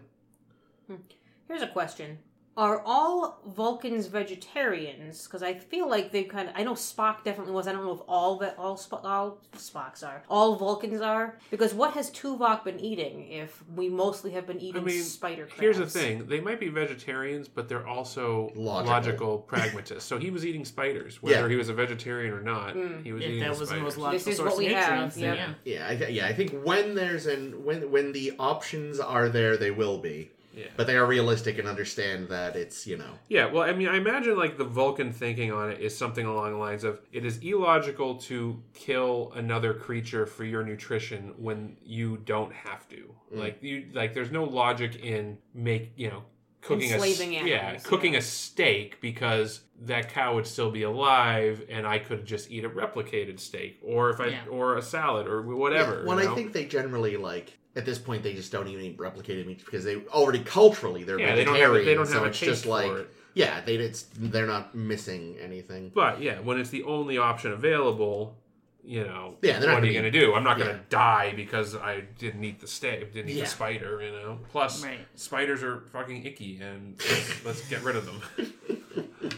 Here's 1.50 1.62
a 1.64 1.68
question. 1.68 2.20
Are 2.58 2.82
all 2.86 3.40
Vulcans 3.48 4.08
vegetarians? 4.08 5.24
Because 5.24 5.44
I 5.44 5.54
feel 5.54 5.90
like 5.90 6.12
they 6.12 6.24
kind 6.26 6.50
of. 6.50 6.56
I 6.58 6.64
know 6.64 6.74
Spock 6.74 7.24
definitely 7.24 7.54
was. 7.54 7.68
I 7.70 7.72
don't 7.72 7.86
know 7.86 7.94
if 7.94 8.02
all 8.06 8.36
that 8.40 8.56
all 8.58 8.76
Sp- 8.76 9.00
all 9.06 9.40
Spocks 9.56 10.04
are. 10.06 10.24
All 10.30 10.56
Vulcans 10.58 11.00
are. 11.00 11.38
Because 11.52 11.74
what 11.74 11.94
has 11.94 12.12
Tuvok 12.12 12.66
been 12.66 12.80
eating? 12.80 13.32
If 13.32 13.64
we 13.76 13.88
mostly 13.88 14.32
have 14.32 14.46
been 14.46 14.60
eating 14.60 14.82
I 14.82 14.86
mean, 14.86 15.04
spider 15.04 15.46
crabs. 15.46 15.62
Here's 15.62 15.78
the 15.78 15.86
thing: 15.86 16.26
they 16.28 16.42
might 16.42 16.60
be 16.60 16.68
vegetarians, 16.68 17.48
but 17.48 17.70
they're 17.70 17.88
also 17.88 18.52
Logical. 18.56 18.92
logical, 18.94 19.38
pragmatists. 19.40 20.10
So 20.10 20.18
he 20.18 20.30
was 20.30 20.46
eating 20.46 20.66
spiders, 20.66 21.24
whether 21.24 21.44
Yeah. 21.44 21.48
he 21.48 21.56
was 21.56 21.70
a 21.70 21.74
vegetarian 21.74 22.34
or 22.34 22.42
not. 22.42 22.76
Mm. 22.76 23.04
He 23.06 23.14
was 23.14 23.24
If 23.24 23.30
eating 23.30 23.40
that 23.40 23.46
the 23.46 23.50
was 23.52 23.60
the 23.60 23.66
spiders. 23.68 23.84
most 23.84 23.98
logical 23.98 24.18
This 24.20 24.28
is 24.28 24.38
source 24.38 24.50
what 24.52 24.58
we 24.60 24.66
of 24.68 24.72
have, 24.74 24.90
nutrients, 25.16 25.18
yeah. 25.18 25.34
yeah. 25.34 25.54
Yeah, 25.64 25.88
I 25.88 25.96
th- 25.96 26.10
yeah, 26.12 26.28
I 26.28 26.34
think 26.34 26.62
when 26.66 26.94
there's 26.96 27.26
an 27.26 27.64
when 27.64 27.90
when 27.90 28.12
the 28.12 28.34
options 28.38 29.00
are 29.00 29.30
there, 29.30 29.56
they 29.56 29.72
will 29.72 30.00
be. 30.00 30.32
Yeah. 30.60 30.68
But 30.78 30.88
they 30.88 30.96
are 30.98 31.06
realistic 31.06 31.58
and 31.58 31.68
understand 31.68 32.28
that 32.30 32.56
it's 32.56 32.86
you 32.86 32.98
know 32.98 33.14
Yeah, 33.28 33.46
well, 33.52 33.64
I 33.64 33.74
mean, 33.74 33.88
I 33.88 33.98
imagine 33.98 34.38
like 34.38 34.58
the 34.58 34.66
Vulcan 34.66 35.12
thinking 35.12 35.52
on 35.52 35.70
it 35.72 35.80
is 35.80 35.98
something 35.98 36.26
along 36.26 36.52
the 36.52 36.58
lines 36.58 36.84
of 36.84 37.00
it 37.12 37.24
is 37.26 37.38
illogical 37.40 38.16
to 38.30 38.62
kill 38.74 39.32
another 39.36 39.74
creature 39.74 40.26
for 40.26 40.44
your 40.44 40.64
nutrition 40.64 41.34
when 41.38 41.78
you 41.84 42.18
don't 42.18 42.54
have 42.54 42.88
to. 42.90 43.14
Mm. 43.34 43.40
Like 43.40 43.64
you, 43.64 43.86
like 43.94 44.14
there's 44.14 44.32
no 44.32 44.44
logic 44.44 44.96
in 44.98 45.38
make 45.54 45.94
you 45.96 46.10
know 46.10 46.24
cooking 46.62 46.92
Enslaving 46.92 47.36
a 47.36 47.40
s- 47.40 47.48
yeah 47.48 47.76
cooking 47.78 48.14
yeah. 48.14 48.20
a 48.20 48.22
steak 48.22 49.00
because 49.00 49.62
that 49.84 50.10
cow 50.10 50.36
would 50.36 50.46
still 50.46 50.70
be 50.72 50.84
alive 50.84 51.64
and 51.70 51.88
I 51.88 52.00
could 52.00 52.26
just 52.26 52.52
eat 52.52 52.66
a 52.66 52.70
replicated 52.70 53.40
steak 53.40 53.80
or 53.82 54.10
if 54.10 54.20
I 54.20 54.28
Yeah. 54.28 54.42
or 54.52 54.76
a 54.78 54.82
salad 54.82 55.26
or 55.28 55.42
whatever. 55.42 56.00
Yeah, 56.02 56.06
when 56.08 56.20
you 56.20 56.30
I 56.30 56.36
think 56.36 56.52
they 56.52 56.66
generally 56.66 57.16
like 57.16 57.58
at 57.80 57.86
this 57.86 57.98
point 57.98 58.22
they 58.24 58.34
just 58.34 58.52
don't 58.52 58.68
even 58.68 58.84
eat 58.84 58.98
replicated 58.98 59.46
meat 59.48 59.64
because 59.66 59.84
they 59.84 59.96
already 60.20 60.40
culturally 60.44 61.04
they're 61.04 61.20
yeah, 61.20 61.34
they 61.36 61.44
don't 61.46 61.56
have 61.56 61.72
vegetarian. 61.72 61.86
they 61.86 61.94
don't 61.96 62.06
so 62.08 62.14
have 62.14 62.24
a 62.24 62.26
it's 62.28 62.40
taste 62.40 62.50
just 62.52 62.64
for 62.66 62.70
like 62.70 62.92
it. 62.92 63.10
yeah, 63.34 63.62
they 63.62 63.76
it's 63.76 64.04
they're 64.18 64.48
not 64.56 64.76
missing 64.76 65.38
anything. 65.42 65.92
But 65.94 66.22
yeah, 66.22 66.40
when 66.40 66.60
it's 66.60 66.70
the 66.70 66.84
only 66.84 67.18
option 67.18 67.52
available, 67.52 68.36
you 68.84 69.04
know, 69.04 69.36
Yeah, 69.42 69.60
what 69.60 69.84
are 69.84 69.86
you 69.86 69.94
gonna 69.94 70.10
do? 70.12 70.34
I'm 70.36 70.44
not 70.44 70.58
going 70.58 70.70
to 70.70 70.76
yeah. 70.78 70.84
die 70.90 71.34
because 71.36 71.76
I 71.76 72.02
didn't 72.18 72.44
eat 72.44 72.60
the 72.60 72.68
steak, 72.68 73.14
didn't 73.14 73.30
eat 73.30 73.36
Yeah. 73.36 73.44
the 73.44 73.50
spider, 73.50 74.02
you 74.02 74.12
know. 74.12 74.40
Plus, 74.52 74.84
Right. 74.84 75.00
spiders 75.16 75.62
are 75.64 75.82
fucking 75.92 76.26
icky, 76.26 76.60
and 76.62 76.96
let's, 77.10 77.46
let's 77.46 77.70
get 77.70 77.82
rid 77.84 77.96
of 77.96 78.06
them. 78.06 78.22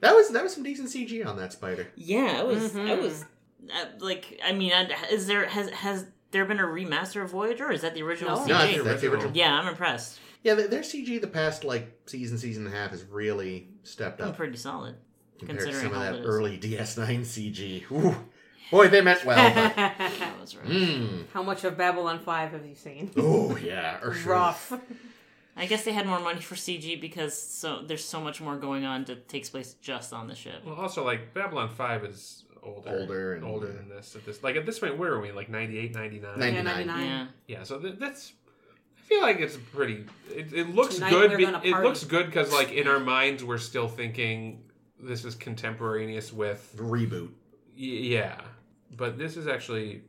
That 0.00 0.14
was 0.14 0.28
that 0.30 0.42
was 0.42 0.52
some 0.52 0.62
decent 0.64 0.88
CG 0.90 1.24
on 1.26 1.36
that 1.38 1.52
spider. 1.54 1.86
Yeah, 1.96 2.40
it 2.40 2.46
was. 2.46 2.76
I 2.76 2.80
Mhm. 2.80 3.00
was 3.02 3.24
uh, 3.72 3.86
like. 4.00 4.38
I 4.44 4.52
mean, 4.52 4.70
is 5.10 5.26
there 5.26 5.46
has 5.48 5.70
has 5.70 6.04
there 6.34 6.44
been 6.44 6.60
a 6.60 6.64
remaster 6.64 7.22
of 7.24 7.30
Voyager? 7.30 7.68
Or 7.68 7.72
is 7.72 7.80
that 7.80 7.94
the 7.94 8.02
original 8.02 8.36
No. 8.36 8.44
CG? 8.44 8.48
No, 8.48 8.56
I 8.58 8.66
think 8.72 8.84
that's 8.84 9.00
the 9.00 9.10
original. 9.10 9.32
yeah, 9.34 9.58
I'm 9.58 9.66
impressed. 9.68 10.20
Yeah, 10.42 10.52
their, 10.54 10.68
their 10.68 10.82
CG 10.82 11.18
the 11.22 11.26
past 11.26 11.64
like 11.64 11.90
season 12.04 12.36
season 12.36 12.66
and 12.66 12.74
a 12.74 12.76
half 12.76 12.90
has 12.90 13.02
really 13.04 13.68
stepped 13.82 14.20
up 14.20 14.36
pretty 14.36 14.58
solid. 14.58 14.96
compared 15.38 15.60
to 15.60 15.64
considering 15.64 15.92
some 15.94 16.02
of 16.02 16.12
that 16.22 16.22
early 16.28 16.58
DS9 16.58 17.20
CG. 17.20 17.90
Ooh. 17.90 18.14
Boy, 18.70 18.88
they 18.88 19.00
meant 19.00 19.24
well. 19.24 19.54
But, 19.54 19.74
That 19.76 20.38
was 20.40 20.54
right. 20.56 20.66
mm. 20.66 21.24
How 21.32 21.42
much 21.42 21.64
of 21.64 21.76
Babylon 21.78 22.18
5 22.18 22.52
have 22.52 22.66
you 22.66 22.74
seen? 22.74 23.10
Oh 23.16 23.56
yeah, 23.56 24.00
or. 24.02 24.10
Rough. 24.26 24.72
I 25.56 25.66
guess 25.66 25.84
they 25.84 25.92
had 25.92 26.06
more 26.06 26.18
money 26.18 26.40
for 26.40 26.56
CG 26.56 27.00
because 27.00 27.40
so 27.40 27.82
there's 27.86 28.04
so 28.04 28.20
much 28.20 28.40
more 28.40 28.56
going 28.56 28.84
on 28.84 29.04
that 29.04 29.28
takes 29.28 29.48
place 29.48 29.76
just 29.80 30.12
on 30.12 30.26
the 30.26 30.34
ship. 30.34 30.62
Well, 30.66 30.74
also, 30.74 31.04
like, 31.04 31.32
Babylon 31.32 31.68
5 31.68 32.04
is 32.06 32.42
older. 32.64 32.90
Older 33.00 33.34
and- 33.34 33.44
older 33.44 33.66
than 33.72 33.88
this. 33.88 34.14
At 34.16 34.24
this 34.24 34.42
Like, 34.42 34.56
at 34.56 34.66
this 34.66 34.78
point, 34.78 34.96
where 34.98 35.12
are 35.12 35.20
we? 35.20 35.32
Like, 35.32 35.48
98, 35.48 35.94
99? 35.94 36.38
99. 36.38 36.54
Yeah, 36.54 36.62
99. 36.62 37.06
Yeah. 37.06 37.26
Yeah, 37.46 37.62
so 37.62 37.78
th- 37.78 37.96
that's. 37.98 38.32
I 38.98 39.00
feel 39.06 39.20
like 39.20 39.38
it's 39.38 39.56
pretty. 39.56 40.06
It, 40.34 40.52
it 40.52 40.74
looks 40.74 40.94
Tonight 40.96 41.10
good. 41.10 41.36
Be, 41.36 41.44
it 41.44 41.76
looks 41.82 42.04
good 42.04 42.26
because, 42.26 42.52
like, 42.52 42.72
in 42.72 42.88
our 42.88 42.98
minds, 43.00 43.44
we're 43.44 43.58
still 43.58 43.86
thinking 43.88 44.64
this 44.98 45.24
is 45.24 45.34
contemporaneous 45.34 46.32
with. 46.32 46.74
Reboot. 46.78 47.28
Y- 47.76 47.82
yeah, 48.16 48.40
but 48.96 49.18
this 49.18 49.36
is 49.36 49.46
actually, 49.46 50.02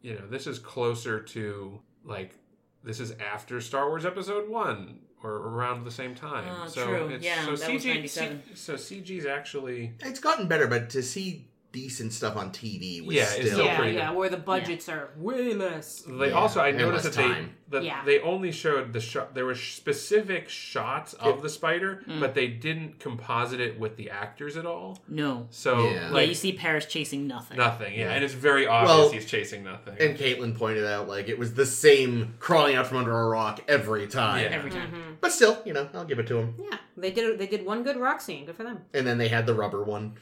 you 0.00 0.14
know, 0.14 0.26
this 0.28 0.46
is 0.46 0.58
closer 0.58 1.20
to 1.20 1.80
like 2.04 2.36
this 2.84 3.00
is 3.00 3.12
after 3.12 3.60
Star 3.60 3.88
Wars 3.88 4.04
Episode 4.06 4.48
One 4.48 5.00
or 5.24 5.30
around 5.32 5.84
the 5.84 5.90
same 5.90 6.14
time. 6.14 6.44
Oh, 6.62 6.68
so 6.68 6.86
true. 6.86 7.08
It's, 7.08 7.24
Yeah, 7.24 7.40
so 7.40 7.56
that 7.56 7.72
was 7.72 7.82
CG, 7.84 7.88
97. 7.88 8.42
C- 8.48 8.54
so 8.54 8.74
CG's 8.74 9.26
actually 9.26 9.94
It's 10.00 10.20
gotten 10.20 10.46
better, 10.46 10.66
but 10.68 10.90
to 10.90 11.02
see 11.02 11.48
decent 11.76 12.10
stuff 12.10 12.36
on 12.36 12.50
TV 12.52 13.04
was 13.04 13.14
Yeah, 13.14 13.24
still 13.26 13.46
still 13.46 13.64
yeah, 13.66 13.76
pretty 13.78 13.96
yeah, 13.98 14.08
good. 14.08 14.16
where 14.16 14.28
the 14.30 14.38
budgets 14.38 14.88
are 14.88 15.10
way 15.18 15.52
less. 15.52 16.02
They 16.08 16.28
Yeah, 16.28 16.32
also, 16.32 16.58
I 16.60 16.68
and 16.68 16.78
noticed 16.78 17.04
less 17.04 17.16
that 17.16 17.22
they 17.34 17.48
that 17.68 17.82
Yeah. 17.82 18.02
they 18.04 18.20
only 18.20 18.52
showed 18.52 18.92
the 18.92 19.00
shot. 19.00 19.34
There 19.34 19.44
were 19.44 19.56
specific 19.56 20.48
shots 20.48 21.14
of 21.14 21.42
the 21.42 21.48
spider, 21.48 22.02
Mm. 22.08 22.20
but 22.20 22.32
they 22.34 22.46
didn't 22.46 23.00
composite 23.00 23.60
it 23.60 23.78
with 23.78 23.96
the 23.96 24.08
actors 24.08 24.56
at 24.56 24.64
all. 24.66 25.02
No. 25.08 25.48
So 25.50 25.84
Yeah. 25.84 25.92
yeah, 25.94 26.10
like 26.10 26.28
you 26.28 26.34
see 26.34 26.52
Paris 26.52 26.86
chasing 26.86 27.26
nothing. 27.26 27.58
nothing. 27.58 27.92
Yeah, 27.92 28.06
Yeah. 28.06 28.12
and 28.12 28.24
it's 28.24 28.34
very 28.34 28.66
obvious 28.68 28.96
Well, 28.96 29.08
he's 29.10 29.26
chasing 29.26 29.64
nothing. 29.64 29.96
And 29.98 30.16
Caitlin 30.16 30.56
pointed 30.56 30.84
out 30.86 31.08
like 31.08 31.28
it 31.28 31.38
was 31.38 31.54
the 31.54 31.66
same 31.66 32.34
crawling 32.38 32.76
out 32.76 32.86
from 32.86 32.98
under 32.98 33.18
a 33.20 33.28
rock 33.28 33.60
every 33.68 34.06
time. 34.06 34.44
Yeah. 34.44 34.50
Every 34.56 34.70
time. 34.70 34.92
Mhm. 34.92 35.16
But 35.20 35.32
still, 35.32 35.60
you 35.66 35.72
know, 35.74 35.88
I'll 35.92 36.04
give 36.04 36.20
it 36.20 36.26
to 36.28 36.38
him. 36.38 36.54
Yeah, 36.70 36.78
they 36.96 37.10
did. 37.10 37.36
They 37.38 37.48
did 37.48 37.66
one 37.66 37.82
good 37.82 37.96
rock 37.96 38.20
scene. 38.20 38.46
Good 38.46 38.54
for 38.56 38.62
them. 38.62 38.82
And 38.94 39.04
then 39.06 39.18
they 39.18 39.28
had 39.28 39.44
the 39.44 39.54
rubber 39.54 39.82
one. 39.82 40.14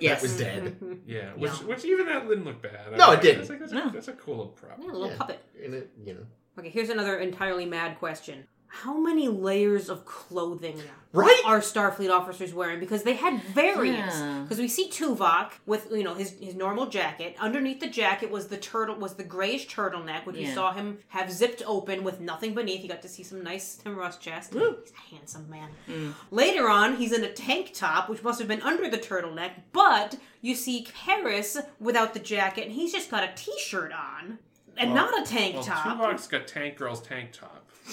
Yes. 0.00 0.20
that 0.20 0.22
was 0.22 0.36
dead. 0.38 0.80
Mhm. 0.80 1.00
yeah, 1.06 1.30
which 1.34 1.52
Yeah. 1.52 1.66
which 1.66 1.84
even 1.84 2.06
that 2.06 2.28
didn't 2.28 2.44
look 2.44 2.62
bad. 2.62 2.92
I 2.92 2.96
No, 2.96 3.08
was 3.10 3.18
it 3.18 3.22
didn't. 3.22 3.38
That's, 3.38 3.50
like, 3.50 3.58
that's, 3.60 3.72
No. 3.72 3.86
a, 3.88 3.90
that's 3.90 4.08
a 4.08 4.12
cool 4.12 4.36
little 4.36 4.52
prop. 4.52 4.78
Yeah, 4.80 4.90
a 4.90 4.92
little 4.92 5.08
Yeah. 5.08 5.16
puppet. 5.16 5.42
And 5.62 5.74
it, 5.74 5.90
you 6.04 6.14
know, 6.14 6.26
Okay, 6.58 6.70
here's 6.70 6.88
another 6.88 7.18
entirely 7.18 7.66
mad 7.66 7.98
question. 7.98 8.46
How 8.82 8.96
many 8.98 9.28
layers 9.28 9.88
of 9.88 10.04
clothing 10.04 10.80
right? 11.12 11.40
are 11.46 11.60
Starfleet 11.60 12.10
officers 12.10 12.52
wearing? 12.52 12.78
Because 12.78 13.02
they 13.04 13.14
had 13.14 13.42
variants. 13.42 14.16
Yeah. 14.16 14.40
Because 14.42 14.58
we 14.58 14.68
see 14.68 14.88
Tuvok 14.90 15.52
with 15.64 15.88
you 15.90 16.02
know 16.04 16.14
his 16.14 16.32
his 16.40 16.54
normal 16.54 16.86
jacket. 16.86 17.36
Underneath 17.40 17.80
the 17.80 17.88
jacket 17.88 18.30
was 18.30 18.48
the 18.48 18.56
turtle 18.58 18.96
was 18.96 19.14
the 19.14 19.24
grayish 19.24 19.68
turtleneck, 19.68 20.26
which 20.26 20.36
we 20.36 20.42
Yeah. 20.46 20.54
saw 20.54 20.72
him 20.72 20.98
have 21.08 21.32
zipped 21.32 21.62
open 21.66 22.04
with 22.04 22.20
nothing 22.20 22.54
beneath. 22.54 22.82
You 22.82 22.88
got 22.88 23.02
to 23.02 23.08
see 23.08 23.22
some 23.22 23.42
nice 23.42 23.76
Tim 23.76 23.96
Russ 23.96 24.18
chest. 24.18 24.52
He's 24.52 24.62
a 24.62 25.14
handsome 25.14 25.48
man. 25.48 25.70
Mm. 25.88 26.14
Later 26.30 26.68
on, 26.68 26.96
he's 26.96 27.12
in 27.12 27.24
a 27.24 27.32
tank 27.32 27.72
top, 27.74 28.08
which 28.08 28.22
must 28.22 28.38
have 28.38 28.48
been 28.48 28.62
under 28.62 28.88
the 28.90 28.98
turtleneck. 28.98 29.52
But 29.72 30.16
you 30.42 30.54
see 30.54 30.86
Paris 31.06 31.56
without 31.80 32.12
the 32.14 32.20
jacket, 32.20 32.64
and 32.64 32.72
he's 32.72 32.92
just 32.92 33.10
got 33.10 33.24
a 33.24 33.32
t-shirt 33.34 33.92
on. 33.92 34.38
And 34.78 34.92
Well- 34.92 35.10
not 35.10 35.22
a 35.22 35.30
tank 35.30 35.54
Well, 35.54 35.64
top. 35.64 35.84
Tuvok's 35.98 36.26
got 36.26 36.46
Tank 36.46 36.76
Girl's 36.76 37.00
tank 37.00 37.32
top. 37.32 37.64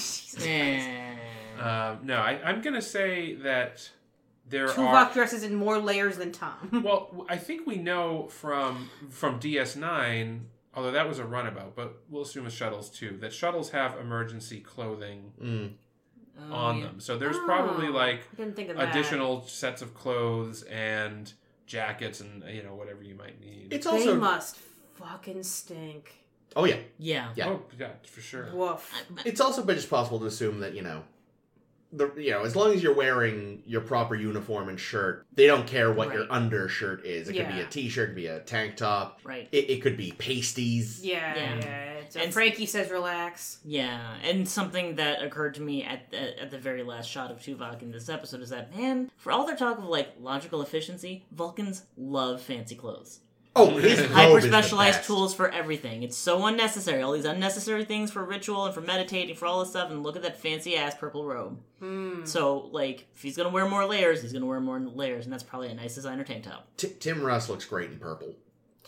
Um, 1.59 1.99
no, 2.03 2.15
I, 2.17 2.39
I'm 2.43 2.61
gonna 2.61 2.81
say 2.81 3.35
that 3.35 3.89
there 4.49 4.65
are 4.65 4.69
Tuvok 4.73 5.09
are. 5.09 5.13
dresses 5.13 5.43
in 5.43 5.55
more 5.55 5.77
layers 5.77 6.17
than 6.17 6.31
Tom. 6.31 6.81
Well, 6.83 7.25
I 7.29 7.37
think 7.37 7.67
we 7.67 7.75
know 7.75 8.27
from 8.27 8.89
from 9.11 9.39
DS9, 9.39 10.41
although 10.75 10.91
that 10.91 11.07
was 11.07 11.19
a 11.19 11.25
runabout, 11.25 11.75
but 11.75 12.01
we'll 12.09 12.23
assume 12.23 12.45
with 12.45 12.53
shuttles 12.53 12.89
too, 12.89 13.17
that 13.21 13.31
shuttles 13.33 13.69
have 13.69 13.97
emergency 13.99 14.59
clothing 14.61 15.31
Mm. 15.41 15.73
Oh, 16.49 16.53
on 16.55 16.77
yeah. 16.79 16.85
them. 16.85 16.99
So 16.99 17.17
there's 17.19 17.37
probably 17.37 17.87
Oh, 17.89 17.91
like 17.91 18.21
I 18.41 18.49
think 18.49 18.69
of 18.69 18.77
that. 18.77 18.89
additional 18.89 19.45
sets 19.45 19.83
of 19.83 19.93
clothes 19.93 20.63
and 20.63 21.31
jackets 21.67 22.19
and 22.19 22.43
you 22.49 22.63
know 22.63 22.73
whatever 22.73 23.03
you 23.03 23.13
might 23.15 23.39
need. 23.39 23.67
It's 23.71 23.85
They 23.85 23.91
also 23.91 24.15
must 24.19 24.57
fucking 24.95 25.43
stink. 25.43 26.15
Oh 26.55 26.65
yeah, 26.65 26.77
Yeah. 26.97 27.29
Yeah. 27.35 27.49
Oh 27.49 27.61
yeah, 27.79 27.89
for 28.05 28.21
sure. 28.21 28.49
Woof. 28.53 28.91
it's 29.25 29.41
also 29.41 29.63
but 29.63 29.75
just 29.75 29.89
possible 29.89 30.19
to 30.19 30.25
assume 30.25 30.59
that 30.61 30.73
you 30.73 30.81
know 30.81 31.03
the 31.95 32.11
you 32.17 32.31
know 32.31 32.43
as 32.43 32.55
long 32.55 32.73
as 32.73 32.81
you're 32.81 32.95
wearing 32.95 33.61
your 33.67 33.81
proper 33.81 34.15
uniform 34.15 34.67
and 34.69 34.79
shirt, 34.79 35.25
they 35.33 35.45
don't 35.45 35.67
care 35.67 35.91
what 35.93 36.11
your 36.11 36.25
undershirt 36.31 37.05
is. 37.05 37.29
It 37.29 37.33
could 37.33 37.47
be 37.49 37.55
Yeah. 37.55 37.59
a 37.61 37.67
t-shirt, 37.67 38.03
it 38.03 38.07
could 38.07 38.15
be 38.15 38.27
a 38.27 38.39
tank 38.39 38.77
top, 38.77 39.19
Right. 39.23 39.47
it, 39.51 39.69
it 39.69 39.81
could 39.83 39.95
be 39.95 40.11
pasties. 40.11 41.05
Yeah, 41.05 41.35
Yeah. 41.35 41.55
yeah. 41.59 41.89
It's, 41.99 42.15
And- 42.15 42.33
Frankie 42.33 42.65
says 42.65 42.89
relax. 42.89 43.59
Yeah, 43.63 44.15
and 44.23 44.47
something 44.49 44.95
that 44.95 45.21
occurred 45.23 45.53
to 45.55 45.61
me 45.61 45.83
at 45.83 46.09
the, 46.09 46.41
at 46.41 46.49
the 46.51 46.57
very 46.57 46.81
last 46.83 47.09
shot 47.09 47.29
of 47.31 47.37
Tuvok 47.39 47.81
in 47.83 47.91
this 47.91 48.09
episode 48.09 48.41
is 48.41 48.49
that 48.49 48.75
man, 48.75 49.11
for 49.15 49.31
all 49.31 49.45
their 49.45 49.55
talk 49.55 49.77
of 49.77 49.83
like 49.85 50.13
logical 50.19 50.61
efficiency, 50.63 51.25
Vulcans 51.31 51.83
love 51.95 52.41
fancy 52.41 52.75
clothes. 52.75 53.19
Oh, 53.55 53.77
his 53.77 54.03
hyper 54.11 54.41
specialized 54.41 55.03
tools 55.03 55.33
for 55.35 55.49
everything. 55.49 56.01
It's 56.01 56.17
so 56.17 56.45
unnecessary. 56.47 57.03
All 57.03 57.11
these 57.11 57.25
unnecessary 57.25 57.85
things 57.85 58.11
for 58.11 58.23
ritual 58.23 58.65
and 58.65 58.73
for 58.73 58.81
meditating, 58.81 59.35
for 59.35 59.45
all 59.45 59.59
this 59.59 59.69
stuff. 59.69 59.91
And 59.91 60.01
look 60.01 60.15
at 60.15 60.23
that 60.23 60.39
fancy 60.39 60.75
ass 60.75 60.95
purple 60.95 61.23
robe. 61.25 61.59
Hmm. 61.79 62.25
So, 62.25 62.69
like, 62.71 63.07
if 63.13 63.21
he's 63.21 63.37
gonna 63.37 63.49
wear 63.49 63.67
more 63.67 63.85
layers, 63.85 64.21
he's 64.23 64.33
gonna 64.33 64.47
wear 64.47 64.59
more 64.59 64.79
layers, 64.79 65.25
and 65.25 65.33
that's 65.33 65.43
probably 65.43 65.69
a 65.69 65.75
nice 65.75 65.93
designer 65.95 66.23
tank 66.23 66.45
top. 66.45 66.67
T- 66.77 66.93
Tim 66.99 67.21
Russ 67.21 67.47
looks 67.47 67.65
great 67.65 67.91
in 67.91 67.99
purple. 67.99 68.33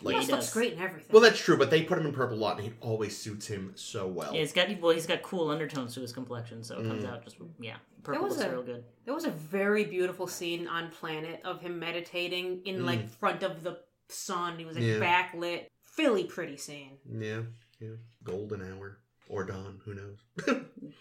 Like, 0.02 0.16
Russ 0.16 0.26
he 0.26 0.32
looks 0.32 0.54
great 0.54 0.74
in 0.74 0.80
everything. 0.80 1.10
well, 1.14 1.22
that's 1.22 1.40
true, 1.40 1.58
but 1.58 1.70
they 1.70 1.84
put 1.84 1.98
him 1.98 2.06
in 2.06 2.12
purple 2.14 2.38
a 2.38 2.40
lot, 2.40 2.58
and 2.58 2.66
he 2.68 2.74
always 2.82 3.16
suits 3.16 3.48
him 3.48 3.72
so 3.76 4.08
well. 4.08 4.34
Yeah, 4.34 4.42
he's 4.42 4.52
got 4.52 4.68
well, 4.82 4.92
he's 4.94 5.06
got 5.06 5.22
cool 5.22 5.50
undertones 5.52 5.94
to 5.94 6.02
his 6.02 6.12
complexion, 6.12 6.64
so 6.64 6.80
it 6.80 6.88
comes 6.88 7.06
out 7.06 7.24
just 7.24 7.38
yeah, 7.60 7.76
purple 8.04 8.24
was 8.24 8.38
looks 8.38 8.48
a- 8.48 8.52
real 8.52 8.64
good. 8.64 8.84
There 9.06 9.14
was 9.14 9.26
a 9.26 9.32
very 9.32 9.86
beautiful 9.86 10.28
scene 10.28 10.68
on 10.68 10.90
Planet 10.90 11.42
of 11.46 11.62
him 11.62 11.80
meditating 11.80 12.62
in 12.66 12.84
like 12.86 13.08
front 13.10 13.44
of 13.44 13.64
the 13.64 13.78
sun. 14.10 14.57
He 14.60 14.65
was 14.65 14.76
like 14.76 14.86
Yeah. 14.86 14.99
backlit. 14.99 15.65
Really 15.98 16.26
pretty 16.26 16.57
scene. 16.57 16.98
Yeah, 17.10 17.41
yeah. 17.80 17.95
Golden 18.23 18.61
hour 18.61 18.99
or 19.30 19.44
dawn, 19.45 19.80
who 19.86 19.94
knows? 19.94 20.18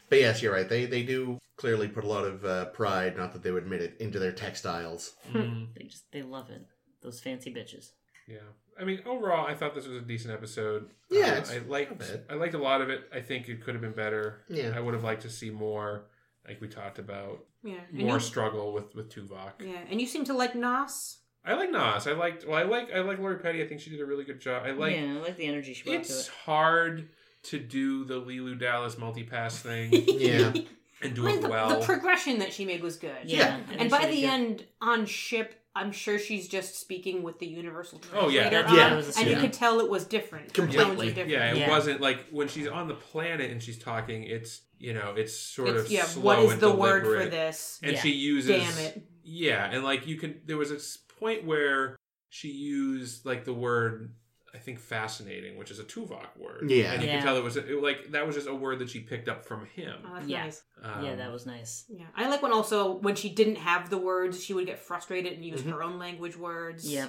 but 0.09 0.19
yes, 0.21 0.41
you're 0.43 0.53
right. 0.53 0.69
They 0.69 0.87
they 0.87 1.03
do 1.03 1.39
clearly 1.57 1.89
put 1.89 2.05
a 2.05 2.09
lot 2.09 2.25
of 2.25 2.45
uh, 2.45 2.67
pride, 2.67 3.17
not 3.17 3.33
that 3.33 3.43
they 3.43 3.51
would 3.51 3.65
admit 3.65 3.83
it, 3.83 3.97
into 4.01 4.19
their 4.19 4.33
textiles. 4.33 5.15
Mm, 5.33 5.69
They 5.77 5.85
just 5.85 6.05
they 6.13 6.23
love 6.23 6.51
it. 6.51 6.63
Those 7.03 7.21
fancy 7.21 7.53
bitches. 7.53 7.91
yeah. 8.29 8.39
I 8.81 8.83
mean, 8.85 9.01
overall, 9.07 9.47
I 9.47 9.55
thought 9.55 9.73
this 9.75 9.87
was 9.87 9.97
a 9.99 10.01
decent 10.01 10.33
episode. 10.35 10.91
Yeah, 11.09 11.35
Uh, 11.35 11.39
it's 11.39 11.51
I 11.53 11.59
not 11.59 11.69
liked. 11.69 11.99
bad. 11.99 12.25
I 12.29 12.35
liked 12.35 12.55
a 12.55 12.59
lot 12.59 12.81
of 12.81 12.91
it. 12.91 13.09
I 13.15 13.21
think 13.21 13.49
it 13.49 13.63
could 13.63 13.75
have 13.75 13.83
been 13.83 13.93
better. 13.93 14.43
Yeah. 14.49 14.73
I 14.75 14.81
would 14.81 14.95
have 14.95 15.05
liked 15.05 15.23
to 15.23 15.31
see 15.31 15.51
more, 15.51 16.07
like 16.49 16.61
we 16.61 16.67
talked 16.69 16.99
about, 16.99 17.45
Yeah. 17.63 17.79
And 17.91 17.99
more 18.01 18.15
you, 18.15 18.21
struggle 18.21 18.73
with 18.73 18.95
with 18.95 19.11
Tuvok. 19.13 19.61
yeah. 19.61 19.85
And 19.91 20.01
you 20.01 20.07
seem 20.09 20.25
to 20.25 20.35
like 20.35 20.55
Noss. 20.55 21.19
I 21.45 21.55
like 21.55 21.71
Noss. 21.71 22.11
I 22.11 22.15
liked. 22.15 22.47
Well, 22.47 22.57
I 22.57 22.63
like. 22.63 22.91
I 22.95 23.01
like 23.01 23.19
Lori 23.19 23.39
Petty. 23.39 23.63
I 23.63 23.67
think 23.67 23.81
she 23.81 23.91
did 23.91 24.01
a 24.01 24.07
really 24.07 24.25
good 24.25 24.41
job. 24.41 24.63
I 24.65 24.71
like. 24.71 24.97
yeah, 24.97 25.03
I 25.17 25.21
like 25.21 25.37
the 25.37 25.47
energy 25.47 25.75
she 25.75 25.83
brought 25.85 25.93
to 25.95 25.99
It's 26.01 26.29
it. 26.29 26.33
hard 26.45 27.09
to 27.45 27.59
do 27.59 28.05
the 28.05 28.15
Leeloo 28.21 28.59
Dallas 28.59 28.95
multipass 28.95 29.61
thing 29.61 29.91
Yeah. 30.09 30.47
and 30.55 30.67
I 31.03 31.09
do 31.09 31.23
mean, 31.25 31.35
it 31.37 31.43
the, 31.43 31.49
well. 31.49 31.79
the 31.79 31.85
progression 31.85 32.39
that 32.39 32.55
she 32.55 32.65
made 32.65 32.83
was 32.83 32.97
good. 32.97 33.13
Yeah, 33.25 33.57
I 33.69 33.73
And 33.73 33.79
think 33.81 33.91
by 33.91 34.07
the 34.07 34.23
good. 34.23 34.25
end, 34.31 34.65
on 34.81 35.05
ship, 35.05 35.61
I'm 35.77 35.93
sure 35.93 36.19
she's 36.19 36.49
just 36.49 36.81
speaking 36.81 37.23
with 37.23 37.39
the 37.41 37.47
universal 37.47 38.01
Oh, 38.15 38.29
yeah. 38.31 38.49
translator 38.49 38.63
That's 38.63 38.71
on, 38.71 38.77
what 38.79 38.93
I 38.93 38.97
was 38.97 39.17
and 39.19 39.29
you 39.29 39.37
could 39.37 39.53
tell 39.53 39.81
it 39.81 39.91
was 39.91 40.07
different. 40.07 40.55
Completely. 40.55 41.09
different. 41.09 41.29
yeah, 41.29 41.51
it 41.53 41.59
Yeah. 41.59 41.69
wasn't 41.69 42.01
like 42.01 42.25
when 42.31 42.49
she's 42.49 42.67
on 42.69 42.89
the 42.89 42.95
planet 42.95 43.51
and 43.51 43.63
she's 43.63 43.79
talking. 43.79 44.23
It's 44.25 44.63
you 44.79 44.95
know, 44.95 45.13
it's 45.17 45.35
sort 45.39 45.69
It's- 45.69 45.85
of 45.87 45.91
yeah. 45.93 46.05
slow 46.05 46.23
What 46.23 46.39
is 46.41 46.53
and 46.53 46.61
the 46.63 46.73
word 46.75 47.05
for 47.05 47.27
this? 47.29 47.79
And 47.83 47.93
Yeah. 47.93 48.01
she 48.01 48.11
uses. 48.13 48.49
Damn 48.63 48.79
it. 48.87 49.03
Yeah, 49.23 49.71
and 49.71 49.85
like 49.85 50.07
you 50.07 50.17
can. 50.17 50.41
There 50.47 50.57
was 50.57 50.71
a 50.71 50.77
s- 50.77 50.99
point 51.25 51.45
where 51.45 51.97
she 52.29 52.49
used 52.49 53.25
like 53.27 53.45
the 53.45 53.55
word. 53.55 54.15
I 54.55 54.59
think 54.59 54.79
fascinating, 54.79 55.59
which 55.59 55.73
is 55.73 55.81
a 55.81 55.85
Tuvok 55.85 56.29
word. 56.39 56.71
Yeah. 56.71 56.93
and 56.93 57.03
you 57.03 57.09
Yeah. 57.09 57.15
can 57.17 57.25
tell 57.25 57.37
it 57.37 57.43
was 57.43 57.57
it, 57.57 57.83
like 57.83 58.13
that 58.13 58.25
was 58.25 58.37
just 58.37 58.47
a 58.47 58.55
word 58.55 58.79
that 58.79 58.89
she 58.89 59.01
picked 59.01 59.29
up 59.29 59.45
from 59.45 59.67
him. 59.67 59.97
Oh, 60.07 60.15
that's 60.15 60.29
Yeah. 60.29 60.45
nice. 60.45 60.63
Um, 60.81 61.05
yeah, 61.05 61.17
that 61.17 61.33
was 61.33 61.45
nice. 61.45 61.85
Yeah, 61.89 62.07
I 62.15 62.29
like 62.29 62.41
when 62.41 62.53
also 62.53 62.93
when 62.99 63.17
she 63.17 63.31
didn't 63.31 63.57
have 63.57 63.91
the 63.91 63.99
words, 63.99 64.45
she 64.45 64.55
would 64.55 64.67
get 64.67 64.79
frustrated 64.79 65.33
and 65.33 65.45
use 65.45 65.63
Mhm. 65.63 65.73
her 65.73 65.83
own 65.83 65.99
language 65.99 66.37
words. 66.37 66.89
Yeah, 66.89 67.09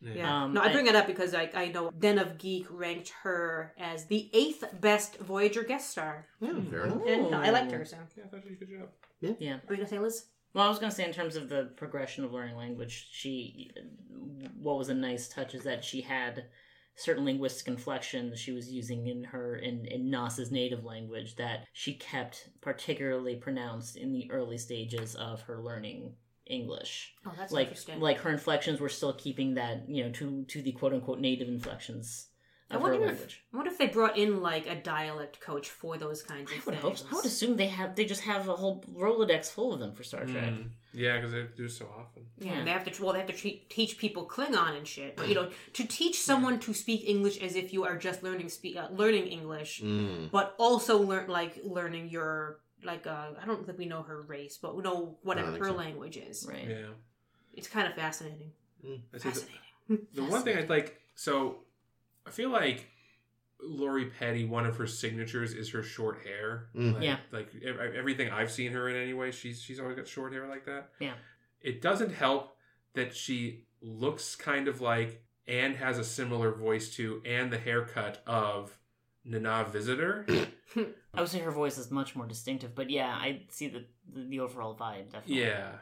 Yeah. 0.00 0.14
Yeah. 0.14 0.44
Um, 0.44 0.54
no, 0.54 0.62
I 0.62 0.68
I- 0.68 0.72
bring 0.72 0.86
it 0.86 0.96
up 0.96 1.06
because 1.06 1.34
I, 1.34 1.50
I 1.54 1.68
know 1.68 1.90
Den 1.90 2.18
of 2.18 2.38
Geek 2.38 2.66
ranked 2.70 3.10
her 3.22 3.74
as 3.78 4.06
the 4.06 4.30
eighth 4.32 4.64
best 4.80 5.18
Voyager 5.18 5.64
guest 5.64 5.90
star. 5.90 6.26
Yeah, 6.40 6.58
fair 6.70 6.86
enough. 6.86 7.02
And 7.06 7.30
no, 7.30 7.38
I 7.38 7.50
liked 7.50 7.70
her, 7.72 7.84
so. 7.84 7.98
Yeah, 8.16 8.24
I 8.24 8.28
thought 8.28 8.40
she 8.44 8.48
did 8.48 8.62
a 8.62 8.64
good 8.64 8.78
job. 8.80 9.36
yeah. 9.38 9.56
What 9.56 9.68
were 9.68 9.74
you 9.74 9.76
going 9.76 9.80
to 9.80 9.86
say, 9.94 9.98
Liz? 9.98 10.26
Well, 10.54 10.66
I 10.66 10.68
was 10.68 10.78
gonna 10.78 10.92
say 10.92 11.04
in 11.04 11.12
terms 11.12 11.36
of 11.36 11.48
the 11.48 11.70
progression 11.76 12.24
of 12.24 12.32
learning 12.32 12.56
language, 12.56 13.08
she 13.10 13.70
what 14.60 14.78
was 14.78 14.88
a 14.88 14.94
nice 14.94 15.28
touch 15.28 15.54
is 15.54 15.64
that 15.64 15.84
she 15.84 16.00
had 16.02 16.44
certain 16.94 17.24
linguistic 17.24 17.68
inflections 17.68 18.38
she 18.38 18.52
was 18.52 18.70
using 18.70 19.06
in 19.06 19.24
her 19.24 19.56
in 19.56 19.86
in 19.86 20.10
Noss's 20.10 20.50
native 20.50 20.84
language 20.84 21.36
that 21.36 21.66
she 21.72 21.94
kept 21.94 22.50
particularly 22.60 23.36
pronounced 23.36 23.96
in 23.96 24.12
the 24.12 24.30
early 24.30 24.58
stages 24.58 25.14
of 25.14 25.40
her 25.42 25.62
learning 25.62 26.14
English. 26.46 27.14
Oh, 27.24 27.32
that's 27.36 27.52
like 27.52 27.68
interesting. 27.68 28.00
like 28.00 28.18
her 28.18 28.30
inflections 28.30 28.80
were 28.80 28.88
still 28.88 29.14
keeping 29.14 29.54
that 29.54 29.88
you 29.88 30.04
know 30.04 30.10
to 30.12 30.44
to 30.44 30.60
the 30.60 30.72
quote 30.72 30.92
unquote 30.92 31.20
native 31.20 31.48
inflections 31.48 32.28
I 32.72 32.76
wonder 32.78 33.06
if 33.08 33.38
I 33.52 33.56
wonder 33.56 33.70
if 33.70 33.78
they 33.78 33.86
brought 33.88 34.16
in 34.16 34.40
like 34.40 34.66
a 34.66 34.74
dialect 34.74 35.40
coach 35.40 35.68
for 35.70 35.96
those 35.98 36.22
kinds 36.22 36.50
of 36.50 36.56
I 36.56 36.60
would 36.64 36.80
things. 36.80 36.82
hope. 36.82 36.98
So. 36.98 37.06
I 37.10 37.14
would 37.16 37.24
assume 37.26 37.56
they 37.56 37.66
have. 37.68 37.94
They 37.96 38.04
just 38.04 38.22
have 38.22 38.48
a 38.48 38.56
whole 38.56 38.82
Rolodex 38.94 39.50
full 39.50 39.72
of 39.74 39.80
them 39.80 39.92
for 39.92 40.02
Star 40.02 40.24
Trek. 40.24 40.50
Mm. 40.50 40.70
Yeah, 40.94 41.16
because 41.16 41.32
they 41.32 41.44
do 41.56 41.68
so 41.68 41.86
often. 41.98 42.24
Yeah, 42.38 42.58
Yeah. 42.58 42.64
they 42.64 42.70
have 42.70 42.84
to. 42.90 43.02
Well, 43.02 43.12
they 43.12 43.20
have 43.20 43.28
to 43.28 43.34
treat, 43.34 43.68
teach 43.70 43.96
people 43.98 44.26
Klingon 44.26 44.76
and 44.76 44.86
shit. 44.86 45.16
But 45.16 45.28
you 45.28 45.34
know, 45.34 45.50
to 45.74 45.84
teach 45.86 46.20
someone 46.20 46.58
to 46.60 46.74
speak 46.74 47.04
English 47.08 47.38
as 47.42 47.56
if 47.56 47.72
you 47.72 47.84
are 47.84 47.96
just 47.96 48.22
learning 48.22 48.48
speak 48.48 48.76
uh, 48.76 48.88
learning 48.90 49.26
English, 49.28 49.80
Mm. 49.82 50.30
but 50.30 50.54
also 50.58 50.98
learn 50.98 51.28
like 51.28 51.58
learning 51.64 52.08
your 52.10 52.60
like 52.84 53.06
uh, 53.06 53.28
I 53.40 53.46
don't 53.46 53.64
think 53.66 53.78
we 53.78 53.86
know 53.86 54.02
her 54.02 54.22
race, 54.22 54.58
but 54.60 54.76
we 54.76 54.82
know 54.82 55.16
whatever 55.22 55.54
I 55.54 55.58
her 55.58 55.66
so. 55.68 55.72
language 55.74 56.16
is. 56.16 56.46
Right. 56.48 56.68
Yeah. 56.68 56.86
It's 57.54 57.68
kind 57.68 57.86
of 57.86 57.94
fascinating. 57.94 58.52
I 58.82 58.86
see 58.86 59.00
the, 59.12 59.18
Fascinating. 59.20 60.06
the 60.14 60.24
one 60.24 60.42
thing 60.42 60.56
I'd 60.58 60.68
like, 60.70 61.00
so 61.14 61.58
I 62.26 62.30
feel 62.30 62.50
like 62.50 62.88
Lori 63.60 64.06
Petty, 64.06 64.44
one 64.44 64.66
of 64.66 64.76
her 64.76 64.86
signatures 64.86 65.52
is 65.54 65.70
her 65.70 65.82
short 65.82 66.18
hair. 66.24 66.68
Mm. 66.74 66.94
Like, 66.94 67.02
Yeah. 67.02 67.16
Like 67.30 67.94
everything 67.94 68.30
I've 68.30 68.50
seen 68.50 68.72
her 68.72 68.88
in 68.88 68.96
anyway, 68.96 69.30
she's 69.32 69.60
she's 69.62 69.78
always 69.80 69.96
got 69.96 70.06
short 70.08 70.32
hair 70.32 70.48
like 70.48 70.64
that. 70.66 70.90
Yeah. 70.98 71.14
It 71.60 71.80
doesn't 71.80 72.12
help 72.14 72.56
that 72.94 73.14
she 73.14 73.64
looks 73.80 74.34
kind 74.36 74.68
of 74.68 74.80
like 74.80 75.22
and 75.46 75.76
has 75.76 75.98
a 75.98 76.04
similar 76.04 76.52
voice 76.52 76.94
to 76.96 77.20
and 77.24 77.52
the 77.52 77.58
haircut 77.58 78.22
of 78.26 78.76
Nana 79.24 79.64
Visitor. 79.70 80.26
I 81.14 81.20
would 81.20 81.28
say 81.28 81.40
her 81.40 81.50
voice 81.50 81.78
is 81.78 81.90
much 81.90 82.16
more 82.16 82.26
distinctive, 82.26 82.74
but 82.74 82.90
yeah, 82.90 83.08
I 83.08 83.42
see 83.48 83.68
the 83.68 83.84
the, 84.12 84.22
the 84.28 84.40
overall 84.40 84.74
vibe 84.74 85.10
definitely. 85.12 85.40
yeah. 85.40 85.72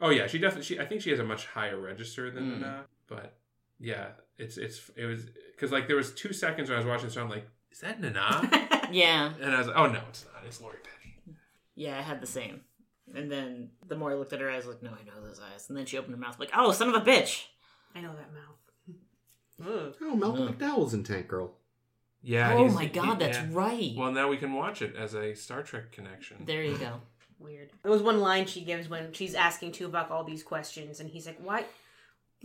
Oh 0.00 0.10
yeah, 0.10 0.26
she 0.26 0.38
definitely. 0.38 0.64
She 0.64 0.78
I 0.78 0.86
think 0.86 1.02
she 1.02 1.10
has 1.10 1.18
a 1.18 1.24
much 1.24 1.46
higher 1.46 1.78
register 1.78 2.30
than 2.30 2.44
Mm. 2.44 2.60
Nana, 2.60 2.84
but 3.08 3.38
yeah, 3.78 4.08
it's 4.38 4.56
it's 4.56 4.90
it 4.96 5.04
was 5.06 5.26
because 5.52 5.72
like 5.72 5.86
there 5.86 5.96
was 5.96 6.12
two 6.14 6.32
seconds 6.32 6.68
when 6.68 6.76
I 6.76 6.80
was 6.80 6.86
watching, 6.86 7.10
so 7.10 7.22
I'm 7.22 7.30
like, 7.30 7.46
is 7.70 7.80
that 7.80 8.00
Nana? 8.00 8.68
Yeah, 8.92 9.32
and 9.42 9.52
I 9.52 9.58
was 9.58 9.66
like, 9.66 9.76
oh 9.76 9.86
no, 9.86 10.00
it's 10.08 10.24
not. 10.32 10.44
It's 10.46 10.60
Lori 10.60 10.76
Petty. 10.82 11.36
yeah, 11.74 11.98
I 11.98 12.02
had 12.02 12.20
the 12.20 12.26
same. 12.26 12.60
And 13.14 13.30
then 13.30 13.70
the 13.88 13.96
more 13.96 14.12
I 14.12 14.14
looked 14.14 14.32
at 14.32 14.40
her 14.40 14.50
eyes, 14.50 14.64
like, 14.66 14.82
no, 14.82 14.90
I 14.90 15.04
know 15.04 15.26
those 15.26 15.40
eyes. 15.40 15.66
And 15.68 15.76
then 15.76 15.86
she 15.86 15.98
opened 15.98 16.14
her 16.14 16.20
mouth, 16.20 16.38
like, 16.38 16.50
oh, 16.56 16.70
son 16.72 16.88
of 16.88 16.94
a 16.94 17.00
bitch. 17.00 17.44
I 17.94 18.00
know 18.00 18.12
that 18.14 18.32
mouth. 18.32 18.56
Ugh. 19.68 19.94
Oh, 20.02 20.14
Malcolm 20.16 20.48
mm. 20.48 20.60
Yeah. 20.60 20.68
McDowell's 20.68 20.94
in 20.94 21.02
Tank 21.02 21.28
Girl. 21.28 21.54
Yeah. 22.22 22.54
oh 22.54 22.68
my 22.68 22.86
god, 22.86 23.20
he- 23.20 23.24
that's 23.24 23.38
yeah. 23.38 23.46
right. 23.50 23.92
Well, 23.96 24.12
now 24.12 24.28
we 24.28 24.36
can 24.36 24.52
watch 24.52 24.82
it 24.82 24.94
as 24.96 25.14
a 25.14 25.34
Star 25.34 25.62
Trek 25.62 25.92
connection. 25.92 26.38
there 26.44 26.62
you 26.62 26.76
go. 26.78 27.00
Weird. 27.38 27.70
There 27.82 27.92
was 27.92 28.02
one 28.02 28.20
line 28.20 28.46
she 28.46 28.62
gives 28.62 28.88
when 28.88 29.12
she's 29.12 29.34
asking 29.34 29.72
Tuvok 29.72 30.10
all 30.10 30.24
these 30.24 30.42
questions, 30.42 31.00
and 31.00 31.10
he's 31.10 31.26
like, 31.26 31.38
"Why, 31.38 31.64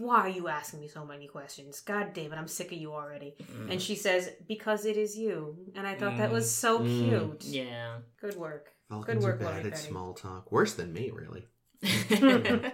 why 0.02 0.18
are 0.22 0.30
you 0.30 0.48
asking 0.48 0.80
me 0.82 0.88
so 0.88 1.06
many 1.06 1.28
questions? 1.28 1.82
God 1.82 2.14
damn 2.14 2.34
it, 2.34 2.38
I'm 2.38 2.48
sick 2.48 2.72
of 2.72 2.78
you 2.78 2.94
already." 2.94 3.36
Mm. 3.42 3.72
And 3.72 3.82
she 3.82 3.96
says, 3.96 4.30
"Because 4.48 4.86
it 4.86 4.98
is 4.98 5.18
you." 5.18 5.58
And 5.76 5.86
I 5.88 5.96
thought 5.96 6.18
that 6.18 6.32
was 6.32 6.50
so 6.54 6.80
Mm. 6.80 7.40
cute. 7.40 7.44
Yeah. 7.46 7.98
Good 8.20 8.36
work. 8.36 8.74
Vulcans 8.90 9.24
work, 9.24 9.36
are 9.42 9.46
bad 9.46 9.66
at 9.66 9.72
Petty. 9.74 9.88
small 9.90 10.14
talk. 10.14 10.52
Worse 10.52 10.74
than 10.74 10.92
me, 10.94 11.12
really. 11.12 11.48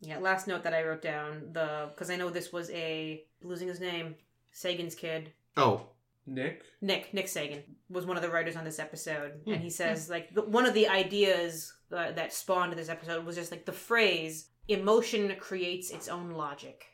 Yeah. 0.00 0.18
Last 0.18 0.46
note 0.46 0.62
that 0.62 0.72
I 0.74 0.84
wrote 0.84 1.02
down 1.02 1.48
the 1.52 1.90
because 1.92 2.08
I 2.08 2.14
know 2.16 2.30
this 2.30 2.52
was 2.52 2.70
a 2.70 3.24
losing 3.42 3.66
his 3.66 3.80
name, 3.80 4.14
Sagan's 4.52 4.94
kid. 4.94 5.32
Oh, 5.56 5.88
Nick. 6.24 6.62
Nick 6.80 7.12
Nick 7.12 7.26
Sagan 7.26 7.62
was 7.90 8.06
one 8.06 8.16
of 8.16 8.22
the 8.22 8.28
writers 8.30 8.54
on 8.54 8.64
this 8.64 8.78
episode, 8.78 9.40
Hmm. 9.44 9.54
and 9.54 9.60
he 9.60 9.70
says 9.70 10.08
like 10.08 10.32
the, 10.34 10.42
one 10.42 10.66
of 10.66 10.74
the 10.74 10.86
ideas 10.86 11.72
uh, 11.90 12.12
that 12.12 12.32
spawned 12.32 12.72
this 12.74 12.88
episode 12.88 13.24
was 13.26 13.34
just 13.34 13.50
like 13.50 13.64
the 13.66 13.72
phrase 13.72 14.48
"emotion 14.68 15.34
creates 15.40 15.90
its 15.90 16.08
own 16.08 16.30
logic," 16.32 16.86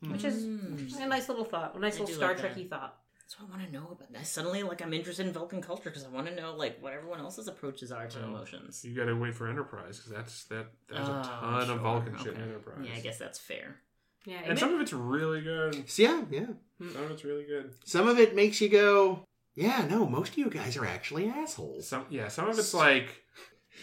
which 0.00 0.24
is 0.24 0.44
Mm. 0.44 1.00
a 1.00 1.06
nice 1.06 1.28
little 1.28 1.44
thought, 1.44 1.74
a 1.74 1.78
nice 1.78 1.96
I 1.96 2.00
little 2.00 2.14
Star 2.14 2.32
like 2.32 2.42
that. 2.42 2.54
Trekky 2.56 2.68
thought. 2.68 2.98
That's 3.20 3.40
what 3.40 3.48
I 3.48 3.56
want 3.58 3.66
to 3.66 3.72
know 3.72 3.88
about. 3.92 4.08
I 4.18 4.22
suddenly 4.24 4.62
like 4.62 4.82
I'm 4.82 4.92
interested 4.92 5.26
in 5.26 5.32
Vulcan 5.32 5.62
culture 5.62 5.88
because 5.88 6.04
I 6.04 6.08
want 6.08 6.26
to 6.26 6.34
know 6.34 6.54
like 6.54 6.82
what 6.82 6.92
everyone 6.92 7.20
else's 7.20 7.48
approaches 7.48 7.90
are 7.90 8.06
to 8.06 8.20
Oh. 8.20 8.24
emotions. 8.24 8.84
You 8.84 8.94
got 8.94 9.06
to 9.06 9.14
wait 9.14 9.34
for 9.34 9.48
Enterprise 9.48 9.96
because 9.98 10.12
that's 10.12 10.44
that. 10.44 10.66
There's 10.88 11.08
Oh, 11.08 11.20
a 11.20 11.22
ton 11.24 11.64
sure. 11.66 11.74
of 11.76 11.80
Vulcan 11.80 12.18
shit 12.18 12.34
in 12.34 12.42
Enterprise. 12.42 12.84
Yeah, 12.86 12.94
I 12.94 13.00
guess 13.00 13.18
that's 13.18 13.38
fair. 13.38 13.80
Yeah, 14.26 14.40
And 14.44 14.50
ma- 14.54 14.60
some 14.60 14.74
of 14.74 14.80
it's 14.80 14.92
really 14.92 15.40
good. 15.40 15.88
so 15.88 16.02
yeah, 16.02 16.24
yeah. 16.30 16.46
Some 16.92 17.04
of 17.04 17.10
it's 17.10 17.24
really 17.24 17.44
good. 17.44 17.74
Some 17.84 18.06
of 18.08 18.18
it 18.20 18.34
makes 18.36 18.60
you 18.60 18.68
go, 18.68 19.24
yeah, 19.54 19.86
no, 19.88 20.06
most 20.06 20.32
of 20.32 20.38
you 20.38 20.50
guys 20.50 20.76
are 20.76 20.84
actually 20.84 21.28
assholes. 21.28 21.88
Some 21.88 22.06
yeah, 22.10 22.28
some 22.28 22.48
of 22.48 22.58
it's 22.58 22.74
like 22.74 23.21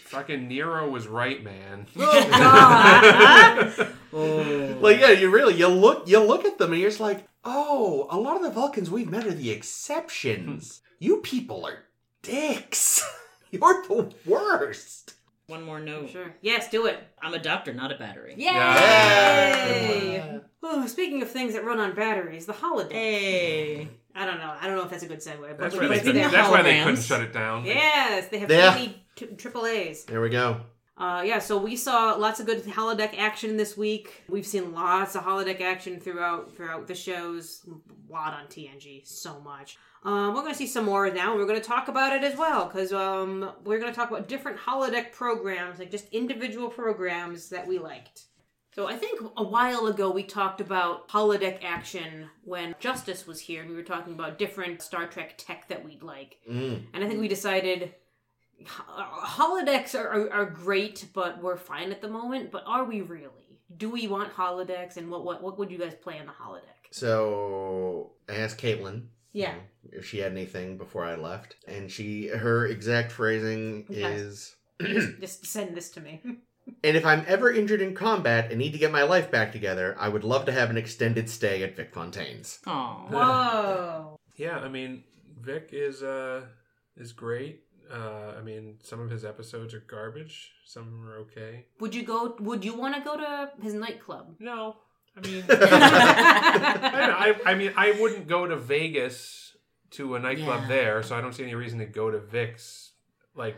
Fucking 0.04 0.48
Nero 0.48 0.88
was 0.90 1.06
right, 1.06 1.42
man. 1.42 1.86
Oh 1.98 2.28
God! 2.30 3.88
Oh. 4.12 4.78
Like 4.80 4.98
yeah, 5.00 5.10
you 5.10 5.30
really 5.30 5.54
you 5.54 5.68
look 5.68 6.08
you 6.08 6.18
look 6.20 6.44
at 6.44 6.58
them 6.58 6.72
and 6.72 6.80
you're 6.80 6.90
just 6.90 7.00
like, 7.00 7.26
oh, 7.44 8.06
a 8.10 8.18
lot 8.18 8.36
of 8.36 8.42
the 8.42 8.50
Vulcans 8.50 8.90
we've 8.90 9.08
met 9.10 9.26
are 9.26 9.32
the 9.32 9.50
exceptions. 9.50 10.80
Hmm. 10.98 11.04
you 11.04 11.16
people 11.18 11.64
are 11.66 11.84
dicks. 12.22 13.04
You're 13.52 13.82
the 13.88 14.12
worst. 14.26 15.14
One 15.48 15.64
more 15.64 15.80
note. 15.80 16.10
sure. 16.10 16.32
Yes, 16.40 16.70
do 16.70 16.86
it. 16.86 16.96
I'm 17.20 17.34
a 17.34 17.38
doctor, 17.40 17.74
not 17.74 17.90
a 17.90 17.96
battery. 17.96 18.34
Yay! 18.36 18.44
Yeah. 20.14 20.38
Oh, 20.62 20.86
speaking 20.86 21.20
of 21.22 21.28
things 21.30 21.54
that 21.54 21.64
run 21.64 21.80
on 21.80 21.96
batteries, 21.96 22.46
the 22.46 22.52
holiday. 22.52 22.94
Hey. 22.94 23.88
I 24.14 24.24
don't 24.26 24.38
know. 24.38 24.54
I 24.60 24.66
don't 24.68 24.76
know 24.76 24.84
if 24.84 24.90
that's 24.90 25.02
a 25.02 25.06
good 25.08 25.18
segue. 25.18 25.40
But 25.40 25.58
That's 25.58 25.74
why 25.74 25.88
they 25.88 25.98
couldn't, 25.98 26.14
they're 26.14 26.30
that's 26.30 26.48
why 26.50 26.62
they 26.62 26.78
couldn't 26.84 27.02
shut 27.02 27.22
it 27.22 27.32
down. 27.32 27.64
Yes, 27.64 28.28
they 28.28 28.38
have 28.38 28.50
Yeah. 28.50 28.72
50 28.74 29.02
t- 29.26 29.34
triple 29.36 29.66
A's. 29.66 30.04
There 30.04 30.20
we 30.20 30.30
go. 30.30 30.60
Uh, 30.96 31.22
yeah, 31.22 31.38
so 31.38 31.56
we 31.56 31.76
saw 31.76 32.14
lots 32.14 32.40
of 32.40 32.46
good 32.46 32.62
holodeck 32.64 33.18
action 33.18 33.56
this 33.56 33.74
week. 33.76 34.22
We've 34.28 34.46
seen 34.46 34.74
lots 34.74 35.14
of 35.14 35.24
holodeck 35.24 35.60
action 35.62 35.98
throughout 35.98 36.54
throughout 36.54 36.86
the 36.86 36.94
shows. 36.94 37.62
A 37.66 38.12
lot 38.12 38.34
on 38.34 38.46
TNG, 38.46 39.06
so 39.06 39.40
much. 39.40 39.78
Um, 40.02 40.28
we're 40.34 40.42
going 40.42 40.52
to 40.52 40.58
see 40.58 40.66
some 40.66 40.84
more 40.84 41.10
now. 41.10 41.30
and 41.30 41.40
We're 41.40 41.46
going 41.46 41.60
to 41.60 41.66
talk 41.66 41.88
about 41.88 42.14
it 42.14 42.22
as 42.22 42.36
well 42.38 42.66
because 42.66 42.92
um, 42.92 43.50
we're 43.64 43.78
going 43.78 43.92
to 43.92 43.96
talk 43.96 44.10
about 44.10 44.28
different 44.28 44.58
holodeck 44.58 45.12
programs, 45.12 45.78
like 45.78 45.90
just 45.90 46.08
individual 46.12 46.68
programs 46.68 47.48
that 47.50 47.66
we 47.66 47.78
liked. 47.78 48.24
So 48.74 48.86
I 48.86 48.96
think 48.96 49.20
a 49.36 49.42
while 49.42 49.86
ago 49.86 50.10
we 50.10 50.22
talked 50.22 50.60
about 50.60 51.08
holodeck 51.08 51.64
action 51.64 52.28
when 52.44 52.74
Justice 52.78 53.26
was 53.26 53.40
here. 53.40 53.62
And 53.62 53.70
we 53.70 53.76
were 53.76 53.82
talking 53.82 54.12
about 54.12 54.38
different 54.38 54.80
Star 54.80 55.06
Trek 55.06 55.34
tech 55.36 55.68
that 55.68 55.84
we'd 55.84 56.02
like. 56.02 56.38
Mm. 56.50 56.82
And 56.94 57.04
I 57.04 57.08
think 57.08 57.20
we 57.20 57.28
decided 57.28 57.94
holodecks 58.66 59.94
are, 59.98 60.08
are, 60.08 60.32
are 60.32 60.46
great, 60.46 61.06
but 61.12 61.42
we're 61.42 61.56
fine 61.56 61.92
at 61.92 62.00
the 62.00 62.08
moment. 62.08 62.50
But 62.50 62.64
are 62.66 62.84
we 62.84 63.00
really? 63.00 63.58
Do 63.76 63.90
we 63.90 64.08
want 64.08 64.34
holodecks? 64.34 64.96
And 64.96 65.10
what 65.10 65.24
what, 65.24 65.42
what 65.42 65.58
would 65.58 65.70
you 65.70 65.78
guys 65.78 65.94
play 65.94 66.18
on 66.18 66.26
the 66.26 66.32
holodeck? 66.32 66.62
So 66.90 68.12
I 68.28 68.34
asked 68.34 68.58
Caitlin 68.58 69.06
Yeah. 69.32 69.54
if 69.92 70.04
she 70.06 70.18
had 70.18 70.32
anything 70.32 70.76
before 70.76 71.04
I 71.04 71.14
left, 71.14 71.56
and 71.68 71.90
she 71.90 72.28
her 72.28 72.66
exact 72.66 73.12
phrasing 73.12 73.86
Okay. 73.90 74.02
is. 74.02 74.56
Just 75.20 75.46
send 75.46 75.76
this 75.76 75.90
to 75.90 76.00
me. 76.00 76.20
And 76.82 76.96
if 76.96 77.04
I'm 77.04 77.24
ever 77.26 77.50
injured 77.52 77.80
in 77.80 77.94
combat 77.94 78.50
and 78.50 78.58
need 78.58 78.72
to 78.72 78.78
get 78.78 78.92
my 78.92 79.02
life 79.02 79.30
back 79.30 79.52
together, 79.52 79.96
I 79.98 80.08
would 80.08 80.24
love 80.24 80.46
to 80.46 80.52
have 80.52 80.70
an 80.70 80.76
extended 80.76 81.28
stay 81.28 81.62
at 81.62 81.76
Vic 81.76 81.92
Fontaine's. 81.92 82.60
Oh, 82.66 83.06
Whoa. 83.10 84.16
Yeah, 84.36 84.58
I 84.58 84.68
mean, 84.68 85.04
Vic 85.40 85.70
is 85.72 86.02
uh 86.02 86.42
is 86.96 87.12
great. 87.12 87.62
Uh, 87.92 88.34
I 88.38 88.42
mean, 88.42 88.76
some 88.82 89.00
of 89.00 89.10
his 89.10 89.24
episodes 89.24 89.74
are 89.74 89.80
garbage. 89.80 90.52
Some 90.64 91.06
are 91.08 91.16
okay. 91.18 91.66
Would 91.80 91.94
you 91.94 92.02
go? 92.04 92.36
Would 92.40 92.64
you 92.64 92.74
want 92.74 92.94
to 92.94 93.00
go 93.00 93.16
to 93.16 93.50
his 93.62 93.74
nightclub? 93.74 94.36
No, 94.38 94.76
I 95.16 95.20
mean, 95.26 95.44
I, 95.48 95.54
don't 95.56 97.10
know, 97.10 97.16
I, 97.18 97.36
I 97.46 97.54
mean, 97.54 97.72
I 97.76 97.92
wouldn't 98.00 98.28
go 98.28 98.46
to 98.46 98.56
Vegas 98.56 99.56
to 99.92 100.14
a 100.14 100.20
nightclub 100.20 100.62
Yeah. 100.62 100.68
there, 100.68 101.02
so 101.02 101.16
I 101.16 101.20
don't 101.20 101.32
see 101.34 101.42
any 101.42 101.54
reason 101.54 101.78
to 101.80 101.86
go 101.86 102.10
to 102.10 102.18
Vic's. 102.20 102.92
Like, 103.34 103.56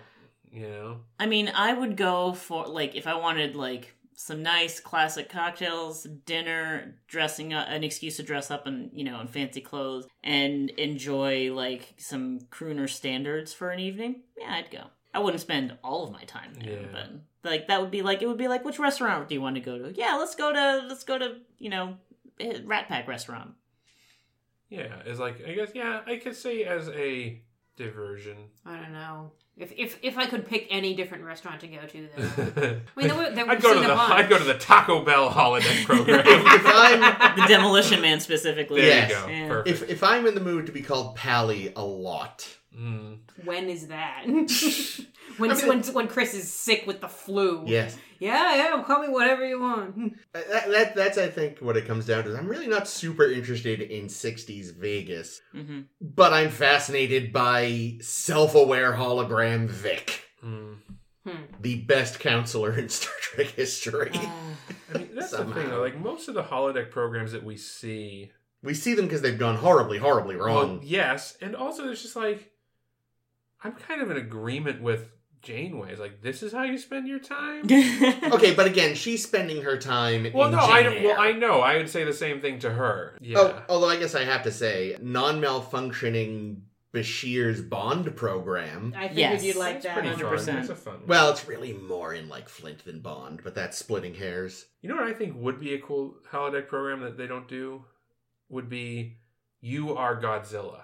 you 0.51 0.69
know, 0.69 1.01
I 1.19 1.27
mean, 1.27 1.51
I 1.55 1.73
would 1.75 1.97
go 1.97 2.33
for 2.33 2.67
like 2.67 2.95
if 2.95 3.07
I 3.07 3.15
wanted 3.15 3.55
like 3.57 3.95
some 4.25 4.41
nice 4.43 4.79
classic 4.79 5.29
cocktails, 5.29 6.05
dinner, 6.27 6.95
dressing 7.09 7.53
up, 7.53 7.67
an 7.69 7.83
excuse 7.83 8.17
to 8.19 8.23
dress 8.23 8.51
up 8.53 8.67
in 8.69 8.91
you 8.95 9.03
know 9.05 9.21
in 9.21 9.27
fancy 9.27 9.61
clothes, 9.61 10.07
and 10.23 10.71
enjoy 10.71 11.53
like 11.53 11.95
some 11.99 12.39
crooner 12.51 12.89
standards 12.89 13.53
for 13.53 13.71
an 13.71 13.81
evening. 13.81 14.23
Yeah, 14.39 14.55
I'd 14.55 14.71
go. 14.71 14.85
I 15.13 15.19
wouldn't 15.19 15.41
spend 15.41 15.77
all 15.83 16.05
of 16.05 16.13
my 16.13 16.23
time 16.25 16.55
there, 16.55 16.83
Yeah. 16.83 16.87
but 16.93 17.51
like 17.51 17.67
that 17.67 17.81
would 17.81 17.91
be 17.91 18.03
like 18.03 18.23
it 18.23 18.27
would 18.29 18.39
be 18.39 18.49
like 18.49 18.65
which 18.65 18.79
restaurant 18.79 19.29
do 19.29 19.35
you 19.35 19.43
want 19.43 19.57
to 19.57 19.61
go 19.61 19.77
to? 19.77 19.93
Yeah, 19.93 20.15
let's 20.17 20.35
go 20.37 20.53
to 20.53 20.87
let's 20.89 21.05
go 21.05 21.19
to 21.19 21.39
you 21.59 21.69
know 21.71 21.97
eh, 22.39 22.61
Rat 22.65 22.87
Pack 22.89 23.09
restaurant. 23.09 23.51
yeah, 24.71 25.03
is 25.05 25.19
like 25.19 25.45
I 25.47 25.53
guess 25.55 25.71
yeah, 25.75 26.01
I 26.07 26.17
could 26.17 26.37
say 26.37 26.63
as 26.65 26.89
a 26.91 27.43
diversion. 27.77 28.37
I 28.65 28.77
don't 28.77 28.93
know. 28.93 29.33
If 29.59 29.73
if 29.77 29.99
if 30.03 30.17
I 30.17 30.25
could 30.27 30.47
pick 30.49 30.67
any 30.71 30.95
different 30.95 31.25
restaurant 31.25 31.61
to 31.61 31.67
go 31.69 31.79
to, 31.87 32.09
then 32.17 32.83
I 32.97 32.99
mean, 32.99 33.09
there 33.09 33.15
were- 33.15 33.31
there 33.31 33.49
I'd 33.51 33.61
go 33.61 33.75
to 33.75 33.81
the 33.81 33.87
bunch. 33.87 34.13
I'd 34.13 34.29
go 34.31 34.39
to 34.39 34.45
the 34.45 34.55
Taco 34.55 35.05
Bell 35.05 35.29
holiday 35.29 35.85
program. 35.85 36.23
if 36.27 36.27
I'm 36.67 37.37
The 37.37 37.45
Demolition 37.49 38.01
Man 38.01 38.19
specifically. 38.21 38.81
there 38.81 38.89
Yes. 38.91 39.11
you 39.11 39.17
go. 39.17 39.27
Yeah. 39.29 39.49
Perfect. 39.49 39.83
if 39.83 39.91
if 39.91 40.03
I'm 40.03 40.27
in 40.27 40.35
the 40.35 40.41
mood 40.41 40.67
to 40.67 40.73
be 40.73 40.81
called 40.81 41.17
Pally 41.17 41.73
a 41.77 41.85
lot, 41.85 42.49
Mm. 42.75 43.19
when 43.45 43.69
is 43.69 43.89
that? 43.89 44.25
when 45.39 45.51
I 45.51 45.55
mean- 45.55 45.69
when 45.69 45.83
when 45.83 46.09
Chris 46.09 46.35
is 46.35 46.53
sick 46.53 46.87
with 46.87 47.01
the 47.01 47.09
flu. 47.09 47.65
yes, 47.67 47.97
Yeah, 48.19 48.55
yeah. 48.55 48.83
Call 48.85 49.01
me 49.03 49.09
whatever 49.09 49.47
you 49.47 49.61
want. 49.61 50.15
that, 50.33 50.71
that 50.71 50.95
that's 50.95 51.19
I 51.19 51.29
think 51.29 51.59
what 51.61 51.77
it 51.77 51.87
comes 51.87 52.07
down 52.07 52.25
to. 52.25 52.37
I'm 52.37 52.49
really 52.49 52.67
not 52.69 52.89
super 52.89 53.25
interested 53.25 53.81
in 53.81 54.07
'60s 54.07 54.75
Vegas, 54.77 55.41
hmm 55.53 55.81
but 56.01 56.33
I'm 56.33 56.51
fascinated 56.51 57.33
by 57.33 57.97
self-aware 58.01 58.93
hologram 58.93 59.69
Vic, 59.69 60.23
Mm. 60.45 60.79
Hmm. 61.25 61.43
the 61.61 61.77
best 61.83 62.19
counselor 62.19 62.77
in 62.77 62.89
Star 62.99 63.15
Trek 63.21 63.47
history. 63.49 64.11
I 64.93 64.99
mean, 64.99 65.11
that's 65.15 65.31
the 65.31 65.45
thing. 65.45 65.69
Though. 65.71 65.81
Like 65.81 65.97
most 66.01 66.27
of 66.29 66.35
the 66.35 66.43
holodeck 66.43 66.91
programs 66.91 67.31
that 67.31 67.45
we 67.45 67.57
see, 67.57 68.33
we 68.63 68.75
see 68.75 68.95
them 68.95 69.07
because 69.07 69.23
they've 69.23 69.39
gone 69.39 69.55
horribly, 69.57 69.99
horribly 69.99 70.35
well, 70.37 70.47
wrong. 70.47 70.81
yes, 70.83 71.37
and 71.41 71.55
also 71.55 71.85
there's 71.85 72.03
just 72.03 72.17
like 72.17 72.51
I'm 73.63 73.73
kind 73.73 74.03
of 74.03 74.11
in 74.11 74.17
agreement 74.17 74.83
with 74.83 75.09
Janeway. 75.43 75.91
It's 75.91 76.01
like 76.01 76.23
this 76.23 76.43
is 76.43 76.53
how 76.53 76.63
you 76.63 76.79
spend 76.79 77.09
your 77.09 77.19
time. 77.19 77.65
okay, 78.33 78.55
but 78.55 78.67
again, 78.67 78.95
she's 78.95 79.23
spending 79.25 79.63
her 79.63 79.77
time. 79.77 80.27
Well, 80.33 80.47
in 80.47 80.53
no, 80.53 80.59
I 80.61 80.83
jail. 80.85 81.05
well 81.05 81.21
I 81.21 81.33
know. 81.33 81.61
I 81.61 81.77
would 81.77 81.91
say 81.91 82.05
the 82.05 82.13
same 82.13 82.41
thing 82.41 82.59
to 82.61 82.71
her. 82.71 83.19
Yeah. 83.21 83.39
Oh, 83.39 83.63
although 83.69 83.89
I 83.89 83.97
guess 83.99 84.15
I 84.15 84.25
have 84.25 84.45
to 84.45 84.53
say, 84.53 84.97
non-malfunctioning 85.01 86.61
Bashir's 86.93 87.61
Bond 87.63 88.15
program. 88.17 88.93
I 88.97 89.07
think 89.09 89.19
Yes. 89.19 89.43
you'd 89.45 89.57
like 89.57 89.83
That's 89.83 89.87
that. 89.87 89.95
pretty 89.95 90.11
100%. 90.11 90.45
fun. 90.45 90.55
That's 90.57 90.69
a 90.69 90.77
fun. 90.77 90.99
Well, 91.07 91.31
it's 91.31 91.49
really 91.49 91.73
more 91.73 92.13
in 92.13 92.29
like 92.29 92.49
Flint 92.49 92.85
than 92.85 93.01
Bond, 93.01 93.41
but 93.43 93.55
that's 93.55 93.79
splitting 93.79 94.15
hairs. 94.15 94.67
you 94.83 94.89
know 94.89 94.97
what 94.97 95.05
I 95.09 95.15
think 95.15 95.35
would 95.37 95.59
be 95.59 95.75
a 95.75 95.81
cool 95.81 96.17
holodeck 96.31 96.69
program 96.69 97.01
that 97.01 97.17
they 97.17 97.27
don't 97.27 97.49
do 97.49 97.85
would 98.51 98.69
be 98.69 99.17
you 99.61 99.97
are 99.97 100.21
Godzilla. 100.21 100.83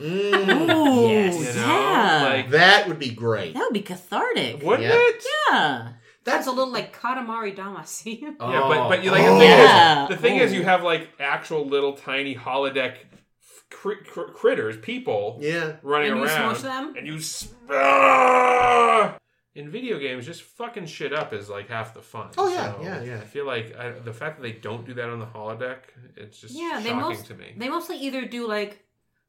Mm, 0.00 0.76
Ooh, 0.76 1.08
yes. 1.10 1.38
You 1.38 1.60
know, 1.60 1.66
yeah. 1.80 2.22
like- 2.24 2.50
that 2.50 2.88
would 2.88 2.98
be 2.98 3.10
great. 3.10 3.54
that 3.54 3.60
would 3.64 3.72
be 3.74 3.82
cathartic. 3.82 4.62
Wouldn't 4.62 4.82
Yeah. 4.88 4.94
it? 4.94 5.24
Yeah. 5.50 5.88
That's 6.24 6.46
a 6.46 6.50
little 6.52 6.72
like 6.72 6.96
Katamari 6.96 7.54
Damacy. 7.56 8.20
Yeah, 8.40 8.64
but 8.68 8.88
but 8.88 9.02
you 9.04 9.10
like 9.10 9.24
Oh. 9.24 9.34
the 9.34 9.40
thing 9.40 9.48
Yeah. 9.48 10.02
is 10.04 10.08
the 10.10 10.16
thing 10.16 10.36
is 10.36 10.52
Oh. 10.52 10.54
you 10.54 10.62
have 10.64 10.82
like 10.82 11.08
actual 11.18 11.64
little 11.66 11.94
tiny 11.94 12.34
holodeck 12.36 12.94
cr- 13.70 14.04
cr- 14.06 14.30
critters, 14.32 14.76
people 14.76 15.38
Yeah. 15.40 15.76
running 15.82 16.12
around, 16.12 16.20
And 16.22 16.30
you 16.30 16.36
around, 16.36 16.56
smush 16.56 16.62
them? 16.62 16.94
and 16.96 17.06
you. 17.06 17.16
s- 17.16 17.52
Ah! 17.70 19.16
In 19.54 19.68
video 19.70 19.98
games, 19.98 20.24
just 20.24 20.42
fucking 20.42 20.86
shit 20.86 21.12
up 21.12 21.34
is 21.34 21.50
like 21.50 21.68
half 21.68 21.92
the 21.92 22.00
fun. 22.00 22.28
Oh, 22.38 22.48
yeah, 22.48 22.72
So 22.74 22.82
yeah, 22.82 23.02
yeah. 23.02 23.16
I 23.16 23.20
feel 23.24 23.44
like 23.46 23.76
I, 23.78 23.90
the 23.90 24.12
fact 24.12 24.36
that 24.38 24.42
they 24.42 24.52
don't 24.52 24.86
do 24.86 24.94
that 24.94 25.10
on 25.10 25.18
the 25.20 25.26
holodeck, 25.26 25.78
it's 26.16 26.40
just 26.40 26.54
Yeah, 26.54 26.80
they 26.82 26.88
shocking 26.90 27.00
most- 27.00 27.26
to 27.26 27.34
me. 27.34 27.54
They 27.58 27.68
mostly 27.68 27.96
either 27.98 28.24
do 28.24 28.46
like 28.46 28.82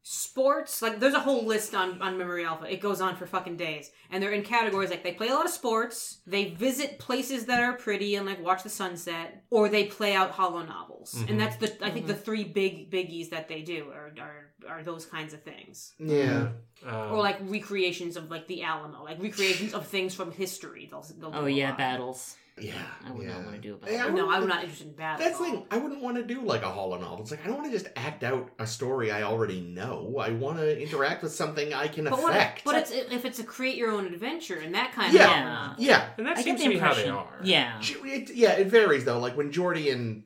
sports, 0.06 0.82
like 0.82 1.00
there's 1.00 1.14
a 1.14 1.20
whole 1.20 1.44
list 1.46 1.74
on 1.74 2.00
on 2.02 2.16
Memory 2.18 2.44
Alpha. 2.44 2.70
It 2.72 2.80
goes 2.80 3.00
on 3.00 3.16
for 3.16 3.26
fucking 3.26 3.56
days, 3.56 3.90
and 4.10 4.22
they're 4.22 4.32
in 4.32 4.42
categories 4.42 4.90
like 4.90 5.02
they 5.02 5.12
play 5.12 5.28
a 5.28 5.34
lot 5.34 5.46
of 5.46 5.50
sports, 5.50 6.18
they 6.26 6.50
visit 6.50 6.98
places 6.98 7.46
that 7.46 7.60
are 7.60 7.72
pretty 7.72 8.14
and 8.16 8.26
like 8.26 8.40
watch 8.44 8.62
the 8.62 8.68
sunset, 8.68 9.42
or 9.50 9.68
they 9.68 9.84
play 9.86 10.14
out 10.14 10.30
holo 10.30 10.62
novels. 10.62 11.14
Mhm. 11.14 11.30
And 11.30 11.40
that's 11.40 11.56
the 11.56 11.84
I 11.84 11.90
think 11.90 12.06
the 12.06 12.14
three 12.14 12.44
big 12.44 12.90
biggies 12.90 13.30
that 13.30 13.48
they 13.48 13.62
do 13.62 13.90
are 13.92 14.12
are, 14.20 14.52
are 14.68 14.82
those 14.82 15.06
kinds 15.06 15.32
of 15.34 15.42
things. 15.42 15.94
Yeah. 15.98 16.48
Um, 16.86 17.12
Or 17.12 17.18
like 17.18 17.38
recreations 17.40 18.16
of 18.18 18.30
like 18.30 18.46
the 18.46 18.62
Alamo, 18.62 19.02
like 19.04 19.20
recreations 19.22 19.72
of 19.72 19.86
things 19.86 20.14
from 20.14 20.30
history. 20.32 20.86
They'll, 20.90 21.04
they'll 21.18 21.32
Oh 21.34 21.46
yeah, 21.46 21.70
lot. 21.70 21.78
battles. 21.78 22.36
Yeah. 22.56 22.72
I 23.04 23.10
would 23.10 23.26
yeah. 23.26 23.32
not 23.34 23.44
want 23.46 23.56
to 23.56 23.60
do 23.60 23.78
a 23.82 23.90
Yeah, 23.90 23.96
battle. 23.98 24.12
No, 24.16 24.26
wouldn't- 24.26 24.42
I'm 24.42 24.48
not 24.48 24.62
interested 24.62 24.86
in 24.88 24.96
that. 24.96 25.18
That's 25.18 25.38
the 25.38 25.44
thing. 25.44 25.66
I 25.72 25.76
wouldn't 25.78 26.00
want 26.02 26.16
to 26.18 26.22
do 26.22 26.40
like 26.42 26.62
a 26.62 26.70
holo 26.70 27.00
novel. 27.00 27.20
It's 27.22 27.32
like 27.32 27.44
I 27.44 27.48
don't 27.48 27.56
want 27.58 27.72
to 27.72 27.76
just 27.76 27.90
act 27.96 28.22
out 28.22 28.48
a 28.60 28.66
story 28.66 29.10
I 29.10 29.22
already 29.22 29.60
know. 29.60 30.18
I 30.20 30.30
want 30.30 30.58
to 30.58 30.80
interact 30.80 31.22
with 31.24 31.32
something 31.32 31.74
I 31.74 31.88
can 31.88 32.04
But 32.04 32.12
what? 32.22 32.30
affect. 32.30 32.62
But 32.64 32.76
it's 32.76 32.90
if 32.92 33.24
it's 33.24 33.40
a 33.40 33.44
create 33.44 33.76
your 33.76 33.90
own 33.90 34.06
adventure 34.06 34.56
and 34.58 34.74
that 34.74 34.92
kind 34.92 35.12
Yeah. 35.12 35.72
of 35.72 35.80
Yeah. 35.80 35.96
yeah, 35.96 36.08
and 36.16 36.26
that 36.26 36.38
I 36.38 36.42
seems 36.42 36.62
to 36.62 36.68
be 36.68 36.78
how 36.78 36.94
they 36.94 37.08
are. 37.08 37.40
Yeah. 37.42 37.80
It, 37.82 38.30
yeah, 38.34 38.52
it 38.52 38.68
varies 38.68 39.04
though. 39.04 39.18
Like 39.18 39.36
when 39.36 39.50
Geordi 39.52 39.92
and 39.92 40.22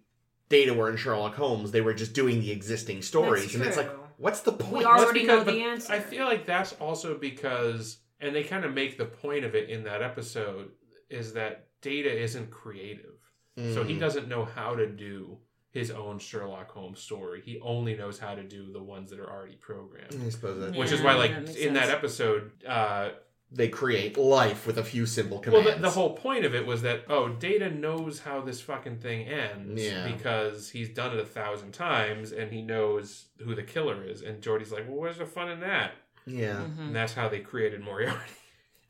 Data 0.51 0.75
were 0.75 0.91
in 0.91 0.97
Sherlock 0.97 1.35
Holmes, 1.35 1.71
they 1.73 1.81
were 1.81 1.95
just 1.95 2.13
doing 2.13 2.41
the 2.41 2.51
existing 2.51 3.03
stories, 3.03 3.43
That's 3.45 3.55
and 3.55 3.65
it's 3.65 3.77
like, 3.77 3.91
what's 4.19 4.41
the 4.41 4.53
point? 4.53 4.73
We 4.79 4.85
Well, 4.85 4.93
that's 4.93 5.05
already 5.05 5.25
know 5.25 5.45
the 5.45 5.63
answer. 5.63 5.93
I 5.95 6.01
feel 6.01 6.25
like 6.27 6.45
that's 6.47 6.73
also 6.75 7.17
because, 7.19 7.99
and 8.21 8.35
they 8.35 8.43
kind 8.45 8.65
of 8.65 8.73
make 8.75 8.97
the 8.99 9.05
point 9.05 9.45
of 9.45 9.55
it 9.55 9.69
in 9.71 9.85
that 9.85 10.03
episode, 10.03 10.71
is 11.11 11.35
that 11.35 11.68
Data 11.81 12.11
isn't 12.17 12.51
creative. 12.51 13.15
So 13.75 13.83
he 13.83 13.95
Mm. 13.97 14.01
doesn't 14.01 14.29
know 14.29 14.45
how 14.45 14.77
to 14.77 14.87
do 14.87 15.39
his 15.71 15.91
own 15.91 16.19
Sherlock 16.21 16.71
Holmes 16.71 17.01
story. 17.01 17.43
He 17.45 17.59
only 17.61 17.97
knows 17.97 18.19
how 18.19 18.35
to 18.37 18.43
do 18.45 18.71
the 18.73 18.83
ones 18.83 19.11
that 19.11 19.19
are 19.19 19.29
already 19.31 19.57
programmed. 19.57 20.15
I 20.25 20.29
suppose 20.31 20.61
that. 20.61 20.77
Which 20.79 20.93
is 20.93 21.03
why, 21.03 21.15
like, 21.15 21.33
that 21.33 21.45
makes 21.47 21.57
in 21.59 21.75
that 21.75 21.89
episode, 21.91 22.53
uh, 22.65 23.11
they 23.51 23.69
create 23.69 24.17
life 24.17 24.65
with 24.67 24.79
a 24.79 24.85
few 24.85 25.07
simple 25.07 25.39
Well, 25.39 25.43
commands. 25.63 25.75
the, 25.77 25.81
the 25.83 25.91
whole 25.91 26.15
point 26.15 26.45
of 26.45 26.55
it 26.55 26.67
was 26.67 26.83
that 26.83 27.05
oh, 27.09 27.31
Data 27.31 27.69
knows 27.71 28.21
how 28.21 28.43
this 28.43 28.61
fucking 28.61 28.99
thing 28.99 29.27
ends 29.27 29.83
Yeah. 29.83 30.07
because 30.13 30.71
he's 30.71 30.91
done 30.91 31.13
it 31.17 31.21
a 31.21 31.25
thousand 31.27 31.73
times 31.73 32.31
and 32.31 32.53
he 32.53 32.63
knows 32.63 33.27
who 33.43 33.55
the 33.57 33.63
killer 33.65 34.05
is. 34.05 34.23
And 34.23 34.41
Geordi's 34.43 34.71
like, 34.71 34.87
well, 34.87 34.99
where's 34.99 35.19
the 35.19 35.27
fun 35.27 35.51
in 35.51 35.61
that? 35.61 35.93
yeah. 36.27 36.57
Mhm. 36.57 36.79
And 36.79 36.95
that's 36.97 37.15
how 37.15 37.29
they 37.29 37.41
created 37.41 37.81
Moriarty. 37.81 38.21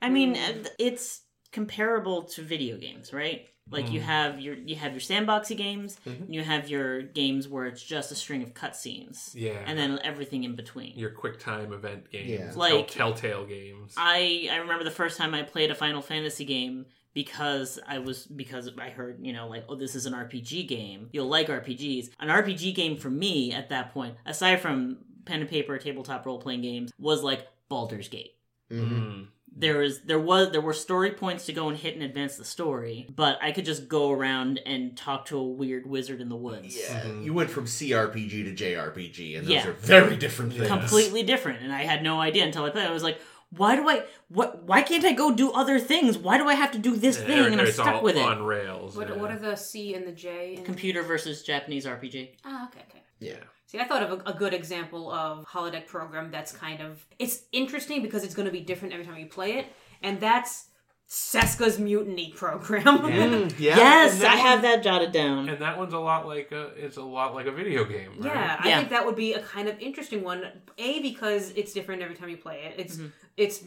I 0.03 0.09
mean, 0.11 0.35
Mm. 0.35 0.67
uh, 0.67 0.69
it's 0.79 1.23
comparable 1.53 2.23
to 2.25 2.43
video 2.43 2.77
games, 2.77 3.13
right? 3.13 3.47
Like 3.71 3.91
you 3.93 4.01
Mm. 4.01 4.05
have 4.05 4.41
your 4.41 4.55
you 4.55 4.77
have 4.77 4.93
your 4.93 5.01
sandboxy 5.01 5.55
games, 5.57 6.01
Mhm. 6.07 6.21
and 6.23 6.35
you 6.35 6.43
have 6.43 6.71
your 6.71 7.03
games 7.03 7.49
where 7.49 7.67
it's 7.67 7.83
just 7.83 8.11
a 8.11 8.15
string 8.15 8.43
of 8.43 8.55
cutscenes, 8.55 9.35
Yeah. 9.35 9.63
and 9.67 9.79
then 9.79 9.99
everything 10.03 10.45
in 10.45 10.57
between. 10.57 10.97
your 10.99 11.11
quick 11.11 11.39
time 11.39 11.73
event 11.75 12.11
games, 12.11 12.31
Yeah. 12.31 12.49
tell- 12.51 12.59
Like- 12.59 12.89
Telltale 12.89 13.45
games. 13.45 13.93
I 13.99 14.49
I 14.51 14.57
remember 14.57 14.85
the 14.85 14.91
first 14.91 15.19
time 15.19 15.35
I 15.35 15.43
played 15.43 15.71
a 15.71 15.75
Final 15.75 16.01
Fantasy 16.01 16.47
game 16.47 16.87
because 17.13 17.79
I 17.87 17.99
was 17.99 18.27
because 18.27 18.71
I 18.79 18.89
heard 18.91 19.19
you 19.27 19.33
know 19.35 19.49
like 19.49 19.65
oh 19.69 19.75
this 19.75 19.95
is 19.95 20.07
an 20.07 20.15
RPG 20.15 20.63
game 20.67 21.09
you'll 21.13 21.27
like 21.29 21.49
RPGs 21.49 22.11
an 22.21 22.29
RPG 22.31 22.73
game 22.75 22.97
for 22.97 23.11
me 23.11 23.53
at 23.53 23.69
that 23.71 23.93
point 23.93 24.15
aside 24.25 24.61
from 24.61 24.99
pen 25.27 25.41
and 25.41 25.49
paper 25.51 25.77
tabletop 25.79 26.25
role 26.25 26.39
playing 26.41 26.63
games 26.63 26.91
was 26.99 27.23
like 27.23 27.47
Baldur's 27.69 28.09
Gate 28.09 28.35
Mhm. 28.71 28.89
Mm. 28.91 29.29
There 29.59 29.79
was 29.79 30.01
there 30.03 30.19
was 30.21 30.51
there 30.53 30.61
were 30.61 30.73
story 30.73 31.11
points 31.11 31.47
to 31.47 31.53
go 31.53 31.69
and 31.69 31.77
hit 31.77 31.95
and 31.95 32.03
advance 32.03 32.37
the 32.37 32.45
story 32.45 33.09
but 33.15 33.39
I 33.43 33.53
could 33.53 33.65
just 33.65 33.89
go 33.89 34.11
around 34.11 34.61
and 34.65 34.97
talk 34.97 35.27
to 35.27 35.39
a 35.39 35.43
weird 35.45 35.87
wizard 35.87 36.21
in 36.21 36.29
the 36.29 36.37
woods 36.37 36.77
Yeah, 36.77 37.01
Mhm. 37.03 37.25
you 37.25 37.35
went 37.35 37.51
from 37.51 37.67
CRPG 37.67 38.45
to 38.45 38.53
JRPG, 38.55 39.37
and 39.37 39.47
those 39.47 39.55
Yeah. 39.55 39.69
are 39.69 39.73
very 39.73 40.17
different 40.17 40.53
things. 40.53 40.69
completely 40.69 41.23
different 41.23 41.63
and 41.63 41.73
I 41.73 41.83
had 41.83 42.03
no 42.03 42.21
idea 42.21 42.45
until 42.45 42.65
I 42.65 42.71
played. 42.71 42.87
I 42.87 42.93
was 42.93 43.03
like 43.03 43.21
why 43.51 43.77
do 43.77 43.89
I 43.89 44.05
what 44.29 44.63
why 44.65 44.83
can't 44.83 45.05
I 45.05 45.13
go 45.13 45.35
do 45.35 45.51
other 45.53 45.79
things 45.79 46.19
why 46.19 46.37
do 46.39 46.47
I 46.49 46.55
have 46.55 46.71
to 46.73 46.79
do 46.79 46.97
this 46.97 47.17
thing 47.17 47.53
and 47.53 47.61
I'm 47.61 47.73
stuck 47.73 47.87
all 47.97 48.03
with 48.03 48.17
it 48.17 48.23
on 48.23 48.43
rails. 48.43 48.95
What, 48.97 49.09
yeah. 49.09 49.17
what 49.17 49.31
are 49.31 49.39
the 49.39 49.57
C 49.57 49.95
and 49.95 50.07
the 50.07 50.13
J? 50.13 50.57
In... 50.57 50.65
computer 50.65 51.03
versus 51.03 51.43
Japanese 51.43 51.87
RPG. 51.87 52.37
Ah, 52.45 52.69
okay, 52.69 52.81
okay. 52.91 53.03
Yeah. 53.21 53.37
See, 53.69 53.79
I 53.79 53.85
thought 53.85 54.03
of 54.03 54.21
a, 54.27 54.31
a 54.31 54.33
good 54.33 54.55
example 54.55 55.13
of 55.13 55.45
holodeck 55.47 55.87
program 55.87 56.31
that's 56.31 56.53
kind 56.53 56.81
of 56.81 57.05
it's 57.19 57.43
interesting 57.53 58.03
because 58.03 58.25
it's 58.25 58.35
going 58.35 58.47
to 58.47 58.53
be 58.53 58.61
different 58.61 58.95
every 58.95 59.05
time 59.07 59.19
you 59.19 59.27
play 59.27 59.59
it, 59.59 59.67
and 60.03 60.19
that's 60.19 60.69
Seska's 61.07 61.79
Mutiny 61.79 62.33
program. 62.35 62.83
Mm, 63.09 63.51
yeah. 63.59 63.77
yes, 63.77 64.13
and 64.15 64.23
that 64.23 64.33
I 64.33 64.37
have 64.37 64.63
that 64.63 64.83
jotted 64.83 65.13
down. 65.13 65.49
And 65.51 65.59
that 65.61 65.77
one's 65.79 65.93
a 65.93 65.99
lot 65.99 66.27
like 66.27 66.51
a 66.51 66.69
it's 66.77 66.97
a 66.97 67.03
lot 67.03 67.35
like 67.35 67.45
a 67.47 67.53
video 67.53 67.85
game. 67.85 68.13
Right? 68.19 68.35
Yeah, 68.35 68.57
I 68.59 68.69
Yeah. 68.69 68.79
think 68.79 68.89
that 68.91 69.05
would 69.05 69.17
be 69.17 69.35
a 69.35 69.41
kind 69.43 69.69
of 69.69 69.79
interesting 69.81 70.23
one. 70.25 70.45
A 70.79 71.01
because 71.01 71.51
it's 71.55 71.75
different 71.75 72.01
every 72.03 72.15
time 72.17 72.31
you 72.31 72.37
play 72.39 72.63
it. 72.65 72.75
It's 72.81 72.97
Mhm. 72.97 73.13
it's 73.37 73.65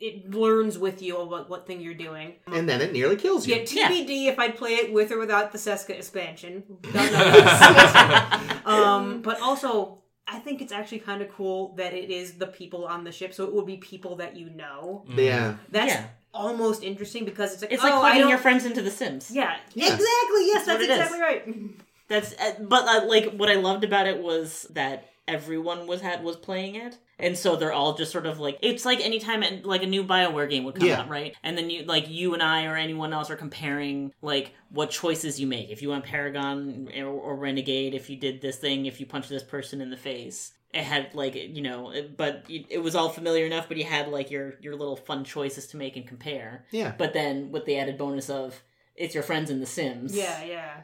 it 0.00 0.30
learns 0.34 0.76
with 0.78 1.00
you 1.02 1.16
about 1.18 1.48
what 1.48 1.66
thing 1.66 1.80
you're 1.80 1.94
doing. 1.94 2.34
And 2.46 2.68
then 2.68 2.80
it 2.80 2.92
nearly 2.92 3.16
kills 3.16 3.46
you. 3.46 3.54
Yeah, 3.54 3.62
TBD 3.62 4.26
if 4.26 4.38
I'd 4.38 4.56
play 4.56 4.72
it 4.74 4.92
with 4.92 5.10
or 5.12 5.18
without 5.18 5.52
the 5.52 5.58
Seska 5.58 5.90
expansion. 5.90 6.64
Um, 8.66 9.20
but 9.22 9.40
also, 9.40 10.02
I 10.26 10.38
think 10.38 10.62
it's 10.62 10.72
actually 10.72 11.00
kind 11.00 11.20
of 11.22 11.28
cool 11.30 11.74
that 11.76 11.92
it 11.92 12.10
is 12.10 12.34
the 12.34 12.46
people 12.46 12.86
on 12.86 13.04
the 13.04 13.12
ship, 13.12 13.34
so 13.34 13.44
it 13.44 13.52
would 13.54 13.66
be 13.66 13.76
people 13.76 14.16
that 14.16 14.36
you 14.36 14.48
know. 14.50 15.04
Mm. 15.08 15.18
Yeah. 15.24 15.54
That's 15.70 15.92
Yeah. 15.92 16.06
almost 16.32 16.82
interesting 16.82 17.24
because 17.26 17.52
it's 17.52 17.62
like 17.62 17.72
It's 17.72 17.82
oh, 17.82 17.86
like 17.86 17.94
I 17.94 18.00
plugging 18.00 18.20
don't- 18.22 18.30
your 18.30 18.38
friends 18.38 18.64
into 18.64 18.80
The 18.82 18.90
Sims. 18.90 19.30
Yeah, 19.30 19.56
Yeah. 19.74 19.84
exactly. 19.86 20.46
Yes, 20.46 20.64
That's 20.66 20.66
that's, 20.66 20.78
what 20.78 20.82
it 20.82 20.90
is. 20.90 20.98
exactly 20.98 21.20
right. 21.20 21.70
That's 22.08 22.32
uh, 22.40 22.52
but 22.62 22.86
uh, 22.88 23.06
like 23.06 23.32
what 23.34 23.50
I 23.50 23.54
loved 23.54 23.84
about 23.84 24.06
it 24.06 24.18
was 24.22 24.66
that 24.70 25.10
everyone 25.28 25.86
was 25.86 26.00
had 26.00 26.22
was 26.24 26.36
playing 26.36 26.74
it. 26.76 26.98
And 27.18 27.38
so 27.38 27.54
they're 27.56 27.72
all 27.72 27.94
just 27.94 28.10
sort 28.10 28.26
of 28.26 28.40
like 28.40 28.58
it's 28.60 28.84
like 28.84 29.00
anytime 29.00 29.42
it- 29.42 29.64
like 29.64 29.82
a 29.82 29.86
new 29.86 30.04
BioWare 30.04 30.50
game 30.50 30.64
would 30.64 30.74
come 30.74 30.88
Yeah. 30.88 31.00
out, 31.00 31.08
right? 31.08 31.34
And 31.42 31.56
then 31.56 31.70
you 31.70 31.84
like 31.84 32.08
you 32.08 32.34
and 32.34 32.42
I 32.42 32.64
or 32.66 32.76
anyone 32.76 33.12
else 33.12 33.30
are 33.30 33.36
comparing 33.36 34.12
like 34.20 34.52
what 34.70 34.90
choices 34.90 35.38
you 35.38 35.46
make. 35.46 35.70
If 35.70 35.80
you 35.82 35.90
went 35.90 36.04
Paragon 36.04 36.88
or, 36.96 37.06
or 37.06 37.36
Renegade, 37.36 37.94
if 37.94 38.10
you 38.10 38.16
did 38.16 38.40
this 38.40 38.56
thing, 38.56 38.86
if 38.86 38.98
you 39.00 39.06
punched 39.06 39.28
this 39.28 39.42
person 39.44 39.80
in 39.80 39.90
the 39.90 39.96
face. 39.96 40.52
It 40.72 40.82
had 40.82 41.14
like 41.14 41.36
you 41.36 41.62
know, 41.62 41.90
it- 41.92 42.16
but 42.16 42.44
it 42.48 42.66
it 42.68 42.78
was 42.78 42.96
all 42.96 43.08
familiar 43.08 43.46
enough. 43.46 43.68
But 43.68 43.76
you 43.76 43.84
had 43.84 44.08
like 44.08 44.32
your 44.32 44.54
your 44.60 44.74
little 44.74 44.96
fun 44.96 45.22
choices 45.22 45.68
to 45.68 45.76
make 45.76 45.96
and 45.96 46.04
compare. 46.06 46.64
Yeah. 46.72 46.94
But 46.98 47.12
then 47.12 47.52
with 47.52 47.64
the 47.64 47.78
added 47.78 47.96
bonus 47.96 48.28
of 48.28 48.60
it's 48.96 49.14
your 49.14 49.22
friends 49.22 49.50
in 49.50 49.60
The 49.60 49.66
Sims. 49.66 50.16
Yeah, 50.16 50.42
yeah. 50.44 50.80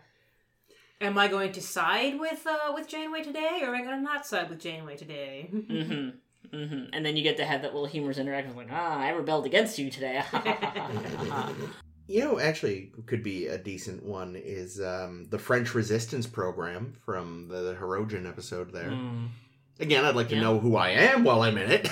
Am 1.00 1.16
I 1.16 1.28
going 1.28 1.52
to 1.52 1.62
side 1.62 2.18
with 2.20 2.46
uh, 2.46 2.72
with 2.74 2.86
Janeway 2.88 3.22
today, 3.22 3.60
or 3.62 3.68
am 3.68 3.74
I 3.74 3.82
going 3.82 3.96
to 3.96 4.02
not 4.02 4.26
side 4.26 4.50
with 4.50 4.60
Janeway 4.60 4.96
today? 4.96 5.48
Mm-hmm. 6.50 6.56
Mm-hmm. 6.56 6.84
And 6.94 7.06
then 7.06 7.16
you 7.16 7.22
get 7.22 7.36
to 7.36 7.44
have 7.44 7.62
that 7.62 7.74
little 7.74 7.86
humorous 7.86 8.18
interaction 8.18 8.56
like, 8.56 8.70
ah, 8.72 8.98
I 8.98 9.10
rebelled 9.10 9.46
against 9.46 9.78
you 9.78 9.88
today. 9.90 10.22
You 12.08 12.24
know, 12.24 12.40
actually, 12.40 12.92
could 13.06 13.22
be 13.22 13.46
a 13.46 13.56
decent 13.56 14.04
one 14.04 14.34
is 14.34 14.80
um, 14.80 15.28
the 15.30 15.38
French 15.38 15.76
Resistance 15.76 16.26
program 16.26 16.94
from 17.06 17.46
the, 17.46 17.60
the 17.62 17.74
Hirogen 17.74 18.28
episode 18.28 18.72
there. 18.72 18.90
Mm. 18.90 19.28
Again, 19.78 20.04
I'd 20.04 20.16
like 20.16 20.28
to 20.30 20.34
Yeah. 20.34 20.40
know 20.40 20.58
who 20.58 20.74
I 20.74 20.88
am 20.88 21.22
while 21.22 21.42
I'm 21.42 21.56
in 21.56 21.70
it. 21.70 21.88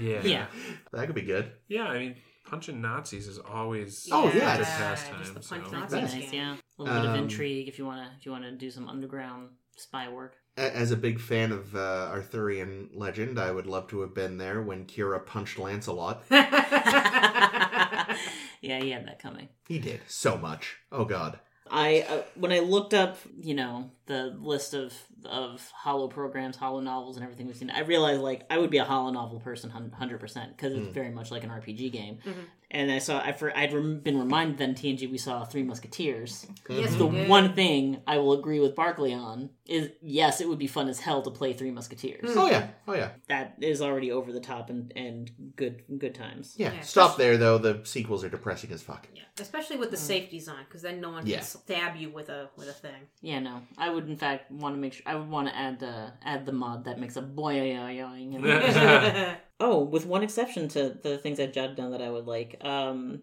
Yeah. 0.00 0.22
yeah. 0.24 0.46
that 0.92 1.06
could 1.06 1.14
be 1.14 1.22
good. 1.22 1.52
Yeah, 1.68 1.84
I 1.84 1.98
mean, 2.00 2.16
punching 2.46 2.80
Nazis 2.80 3.28
is 3.28 3.38
always 3.38 4.08
Oh, 4.10 4.24
yeah, 4.24 4.54
a 4.54 4.56
good 4.56 4.64
just- 4.64 4.76
pastime. 4.76 5.18
just 5.20 5.34
the 5.34 5.42
so. 5.42 5.56
punch 5.60 5.70
That's 5.70 5.92
Nazis. 5.92 6.14
nice, 6.20 6.32
yeah. 6.32 6.56
A 6.78 6.82
little 6.82 7.00
bit 7.00 7.08
of 7.08 7.14
Um, 7.16 7.20
intrigue 7.24 7.68
if 7.68 7.78
you 7.78 7.84
wanna 7.86 8.12
if 8.18 8.26
you 8.26 8.32
wanna 8.32 8.52
do 8.52 8.70
some 8.70 8.88
underground 8.88 9.50
spy 9.76 10.08
work. 10.08 10.36
As 10.56 10.92
a 10.92 10.96
big 10.96 11.20
fan 11.20 11.50
of 11.50 11.74
uh, 11.74 12.08
Arthurian 12.12 12.90
legend, 12.94 13.40
I 13.40 13.50
would 13.50 13.66
love 13.66 13.88
to 13.88 14.00
have 14.02 14.14
been 14.14 14.38
there 14.38 14.62
when 14.62 14.86
Kira 14.86 15.24
punched 15.24 15.58
Lancelot. 15.58 16.22
yeah, 16.30 18.16
he 18.60 18.90
had 18.90 19.06
that 19.06 19.18
coming. 19.20 19.48
He 19.66 19.78
did 19.78 20.00
so 20.06 20.36
much. 20.36 20.76
Oh 20.92 21.04
God. 21.04 21.40
I 21.70 22.04
uh, 22.08 22.22
when 22.34 22.52
I 22.52 22.60
looked 22.60 22.94
up, 22.94 23.18
you 23.40 23.54
know, 23.54 23.90
the 24.06 24.36
list 24.40 24.74
of 24.74 24.92
of 25.24 25.70
holo 25.74 26.08
programs, 26.08 26.56
holo 26.56 26.80
novels, 26.80 27.16
and 27.16 27.24
everything 27.24 27.46
we've 27.46 27.56
seen, 27.56 27.70
I 27.70 27.80
realized 27.80 28.20
like 28.20 28.44
I 28.50 28.58
would 28.58 28.70
be 28.70 28.78
a 28.78 28.84
holo 28.84 29.10
novel 29.10 29.40
person, 29.40 29.70
hundred 29.70 30.20
percent, 30.20 30.56
because 30.56 30.74
it's 30.74 30.88
Mm. 30.88 30.92
very 30.92 31.10
much 31.10 31.30
like 31.30 31.44
an 31.44 31.50
RPG 31.50 31.90
game. 31.90 32.18
Mhm. 32.24 32.44
And 32.70 32.90
I 32.90 32.98
saw, 32.98 33.20
I 33.20 33.30
for, 33.30 33.56
I'd 33.56 33.72
rem- 33.72 34.00
been 34.00 34.18
reminded 34.18 34.58
that 34.58 34.68
in 34.70 34.74
TNG 34.74 35.06
we 35.08 35.16
saw 35.16 35.44
Three 35.44 35.62
Musketeers. 35.62 36.44
yes, 36.68 36.96
The 36.96 37.06
did. 37.08 37.28
one 37.28 37.54
thing 37.54 38.02
I 38.04 38.18
will 38.18 38.32
agree 38.32 38.58
with 38.58 38.74
Barkley 38.74 39.14
on 39.14 39.50
is 39.64 39.90
yes, 40.02 40.40
it 40.40 40.48
would 40.48 40.58
be 40.58 40.66
fun 40.66 40.88
as 40.88 40.98
hell 40.98 41.22
to 41.22 41.30
play 41.30 41.52
Three 41.52 41.70
Musketeers. 41.70 42.30
Mm. 42.30 42.36
Oh 42.36 42.46
yeah. 42.50 42.68
Oh 42.88 42.94
yeah. 42.94 43.10
That 43.28 43.56
is 43.60 43.80
already 43.80 44.10
over 44.10 44.32
the 44.32 44.40
top 44.40 44.70
and 44.70 44.92
and 44.96 45.30
good 45.56 45.84
good 45.98 46.14
times. 46.14 46.54
Yeah. 46.56 46.72
Yeah, 46.74 46.80
Stop 46.80 47.10
especially- 47.12 47.24
there 47.24 47.36
though. 47.38 47.58
The 47.58 47.80
sequels 47.84 48.24
are 48.24 48.28
depressing 48.28 48.72
as 48.72 48.82
fuck. 48.82 49.06
Yeah, 49.14 49.22
especially 49.40 49.76
with 49.76 49.90
the 49.92 49.96
safeties 49.96 50.48
on, 50.48 50.64
because 50.64 50.82
then 50.82 51.00
no 51.00 51.10
one 51.10 51.24
can 51.24 51.42
stab 51.42 51.96
you 51.96 52.10
with 52.10 52.28
a 52.28 52.50
with 52.56 52.68
a 52.68 52.72
thing. 52.72 53.08
Yeah, 53.22 53.38
no, 53.38 53.62
I 53.78 53.88
would 53.94 54.08
in 54.08 54.16
fact 54.16 54.50
want 54.50 54.74
to 54.74 54.80
make 54.80 54.92
sure 54.92 55.02
I 55.06 55.14
would 55.14 55.28
want 55.30 55.48
to 55.48 55.56
add 55.56 55.78
the 55.80 56.12
add 56.24 56.44
the 56.44 56.52
mod 56.52 56.84
that 56.84 56.98
makes 57.00 57.16
a 57.16 57.22
boing. 57.22 58.34
and- 58.36 59.36
Oh, 59.60 59.78
with 59.84 60.04
one 60.04 60.22
exception 60.24 60.66
to 60.70 60.98
the 61.00 61.16
things 61.16 61.38
I 61.38 61.46
jotted 61.46 61.76
down 61.76 61.92
that 61.92 62.02
I 62.02 62.10
would 62.10 62.26
like. 62.26 62.56
Um, 62.62 63.22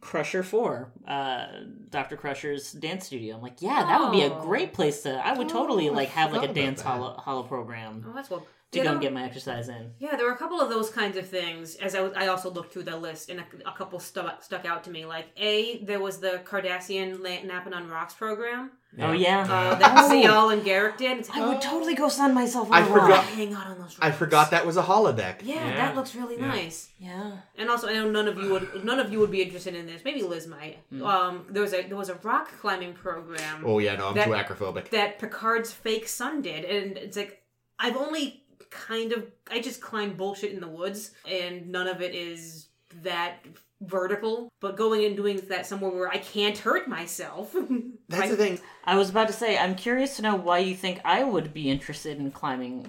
Crusher 0.00 0.42
Four, 0.42 0.92
uh, 1.08 1.46
Doctor 1.88 2.16
Crusher's 2.18 2.72
dance 2.72 3.06
studio. 3.06 3.34
I'm 3.36 3.42
like, 3.42 3.60
yeah, 3.62 3.84
that 3.84 4.00
would 4.00 4.12
be 4.12 4.22
a 4.22 4.30
Oh. 4.32 4.40
great 4.42 4.74
place 4.74 5.02
to. 5.02 5.14
I 5.26 5.32
would 5.32 5.48
totally 5.48 5.88
Oh, 5.88 5.92
I 5.92 5.96
like 5.96 6.08
have 6.10 6.32
like 6.34 6.48
a 6.48 6.52
dance 6.52 6.82
that. 6.82 6.88
holo, 6.90 7.14
holo 7.14 7.42
program 7.44 8.04
oh, 8.06 8.12
that's 8.14 8.28
well. 8.30 8.46
To 8.72 8.78
Yeah, 8.78 8.84
go 8.84 8.90
and 8.92 9.00
get 9.00 9.12
my 9.12 9.24
exercise 9.24 9.68
in. 9.68 9.90
Yeah, 9.98 10.14
there 10.14 10.26
were 10.26 10.32
a 10.32 10.36
couple 10.36 10.60
of 10.60 10.68
those 10.70 10.90
kinds 10.90 11.16
of 11.16 11.26
things. 11.26 11.74
As 11.76 11.96
I, 11.96 12.02
was, 12.02 12.12
I 12.14 12.28
also 12.28 12.50
looked 12.52 12.72
through 12.72 12.84
the 12.84 12.96
list, 12.96 13.28
and 13.28 13.40
a, 13.40 13.44
a 13.68 13.72
couple 13.72 13.98
stuck 13.98 14.44
stuck 14.44 14.64
out 14.64 14.84
to 14.84 14.90
me. 14.92 15.04
Like 15.04 15.26
a, 15.36 15.82
there 15.84 15.98
was 15.98 16.18
the 16.20 16.40
Cardassian 16.44 17.18
La- 17.20 17.42
napping 17.44 17.72
on 17.72 17.88
rocks 17.88 18.14
program 18.14 18.70
Oh 19.00 19.10
yeah, 19.12 19.40
uh, 19.42 19.74
that 19.76 19.94
Oh. 19.96 20.08
Ziyal 20.10 20.52
and 20.52 20.62
Garak 20.62 20.96
did. 20.98 21.18
It's 21.18 21.28
like, 21.30 21.38
I 21.40 21.46
would 21.48 21.56
oh, 21.56 21.60
totally 21.60 21.94
go 21.96 22.08
sun 22.08 22.32
myself 22.32 22.68
on 22.70 22.74
I 22.74 22.80
a 22.80 22.86
forgot- 22.86 23.08
rock. 23.10 23.24
hang 23.24 23.52
out 23.54 23.66
on 23.66 23.72
those. 23.78 23.98
Rocks. 23.98 23.98
I 24.02 24.10
forgot 24.12 24.50
that 24.52 24.64
was 24.66 24.76
a 24.76 24.82
holodeck. 24.84 25.36
Yeah, 25.42 25.54
Yeah. 25.66 25.74
that 25.76 25.96
looks 25.96 26.14
really 26.14 26.36
Yeah. 26.38 26.46
nice. 26.48 26.90
Yeah. 27.00 27.32
And 27.56 27.70
also, 27.70 27.88
I 27.88 27.94
know 27.94 28.08
none 28.10 28.28
of 28.28 28.38
you 28.38 28.50
would 28.52 28.84
none 28.84 29.00
of 29.00 29.10
you 29.12 29.18
would 29.18 29.30
be 29.32 29.42
interested 29.42 29.74
in 29.74 29.86
this. 29.86 30.02
Maybe 30.04 30.22
Liz 30.22 30.46
might. 30.46 30.78
Hmm. 30.90 31.02
Um, 31.04 31.46
there 31.50 31.62
was 31.62 31.72
a 31.72 31.82
there 31.88 31.96
was 31.96 32.08
a 32.08 32.14
rock 32.16 32.50
climbing 32.60 32.92
program 32.94 33.64
Oh 33.66 33.80
yeah. 33.80 33.96
No, 33.96 34.08
I'm 34.08 34.14
That- 34.14 34.26
too 34.26 34.30
acrophobic. 34.54 34.90
that 34.90 35.18
Picard's 35.18 35.72
fake 35.72 36.06
son 36.08 36.40
did, 36.42 36.64
and 36.64 36.96
it's 36.98 37.16
like 37.16 37.42
I've 37.80 37.96
only 37.96 38.42
kind 38.70 39.12
of 39.12 39.26
I 39.50 39.60
just 39.60 39.80
climb 39.80 40.14
bullshit 40.16 40.52
in 40.52 40.60
the 40.60 40.68
woods, 40.68 41.10
and 41.28 41.68
none 41.68 41.86
of 41.88 42.00
it 42.00 42.14
is 42.14 42.68
that 43.02 43.44
vertical. 43.80 44.48
But 44.60 44.76
going 44.76 45.04
and 45.04 45.16
doing 45.16 45.40
that 45.48 45.66
somewhere 45.66 45.90
where 45.90 46.08
I 46.08 46.18
can't 46.18 46.56
hurt 46.56 46.88
myself. 46.88 47.54
That's 48.08 48.22
I- 48.24 48.28
the 48.28 48.36
thing. 48.36 48.58
I 48.84 48.96
was 48.96 49.10
about 49.10 49.28
to 49.28 49.32
say, 49.34 49.56
I'm 49.58 49.74
curious 49.74 50.16
to 50.16 50.22
know 50.22 50.36
why 50.36 50.58
you 50.58 50.74
think 50.74 51.00
I 51.04 51.24
would 51.24 51.52
be 51.54 51.70
interested 51.70 52.18
in 52.18 52.30
climbing 52.30 52.86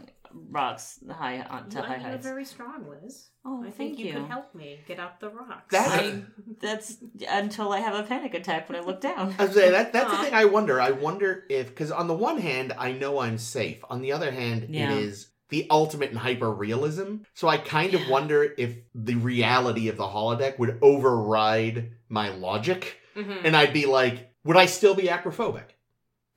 rocks 0.49 0.99
high 1.09 1.41
on 1.41 1.69
to 1.69 1.77
Well, 1.79 1.85
high 1.85 1.95
you're 1.97 2.09
heights. 2.11 2.23
very 2.25 2.45
strong, 2.45 2.85
Liz. 2.89 3.27
Oh, 3.43 3.61
I 3.61 3.65
thank 3.65 3.75
think 3.75 3.99
you, 3.99 4.05
you. 4.05 4.13
could 4.13 4.25
help 4.27 4.53
me 4.55 4.79
get 4.87 4.99
up 4.99 5.19
the 5.19 5.29
rocks. 5.29 5.71
That- 5.71 5.89
I, 6.03 6.23
that's 6.61 6.97
until 7.29 7.71
I 7.73 7.79
have 7.79 7.95
a 7.95 8.03
panic 8.03 8.33
attack 8.33 8.69
when 8.69 8.79
I 8.81 8.83
look 8.85 9.01
down. 9.01 9.35
I 9.39 9.45
was 9.45 9.53
saying 9.55 9.71
that 9.73 9.91
that's 9.93 10.11
the 10.11 10.17
thing 10.23 10.33
I 10.33 10.45
wonder. 10.45 10.79
I 10.79 10.91
wonder 10.91 11.43
if 11.49 11.69
because 11.69 11.91
on 11.91 12.07
the 12.07 12.13
one 12.13 12.37
hand 12.37 12.73
I 12.77 12.91
know 12.93 13.19
I'm 13.19 13.37
safe. 13.37 13.83
On 13.89 14.01
the 14.01 14.11
other 14.13 14.31
hand, 14.31 14.67
Yeah. 14.69 14.91
it 14.93 14.99
is 15.03 15.27
the 15.51 15.67
ultimate 15.69 16.09
in 16.11 16.15
hyper 16.17 16.51
realism. 16.51 17.17
So 17.35 17.47
I 17.47 17.57
kind 17.57 17.93
of 17.93 18.07
wonder 18.09 18.53
if 18.57 18.75
the 18.95 19.15
reality 19.15 19.87
of 19.89 19.97
the 19.97 20.05
holodeck 20.07 20.57
would 20.57 20.79
override 20.81 21.91
my 22.09 22.29
logic, 22.29 22.97
Mhm. 23.15 23.45
and 23.45 23.55
I'd 23.55 23.73
be 23.73 23.85
like, 23.85 24.31
would 24.43 24.57
I 24.57 24.65
still 24.65 24.95
be 24.95 25.03
acrophobic? 25.03 25.65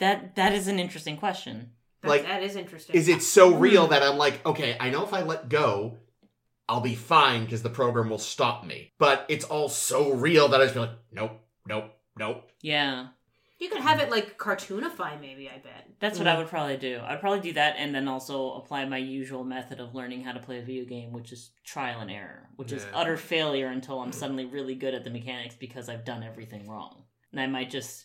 That 0.00 0.34
that 0.36 0.52
is 0.52 0.68
an 0.68 0.78
interesting 0.78 1.16
question. 1.16 1.70
That- 2.02 2.08
like, 2.08 2.22
that 2.24 2.42
is 2.42 2.56
interesting. 2.56 2.94
Is 2.96 3.08
it 3.08 3.22
so 3.22 3.54
Hmm. 3.54 3.60
real 3.60 3.86
that 3.86 4.02
I'm 4.02 4.18
like, 4.18 4.44
okay, 4.44 4.76
I 4.78 4.90
know 4.90 5.04
if 5.04 5.14
I 5.14 5.22
let 5.22 5.48
go, 5.48 5.98
I'll 6.68 6.80
be 6.80 6.94
fine 6.94 7.44
because 7.44 7.62
the 7.62 7.70
program 7.70 8.10
will 8.10 8.18
stop 8.18 8.64
me. 8.64 8.92
But 8.98 9.24
it's 9.28 9.44
all 9.44 9.68
so 9.68 10.10
real 10.12 10.48
that 10.48 10.60
I 10.60 10.64
just 10.64 10.74
be 10.74 10.80
like, 10.80 10.90
nope, 11.12 11.40
nope, 11.66 11.92
nope. 12.18 12.50
Yeah. 12.62 13.08
You 13.64 13.70
could 13.70 13.80
have 13.80 13.98
it 13.98 14.10
like 14.10 14.36
cartoonify, 14.36 15.18
maybe. 15.22 15.48
I 15.48 15.56
bet. 15.56 15.88
That's 15.98 16.18
what 16.18 16.28
I 16.28 16.34
mm. 16.34 16.38
would 16.40 16.48
probably 16.48 16.76
do. 16.76 17.00
I'd 17.02 17.18
probably 17.18 17.40
do 17.40 17.54
that 17.54 17.76
and 17.78 17.94
then 17.94 18.08
also 18.08 18.52
apply 18.56 18.84
my 18.84 18.98
usual 18.98 19.42
method 19.42 19.80
of 19.80 19.94
learning 19.94 20.22
how 20.22 20.32
to 20.32 20.38
play 20.38 20.58
a 20.58 20.62
video 20.62 20.84
game, 20.84 21.12
which 21.12 21.32
is 21.32 21.50
trial 21.64 22.00
and 22.00 22.10
error, 22.10 22.50
which 22.56 22.72
is 22.72 22.84
Yeah. 22.84 22.90
utter 23.00 23.16
failure 23.16 23.68
until 23.68 24.00
I'm 24.00 24.12
suddenly 24.12 24.44
really 24.44 24.74
good 24.74 24.92
at 24.92 25.02
the 25.02 25.08
mechanics 25.08 25.54
because 25.54 25.88
I've 25.88 26.04
done 26.04 26.22
everything 26.22 26.68
wrong. 26.68 27.04
And 27.32 27.40
I 27.40 27.46
might 27.46 27.70
just 27.70 28.04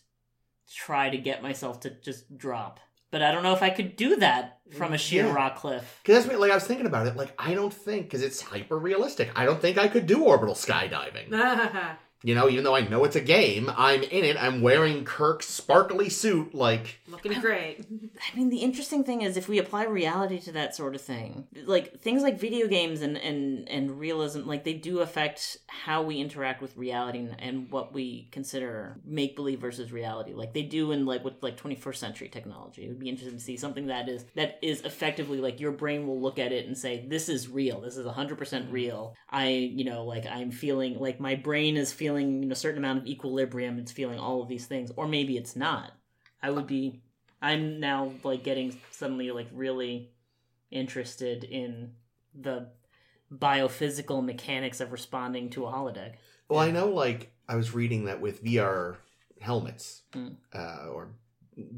try 0.73 1.10
to 1.10 1.18
get 1.18 1.44
myself 1.44 1.81
to 1.81 1.90
just 1.90 2.38
drop. 2.38 2.80
But 3.11 3.22
I 3.22 3.34
don't 3.34 3.44
know 3.44 3.53
if 3.53 3.61
I 3.61 3.69
could 3.69 3.98
do 3.98 4.15
that 4.18 4.60
from 4.77 4.94
a 4.94 4.95
mm, 4.95 4.99
sheer 4.99 5.26
Yeah. 5.26 5.34
rock 5.34 5.57
cliff. 5.57 5.99
Because 6.02 6.23
that's 6.23 6.31
what, 6.31 6.40
like 6.40 6.52
I 6.52 6.56
was 6.56 6.64
thinking 6.64 6.86
about 6.86 7.07
it. 7.07 7.18
Like 7.18 7.34
I 7.38 7.53
don't 7.53 7.73
think 7.73 8.06
because 8.06 8.22
it's 8.22 8.40
hyper 8.40 8.80
realistic. 8.80 9.30
I 9.36 9.44
don't 9.44 9.60
think 9.60 9.77
I 9.77 9.90
could 9.90 10.06
do 10.06 10.23
orbital 10.23 10.56
skydiving. 10.56 11.31
You 12.21 12.35
know, 12.35 12.49
even 12.49 12.65
though 12.65 12.75
I 12.75 12.81
know 12.81 13.05
it's 13.05 13.15
a 13.15 13.21
game, 13.21 13.71
I'm 13.77 14.03
in 14.03 14.25
it. 14.25 14.35
I'm 14.35 14.61
wearing 14.61 15.05
Kirk's 15.05 15.47
sparkly 15.47 16.09
suit. 16.09 16.53
Like 16.53 16.99
Looking 17.07 17.39
great. 17.39 17.85
I 18.33 18.35
mean, 18.35 18.49
the 18.49 18.57
interesting 18.57 19.05
thing 19.05 19.21
is 19.21 19.37
if 19.37 19.47
we 19.47 19.57
apply 19.57 19.85
reality 19.85 20.37
to 20.41 20.51
that 20.51 20.75
sort 20.75 20.95
of 20.95 21.01
thing, 21.01 21.47
like 21.63 22.01
things 22.01 22.21
like 22.21 22.37
video 22.37 22.67
games 22.67 23.01
and 23.01 23.17
and 23.17 23.69
and 23.69 23.97
realism, 23.99 24.41
like 24.41 24.65
they 24.65 24.73
do 24.73 24.99
affect 24.99 25.59
how 25.67 26.01
we 26.01 26.19
interact 26.19 26.61
with 26.61 26.75
reality 26.75 27.19
and, 27.19 27.39
and 27.39 27.71
what 27.71 27.93
we 27.93 28.27
consider 28.31 28.97
make 29.05 29.37
believe 29.37 29.61
versus 29.61 29.93
reality. 29.93 30.33
Like 30.33 30.53
they 30.53 30.63
do 30.63 30.91
in 30.91 31.05
like 31.05 31.23
with 31.23 31.41
like 31.41 31.55
21st 31.55 31.95
century 31.95 32.27
technology. 32.27 32.83
It 32.83 32.89
would 32.89 32.99
be 32.99 33.07
interesting 33.07 33.37
to 33.37 33.43
see 33.43 33.55
something 33.55 33.87
that 33.87 34.09
is 34.09 34.25
that 34.35 34.59
is 34.61 34.81
effectively 34.81 35.39
like 35.39 35.61
your 35.61 35.71
brain 35.71 36.05
will 36.05 36.19
look 36.19 36.37
at 36.37 36.51
it 36.51 36.67
and 36.67 36.77
say, 36.77 37.05
"This 37.07 37.29
is 37.29 37.47
real. 37.47 37.79
This 37.79 37.95
is 37.95 38.05
100% 38.05 38.71
real." 38.71 39.15
I, 39.29 39.47
you 39.47 39.85
know, 39.85 40.03
like 40.03 40.25
I'm 40.25 40.51
feeling 40.51 40.99
like 40.99 41.21
my 41.21 41.35
brain 41.35 41.77
is 41.77 41.93
feeling 41.93 42.09
you 42.18 42.45
know 42.48 42.52
a 42.52 42.56
certain 42.56 42.77
amount 42.80 42.99
of 42.99 43.07
equilibrium. 43.07 43.77
It's 43.80 43.91
feeling 43.91 44.19
all 44.19 44.41
of 44.41 44.48
these 44.48 44.65
things, 44.65 44.91
or 44.95 45.07
maybe 45.07 45.38
it's 45.38 45.56
not. 45.56 45.91
I 46.41 46.49
would 46.52 46.68
be 46.68 47.02
I'm 47.41 47.80
now 47.80 48.11
like 48.23 48.44
getting 48.44 48.77
suddenly 48.91 49.31
like 49.31 49.48
really 49.53 50.11
interested 50.72 51.44
in 51.44 51.91
the 52.34 52.69
biophysical 53.34 54.23
mechanics 54.23 54.80
of 54.81 54.91
responding 54.91 55.49
to 55.52 55.65
a 55.65 55.72
holodeck. 55.72 56.14
Well, 56.48 56.60
I 56.60 56.72
know, 56.72 56.88
like, 56.88 57.31
I 57.48 57.56
was 57.56 57.73
reading 57.73 58.06
that 58.06 58.22
with 58.22 58.44
VR 58.44 58.98
helmets, 59.40 60.02
Mm. 60.14 60.36
uh, 60.53 60.88
or 60.91 61.10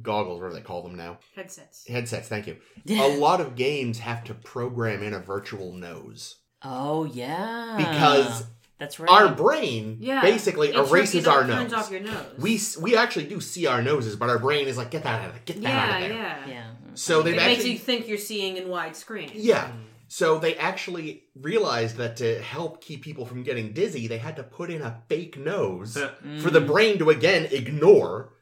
goggles, 0.01 0.39
whatever 0.39 0.55
they 0.55 0.61
call 0.61 0.81
them 0.83 0.95
now, 0.95 1.19
Headsets. 1.35 1.87
headsets, 1.87 2.27
thank 2.27 2.47
you. 2.47 2.57
a 2.89 3.17
lot 3.17 3.41
of 3.41 3.55
games 3.55 3.99
have 3.99 4.23
to 4.25 4.33
program 4.33 5.03
in 5.03 5.13
a 5.13 5.19
virtual 5.19 5.73
nose. 5.73 6.37
oh 6.63 7.03
yeah, 7.05 7.75
Because 7.77 8.45
that's 8.81 8.99
right. 8.99 9.09
Our 9.09 9.33
brain 9.33 9.97
Yeah. 10.01 10.21
basically 10.21 10.69
It 10.69 10.75
erases 10.75 11.25
it 11.25 11.27
our 11.27 11.45
turns 11.45 11.71
nose. 11.71 11.73
off 11.73 11.91
your 11.91 12.01
nose. 12.01 12.25
We, 12.37 12.59
we 12.81 12.97
actually 12.97 13.25
do 13.27 13.39
see 13.39 13.67
our 13.67 13.81
noses, 13.81 14.15
but 14.17 14.29
our 14.29 14.39
brain 14.39 14.67
is 14.67 14.75
like, 14.77 14.91
get 14.91 15.03
that 15.03 15.21
out 15.21 15.27
of 15.27 15.33
there, 15.35 15.41
get 15.45 15.61
that 15.61 15.69
out 15.69 15.89
yeah, 15.89 15.95
of 16.05 16.09
there. 16.09 16.17
yeah, 16.17 16.47
yeah, 16.47 16.63
So 16.95 17.19
It 17.21 17.23
they've 17.23 17.35
makes 17.37 17.59
actually 17.59 17.71
you 17.73 17.77
think 17.79 18.07
you're 18.07 18.17
seeing 18.17 18.57
in 18.57 18.65
widescreen. 18.65 19.31
Yeah. 19.33 19.71
So 20.07 20.39
they 20.39 20.55
actually 20.57 21.23
realized 21.39 21.95
that 21.97 22.17
to 22.17 22.41
help 22.41 22.81
keep 22.83 23.01
people 23.01 23.25
from 23.25 23.43
getting 23.43 23.71
dizzy, 23.71 24.07
they 24.07 24.17
had 24.17 24.35
to 24.35 24.43
put 24.43 24.69
in 24.69 24.81
a 24.81 25.01
fake 25.07 25.37
nose 25.37 25.97
for 26.41 26.49
the 26.49 26.59
brain 26.59 26.97
to 26.97 27.09
again 27.11 27.47
ignore 27.51 28.33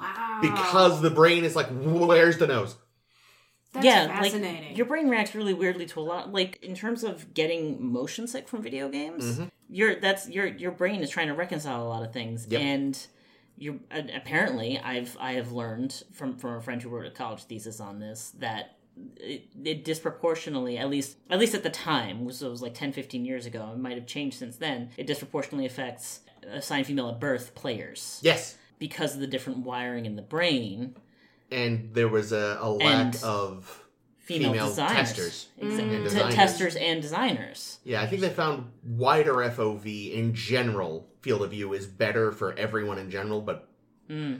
Wow. 0.00 0.38
because 0.40 1.02
the 1.02 1.10
brain 1.10 1.44
is 1.44 1.54
like, 1.54 1.66
where's 1.68 2.38
the 2.38 2.46
nose? 2.46 2.74
That's 3.72 3.84
yeah, 3.86 4.06
fascinating. 4.08 4.68
like 4.68 4.76
your 4.76 4.86
brain 4.86 5.08
reacts 5.08 5.34
really 5.34 5.54
weirdly 5.54 5.86
to 5.86 6.00
a 6.00 6.02
lot. 6.02 6.32
Like 6.32 6.58
in 6.62 6.74
terms 6.74 7.04
of 7.04 7.32
getting 7.34 7.92
motion 7.92 8.26
sick 8.26 8.48
from 8.48 8.62
video 8.62 8.88
games, 8.88 9.24
Mm-hmm. 9.24 9.44
your 9.68 9.94
that's 10.00 10.28
your 10.28 10.46
your 10.46 10.72
brain 10.72 11.02
is 11.02 11.10
trying 11.10 11.28
to 11.28 11.34
reconcile 11.34 11.82
a 11.82 11.88
lot 11.88 12.02
of 12.02 12.12
things, 12.12 12.46
Yep. 12.50 12.60
and 12.60 13.06
you 13.56 13.80
apparently 13.90 14.78
I've 14.78 15.16
I 15.20 15.32
have 15.34 15.52
learned 15.52 16.02
from 16.12 16.36
from 16.36 16.54
a 16.54 16.60
friend 16.60 16.82
who 16.82 16.88
wrote 16.88 17.06
a 17.06 17.10
college 17.10 17.44
thesis 17.44 17.80
on 17.80 18.00
this 18.00 18.32
that. 18.38 18.76
It, 19.16 19.46
it 19.64 19.84
disproportionately 19.84 20.76
at 20.76 20.90
least 20.90 21.16
at 21.30 21.38
least 21.38 21.54
at 21.54 21.62
the 21.62 21.70
time 21.70 22.30
so 22.32 22.48
it 22.48 22.50
was 22.50 22.60
like 22.60 22.74
10 22.74 22.92
15 22.92 23.24
years 23.24 23.46
ago 23.46 23.70
it 23.72 23.78
might 23.78 23.96
have 23.96 24.04
changed 24.06 24.36
since 24.38 24.56
then 24.56 24.90
it 24.98 25.06
disproportionately 25.06 25.64
affects 25.64 26.20
assigned 26.46 26.86
female 26.86 27.08
at 27.08 27.18
birth 27.18 27.54
players 27.54 28.18
Yes. 28.20 28.58
because 28.78 29.14
of 29.14 29.20
the 29.20 29.26
different 29.26 29.60
wiring 29.60 30.04
in 30.04 30.16
the 30.16 30.22
brain 30.22 30.96
And 31.50 31.90
there 31.94 32.08
was 32.08 32.32
a, 32.32 32.58
a 32.60 32.70
lack 32.70 33.14
And- 33.14 33.24
of 33.24 33.84
female, 34.18 34.52
female 34.52 34.68
designers 34.68 34.96
testers 34.96 35.48
Exactly. 35.58 35.82
and 35.96 35.96
T- 35.98 36.02
designers. 36.04 36.34
testers 36.36 36.76
and 36.76 37.02
designers 37.02 37.78
Yeah, 37.82 38.00
I 38.00 38.06
think 38.06 38.20
they 38.22 38.28
found 38.28 38.70
wider 38.84 39.34
FOV 39.34 40.12
in 40.14 40.34
general 40.34 41.08
field 41.20 41.42
of 41.42 41.50
view 41.50 41.72
is 41.72 41.86
better 41.86 42.30
for 42.30 42.52
everyone 42.56 42.98
in 42.98 43.10
general, 43.10 43.40
but 43.40 43.68
mm, 44.08 44.38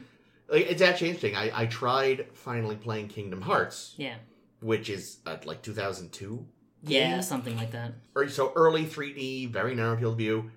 like, 0.49 0.67
it's 0.71 0.81
actually 0.81 1.09
interesting. 1.09 1.35
I, 1.37 1.51
I 1.63 1.67
tried 1.67 2.27
finally 2.35 2.77
playing 2.77 3.09
Kingdom 3.09 3.41
Hearts, 3.43 3.95
yeah 3.97 4.15
which 4.61 4.89
is 4.91 5.19
uh, 5.27 5.39
like 5.45 5.63
2002. 5.63 6.47
yeah 6.85 7.15
game? 7.15 7.23
something 7.23 7.57
like 7.57 7.73
that 7.73 7.93
or 8.15 8.29
so 8.29 8.53
early 8.55 8.85
3D, 8.85 9.51
very 9.51 9.75
narrow 9.75 9.97
field 9.97 10.13
of 10.13 10.19
view. 10.19 10.51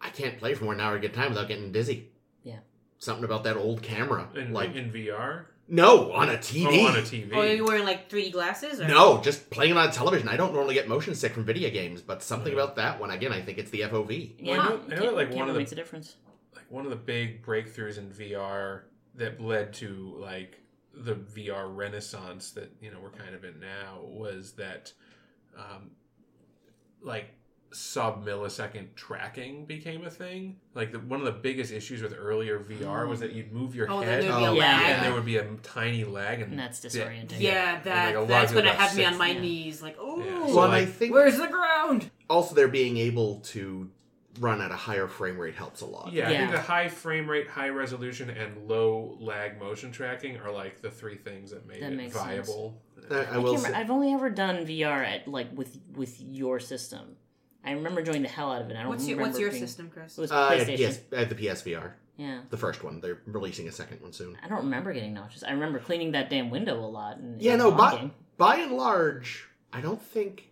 I 0.00 0.10
can't 0.10 0.38
play 0.38 0.54
for 0.54 0.66
one 0.66 0.80
hour 0.80 0.96
at 0.98 1.04
a 1.04 1.08
time 1.08 1.30
without 1.30 1.48
getting 1.48 1.72
dizzy. 1.72 2.10
Yeah. 2.44 2.58
Something 2.98 3.24
about 3.24 3.42
that 3.44 3.56
old 3.56 3.82
camera. 3.82 4.28
In, 4.36 4.52
like 4.52 4.74
in 4.76 4.92
VR? 4.92 5.46
No, 5.68 6.12
on 6.12 6.28
a 6.28 6.34
TV. 6.38 6.66
Oh, 6.84 6.86
on 6.88 6.96
a 6.96 7.02
TV. 7.02 7.30
Oh, 7.34 7.40
are 7.40 7.46
you 7.46 7.64
wearing 7.64 7.84
like 7.84 8.08
3D 8.10 8.32
glasses? 8.32 8.80
Or? 8.80 8.86
No, 8.88 9.20
just 9.22 9.48
playing 9.50 9.76
on 9.76 9.90
television. 9.90 10.28
I 10.28 10.36
don't 10.36 10.52
normally 10.52 10.74
get 10.74 10.88
motion 10.88 11.14
sick 11.14 11.32
from 11.32 11.44
video 11.44 11.70
games, 11.70 12.02
but 12.02 12.22
something 12.22 12.52
Yeah. 12.52 12.62
about 12.62 12.76
that 12.76 13.00
one 13.00 13.10
again, 13.10 13.32
I 13.32 13.40
think 13.42 13.58
it's 13.58 13.70
the 13.70 13.82
FOV. 13.82 14.34
yeah 14.38 14.52
I 14.52 14.56
know- 14.56 14.80
I 14.90 14.94
know 14.94 15.00
that, 15.06 15.14
like, 15.14 15.30
one 15.30 15.48
of 15.48 15.54
the- 15.54 15.60
makes 15.60 15.72
a 15.72 15.76
difference 15.76 16.16
like 16.54 16.70
one 16.70 16.84
of 16.84 16.90
the 16.90 16.96
big 16.96 17.44
breakthroughs 17.44 17.98
in 17.98 18.10
VR 18.10 18.82
that 19.16 19.40
led 19.40 19.72
to 19.74 20.14
like 20.18 20.60
the 20.92 21.14
VR 21.14 21.66
renaissance 21.74 22.50
that 22.52 22.70
you 22.80 22.90
know 22.90 23.00
we're 23.00 23.10
kind 23.10 23.34
of 23.34 23.44
in 23.44 23.58
now 23.58 24.00
was 24.04 24.52
that 24.52 24.92
um, 25.56 25.90
like 27.02 27.34
sub 27.74 28.24
millisecond 28.24 28.94
tracking 28.94 29.64
became 29.66 30.04
a 30.04 30.10
thing. 30.10 30.56
Like 30.74 30.92
the, 30.92 31.00
one 31.00 31.18
of 31.20 31.26
the 31.26 31.32
biggest 31.32 31.72
issues 31.72 32.02
with 32.02 32.14
earlier 32.18 32.58
VR 32.60 33.08
was 33.08 33.20
that 33.20 33.32
you'd 33.32 33.52
move 33.52 33.74
your 33.74 33.90
Oh, 33.90 34.00
head 34.00 34.22
there'd 34.22 34.36
be 34.38 34.44
a 34.44 34.50
Oh, 34.50 34.54
yeah. 34.54 34.80
and 34.96 35.04
there 35.04 35.12
would 35.12 35.24
be 35.24 35.36
a 35.38 35.44
tiny 35.62 36.04
lag, 36.04 36.40
and, 36.40 36.52
and 36.52 36.58
that's 36.58 36.80
that- 36.80 36.92
disorienting 36.92 37.40
Yeah, 37.40 37.76
and, 37.76 37.84
that, 37.84 38.16
like 38.16 38.28
that's 38.28 38.52
gonna 38.52 38.66
got 38.66 38.76
have 38.76 38.96
me 38.96 39.04
on 39.04 39.18
my 39.18 39.30
yeah. 39.32 39.40
knees. 39.40 39.82
Like, 39.82 39.96
oh, 39.98 40.18
Yeah, 40.24 40.38
well, 40.40 40.54
so, 40.54 40.62
and 40.62 40.72
I 40.72 40.84
think 40.86 41.12
where's 41.12 41.36
the 41.38 41.48
ground? 41.48 42.10
also 42.30 42.54
they're 42.54 42.68
being 42.68 42.96
able 42.96 43.40
to 43.40 43.90
run 44.40 44.60
at 44.60 44.70
a 44.72 44.76
higher 44.76 45.06
frame 45.06 45.38
rate 45.38 45.54
helps 45.54 45.80
a 45.80 45.86
lot. 45.86 46.12
Yeah, 46.12 46.28
I 46.28 46.36
think 46.36 46.50
the 46.50 46.60
high 46.60 46.88
frame 46.88 47.28
rate, 47.30 47.48
high 47.48 47.68
resolution, 47.68 48.30
and 48.30 48.68
low 48.68 49.16
lag 49.20 49.58
motion 49.60 49.92
tracking 49.92 50.38
are 50.38 50.50
like 50.50 50.80
the 50.80 50.90
three 50.90 51.16
things 51.16 51.50
that 51.52 51.66
make 51.68 51.80
That 51.80 51.92
it 51.92 51.96
makes 51.96 52.14
sense. 52.14 52.26
viable. 52.48 52.80
I, 53.10 53.14
I 53.14 53.18
I 53.34 53.36
will 53.38 53.52
can't 53.52 53.62
say, 53.62 53.68
remember- 53.68 53.76
I've 53.76 53.90
only 53.90 54.12
ever 54.12 54.30
done 54.30 54.66
VR 54.66 55.04
at 55.04 55.28
like 55.28 55.48
with 55.52 55.78
with 55.94 56.20
your 56.20 56.58
system. 56.58 57.16
I 57.64 57.72
remember 57.72 58.00
enjoying 58.00 58.22
the 58.22 58.28
hell 58.28 58.52
out 58.52 58.62
of 58.62 58.70
it. 58.70 58.76
I 58.76 58.80
don't 58.82 58.90
What's 58.90 59.06
your 59.06 59.16
remember 59.18 59.30
What's 59.32 59.40
your 59.40 59.50
being- 59.50 59.62
system, 59.66 59.90
Chris? 59.92 60.18
It 60.18 60.20
was 60.20 60.32
uh, 60.32 60.48
at, 60.52 60.66
PlayStation. 60.66 60.90
PS, 60.90 61.00
at 61.12 61.28
the 61.30 61.34
PSVR, 61.34 61.92
Yeah, 62.16 62.40
the 62.50 62.56
first 62.56 62.84
one. 62.84 63.00
They're 63.00 63.20
releasing 63.26 63.68
a 63.68 63.72
second 63.72 64.00
one 64.02 64.12
soon. 64.12 64.36
I 64.42 64.48
don't 64.48 64.58
remember 64.64 64.92
getting 64.92 65.14
nauseous. 65.14 65.42
I 65.44 65.52
remember 65.52 65.78
cleaning 65.78 66.12
that 66.12 66.28
damn 66.30 66.50
window 66.50 66.78
a 66.78 66.86
lot. 66.86 67.16
And 67.18 67.40
Yeah, 67.40 67.52
and 67.52 67.62
no, 67.62 67.70
but 67.70 67.78
logging. 67.94 68.10
by 68.36 68.56
and 68.56 68.72
large, 68.72 69.46
I 69.72 69.80
don't 69.80 70.00
think 70.02 70.48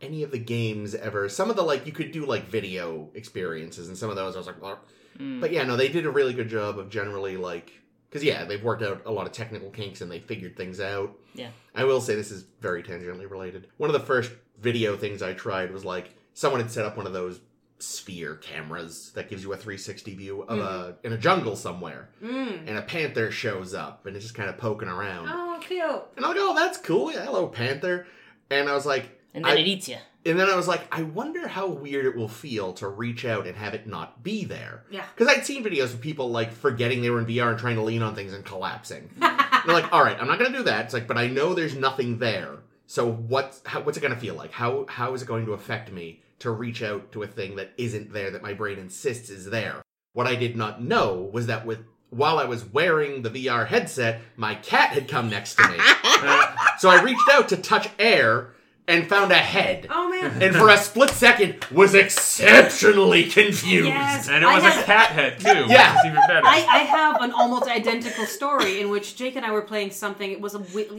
any 0.00 0.22
of 0.22 0.30
the 0.30 0.38
games 0.38 0.94
ever. 0.94 1.28
Some 1.28 1.50
of 1.50 1.56
the 1.56 1.62
like 1.62 1.84
you 1.86 1.92
could 1.92 2.10
do 2.12 2.24
like 2.24 2.44
video 2.48 3.10
experiences, 3.14 3.88
and 3.88 3.96
some 3.98 4.08
of 4.10 4.16
those 4.16 4.34
I 4.34 4.38
was 4.38 4.46
like, 4.46 4.60
well, 4.62 4.78
Mm. 5.18 5.40
but 5.40 5.52
yeah, 5.52 5.64
no, 5.64 5.76
they 5.76 5.88
did 5.88 6.06
a 6.06 6.10
really 6.10 6.32
good 6.32 6.48
job 6.48 6.78
of 6.78 6.88
generally 6.88 7.36
like 7.36 7.72
because 8.08 8.24
yeah, 8.24 8.44
they've 8.44 8.62
worked 8.62 8.82
out 8.82 9.02
a 9.04 9.10
lot 9.10 9.26
of 9.26 9.32
technical 9.32 9.68
kinks 9.70 10.00
and 10.00 10.10
they 10.10 10.18
figured 10.20 10.56
things 10.56 10.80
out. 10.80 11.14
Yeah. 11.34 11.50
I 11.74 11.84
will 11.84 12.00
say 12.00 12.14
this 12.14 12.30
is 12.30 12.44
very 12.60 12.82
tangentially 12.82 13.28
related. 13.30 13.66
One 13.76 13.90
of 13.90 13.94
the 13.94 14.06
first 14.06 14.32
video 14.60 14.96
things 14.96 15.20
I 15.22 15.32
tried 15.34 15.72
was 15.72 15.84
like 15.84 16.14
someone 16.34 16.60
had 16.60 16.70
set 16.70 16.84
up 16.86 16.96
one 16.96 17.06
of 17.06 17.12
those 17.12 17.40
sphere 17.78 18.34
cameras 18.34 19.10
that 19.14 19.30
gives 19.30 19.42
you 19.42 19.52
a 19.52 19.56
360 19.56 20.14
view 20.14 20.42
of 20.42 20.58
a 20.58 20.96
in 21.02 21.12
a 21.14 21.18
jungle 21.18 21.56
somewhere, 21.56 22.10
Mm. 22.22 22.68
and 22.68 22.76
a 22.76 22.82
panther 22.82 23.30
shows 23.30 23.72
up 23.74 24.04
and 24.06 24.14
it's 24.16 24.24
just 24.26 24.34
kind 24.34 24.50
of 24.50 24.58
poking 24.58 24.88
around. 24.88 25.28
Oh, 25.30 25.58
cute. 25.62 25.80
And 26.16 26.24
I'm 26.24 26.32
like, 26.32 26.36
oh, 26.40 26.54
that's 26.54 26.76
cool. 26.78 27.10
Yeah, 27.12 27.24
hello, 27.24 27.46
Panther. 27.46 28.06
And 28.50 28.68
I 28.68 28.74
was 28.74 28.84
like, 28.84 29.18
and 29.32 29.44
then 29.44 29.52
I- 29.56 29.60
it 29.60 29.66
eats 29.66 29.88
you. 29.88 29.96
and 30.26 30.38
then 30.38 30.50
I 30.50 30.56
was 30.56 30.68
like, 30.68 30.82
I 30.92 31.04
wonder 31.04 31.48
how 31.48 31.68
weird 31.68 32.04
it 32.04 32.14
will 32.16 32.28
feel 32.28 32.74
to 32.74 32.88
reach 32.88 33.24
out 33.24 33.46
and 33.46 33.56
have 33.56 33.72
it 33.72 33.86
not 33.86 34.22
be 34.22 34.44
there. 34.44 34.84
Yeah. 34.90 35.04
Because 35.16 35.34
I'd 35.34 35.46
seen 35.46 35.64
videos 35.64 35.94
of 35.94 36.00
people 36.02 36.30
like 36.30 36.52
forgetting 36.52 37.00
they 37.00 37.08
were 37.08 37.20
in 37.20 37.26
VR 37.26 37.48
and 37.50 37.58
trying 37.58 37.76
to 37.76 37.82
lean 37.82 38.02
on 38.02 38.14
things 38.14 38.34
and 38.34 38.44
collapsing. 38.44 39.08
And 39.22 39.22
they're 39.66 39.74
like, 39.74 39.90
all 39.90 40.02
right, 40.04 40.18
I'm 40.20 40.26
not 40.28 40.38
going 40.38 40.52
to 40.52 40.58
do 40.58 40.64
that. 40.64 40.84
It's 40.84 40.92
like, 40.94 41.06
but 41.06 41.16
I 41.16 41.28
know 41.28 41.54
there's 41.54 41.76
nothing 41.76 42.18
there. 42.18 42.56
So 42.90 43.08
what's 43.08 43.62
how, 43.64 43.82
what's 43.82 43.96
it 43.96 44.00
going 44.00 44.14
to 44.14 44.18
feel 44.18 44.34
like? 44.34 44.50
How 44.50 44.84
how 44.88 45.14
is 45.14 45.22
it 45.22 45.28
going 45.28 45.46
to 45.46 45.52
affect 45.52 45.92
me 45.92 46.24
to 46.40 46.50
reach 46.50 46.82
out 46.82 47.12
to 47.12 47.22
a 47.22 47.26
thing 47.28 47.54
that 47.54 47.70
isn't 47.76 48.12
there 48.12 48.32
that 48.32 48.42
my 48.42 48.52
brain 48.52 48.80
insists 48.80 49.30
is 49.30 49.44
there? 49.48 49.82
What 50.12 50.26
I 50.26 50.34
did 50.34 50.56
not 50.56 50.82
know 50.82 51.30
was 51.32 51.46
that 51.46 51.64
with 51.64 51.84
while 52.08 52.40
I 52.40 52.46
was 52.46 52.64
wearing 52.64 53.22
the 53.22 53.30
VR 53.30 53.68
headset, 53.68 54.20
my 54.34 54.56
cat 54.56 54.90
had 54.90 55.06
come 55.06 55.30
next 55.30 55.54
to 55.54 55.68
me. 55.68 55.76
so 56.80 56.90
I 56.90 57.00
reached 57.04 57.28
out 57.30 57.48
to 57.50 57.56
touch 57.56 57.88
air 57.96 58.54
and 58.90 59.08
found 59.08 59.30
a 59.32 59.36
head. 59.36 59.86
Oh 59.90 60.08
man. 60.08 60.42
And 60.42 60.54
for 60.54 60.68
a 60.68 60.76
split 60.76 61.10
second 61.10 61.64
was 61.70 61.94
exceptionally 61.94 63.24
confused. 63.24 63.86
Yes. 63.88 64.28
And 64.28 64.42
it 64.44 64.46
was 64.46 64.62
had- 64.62 64.82
a 64.82 64.84
cat 64.84 65.08
head 65.10 65.40
too. 65.40 65.66
Yeah. 65.68 65.92
Which 65.94 66.00
is 66.00 66.06
even 66.06 66.20
better. 66.26 66.46
I, 66.46 66.66
I 66.68 66.78
have 66.80 67.22
an 67.22 67.32
almost 67.32 67.68
identical 67.68 68.26
story 68.26 68.80
in 68.80 68.90
which 68.90 69.16
Jake 69.16 69.36
and 69.36 69.44
I 69.46 69.50
were 69.52 69.62
playing 69.62 69.90
something. 69.90 70.30
It 70.30 70.40
was 70.40 70.54
a 70.54 70.58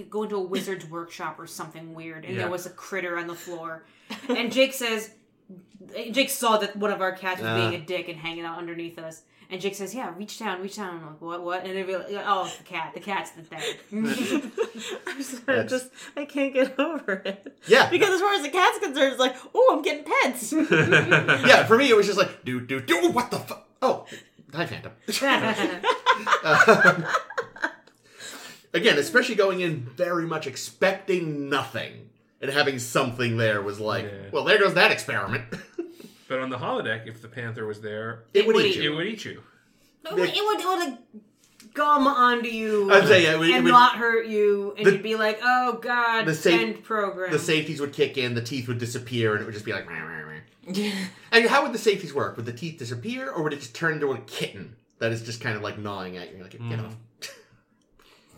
going 0.09 0.29
to 0.29 0.35
a 0.37 0.41
wizard's 0.41 0.85
workshop 0.85 1.39
or 1.39 1.47
something 1.47 1.93
weird, 1.93 2.25
and 2.25 2.35
Yeah. 2.35 2.41
there 2.43 2.51
was 2.51 2.65
a 2.65 2.69
critter 2.71 3.17
on 3.17 3.27
the 3.27 3.35
floor. 3.35 3.83
And 4.29 4.51
Jake 4.51 4.73
says, 4.73 5.11
Jake 6.11 6.29
saw 6.29 6.57
that 6.57 6.75
one 6.75 6.91
of 6.91 7.01
our 7.01 7.11
cats 7.13 7.41
was 7.41 7.49
Uh. 7.49 7.55
being 7.69 7.81
a 7.81 7.85
dick 7.85 8.07
and 8.09 8.17
hanging 8.17 8.45
out 8.45 8.57
underneath 8.57 8.97
us. 8.99 9.23
And 9.51 9.59
Jake 9.59 9.75
says, 9.75 9.93
"Yeah, 9.93 10.13
reach 10.17 10.39
down, 10.39 10.61
reach 10.61 10.77
down." 10.77 10.95
I'm 10.95 11.05
like, 11.07 11.21
"What? 11.21 11.43
What?" 11.43 11.65
And 11.65 11.75
they 11.75 11.83
be 11.83 11.93
like, 11.95 12.05
"Oh, 12.25 12.45
it's 12.45 12.55
the 12.55 12.63
cat. 12.63 12.93
The 12.93 13.01
cat's 13.01 13.31
the 13.31 13.41
thing." 13.41 13.61
I'm 15.07 15.21
sorry, 15.21 15.43
That's- 15.45 15.69
just 15.69 15.89
I 16.15 16.23
can't 16.23 16.53
get 16.53 16.79
over 16.79 17.21
it. 17.25 17.57
Yeah. 17.67 17.89
Because 17.89 18.09
as 18.11 18.21
far 18.21 18.33
as 18.33 18.43
the 18.43 18.49
cat's 18.49 18.79
concerned, 18.79 19.11
it's 19.11 19.19
like, 19.19 19.35
oh, 19.53 19.73
I'm 19.75 19.81
getting 19.81 20.05
pets. 20.23 20.53
Yeah, 21.51 21.65
for 21.65 21.77
me 21.77 21.89
it 21.89 21.95
was 21.97 22.05
just 22.07 22.17
like 22.17 22.45
do 22.45 22.61
do 22.61 22.79
do 22.79 23.09
what 23.11 23.29
the 23.29 23.39
fuck? 23.39 23.67
Oh, 23.81 24.05
hi 24.53 24.65
Phantom. 24.65 24.93
Um, 26.45 27.05
again, 28.73 28.97
especially 28.97 29.35
going 29.35 29.59
in 29.61 29.81
very 29.81 30.25
much 30.25 30.47
expecting 30.47 31.49
nothing 31.49 32.09
and 32.41 32.49
having 32.51 32.79
something 32.79 33.37
there 33.37 33.61
was 33.61 33.79
like, 33.79 34.05
Yeah. 34.05 34.29
well, 34.31 34.43
there 34.45 34.57
goes 34.59 34.73
that 34.75 34.91
experiment. 34.91 35.43
But 36.31 36.39
on 36.39 36.49
the 36.49 36.57
holodeck, 36.57 37.07
if 37.07 37.21
the 37.21 37.27
panther 37.27 37.65
was 37.67 37.81
there, 37.81 38.23
it 38.33 38.47
would 38.47 38.55
would 38.55 38.65
eat 38.65 38.77
eat 38.77 38.85
it 38.85 38.89
would 38.89 39.05
eat 39.05 39.25
you. 39.25 39.43
it, 40.05 40.13
would, 40.13 40.29
it 40.29 40.33
would 40.33 40.59
it 40.59 40.65
would 40.65 40.79
like 40.79 40.99
gum 41.73 42.07
onto 42.07 42.47
you 42.49 42.89
I'd 42.91 43.05
say 43.07 43.23
yeah, 43.23 43.33
it 43.33 43.39
would- 43.39 43.49
it 43.49 43.55
and 43.55 43.63
would- 43.65 43.71
not 43.71 43.97
hurt 43.97 44.25
you, 44.27 44.73
and 44.77 44.85
The- 44.87 44.91
you'd 44.93 45.03
be 45.03 45.15
like, 45.15 45.39
"Oh 45.43 45.73
God, 45.81 46.25
the 46.25 46.33
safe- 46.33 46.59
end 46.61 46.83
program." 46.83 47.31
the 47.31 47.39
safeties 47.39 47.79
would 47.81 47.91
kick 47.93 48.17
in, 48.17 48.33
the 48.33 48.41
teeth 48.41 48.67
would 48.69 48.77
disappear, 48.79 49.33
and 49.33 49.41
it 49.41 49.45
would 49.45 49.53
just 49.53 49.65
be 49.65 49.73
like. 49.73 49.87
"Meh, 49.87 49.99
meh, 49.99 50.23
meh." 50.25 50.91
And 51.33 51.47
how 51.49 51.63
would 51.63 51.73
the 51.73 51.77
safeties 51.79 52.13
work? 52.13 52.37
Would 52.37 52.45
the 52.45 52.53
teeth 52.53 52.79
disappear, 52.79 53.29
or 53.29 53.43
would 53.43 53.51
it 53.53 53.59
just 53.59 53.75
turn 53.75 53.93
into 53.93 54.11
a 54.13 54.17
kitten 54.19 54.75
that 54.99 55.11
is 55.11 55.21
just 55.21 55.41
kind 55.41 55.55
of 55.57 55.61
like 55.63 55.77
gnawing 55.77 56.15
at 56.17 56.29
you? 56.29 56.35
You're 56.35 56.43
like, 56.43 56.51
get 56.53 56.61
Mm. 56.61 56.85
off. 56.85 56.95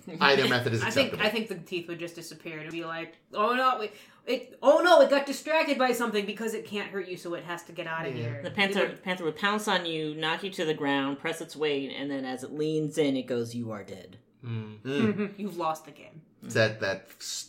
Either 0.19 0.47
method 0.49 0.73
is 0.73 0.83
I 0.83 0.87
acceptable. 0.87 1.17
think 1.19 1.27
I 1.27 1.29
think 1.29 1.47
the 1.47 1.55
teeth 1.55 1.87
would 1.87 1.99
just 1.99 2.15
disappear 2.15 2.59
and 2.59 2.69
be 2.71 2.83
like, 2.83 3.15
oh 3.33 3.53
no, 3.55 3.79
it, 3.81 3.93
it 4.25 4.57
oh 4.61 4.81
no, 4.83 5.01
it 5.01 5.09
got 5.09 5.25
distracted 5.25 5.77
by 5.77 5.91
something 5.91 6.25
because 6.25 6.53
it 6.53 6.65
can't 6.65 6.89
hurt 6.89 7.07
you, 7.07 7.17
so 7.17 7.33
it 7.33 7.43
has 7.43 7.63
to 7.63 7.71
get 7.71 7.87
out 7.87 8.05
of 8.05 8.15
Yeah. 8.15 8.21
here. 8.23 8.41
The 8.43 8.51
panther, 8.51 8.85
Either- 8.85 8.95
panther 8.97 9.23
would 9.25 9.35
pounce 9.35 9.67
on 9.67 9.85
you, 9.85 10.15
knock 10.15 10.43
you 10.43 10.49
to 10.51 10.65
the 10.65 10.73
ground, 10.73 11.19
press 11.19 11.41
its 11.41 11.55
weight, 11.55 11.91
and 11.95 12.09
then 12.09 12.25
as 12.25 12.43
it 12.43 12.53
leans 12.53 12.97
in, 12.97 13.15
it 13.17 13.23
goes, 13.23 13.53
"You 13.55 13.71
are 13.71 13.83
dead." 13.83 14.17
Mm. 14.45 14.79
Mm. 14.81 15.33
You've 15.37 15.57
lost 15.57 15.85
the 15.85 15.91
game. 15.91 16.21
It's 16.43 16.53
that 16.55 16.79
that 16.81 17.05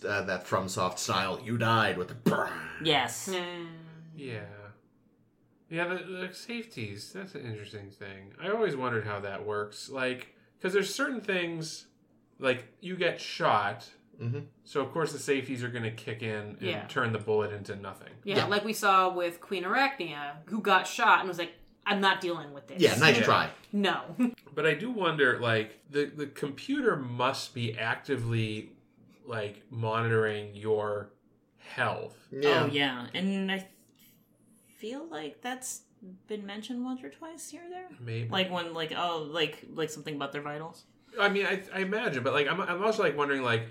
uh, 0.08 0.22
that 0.22 0.46
FromSoft 0.46 0.98
style. 0.98 1.40
You 1.44 1.58
died 1.58 1.98
with 1.98 2.08
the. 2.08 2.14
brrr. 2.14 2.50
Yes. 2.82 3.28
Mm. 3.28 3.66
Yeah. 4.16 4.40
Yeah, 5.70 5.88
the, 5.88 5.96
the 6.28 6.34
safeties, 6.34 7.12
that's 7.12 7.34
an 7.34 7.40
interesting 7.44 7.90
thing. 7.90 8.32
I 8.40 8.50
always 8.50 8.76
wondered 8.76 9.04
how 9.06 9.18
that 9.20 9.44
works. 9.44 9.88
Like, 9.88 10.34
because 10.58 10.72
there's 10.72 10.94
certain 10.94 11.20
things, 11.20 11.86
like, 12.38 12.64
you 12.80 12.94
get 12.96 13.20
shot, 13.20 13.88
Mhm. 14.20 14.46
so 14.64 14.80
of 14.80 14.92
course 14.92 15.12
the 15.12 15.18
safeties 15.18 15.62
are 15.64 15.68
going 15.68 15.84
to 15.84 15.90
kick 15.90 16.22
in 16.22 16.30
and 16.30 16.62
Yeah. 16.62 16.86
turn 16.86 17.12
the 17.12 17.18
bullet 17.18 17.52
into 17.52 17.74
nothing. 17.76 18.12
Yeah, 18.24 18.36
Yeah. 18.36 18.46
like 18.46 18.64
we 18.64 18.72
saw 18.72 19.12
with 19.12 19.40
Queen 19.40 19.64
Arachnia, 19.64 20.36
who 20.46 20.60
got 20.60 20.86
shot 20.86 21.20
and 21.20 21.28
was 21.28 21.38
like, 21.38 21.52
I'm 21.86 22.00
not 22.00 22.20
dealing 22.20 22.52
with 22.54 22.66
this. 22.68 22.80
Yeah, 22.80 22.96
nice 22.96 23.18
Yeah. 23.18 23.24
try. 23.24 23.50
No. 23.72 24.16
But 24.54 24.66
I 24.66 24.74
do 24.74 24.90
wonder, 24.90 25.38
like, 25.40 25.80
the, 25.90 26.04
the 26.06 26.26
computer 26.28 26.96
must 26.96 27.54
be 27.54 27.76
actively, 27.76 28.70
like, 29.26 29.62
monitoring 29.70 30.54
your 30.54 31.10
health. 31.58 32.16
Oh 32.44 32.66
yeah, 32.66 33.06
and 33.14 33.50
I 33.50 33.66
feel 34.78 35.06
like 35.10 35.40
that's 35.40 35.82
been 36.28 36.44
mentioned 36.46 36.84
once 36.84 37.02
or 37.02 37.10
twice 37.10 37.50
here 37.50 37.62
or 37.66 37.70
there. 37.70 37.88
Maybe. 38.00 38.28
Like 38.28 38.50
when, 38.50 38.74
like 38.74 38.92
oh, 38.96 39.26
like 39.30 39.64
like 39.74 39.90
something 39.90 40.14
about 40.14 40.32
their 40.32 40.42
vitals. 40.42 40.84
I 41.18 41.28
mean, 41.28 41.46
I, 41.46 41.62
I 41.74 41.80
imagine, 41.80 42.22
but 42.22 42.32
like, 42.32 42.46
I'm, 42.48 42.60
I'm 42.60 42.82
also 42.84 43.02
like 43.02 43.16
wondering, 43.16 43.42
like, 43.42 43.68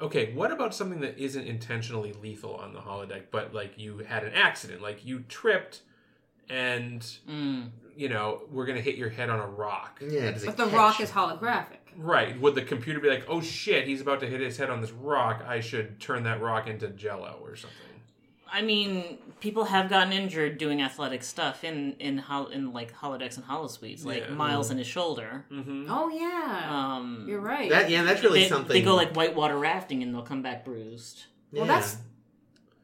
okay, 0.00 0.32
what 0.32 0.50
about 0.52 0.74
something 0.74 1.00
that 1.00 1.18
isn't 1.18 1.46
intentionally 1.46 2.12
lethal 2.12 2.54
on 2.56 2.72
the 2.72 2.80
holodeck, 2.80 3.24
but 3.30 3.52
like 3.54 3.78
you 3.78 3.98
had 3.98 4.24
an 4.24 4.32
accident, 4.34 4.80
like 4.82 5.04
you 5.04 5.20
tripped, 5.28 5.82
and 6.48 7.00
Mm. 7.28 7.70
you 7.96 8.08
know 8.08 8.42
we're 8.50 8.66
gonna 8.66 8.80
hit 8.80 8.94
your 8.96 9.10
head 9.10 9.28
on 9.30 9.38
a 9.40 9.46
rock. 9.46 10.00
Yeah, 10.06 10.30
but 10.44 10.56
the 10.56 10.64
catch? 10.64 10.72
rock 10.72 11.00
is 11.00 11.10
holographic. 11.10 11.76
Right? 11.96 12.40
Would 12.40 12.54
the 12.54 12.62
computer 12.62 13.00
be 13.00 13.08
like, 13.08 13.24
oh 13.28 13.40
shit, 13.40 13.88
he's 13.88 14.00
about 14.00 14.20
to 14.20 14.26
hit 14.26 14.40
his 14.40 14.56
head 14.56 14.70
on 14.70 14.80
this 14.80 14.92
rock? 14.92 15.42
I 15.46 15.58
should 15.60 15.98
turn 16.00 16.22
that 16.24 16.40
rock 16.40 16.68
into 16.68 16.88
Jello 16.90 17.38
or 17.42 17.56
something. 17.56 17.76
I 18.52 18.62
mean, 18.62 19.18
people 19.40 19.64
have 19.64 19.88
gotten 19.90 20.12
injured 20.12 20.58
doing 20.58 20.80
athletic 20.82 21.22
stuff 21.22 21.64
in 21.64 21.94
in 21.98 22.18
hol- 22.18 22.48
in 22.48 22.72
like 22.72 22.92
holodecks 22.94 23.36
and 23.36 23.44
holosuites, 23.46 24.04
like 24.04 24.24
Yeah. 24.28 24.34
Miles 24.34 24.70
in 24.70 24.78
his 24.78 24.86
shoulder. 24.86 25.44
Mm-hmm. 25.50 25.86
Oh 25.90 26.08
yeah. 26.08 26.66
Um, 26.96 27.26
You're 27.28 27.40
right. 27.40 27.68
That 27.70 27.90
yeah, 27.90 28.02
that's 28.04 28.22
really 28.22 28.40
they, 28.44 28.48
something. 28.48 28.72
they 28.72 28.82
go 28.82 28.94
like 28.94 29.14
whitewater 29.14 29.58
rafting 29.58 30.02
and 30.02 30.14
they'll 30.14 30.22
come 30.22 30.42
back 30.42 30.64
bruised. 30.64 31.24
well, 31.52 31.66
that's 31.66 31.92
Yeah. 31.94 31.98
that's 31.98 32.04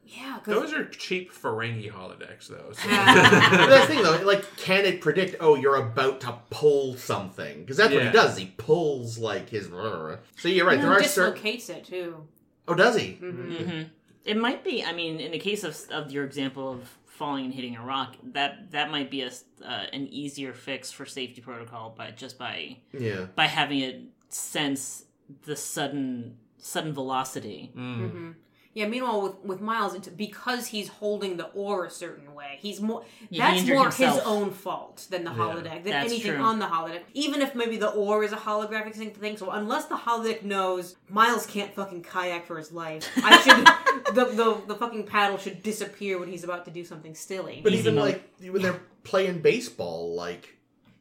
yeah. 0.07 0.39
'cause- 0.43 0.53
Those 0.53 0.73
are 0.73 0.85
cheap 0.85 1.33
Ferengi 1.33 1.91
holodecks, 1.91 2.47
though. 2.47 2.71
so- 2.73 2.87
that's 2.89 3.87
the 3.87 3.93
thing 3.93 4.03
though, 4.03 4.21
like, 4.23 4.45
can 4.57 4.85
it 4.85 5.01
predict? 5.01 5.35
Oh, 5.39 5.55
you're 5.55 5.75
about 5.77 6.21
to 6.21 6.35
pull 6.51 6.95
something 6.95 7.61
because 7.61 7.77
that's 7.77 7.91
what 7.93 8.03
he 8.03 8.09
does. 8.11 8.37
He 8.37 8.53
pulls 8.57 9.17
like 9.17 9.49
his. 9.49 9.65
So 9.67 10.47
you're 10.47 10.67
right. 10.67 10.77
No, 10.77 10.83
There 10.89 10.99
are 10.99 11.03
certain. 11.03 11.33
dislocates 11.33 11.69
it 11.69 11.85
too. 11.85 12.27
Oh, 12.67 12.75
does 12.75 12.95
he? 12.97 13.17
Mhm. 13.21 13.69
hmm 13.69 13.81
It 14.25 14.37
might 14.37 14.63
be. 14.63 14.83
I 14.83 14.91
mean, 14.93 15.19
in 15.19 15.31
the 15.31 15.39
case 15.39 15.63
of 15.63 15.79
of 15.91 16.11
your 16.11 16.25
example 16.25 16.71
of 16.71 16.89
falling 17.05 17.45
and 17.45 17.53
hitting 17.53 17.75
a 17.77 17.83
rock, 17.83 18.15
that 18.33 18.71
that 18.71 18.91
might 18.91 19.09
be 19.09 19.21
a 19.21 19.27
s- 19.27 19.45
uh, 19.63 19.85
an 19.93 20.07
easier 20.07 20.51
fix 20.53 20.91
for 20.91 21.05
safety 21.05 21.41
protocol, 21.41 21.93
by 21.97 22.11
just 22.11 22.37
by 22.37 22.77
Yeah. 22.91 23.27
by 23.35 23.45
having 23.45 23.79
it 23.79 24.01
sense 24.29 25.05
the 25.43 25.55
sudden 25.55 26.37
sudden 26.57 26.93
velocity. 26.93 27.71
Mm. 27.75 28.09
hmm 28.11 28.31
Yeah. 28.75 28.87
Meanwhile, 28.87 29.21
with 29.23 29.35
with 29.43 29.61
Miles, 29.61 29.93
it's 29.95 30.07
because 30.09 30.67
he's 30.67 30.89
holding 30.89 31.37
the 31.37 31.45
ore 31.53 31.85
a 31.85 31.89
certain 31.89 32.33
way. 32.35 32.59
He's 32.61 32.79
more. 32.81 33.03
He 33.31 33.37
that's 33.39 33.61
injured 33.61 33.75
more 33.77 33.85
his 33.87 33.97
himself. 33.97 34.23
own 34.27 34.51
fault 34.51 35.07
than 35.09 35.23
the 35.23 35.31
Yeah. 35.31 35.37
holodeck. 35.37 35.83
Than 35.83 35.93
That's 35.93 36.11
anything 36.11 36.33
true. 36.33 36.41
on 36.43 36.59
the 36.59 36.65
holodeck. 36.67 37.01
Even 37.13 37.41
if 37.41 37.55
maybe 37.55 37.77
the 37.77 37.89
ore 37.89 38.23
is 38.23 38.33
a 38.33 38.37
holographic 38.37 38.93
thing. 38.93 39.11
thing 39.11 39.37
so 39.37 39.49
unless 39.49 39.85
the 39.85 39.95
holodeck 39.95 40.43
knows 40.43 40.95
Miles 41.09 41.45
can't 41.47 41.73
fucking 41.73 42.03
kayak 42.03 42.45
for 42.45 42.57
his 42.57 42.71
life, 42.71 43.09
I 43.23 43.31
should 43.41 44.13
the, 44.15 44.25
the 44.25 44.61
the 44.67 44.75
fucking 44.75 45.05
paddle 45.07 45.37
should 45.37 45.63
disappear 45.63 46.19
when 46.19 46.29
he's 46.29 46.43
about 46.43 46.65
to 46.65 46.71
do 46.71 46.83
something 46.85 47.15
silly. 47.15 47.61
But 47.63 47.71
Easy 47.73 47.81
even 47.83 47.95
mode. 47.95 48.03
like 48.03 48.51
when 48.53 48.61
they're 48.61 48.81
playing 49.03 49.39
baseball, 49.41 50.13
like 50.15 50.51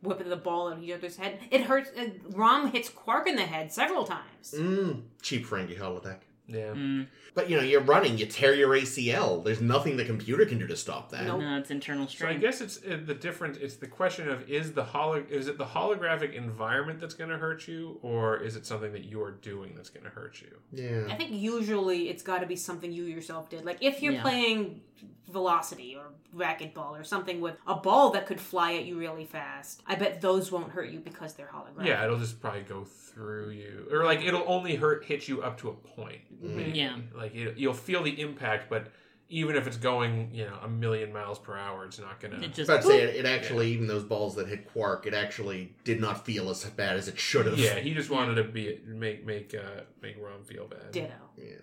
whipping 0.03 0.29
the 0.29 0.37
ball 0.37 0.69
at 0.69 0.79
each 0.83 0.93
other's 0.93 1.17
head. 1.17 1.39
It 1.51 1.63
hurts. 1.63 1.91
Uh, 1.99 2.11
Rom 2.31 2.71
hits 2.71 2.89
Quark 2.89 3.27
in 3.27 3.37
the 3.37 3.43
head 3.55 3.73
several 3.73 4.05
times. 4.05 4.55
mm, 4.57 5.03
cheap 5.23 5.47
Ferengi 5.47 5.77
holodeck. 5.79 6.19
Yeah. 6.47 6.73
Mm. 6.75 7.07
But 7.35 7.49
you 7.49 7.57
know, 7.57 7.63
you're 7.63 7.81
running, 7.81 8.19
you 8.19 8.27
tear 8.27 8.55
your 8.55 8.69
ACL. 8.71 9.43
There's 9.43 9.61
nothing 9.63 9.97
the 9.97 10.05
computer 10.05 10.45
can 10.45 10.59
do 10.59 10.67
to 10.67 10.77
stop 10.77 11.11
that. 11.11 11.25
Nope. 11.25 11.41
No, 11.41 11.59
it's 11.59 11.71
internal 11.71 12.07
strain. 12.07 12.33
So 12.33 12.37
I 12.37 12.39
guess 12.41 12.61
it's 12.61 12.79
uh, 12.85 12.99
the 13.05 13.15
difference. 13.15 13.57
It's 13.57 13.77
the 13.77 13.87
question 13.87 14.29
of 14.29 14.49
is 14.49 14.73
the 14.73 14.85
holo 14.85 15.25
is 15.31 15.49
it 15.49 15.57
the 15.57 15.65
holographic 15.65 16.35
environment 16.35 17.01
that's 17.01 17.15
going 17.15 17.31
to 17.31 17.39
hurt 17.39 17.67
you, 17.67 17.99
or 18.03 18.37
is 18.37 18.57
it 18.57 18.67
something 18.67 18.93
that 18.93 19.05
you 19.05 19.23
are 19.23 19.33
doing 19.33 19.75
that's 19.75 19.91
going 19.91 20.05
to 20.05 20.11
hurt 20.11 20.43
you? 20.43 20.57
Yeah. 20.73 21.13
I 21.13 21.17
think 21.17 21.31
usually 21.33 22.11
it's 22.11 22.23
got 22.23 22.41
to 22.41 22.47
be 22.47 22.57
something 22.57 22.93
you 22.93 23.05
yourself 23.05 23.49
did. 23.49 23.65
Like 23.65 23.79
if 23.81 24.03
you're 24.03 24.15
Yeah. 24.15 24.23
playing 24.23 24.83
velocity 25.31 25.97
or 25.97 26.07
racquetball 26.37 26.99
or 26.99 27.05
something 27.05 27.41
with 27.41 27.57
a 27.67 27.75
ball 27.75 28.11
that 28.11 28.27
could 28.27 28.41
fly 28.41 28.75
at 28.75 28.85
you 28.85 28.99
really 28.99 29.25
fast, 29.25 29.83
I 29.87 29.95
bet 29.95 30.21
those 30.21 30.53
won't 30.53 30.71
hurt 30.71 30.91
you 30.91 31.01
because 31.01 31.35
they're 31.35 31.51
holographic. 31.53 31.87
Yeah, 31.87 32.05
it'll 32.05 32.19
just 32.19 32.41
probably 32.41 32.63
go 32.63 32.85
through 32.85 33.51
you, 33.51 33.89
or 33.91 34.05
like 34.05 34.23
it'll 34.23 34.45
only 34.47 34.77
hurt 34.77 35.05
hit 35.05 35.29
you 35.29 35.43
up 35.43 35.59
to 35.59 35.71
a 35.71 35.73
point. 35.73 36.21
Mm. 36.43 36.55
maybe. 36.55 36.79
Yeah. 36.79 36.97
like 37.15 37.35
it, 37.35 37.57
you'll 37.57 37.75
feel 37.75 38.03
the 38.03 38.21
impact, 38.21 38.69
but 38.69 38.89
even 39.29 39.57
if 39.57 39.67
it's 39.67 39.79
going, 39.79 40.31
you 40.33 40.45
know, 40.45 40.59
a 40.63 40.69
million 40.69 41.13
miles 41.13 41.39
per 41.39 41.57
hour, 41.57 41.85
it's 41.87 41.99
not 41.99 42.21
gonna. 42.21 42.41
It 42.41 42.53
just 42.55 42.69
But 42.69 42.79
I'd 42.79 42.85
say 42.85 43.01
it, 43.01 43.17
it 43.17 43.27
actually, 43.27 43.73
even 43.73 43.87
those 43.87 44.05
balls 44.05 44.35
that 44.37 44.49
hit 44.49 44.71
Quark, 44.73 45.07
it 45.07 45.15
actually 45.15 45.75
did 45.85 46.01
not 46.01 46.25
feel 46.25 46.51
as 46.51 46.63
bad 46.65 46.97
as 46.97 47.09
it 47.09 47.19
should 47.19 47.47
have. 47.47 47.59
yeah, 47.59 47.77
he 47.77 47.95
just 47.95 48.11
wanted 48.11 48.35
to 48.37 48.45
be 48.45 48.81
make 48.87 49.25
make 49.25 49.55
uh, 49.55 49.83
make 50.03 50.17
Rom 50.21 50.45
feel 50.45 50.67
bad. 50.67 50.93
Ditto. 50.93 51.15
Yeah. 51.37 51.55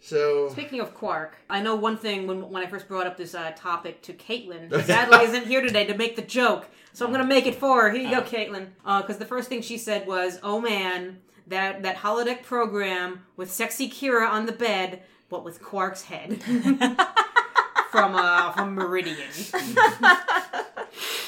So 0.00 0.48
Speaking 0.50 0.80
of 0.80 0.94
Quark, 0.94 1.36
I 1.50 1.60
know 1.60 1.74
one 1.74 1.96
thing 1.96 2.26
when 2.26 2.48
when 2.50 2.62
I 2.62 2.66
first 2.66 2.86
brought 2.86 3.06
up 3.06 3.16
this 3.16 3.34
uh, 3.34 3.52
topic 3.56 4.02
to 4.02 4.12
Caitlin, 4.12 4.70
sadly 4.84 5.24
isn't 5.24 5.46
here 5.46 5.60
today 5.60 5.84
to 5.86 5.96
make 5.96 6.16
the 6.16 6.22
joke, 6.22 6.66
so 6.92 7.04
I'm 7.04 7.12
gonna 7.12 7.24
make 7.24 7.46
it 7.46 7.56
for 7.56 7.82
her. 7.82 7.90
Here 7.90 8.02
you 8.02 8.10
go, 8.10 8.22
Caitlin. 8.22 8.68
Because 8.84 9.18
the 9.18 9.24
first 9.24 9.48
thing 9.48 9.62
she 9.62 9.78
said 9.78 10.06
was, 10.06 10.38
"Oh 10.42 10.60
man, 10.60 11.18
that 11.48 11.82
that 11.82 11.96
holodeck 11.96 12.42
program 12.42 13.24
with 13.36 13.50
sexy 13.52 13.88
Kira 13.90 14.28
on 14.28 14.46
the 14.46 14.52
bed 14.52 15.02
but 15.28 15.44
with 15.44 15.62
Quark's 15.62 16.02
head 16.02 16.42
from 17.90 18.14
uh 18.14 18.52
from 18.52 18.74
Meridian. 18.74 19.16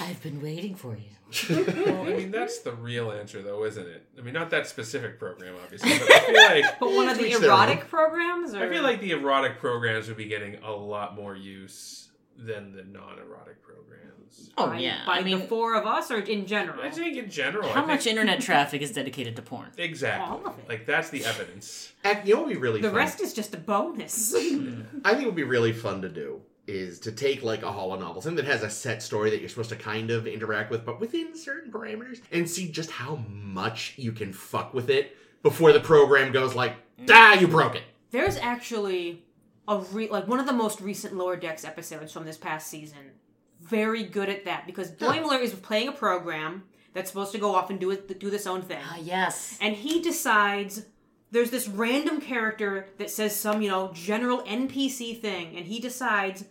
I've 0.00 0.22
been 0.22 0.40
waiting 0.40 0.74
for 0.74 0.94
you. 0.94 1.10
Well, 1.50 2.06
I 2.06 2.14
mean, 2.16 2.30
that's 2.30 2.60
the 2.60 2.72
real 2.72 3.12
answer, 3.12 3.42
though, 3.42 3.64
isn't 3.64 3.86
it? 3.86 4.06
I 4.18 4.22
mean, 4.22 4.34
not 4.34 4.50
that 4.50 4.66
specific 4.66 5.18
program, 5.18 5.54
obviously, 5.62 5.98
but 5.98 6.10
I 6.10 6.20
feel 6.20 6.34
like 6.64 6.78
But 6.80 6.92
one 6.92 7.08
of 7.08 7.18
the 7.18 7.26
Each 7.26 7.38
their 7.38 7.48
erotic 7.50 7.80
own. 7.80 7.86
programs. 7.86 8.54
Or? 8.54 8.64
I 8.64 8.68
feel 8.70 8.82
like 8.82 9.00
the 9.00 9.10
erotic 9.12 9.58
programs 9.58 10.08
would 10.08 10.16
be 10.16 10.24
getting 10.26 10.56
a 10.62 10.72
lot 10.72 11.14
more 11.14 11.36
use 11.36 12.08
than 12.36 12.72
the 12.72 12.82
non-erotic 12.84 13.62
programs. 13.62 14.50
Oh 14.56 14.68
by, 14.68 14.78
yeah, 14.78 14.98
by 15.06 15.18
I 15.18 15.22
mean, 15.22 15.40
the 15.40 15.44
four 15.46 15.74
of 15.74 15.86
us, 15.86 16.10
or 16.10 16.18
in 16.20 16.46
general. 16.46 16.80
I 16.82 16.90
think 16.90 17.16
in 17.16 17.28
general, 17.30 17.68
how 17.70 17.82
I 17.82 17.86
much 17.86 18.06
internet 18.06 18.40
traffic 18.48 18.80
is 18.82 18.92
dedicated 18.92 19.36
to 19.36 19.42
porn? 19.42 19.70
exactly 19.76 20.26
All 20.28 20.46
of 20.46 20.58
it. 20.58 20.68
like 20.68 20.86
that's 20.86 21.10
the 21.10 21.24
evidence. 21.24 21.92
Act- 22.04 22.26
You 22.26 22.34
know 22.34 22.40
what 22.40 22.48
would 22.48 22.54
be 22.54 22.60
really 22.60 22.80
The 22.80 22.88
fun? 22.88 22.96
rest 22.96 23.20
is 23.20 23.32
just 23.34 23.54
a 23.54 23.58
bonus. 23.58 24.34
I 24.36 24.38
think 24.40 25.22
it 25.22 25.26
would 25.26 25.34
be 25.34 25.42
really 25.44 25.72
fun 25.72 26.02
to 26.02 26.08
do 26.08 26.40
is 26.68 27.00
to 27.00 27.12
take 27.12 27.42
like 27.42 27.62
a 27.62 27.72
holo 27.72 27.98
novel, 27.98 28.20
something 28.20 28.44
that 28.44 28.50
has 28.52 28.62
a 28.62 28.70
set 28.70 29.02
story 29.02 29.30
that 29.30 29.40
you're 29.40 29.48
supposed 29.48 29.70
to 29.70 29.76
kind 29.76 30.10
of 30.10 30.26
interact 30.26 30.70
with, 30.70 30.84
but 30.84 31.00
within 31.00 31.36
certain 31.36 31.72
parameters, 31.72 32.20
and 32.30 32.48
see 32.48 32.70
just 32.70 32.90
how 32.90 33.16
much 33.28 33.94
you 33.96 34.12
can 34.12 34.32
fuck 34.32 34.74
with 34.74 34.90
it 34.90 35.16
before 35.42 35.72
the 35.72 35.80
program 35.80 36.30
goes 36.32 36.54
like, 36.54 36.74
ah, 37.10 37.34
you 37.38 37.48
broke 37.48 37.74
it. 37.74 37.82
There's 38.10 38.36
actually 38.36 39.24
a 39.66 39.78
re- 39.78 40.08
like 40.08 40.28
one 40.28 40.40
of 40.40 40.46
the 40.46 40.52
most 40.52 40.80
recent 40.80 41.14
Lower 41.14 41.36
Decks 41.36 41.64
episodes 41.64 42.12
from 42.12 42.24
this 42.24 42.36
past 42.36 42.68
season. 42.68 43.12
Very 43.60 44.04
good 44.04 44.28
at 44.28 44.44
that 44.44 44.66
because 44.66 44.90
Boimler 44.92 45.40
is 45.40 45.52
playing 45.54 45.88
a 45.88 45.92
program 45.92 46.64
that's 46.94 47.10
supposed 47.10 47.32
to 47.32 47.38
go 47.38 47.54
off 47.54 47.70
and 47.70 47.78
do 47.80 47.90
it 47.90 48.18
do 48.20 48.30
this 48.30 48.46
own 48.46 48.62
thing, 48.62 48.78
Ah 48.82 48.98
yes. 49.02 49.58
and 49.60 49.74
he 49.74 50.00
decides 50.00 50.84
there's 51.30 51.50
this 51.50 51.68
random 51.68 52.20
character 52.20 52.86
that 52.98 53.10
says 53.10 53.34
some 53.36 53.60
you 53.62 53.68
know 53.68 53.90
general 53.92 54.42
NPC 54.42 55.20
thing, 55.20 55.56
and 55.56 55.66
he 55.66 55.80
decides 55.80 56.44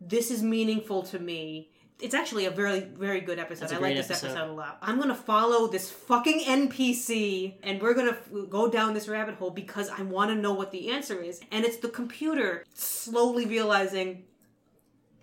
this 0.00 0.30
is 0.30 0.42
meaningful 0.42 1.02
to 1.04 1.18
me. 1.18 1.70
It's 2.00 2.14
actually 2.14 2.46
a 2.46 2.50
very 2.50 2.80
very 2.80 3.20
good 3.20 3.38
episode. 3.38 3.60
That's 3.64 3.72
a 3.72 3.76
I 3.76 3.78
like 3.80 3.94
this 3.96 4.10
episode. 4.10 4.28
episode. 4.28 4.50
a 4.50 4.52
lot. 4.52 4.78
I'm 4.80 4.98
gonna 4.98 5.14
follow 5.14 5.66
this 5.66 5.90
fucking 5.90 6.40
NPC, 6.46 7.56
and 7.62 7.80
we're 7.82 7.92
gonna 7.94 8.12
f- 8.12 8.28
go 8.48 8.70
down 8.70 8.94
this 8.94 9.06
rabbit 9.08 9.34
hole 9.34 9.50
because 9.50 9.90
I 9.90 10.00
want 10.02 10.30
to 10.30 10.34
know 10.34 10.54
what 10.54 10.70
the 10.72 10.90
answer 10.90 11.20
is. 11.20 11.40
And 11.52 11.64
it's 11.64 11.76
the 11.76 11.88
computer 11.90 12.64
slowly 12.74 13.44
realizing. 13.46 14.24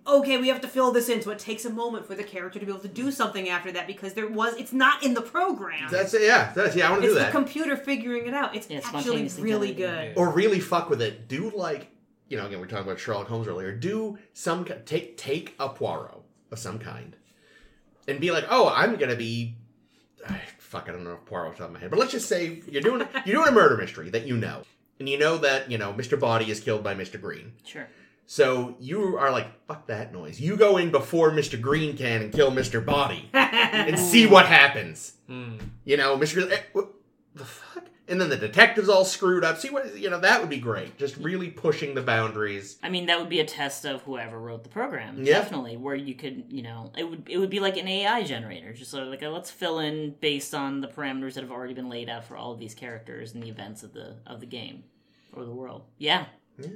Okay, 0.06 0.38
we 0.38 0.48
have 0.48 0.62
to 0.62 0.70
fill 0.70 0.92
this 0.94 1.10
in, 1.10 1.22
so 1.22 1.32
it 1.32 1.40
takes 1.40 1.66
a 1.66 1.70
moment 1.70 2.06
for 2.06 2.16
the 2.16 2.24
character 2.24 2.60
to 2.60 2.66
be 2.66 2.72
able 2.72 2.82
to 2.82 2.88
do 2.88 3.12
something 3.12 3.50
after 3.50 3.74
that 3.74 3.88
because 3.88 4.14
there 4.14 4.28
was 4.30 4.56
it's 4.56 4.72
not 4.72 5.04
in 5.04 5.14
the 5.16 5.22
program. 5.22 5.90
That's 5.92 6.14
it. 6.14 6.22
Yeah, 6.22 6.54
that's 6.54 6.76
yeah. 6.78 6.88
I 6.88 6.92
want 6.92 7.02
to 7.02 7.08
do 7.10 7.14
that. 7.16 7.20
It's 7.24 7.28
the 7.34 7.38
computer 7.40 7.76
figuring 7.76 8.26
it 8.28 8.34
out. 8.34 8.56
It's 8.56 8.70
Yeah, 8.70 8.78
actually 8.78 9.02
spontaneously 9.02 9.44
really 9.44 9.74
generated. 9.74 10.16
good. 10.16 10.22
Or 10.22 10.32
really 10.32 10.60
fuck 10.62 10.90
with 10.90 11.02
it. 11.02 11.28
Do 11.28 11.52
like 11.54 11.88
you 12.30 12.38
know, 12.38 12.46
again, 12.46 12.60
we 12.60 12.66
are 12.66 12.68
talking 12.70 12.86
about 12.86 13.00
Sherlock 13.00 13.28
Holmes 13.28 13.48
earlier. 13.48 13.72
Do 13.72 14.18
some 14.34 14.66
take 14.86 15.18
take 15.18 15.56
a 15.60 15.70
Poirot 15.70 16.22
of 16.52 16.60
some 16.60 16.80
kind, 16.80 17.16
and 18.08 18.20
be 18.20 18.32
like, 18.32 18.46
oh, 18.50 18.70
I'm 18.74 18.96
gonna 18.98 19.16
be. 19.16 19.56
ah, 20.28 20.40
Fuck, 20.60 20.90
I 20.90 20.92
don't 20.92 21.04
know 21.06 21.14
if 21.14 21.26
Poirot 21.26 21.48
off 21.52 21.54
the 21.54 21.60
top 21.60 21.68
of 21.68 21.74
my 21.74 21.80
head, 21.80 21.90
but 21.90 21.98
let's 22.00 22.12
just 22.12 22.28
say 22.28 22.62
you're 22.70 22.82
doing 22.82 23.02
you're 23.26 23.36
doing 23.38 23.48
a 23.48 23.52
murder 23.52 23.78
mystery 23.78 24.10
that 24.10 24.26
you 24.28 24.36
know, 24.38 24.64
and 25.00 25.08
you 25.08 25.18
know 25.18 25.38
that 25.38 25.72
you 25.72 25.78
know 25.78 25.94
Mr. 25.94 26.20
Body 26.20 26.52
is 26.52 26.60
killed 26.60 26.84
by 26.84 26.94
Mr. 26.96 27.20
Green. 27.20 27.54
Sure. 27.66 27.88
So 28.30 28.76
you 28.82 29.18
are 29.18 29.32
like, 29.32 29.48
fuck 29.68 29.88
that 29.88 30.12
noise. 30.12 30.42
You 30.42 30.58
go 30.58 30.76
in 30.76 30.92
before 30.92 31.32
Mr. 31.32 31.60
Green 31.62 31.96
can 31.96 32.22
and 32.24 32.34
kill 32.34 32.52
Mr. 32.52 32.86
Body 32.86 33.30
and 33.34 33.98
see 33.98 34.28
what 34.28 34.46
happens. 34.48 35.14
Hmm. 35.28 35.60
You 35.86 35.96
know, 35.96 36.18
Mr. 36.18 36.34
Green, 36.34 36.52
eh, 36.52 36.58
what 36.74 36.90
the 37.36 37.46
fuck? 37.46 37.67
And 38.10 38.22
then 38.22 38.30
the 38.30 38.38
detective's 38.38 38.88
all 38.88 39.04
screwed 39.04 39.44
up. 39.44 39.58
See 39.58 39.70
what, 39.70 39.98
you 39.98 40.10
know, 40.10 40.20
that 40.22 40.40
would 40.40 40.50
be 40.50 40.60
great. 40.60 40.98
Just 40.98 41.18
really 41.18 41.50
pushing 41.50 41.94
the 41.94 42.02
boundaries. 42.02 42.78
I 42.82 42.88
mean, 42.90 43.06
that 43.08 43.20
would 43.20 43.28
be 43.28 43.42
a 43.42 43.46
test 43.46 43.84
of 43.86 44.02
whoever 44.04 44.40
wrote 44.40 44.64
the 44.64 44.70
program. 44.70 45.18
Yeah. 45.24 45.34
Definitely, 45.40 45.76
where 45.76 45.96
you 45.96 46.16
could, 46.16 46.46
you 46.50 46.62
know, 46.62 46.92
it 46.98 47.04
would 47.04 47.28
it 47.30 47.38
would 47.38 47.50
be 47.50 47.60
like 47.60 47.76
an 47.76 47.88
AI 47.88 48.24
generator, 48.24 48.72
just 48.72 48.92
sort 48.92 49.04
of 49.04 49.10
like 49.10 49.22
a, 49.24 49.28
let's 49.30 49.52
fill 49.52 49.80
in 49.80 50.16
based 50.22 50.54
on 50.56 50.80
the 50.80 50.88
parameters 50.88 51.34
that 51.34 51.42
have 51.44 51.52
already 51.52 51.74
been 51.74 51.90
laid 51.90 52.08
out 52.10 52.24
for 52.24 52.38
all 52.38 52.54
of 52.54 52.60
these 52.60 52.74
characters 52.74 53.34
and 53.34 53.44
the 53.44 53.50
events 53.50 53.84
of 53.84 53.94
the 53.94 54.16
of 54.26 54.40
the 54.40 54.46
game 54.46 54.84
or 55.34 55.44
the 55.44 55.52
world. 55.54 55.84
Yeah, 55.98 56.28
Yeah. 56.58 56.68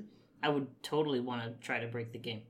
I 0.44 0.50
would 0.50 0.68
totally 0.84 1.20
want 1.22 1.44
to 1.44 1.66
try 1.66 1.80
to 1.80 1.88
break 1.88 2.12
the 2.12 2.18
game. 2.20 2.42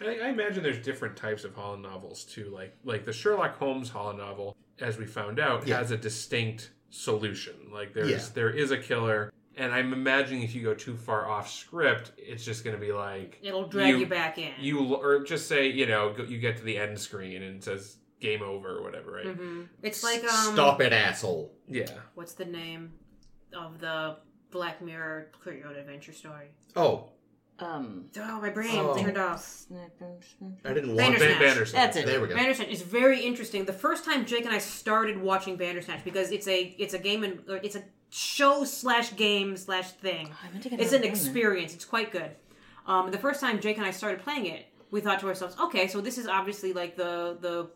I, 0.00 0.18
I 0.22 0.28
imagine 0.28 0.62
there's 0.62 0.84
different 0.84 1.16
types 1.16 1.44
of 1.44 1.54
holo 1.54 1.76
novels 1.76 2.24
too. 2.24 2.50
Like 2.54 2.76
like 2.84 3.04
the 3.06 3.12
Sherlock 3.12 3.58
Holmes 3.58 3.88
holo 3.88 4.12
novel, 4.12 4.54
as 4.80 4.98
we 4.98 5.06
found 5.06 5.40
out, 5.40 5.66
Yeah. 5.66 5.78
has 5.78 5.90
a 5.92 5.96
distinct 5.96 6.70
solution. 6.90 7.54
Like 7.72 7.92
there's 7.94 8.10
Yeah. 8.10 8.20
there 8.34 8.50
is 8.50 8.70
a 8.70 8.78
killer, 8.78 9.32
and 9.56 9.72
I'm 9.72 9.92
imagining 9.92 10.42
if 10.42 10.54
you 10.54 10.62
go 10.62 10.74
too 10.74 10.96
far 10.96 11.28
off 11.28 11.50
script, 11.50 12.12
it's 12.16 12.44
just 12.44 12.64
going 12.64 12.76
to 12.76 12.80
be 12.80 12.92
like 12.92 13.38
It'll 13.42 13.66
drag 13.68 13.90
you, 13.90 13.98
You- 13.98 14.06
back 14.06 14.38
in. 14.38 14.52
you 14.58 14.94
or 14.94 15.22
just 15.24 15.46
say 15.48 15.68
you 15.68 15.86
know 15.86 16.14
you 16.26 16.38
get 16.38 16.56
to 16.58 16.62
the 16.64 16.76
end 16.78 16.98
screen 16.98 17.42
and 17.42 17.56
it 17.56 17.64
says 17.64 17.96
game 18.20 18.42
over 18.42 18.78
or 18.78 18.82
whatever, 18.82 19.12
right? 19.12 19.26
hmm 19.26 19.62
It's 19.82 20.02
like 20.02 20.22
um. 20.24 20.54
Stop 20.54 20.80
it, 20.80 20.92
asshole. 20.92 21.52
Yeah. 21.68 21.90
What's 22.14 22.32
the 22.34 22.44
name 22.46 22.92
of 23.56 23.78
the 23.80 24.16
Black 24.50 24.80
Mirror 24.82 25.30
Clear 25.40 25.68
Adventure 25.70 26.12
story? 26.12 26.48
Oh, 26.74 27.10
Um, 27.60 28.04
Oh, 28.16 28.40
my 28.40 28.50
brain 28.50 28.70
Oh. 28.78 28.96
turned 28.96 29.18
off. 29.18 29.64
I 30.64 30.72
didn't 30.72 30.94
want 30.94 30.98
Bandersnatch. 30.98 31.38
Bandersnatch. 31.40 31.72
That's 31.72 31.96
it. 31.96 32.06
There 32.06 32.20
we 32.20 32.28
go. 32.28 32.34
Bandersnatch 32.36 32.68
is 32.68 32.82
very 32.82 33.20
interesting. 33.20 33.64
The 33.64 33.72
first 33.72 34.04
time 34.04 34.26
Jake 34.26 34.44
and 34.44 34.54
I 34.54 34.58
started 34.58 35.20
watching 35.20 35.56
Bandersnatch 35.56 36.04
because 36.04 36.30
it's 36.30 36.46
a 36.46 36.74
it's 36.78 36.94
a 36.94 36.98
game 36.98 37.24
and 37.24 37.40
it's 37.64 37.74
a 37.74 37.82
show 38.10 38.64
slash 38.64 39.16
game 39.16 39.56
slash 39.56 39.90
thing. 39.92 40.30
I 40.46 40.50
meant 40.50 40.62
to 40.64 40.70
get 40.70 40.80
It's 40.80 40.92
an 40.92 41.02
experience. 41.04 41.74
It's 41.74 41.84
quite 41.84 42.12
good. 42.12 42.30
Um, 42.86 43.10
the 43.10 43.18
first 43.18 43.40
time 43.40 43.60
Jake 43.60 43.76
and 43.76 43.84
I 43.86 43.90
started 43.90 44.20
playing 44.22 44.46
it, 44.46 44.66
we 44.90 45.00
thought 45.00 45.20
to 45.20 45.26
ourselves, 45.26 45.56
okay, 45.60 45.88
so 45.88 46.00
this 46.00 46.16
is 46.16 46.26
obviously 46.28 46.72
like 46.72 46.96
the 46.96 47.36
the 47.40 47.70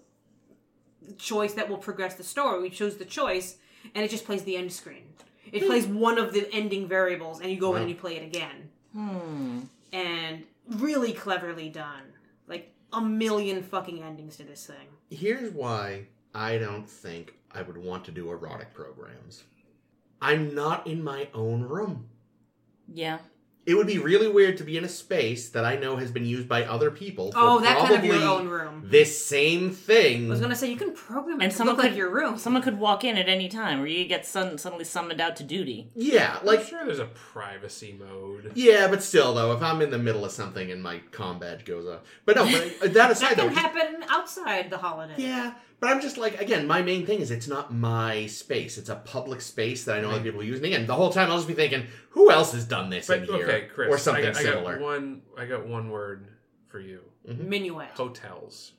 choice 1.18 1.54
that 1.54 1.68
will 1.68 1.78
progress 1.78 2.14
the 2.14 2.24
story. 2.24 2.62
We 2.62 2.70
chose 2.70 2.96
the 2.98 3.04
choice, 3.04 3.56
and 3.94 4.04
it 4.04 4.10
just 4.10 4.24
plays 4.24 4.44
the 4.44 4.56
end 4.56 4.72
screen. 4.72 5.12
It 5.50 5.66
plays 5.66 5.86
one 5.86 6.18
of 6.18 6.32
the 6.32 6.48
ending 6.52 6.86
variables, 6.88 7.40
and 7.40 7.50
you 7.50 7.58
go 7.58 7.74
in 7.74 7.82
and 7.82 7.90
you 7.90 7.96
play 7.96 8.16
it 8.16 8.22
again. 8.22 8.70
Hmm. 8.92 9.60
And 9.92 10.44
really 10.68 11.12
cleverly 11.12 11.68
done. 11.68 12.12
Like 12.46 12.72
a 12.92 13.00
million 13.00 13.62
fucking 13.62 14.02
endings 14.02 14.36
to 14.36 14.44
this 14.44 14.66
thing. 14.66 14.88
Here's 15.10 15.52
why 15.52 16.06
I 16.34 16.58
don't 16.58 16.88
think 16.88 17.34
I 17.50 17.62
would 17.62 17.78
want 17.78 18.04
to 18.06 18.10
do 18.10 18.30
erotic 18.30 18.72
programs. 18.74 19.44
I'm 20.20 20.54
not 20.54 20.86
in 20.86 21.02
my 21.02 21.28
own 21.34 21.62
room. 21.62 22.08
Yeah. 22.92 23.18
It 23.64 23.74
would 23.76 23.86
be 23.86 23.98
really 23.98 24.26
weird 24.26 24.56
to 24.56 24.64
be 24.64 24.76
in 24.76 24.84
a 24.84 24.88
space 24.88 25.50
that 25.50 25.64
I 25.64 25.76
know 25.76 25.96
has 25.96 26.10
been 26.10 26.26
used 26.26 26.48
by 26.48 26.64
other 26.64 26.90
people. 26.90 27.30
For 27.30 27.38
Oh, 27.38 27.60
that 27.60 27.78
kind 27.78 27.94
of 27.94 28.04
your 28.04 28.16
own 28.16 28.48
room. 28.48 28.82
This 28.90 29.24
same 29.24 29.70
thing. 29.70 30.26
I 30.26 30.30
was 30.30 30.40
gonna 30.40 30.56
say 30.56 30.68
you 30.68 30.76
can 30.76 30.92
program 30.92 31.40
it 31.40 31.44
And 31.44 31.52
to 31.52 31.56
someone 31.56 31.76
look 31.76 31.84
like 31.84 31.92
could- 31.92 31.98
your 31.98 32.10
room. 32.10 32.38
Someone 32.38 32.60
could 32.62 32.80
walk 32.80 33.04
in 33.04 33.16
at 33.16 33.28
any 33.28 33.48
time, 33.48 33.80
or 33.80 33.86
you 33.86 34.04
get 34.06 34.26
sudden, 34.26 34.58
suddenly 34.58 34.84
summoned 34.84 35.20
out 35.20 35.36
to 35.36 35.44
duty. 35.44 35.90
yeah, 35.94 36.38
I'm 36.40 36.46
like 36.46 36.64
sure 36.66 36.84
there's 36.84 36.98
a 36.98 37.04
privacy 37.06 37.96
mode. 37.98 38.50
yeah, 38.56 38.88
but 38.88 39.00
still 39.02 39.32
though, 39.34 39.52
if 39.52 39.62
I'm 39.62 39.80
in 39.80 39.90
the 39.90 39.98
middle 39.98 40.24
of 40.24 40.32
something 40.32 40.72
and 40.72 40.82
my 40.82 40.98
com 41.12 41.38
badge 41.38 41.64
goes 41.64 41.86
up, 41.86 42.04
but 42.24 42.34
no, 42.36 42.44
but 42.44 42.88
uh, 42.90 42.92
that 42.94 43.10
aside 43.12 43.30
that 43.30 43.36
though, 43.36 43.42
can 43.44 43.54
just- 43.54 43.60
happen 43.60 44.04
outside 44.08 44.70
the 44.70 44.78
holiday. 44.78 45.14
yeah, 45.18 45.54
but 45.82 45.90
I'm 45.90 46.00
just 46.00 46.16
like 46.16 46.40
again, 46.40 46.68
my 46.68 46.80
main 46.80 47.04
thing 47.04 47.18
is 47.18 47.32
it's 47.32 47.48
not 47.48 47.74
my 47.74 48.26
space; 48.26 48.78
it's 48.78 48.88
a 48.88 48.94
public 48.94 49.40
space 49.40 49.82
that 49.84 49.98
I 49.98 50.00
know 50.00 50.12
other 50.12 50.22
people 50.22 50.44
use. 50.44 50.58
And 50.58 50.64
again, 50.66 50.86
the 50.86 50.94
whole 50.94 51.10
time 51.12 51.28
I'll 51.28 51.38
just 51.38 51.48
be 51.48 51.54
thinking, 51.54 51.88
who 52.10 52.30
else 52.30 52.52
has 52.52 52.64
done 52.64 52.88
this 52.88 53.08
But 53.08 53.18
in 53.18 53.24
here, 53.24 53.44
okay, 53.48 53.66
Chris, 53.66 53.88
or 53.90 53.98
something 53.98 54.24
I 54.24 54.28
got, 54.28 54.36
I 54.36 54.42
similar? 54.44 54.74
got 54.78 54.82
one. 54.84 55.22
I 55.36 55.46
got 55.46 55.66
one 55.66 55.90
word 55.90 56.28
for 56.68 56.78
you. 56.78 57.00
Mm-hmm. 57.28 57.48
Minuet. 57.48 57.90
Hotels. 57.96 58.74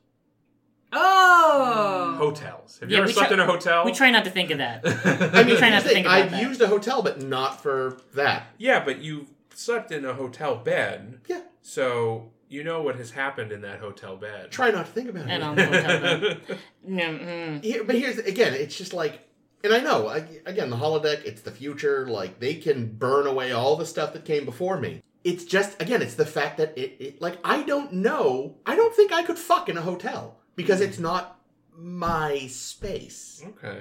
Oh. 0.94 2.16
Hotels. 2.18 2.80
Have 2.80 2.90
you 2.90 2.96
Yeah, 2.96 3.04
ever 3.04 3.12
slept 3.12 3.30
try- 3.30 3.34
in 3.34 3.40
a 3.42 3.52
hotel? 3.52 3.84
We 3.84 3.92
try 3.92 4.10
not 4.10 4.24
to 4.24 4.32
think 4.32 4.52
of 4.52 4.60
that. 4.60 4.82
I 5.34 5.44
mean, 5.44 5.58
try 5.58 5.72
not 5.72 5.84
to 5.84 5.90
think. 5.90 6.08
I've 6.08 6.32
that. 6.32 6.42
used 6.42 6.62
a 6.62 6.68
hotel, 6.68 7.02
but 7.02 7.22
not 7.22 7.62
for 7.62 7.98
that. 8.14 8.48
Yeah, 8.58 8.84
but 8.86 9.00
you 9.00 9.28
slept 9.54 9.92
in 9.92 10.06
a 10.06 10.14
hotel 10.14 10.56
bed. 10.56 11.20
Yeah. 11.28 11.42
So 11.62 12.32
you 12.54 12.64
know 12.64 12.82
what 12.84 12.96
has 12.98 13.10
happened 13.12 13.52
in 13.52 13.62
that 13.62 13.80
hotel 13.80 14.16
bed. 14.16 14.52
Try 14.52 14.70
not 14.72 14.86
to 14.86 14.92
think 14.92 15.10
about 15.10 15.24
And 15.28 15.42
it. 15.42 15.44
on 15.44 15.56
the 15.56 15.66
hotel 15.66 16.02
bed. 16.02 17.64
Here, 17.64 17.84
but 17.84 17.96
here's 17.96 18.18
again, 18.20 18.54
it's 18.54 18.78
just 18.78 18.94
like, 18.94 19.28
and 19.64 19.74
I 19.74 19.80
know 19.80 20.08
I, 20.08 20.18
again 20.46 20.70
the 20.70 20.76
holodeck, 20.78 21.24
it's 21.26 21.42
the 21.42 21.52
future. 21.52 22.08
Like 22.08 22.40
they 22.40 22.56
can 22.56 22.94
burn 22.94 23.26
away 23.28 23.52
all 23.52 23.76
the 23.76 23.86
stuff 23.86 24.14
that 24.14 24.26
came 24.26 24.46
before 24.46 24.80
me. 24.80 25.02
It's 25.24 25.46
just 25.46 25.82
again, 25.82 26.02
it's 26.02 26.16
the 26.16 26.26
fact 26.26 26.58
that 26.58 26.78
it, 26.78 26.96
it 27.00 27.22
like 27.22 27.38
I 27.44 27.64
don't 27.64 27.94
know. 27.94 28.56
I 28.66 28.76
don't 28.76 28.94
think 28.96 29.12
I 29.12 29.24
could 29.24 29.38
fuck 29.40 29.70
in 29.70 29.78
a 29.78 29.82
hotel 29.82 30.38
because 30.56 30.82
it's 30.82 31.00
not 31.00 31.40
my 31.76 32.46
space. 32.48 33.44
okay. 33.48 33.80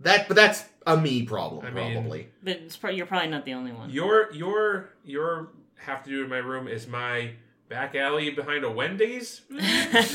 That, 0.00 0.28
but 0.28 0.36
that's 0.36 0.64
a 0.86 0.96
me 0.96 1.24
problem 1.24 1.66
I 1.66 1.70
mean- 1.72 1.94
probably. 1.94 2.28
But 2.44 2.52
it's 2.58 2.76
pro- 2.76 2.90
you're 2.92 3.06
probably 3.06 3.30
not 3.30 3.44
the 3.44 3.54
only 3.54 3.72
one. 3.72 3.90
Your 3.90 4.32
your 4.32 4.90
your 5.04 5.48
have 5.76 6.04
to 6.04 6.10
do 6.10 6.22
in 6.22 6.28
my 6.30 6.38
room 6.38 6.68
is 6.68 6.86
my 6.86 7.30
back 7.68 7.94
alley 7.94 8.30
behind 8.30 8.64
a 8.64 8.70
Wendy's. 8.70 9.42
There's 9.50 10.14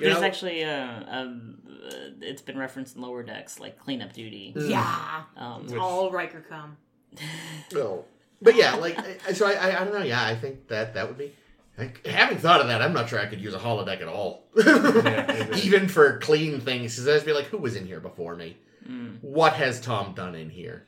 know- 0.00 0.22
actually 0.22 0.62
a, 0.62 1.06
um, 1.10 1.58
uh, 1.86 1.90
it's 2.20 2.42
been 2.42 2.58
referenced 2.58 2.96
in 2.96 3.02
lower 3.02 3.22
decks 3.22 3.58
like 3.58 3.78
cleanup 3.78 4.12
duty. 4.12 4.52
Yeah. 4.56 5.22
Um, 5.36 5.62
It's 5.64 5.72
all 5.74 6.10
Riker 6.10 6.44
come. 6.48 6.76
No. 7.72 8.04
but 8.42 8.56
yeah, 8.56 8.74
like 8.74 8.98
so 9.34 9.46
I, 9.46 9.52
I 9.52 9.80
I 9.80 9.84
don't 9.84 9.94
know. 9.94 10.02
Yeah, 10.02 10.22
I 10.24 10.34
think 10.34 10.66
that 10.68 10.94
that 10.94 11.06
would 11.08 11.16
be. 11.16 11.32
I, 11.78 11.92
having 12.04 12.38
thought 12.38 12.60
of 12.60 12.66
that, 12.68 12.82
I'm 12.82 12.92
not 12.92 13.08
sure 13.08 13.18
I 13.20 13.26
could 13.26 13.40
use 13.40 13.54
a 13.54 13.58
holodeck 13.58 14.00
at 14.02 14.08
all. 14.08 14.44
exactly. 14.56 15.60
Even 15.62 15.88
for 15.88 16.18
clean 16.18 16.60
things, 16.60 16.96
because 16.96 17.20
I'd 17.22 17.26
be 17.26 17.32
like, 17.32 17.46
who 17.46 17.58
was 17.58 17.74
in 17.76 17.86
here 17.86 18.00
before 18.00 18.34
me? 18.36 18.56
Mm. 18.88 19.18
What 19.22 19.54
has 19.54 19.80
Tom 19.80 20.12
done 20.14 20.34
in 20.34 20.50
here? 20.50 20.86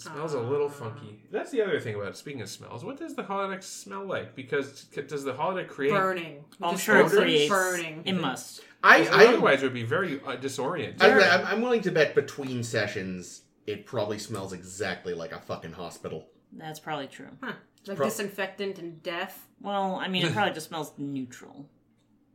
It 0.00 0.04
smells 0.12 0.32
a 0.34 0.40
little 0.40 0.68
funky. 0.70 1.22
That's 1.30 1.50
the 1.50 1.60
other 1.62 1.78
thing 1.78 1.94
about 1.94 2.08
it. 2.08 2.16
speaking 2.16 2.40
of 2.40 2.48
smells. 2.48 2.84
What 2.84 2.98
does 2.98 3.14
the 3.14 3.22
holodeck 3.22 3.62
smell 3.62 4.04
like? 4.04 4.34
Because 4.34 4.86
c- 4.94 5.02
does 5.02 5.24
the 5.24 5.34
holodeck 5.34 5.68
create? 5.68 5.90
Burning. 5.92 6.44
I'm 6.62 6.72
Just 6.72 6.84
sure 6.84 6.96
it 6.98 7.04
odors 7.06 7.18
creates. 7.18 7.50
burning. 7.50 8.02
It 8.06 8.14
must. 8.14 8.62
I, 8.82 9.00
Because 9.00 9.14
I 9.14 9.26
otherwise, 9.26 9.62
it 9.62 9.66
would 9.66 9.74
be 9.74 9.82
very 9.82 10.20
uh, 10.22 10.36
disorienting. 10.36 11.02
I, 11.02 11.38
I'm, 11.38 11.46
I'm 11.46 11.60
willing 11.62 11.82
to 11.82 11.92
bet 11.92 12.14
between 12.14 12.62
sessions, 12.62 13.42
it 13.66 13.84
probably 13.84 14.18
smells 14.18 14.52
exactly 14.54 15.12
like 15.12 15.32
a 15.32 15.40
fucking 15.40 15.72
hospital. 15.72 16.28
That's 16.52 16.80
probably 16.80 17.06
true. 17.08 17.28
Huh. 17.42 17.52
Like 17.86 17.98
Pro- 17.98 18.06
disinfectant 18.06 18.78
and 18.78 19.02
death. 19.02 19.48
Well, 19.60 19.96
I 19.96 20.08
mean, 20.08 20.24
it 20.24 20.32
probably 20.34 20.54
just 20.54 20.68
smells 20.68 20.92
neutral. 20.96 21.68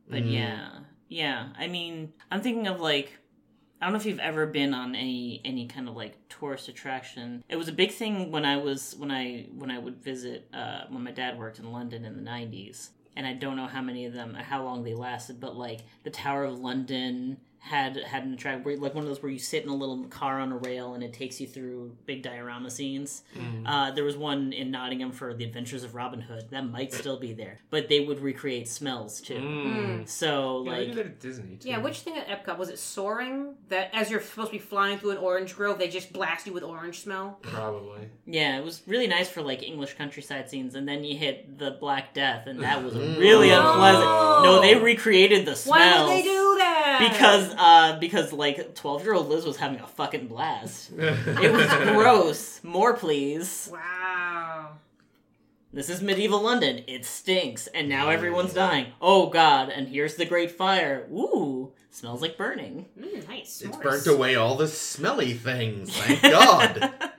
But 0.08 0.22
Mm. 0.22 0.32
yeah, 0.32 0.68
yeah. 1.08 1.48
I 1.58 1.66
mean, 1.66 2.12
I'm 2.30 2.40
thinking 2.42 2.68
of 2.68 2.80
like, 2.80 3.18
I 3.80 3.84
don't 3.84 3.92
know 3.92 3.98
if 3.98 4.06
you've 4.06 4.18
ever 4.18 4.46
been 4.46 4.72
on 4.72 4.94
any 4.94 5.40
any 5.44 5.66
kind 5.66 5.88
of 5.88 5.96
like 5.96 6.16
tourist 6.28 6.68
attraction. 6.68 7.44
It 7.48 7.56
was 7.56 7.68
a 7.68 7.72
big 7.72 7.92
thing 7.92 8.30
when 8.30 8.44
I 8.44 8.56
was 8.56 8.94
when 8.96 9.10
I 9.10 9.46
when 9.54 9.70
I 9.70 9.78
would 9.78 10.02
visit 10.02 10.48
uh, 10.54 10.84
when 10.88 11.04
my 11.04 11.10
dad 11.10 11.38
worked 11.38 11.58
in 11.58 11.70
London 11.72 12.04
in 12.04 12.16
the 12.16 12.30
'90s, 12.30 12.90
and 13.16 13.26
I 13.26 13.34
don't 13.34 13.56
know 13.56 13.66
how 13.66 13.82
many 13.82 14.06
of 14.06 14.14
them, 14.14 14.34
how 14.34 14.64
long 14.64 14.82
they 14.82 14.94
lasted, 14.94 15.40
but 15.40 15.56
like 15.56 15.80
the 16.04 16.10
Tower 16.10 16.44
of 16.44 16.58
London 16.58 17.36
had 17.58 17.96
had 17.96 18.24
an 18.24 18.32
attraction 18.34 18.62
where 18.62 18.76
like 18.76 18.94
one 18.94 19.02
of 19.02 19.08
those 19.08 19.22
where 19.22 19.32
you 19.32 19.38
sit 19.38 19.62
in 19.64 19.68
a 19.68 19.74
little 19.74 20.04
car 20.04 20.38
on 20.40 20.52
a 20.52 20.56
rail 20.56 20.94
and 20.94 21.02
it 21.02 21.12
takes 21.12 21.40
you 21.40 21.46
through 21.48 21.96
big 22.06 22.22
diorama 22.22 22.70
scenes. 22.70 23.22
Uh, 23.64 23.90
there 23.90 24.04
was 24.04 24.16
one 24.16 24.52
in 24.52 24.70
Nottingham 24.70 25.10
for 25.12 25.34
the 25.34 25.44
Adventures 25.44 25.82
of 25.82 25.94
Robin 25.94 26.20
Hood 26.20 26.46
that 26.50 26.62
might 26.62 26.92
still 26.92 27.18
be 27.18 27.32
there, 27.32 27.58
but 27.70 27.88
they 27.88 28.00
would 28.00 28.20
recreate 28.20 28.68
smells 28.68 29.20
too. 29.20 29.34
Mm. 29.34 30.08
So 30.08 30.64
Yeah, 30.64 30.70
they 30.70 30.78
like 30.78 30.86
did 30.88 30.96
that 30.98 31.06
at 31.06 31.20
Disney 31.20 31.56
too. 31.56 31.68
Yeah, 31.68 31.78
which 31.78 32.00
thing 32.00 32.16
at 32.16 32.28
Epcot 32.28 32.56
was 32.58 32.68
it? 32.68 32.78
Soaring 32.78 33.54
that 33.68 33.90
as 33.92 34.10
you're 34.10 34.20
supposed 34.20 34.48
to 34.48 34.52
be 34.52 34.58
flying 34.58 34.98
through 34.98 35.10
an 35.12 35.18
orange 35.18 35.54
grove, 35.56 35.78
they 35.78 35.88
just 35.88 36.12
blast 36.12 36.46
you 36.46 36.52
with 36.52 36.62
orange 36.62 37.00
smell. 37.00 37.38
probably. 37.42 38.08
yeah, 38.26 38.58
it 38.58 38.64
was 38.64 38.82
really 38.86 39.06
nice 39.06 39.28
for 39.28 39.42
like 39.42 39.62
English 39.62 39.94
countryside 39.94 40.48
scenes, 40.48 40.74
and 40.76 40.88
then 40.88 41.02
you 41.04 41.16
hit 41.16 41.58
the 41.58 41.72
Black 41.72 42.14
Death, 42.14 42.46
and 42.46 42.62
that 42.62 42.82
was 42.84 42.94
Mm. 42.94 43.18
really 43.18 43.50
unpleasant. 43.50 44.04
No, 44.04 44.60
they 44.60 44.74
recreated 44.76 45.44
the 45.46 45.54
smells. 45.56 45.78
Why 45.78 46.02
would 46.04 46.10
they 46.10 46.22
do 46.22 46.45
that? 47.00 47.12
Because 47.12 47.54
uh 47.56 47.98
because 47.98 48.32
like 48.32 48.74
twelve 48.74 49.02
year 49.04 49.14
old 49.14 49.28
Liz 49.28 49.44
was 49.44 49.56
having 49.56 49.80
a 49.80 49.86
fucking 49.86 50.26
blast. 50.28 50.92
It 50.96 51.52
was 51.52 51.66
gross. 51.92 52.62
More 52.64 52.94
please. 52.94 53.68
wow. 53.72 54.72
This 55.72 55.90
is 55.90 56.00
medieval 56.00 56.40
London. 56.42 56.84
It 56.86 57.04
stinks, 57.04 57.66
and 57.66 57.86
now 57.88 58.08
everyone's 58.08 58.54
dying. 58.54 58.86
Oh 59.00 59.28
god! 59.28 59.68
And 59.68 59.88
here's 59.88 60.14
the 60.14 60.24
Great 60.24 60.50
Fire. 60.50 61.06
Ooh, 61.12 61.72
smells 61.90 62.22
like 62.22 62.38
burning. 62.38 62.86
Mm, 62.98 63.28
nice. 63.28 63.60
It's 63.60 63.76
s'mores. 63.76 63.82
burnt 63.82 64.06
away 64.06 64.36
all 64.36 64.56
the 64.56 64.68
smelly 64.68 65.34
things. 65.34 65.94
Thank 65.94 66.22
God. 66.22 66.92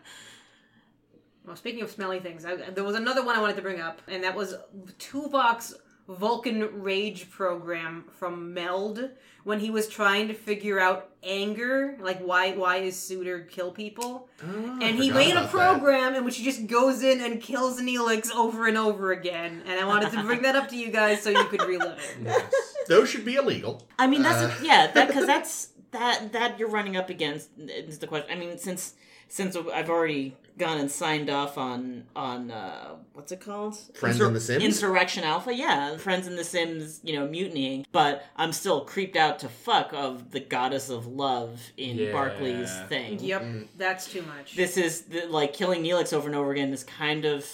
Well, 1.45 1.55
speaking 1.55 1.81
of 1.81 1.89
smelly 1.89 2.19
things, 2.19 2.43
I, 2.43 2.55
there 2.57 2.83
was 2.83 2.97
another 2.97 3.23
one 3.23 3.37
I 3.37 3.39
wanted 3.39 3.55
to 3.55 3.61
bring 3.61 3.79
up, 3.79 4.01
and 4.09 4.21
that 4.25 4.35
was 4.35 4.55
Tuvok's 4.99 5.73
Vulcan 6.07 6.81
Rage 6.81 7.29
program 7.29 8.05
from 8.19 8.53
Meld 8.53 9.09
when 9.43 9.59
he 9.59 9.69
was 9.69 9.87
trying 9.87 10.27
to 10.27 10.33
figure 10.33 10.79
out 10.79 11.09
anger, 11.23 11.97
like 12.01 12.19
why 12.19 12.51
why 12.53 12.77
is 12.77 12.95
Suder 12.95 13.47
kill 13.49 13.71
people, 13.71 14.29
Oh, 14.43 14.79
and 14.81 14.97
he 14.97 15.09
made 15.11 15.31
a 15.35 15.39
about 15.39 15.43
that. 15.43 15.51
program 15.51 16.15
in 16.15 16.23
which 16.25 16.37
he 16.37 16.43
just 16.43 16.67
goes 16.67 17.01
in 17.03 17.21
and 17.21 17.41
kills 17.41 17.79
Neelix 17.81 18.31
over 18.33 18.67
and 18.67 18.77
over 18.77 19.11
again. 19.11 19.63
And 19.65 19.79
I 19.79 19.85
wanted 19.85 20.11
to 20.11 20.23
bring 20.23 20.41
that 20.43 20.55
up 20.55 20.67
to 20.69 20.77
you 20.77 20.91
guys 20.91 21.21
so 21.21 21.29
you 21.29 21.43
could 21.45 21.61
relive 21.61 21.97
it. 21.99 22.17
Yes. 22.23 22.73
Those 22.87 23.09
should 23.09 23.25
be 23.25 23.35
illegal. 23.35 23.85
I 23.99 24.07
mean, 24.07 24.21
that's 24.21 24.41
Uh. 24.41 24.63
yeah, 24.63 24.87
that 24.91 25.07
because 25.07 25.25
that's 25.25 25.69
that 25.91 26.31
that 26.33 26.59
you're 26.59 26.69
running 26.69 26.95
up 26.97 27.09
against 27.09 27.49
is 27.57 27.99
the 27.99 28.07
question. 28.07 28.29
I 28.31 28.35
mean, 28.35 28.57
since 28.57 28.93
since 29.29 29.55
I've 29.55 29.89
already 29.89 30.35
gone 30.57 30.79
and 30.79 30.89
signed 30.89 31.29
off 31.29 31.55
on 31.57 32.03
on 32.15 32.49
uh, 32.49 32.95
what's 33.13 33.31
it 33.31 33.39
called? 33.39 33.77
Friends 33.95 34.19
in 34.19 34.33
the 34.33 34.39
Sims? 34.39 34.63
Insurrection 34.63 35.23
Alpha. 35.23 35.53
Yeah, 35.53 35.97
Friends 35.97 36.25
in 36.27 36.35
the 36.35 36.43
Sims. 36.43 36.99
You 37.03 37.13
know, 37.19 37.27
mutinying. 37.27 37.85
But 37.91 38.23
I'm 38.35 38.51
still 38.51 38.81
creeped 38.81 39.15
out 39.15 39.39
to 39.39 39.49
fuck 39.49 39.91
of 39.93 40.31
the 40.31 40.39
goddess 40.39 40.89
of 40.89 41.05
love 41.07 41.61
in 41.77 41.97
Yeah. 41.97 42.11
Barclay's 42.11 42.71
thing. 42.89 43.19
Yep, 43.19 43.45
that's 43.77 44.11
too 44.11 44.23
much. 44.23 44.55
This 44.55 44.77
is 44.77 45.03
the, 45.03 45.25
like 45.27 45.53
killing 45.53 45.83
Neelix 45.83 46.11
over 46.13 46.27
and 46.27 46.35
over 46.35 46.51
again. 46.51 46.73
Is 46.73 46.83
kind 46.83 47.25
of 47.25 47.45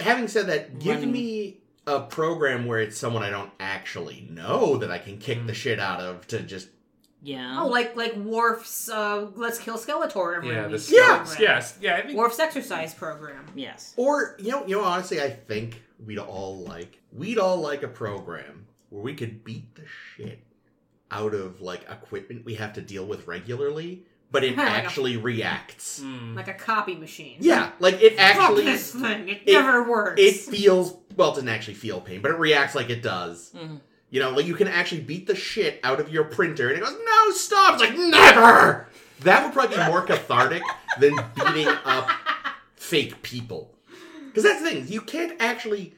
Having 0.00 0.28
said 0.28 0.46
that, 0.48 0.78
give 0.78 0.96
Running- 0.96 1.12
me 1.12 1.56
a 1.86 2.00
program 2.00 2.66
where 2.66 2.80
it's 2.80 2.98
someone 2.98 3.22
I 3.22 3.30
don't 3.30 3.50
actually 3.58 4.26
know 4.30 4.76
that 4.76 4.90
I 4.90 4.98
can 4.98 5.18
kick 5.18 5.46
the 5.46 5.54
shit 5.54 5.80
out 5.80 6.00
of 6.00 6.26
to 6.28 6.40
just. 6.42 6.68
Yeah. 7.22 7.60
oh, 7.62 7.66
like 7.68 7.96
like 7.96 8.14
Worf's 8.16 8.88
uh, 8.88 9.28
Let's 9.34 9.58
Kill 9.58 9.78
Skeletor 9.78 10.36
every 10.36 10.50
Yeah. 10.50 10.66
week. 10.68 10.80
The 10.80 10.92
Yeah. 10.94 11.18
yes, 11.18 11.36
yes, 11.40 11.78
yeah. 11.80 11.96
I 11.96 12.02
think 12.02 12.16
Worf's 12.18 12.38
exercise 12.38 12.94
program. 12.94 13.44
yes. 13.54 13.94
Or 13.96 14.36
you 14.38 14.50
know, 14.52 14.66
you 14.66 14.76
know, 14.76 14.84
honestly, 14.84 15.20
I 15.20 15.30
think 15.30 15.82
we'd 16.04 16.18
all 16.18 16.58
like 16.64 17.00
we'd 17.12 17.38
all 17.38 17.58
like 17.60 17.82
a 17.82 17.88
program 17.88 18.66
where 18.90 19.02
we 19.02 19.14
could 19.14 19.42
beat 19.44 19.74
the 19.74 19.82
shit 20.16 20.40
out 21.10 21.34
of 21.34 21.60
like 21.60 21.82
equipment 21.90 22.44
we 22.44 22.54
have 22.56 22.72
to 22.74 22.80
deal 22.82 23.06
with 23.06 23.26
regularly, 23.26 24.04
but 24.30 24.44
it 24.44 24.56
Like 24.56 24.66
a- 24.66 24.70
actually 24.70 25.16
reacts. 25.16 26.00
Mm. 26.00 26.34
Like 26.36 26.48
a 26.48 26.54
copy 26.54 26.94
machine. 26.94 27.36
Yeah, 27.40 27.70
like 27.80 28.00
it 28.02 28.16
Fuck 28.16 28.20
actually 28.36 28.64
this 28.64 28.92
thing. 28.92 29.28
It, 29.28 29.42
it- 29.46 29.52
never 29.52 29.88
works. 29.88 30.20
it 30.20 30.34
feels 30.36 30.96
well. 31.16 31.30
It 31.30 31.34
doesn't 31.36 31.48
actually 31.48 31.74
feel 31.74 32.00
pain, 32.00 32.20
but 32.22 32.30
it 32.32 32.38
reacts 32.38 32.74
like 32.74 32.90
it 32.90 33.02
does. 33.02 33.52
Mhm. 33.56 33.80
You 34.16 34.22
know, 34.22 34.30
like 34.30 34.46
you 34.46 34.54
can 34.54 34.66
actually 34.66 35.02
beat 35.02 35.26
the 35.26 35.34
shit 35.34 35.78
out 35.84 36.00
of 36.00 36.08
your 36.10 36.24
printer, 36.24 36.70
and 36.70 36.78
it 36.78 36.80
goes, 36.80 36.96
"No, 37.04 37.30
stop!" 37.32 37.74
It's 37.74 37.82
like 37.82 37.98
never. 37.98 38.88
That 39.20 39.44
would 39.44 39.52
probably 39.52 39.76
be 39.76 39.84
more 39.84 40.00
cathartic 40.00 40.62
than 40.98 41.14
beating 41.34 41.68
up 41.84 42.08
fake 42.76 43.20
people. 43.20 43.74
Because 44.24 44.44
that's 44.44 44.62
the 44.62 44.70
thing, 44.70 44.88
you 44.88 45.02
can't 45.02 45.38
actually. 45.38 45.96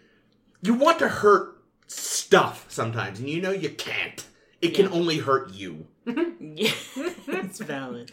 You 0.63 0.75
want 0.75 0.99
to 0.99 1.07
hurt 1.07 1.63
stuff 1.87 2.65
sometimes, 2.67 3.21
and 3.21 3.29
you 3.29 3.41
know 3.41 3.53
you 3.53 3.71
can't. 3.71 4.27
It 4.61 4.71
can 4.71 4.89
only 4.89 5.19
hurt 5.19 5.53
you. 5.53 5.87
Yeah, 6.41 6.73
it's 7.29 7.61
valid. 7.61 8.11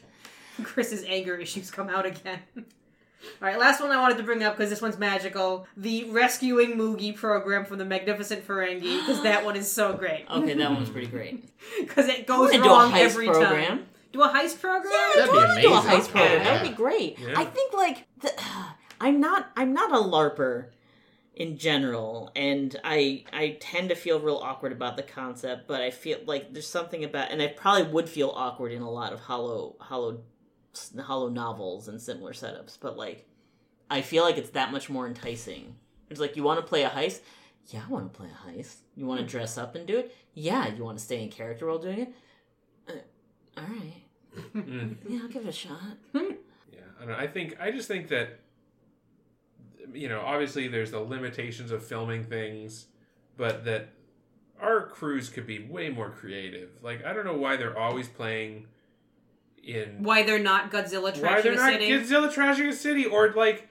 Chris's 0.61 1.03
anger 1.07 1.35
issues 1.35 1.71
come 1.71 1.89
out 1.89 2.05
again. 2.05 2.41
All 3.41 3.47
right, 3.47 3.57
last 3.59 3.81
one 3.81 3.91
I 3.91 4.01
wanted 4.01 4.17
to 4.17 4.23
bring 4.23 4.43
up 4.43 4.55
because 4.57 4.69
this 4.69 4.81
one's 4.81 4.97
magical. 4.97 5.67
The 5.77 6.05
Rescuing 6.11 6.77
Moogie 6.77 7.15
program 7.15 7.65
from 7.65 7.77
the 7.77 7.85
Magnificent 7.85 8.47
Ferengi, 8.47 8.99
because 8.99 9.23
that 9.23 9.43
one 9.45 9.55
is 9.55 9.71
so 9.71 9.93
great. 9.93 10.25
Okay, 10.31 10.53
that 10.53 10.71
one's 10.71 10.89
pretty 10.89 11.07
great. 11.07 11.49
Because 11.79 12.07
it 12.07 12.19
I 12.19 12.21
goes 12.23 12.51
wanna 12.51 12.63
do 12.63 12.65
a 12.65 12.69
wrong 12.69 12.91
heist 12.91 12.99
every 12.99 13.27
program. 13.27 13.67
time. 13.79 13.85
Do 14.13 14.21
a 14.23 14.29
heist 14.29 14.61
program? 14.61 14.93
Yeah, 14.93 15.25
That'd 15.25 15.31
be 15.33 15.39
totally 15.39 15.61
do 15.61 15.73
a 15.73 15.79
amazing. 15.79 15.99
heist 15.99 16.09
program. 16.09 16.31
Yeah. 16.31 16.43
That 16.43 16.61
would 16.61 16.69
be 16.69 16.75
great. 16.75 17.19
Yeah. 17.19 17.33
I 17.35 17.45
think 17.45 17.73
like 17.73 18.05
the, 18.21 18.31
I'm 19.01 19.19
not 19.19 19.49
I'm 19.57 19.73
not 19.73 19.91
a 19.91 19.97
larper 19.97 20.67
in 21.33 21.57
general, 21.57 22.31
and 22.35 22.79
I 22.85 23.25
I 23.33 23.57
tend 23.59 23.89
to 23.89 23.95
feel 23.95 24.19
real 24.21 24.37
awkward 24.37 24.71
about 24.71 24.95
the 24.95 25.03
concept. 25.03 25.67
But 25.67 25.81
I 25.81 25.91
feel 25.91 26.19
like 26.25 26.53
there's 26.53 26.67
something 26.67 27.03
about, 27.03 27.31
and 27.31 27.41
I 27.41 27.47
probably 27.47 27.83
would 27.91 28.07
feel 28.07 28.31
awkward 28.35 28.71
in 28.71 28.81
a 28.81 28.89
lot 28.89 29.11
of 29.11 29.19
holo 29.19 29.75
holo 29.79 30.21
holo 31.05 31.29
novels 31.29 31.87
and 31.87 32.01
similar 32.01 32.33
setups. 32.33 32.77
But 32.79 32.97
like, 32.97 33.25
I 33.89 34.01
feel 34.01 34.23
like 34.23 34.37
it's 34.37 34.51
that 34.51 34.71
much 34.71 34.89
more 34.89 35.07
enticing. 35.07 35.75
It's 36.09 36.19
like 36.19 36.35
you 36.35 36.43
want 36.43 36.59
to 36.59 36.65
play 36.65 36.83
a 36.83 36.89
heist. 36.89 37.21
Yeah, 37.67 37.81
I 37.87 37.91
want 37.91 38.11
to 38.11 38.17
play 38.17 38.27
a 38.29 38.49
heist. 38.49 38.75
You 38.95 39.05
want 39.05 39.21
to 39.21 39.25
dress 39.25 39.57
up 39.57 39.75
and 39.75 39.87
do 39.87 39.97
it? 39.97 40.15
Yeah, 40.33 40.67
you 40.67 40.83
want 40.83 40.97
to 40.97 41.03
stay 41.03 41.23
in 41.23 41.29
character 41.29 41.65
while 41.67 41.79
doing 41.79 41.99
it? 41.99 42.13
Uh, 42.87 43.59
all 43.59 43.63
right. 43.67 44.03
Mm. 44.55 44.97
Yeah, 45.09 45.19
I'll 45.23 45.29
give 45.29 45.43
it 45.43 45.49
a 45.49 45.51
shot. 45.51 45.79
Yeah, 46.13 46.21
I 46.97 46.99
don't 46.99 47.09
know. 47.09 47.15
I 47.17 47.27
think 47.27 47.57
I 47.59 47.71
just 47.71 47.87
think 47.87 48.09
that 48.09 48.39
you 49.93 50.09
know, 50.09 50.21
obviously 50.21 50.67
there's 50.67 50.91
the 50.91 50.99
limitations 50.99 51.71
of 51.71 51.83
filming 51.85 52.23
things, 52.23 52.87
but 53.37 53.65
that 53.65 53.89
our 54.59 54.87
crews 54.87 55.29
could 55.29 55.47
be 55.47 55.59
way 55.67 55.89
more 55.89 56.09
creative. 56.09 56.69
Like 56.81 57.05
I 57.05 57.13
don't 57.13 57.25
know 57.25 57.37
why 57.37 57.55
they're 57.55 57.77
always 57.77 58.07
playing 58.07 58.67
in 59.65 60.03
Why 60.03 60.23
they're 60.23 60.39
not 60.39 60.71
Godzilla 60.71 61.11
trashing 61.13 61.21
why 61.23 61.41
they're 61.41 61.53
a 61.53 61.55
not 61.55 61.71
city? 61.73 61.89
Godzilla 61.89 62.33
trashing 62.33 62.69
a 62.69 62.73
city 62.73 63.05
or 63.05 63.33
like 63.33 63.67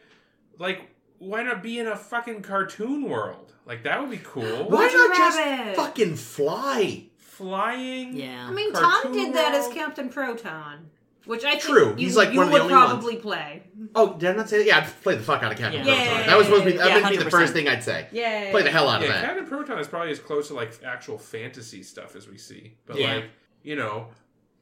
like 0.59 0.91
why 1.19 1.43
not 1.43 1.63
be 1.63 1.79
in 1.79 1.87
a 1.87 1.97
fucking 1.97 2.43
cartoon 2.43 3.09
world? 3.09 3.53
Like 3.67 3.85
that 3.85 4.01
would 4.01 4.11
be 4.11 4.21
cool. 4.23 4.43
Why 4.69 4.85
Roger 4.87 4.99
not 4.99 5.17
just 5.17 5.39
Rabbit. 5.39 5.77
fucking 5.77 6.17
fly? 6.17 7.07
Flying. 7.17 8.17
Yeah. 8.17 8.47
I 8.49 8.53
mean, 8.53 8.73
Tom 8.73 8.83
Cartoon 9.03 9.13
did 9.13 9.35
that 9.35 9.55
as. 9.55 9.67
Captain 9.75 10.09
Proton, 10.09 10.89
which 11.25 11.45
I 11.45 11.51
think 11.53 11.63
True, 11.63 11.89
you, 11.91 11.95
he's 11.97 12.17
like 12.17 12.31
you 12.33 12.37
one 12.39 12.47
of 12.47 12.53
the 12.53 12.53
would 12.53 12.63
only 12.63 12.75
ones. 12.75 12.91
probably 12.93 13.17
play. 13.17 13.63
Oh, 13.97 14.15
did 14.17 14.31
I 14.31 14.33
not 14.37 14.49
say 14.49 14.59
that? 14.59 14.67
Yeah, 14.67 14.79
I'd 14.79 15.03
play 15.03 15.17
the 15.17 15.23
fuck 15.23 15.43
out 15.43 15.51
of 15.51 15.59
Captain 15.59 15.85
Yeah. 15.85 15.95
Proton. 16.07 16.27
That 16.29 16.37
was 16.37 16.47
supposed 16.47 16.65
to 16.65 16.71
be 16.71 16.77
that 16.77 16.87
Yeah, 16.89 17.01
would 17.11 17.19
be 17.19 17.25
the 17.25 17.31
first 17.31 17.53
thing 17.53 17.67
I'd 17.69 17.83
say. 17.83 18.07
Yeah, 18.13 18.51
Play 18.53 18.63
the 18.63 18.71
hell 18.71 18.89
out 18.89 19.03
of 19.03 19.09
that. 19.09 19.25
Captain 19.25 19.47
Proton 19.47 19.79
is 19.81 19.89
probably 19.89 20.13
as 20.13 20.21
close 20.21 20.49
to 20.49 20.55
like 20.55 20.79
actual 20.85 21.19
fantasy 21.19 21.83
stuff 21.83 22.15
as 22.15 22.29
we 22.29 22.39
see. 22.39 22.77
But 22.87 22.99
Yeah. 22.99 23.15
like, 23.17 23.25
you 23.65 23.75
know, 23.75 24.09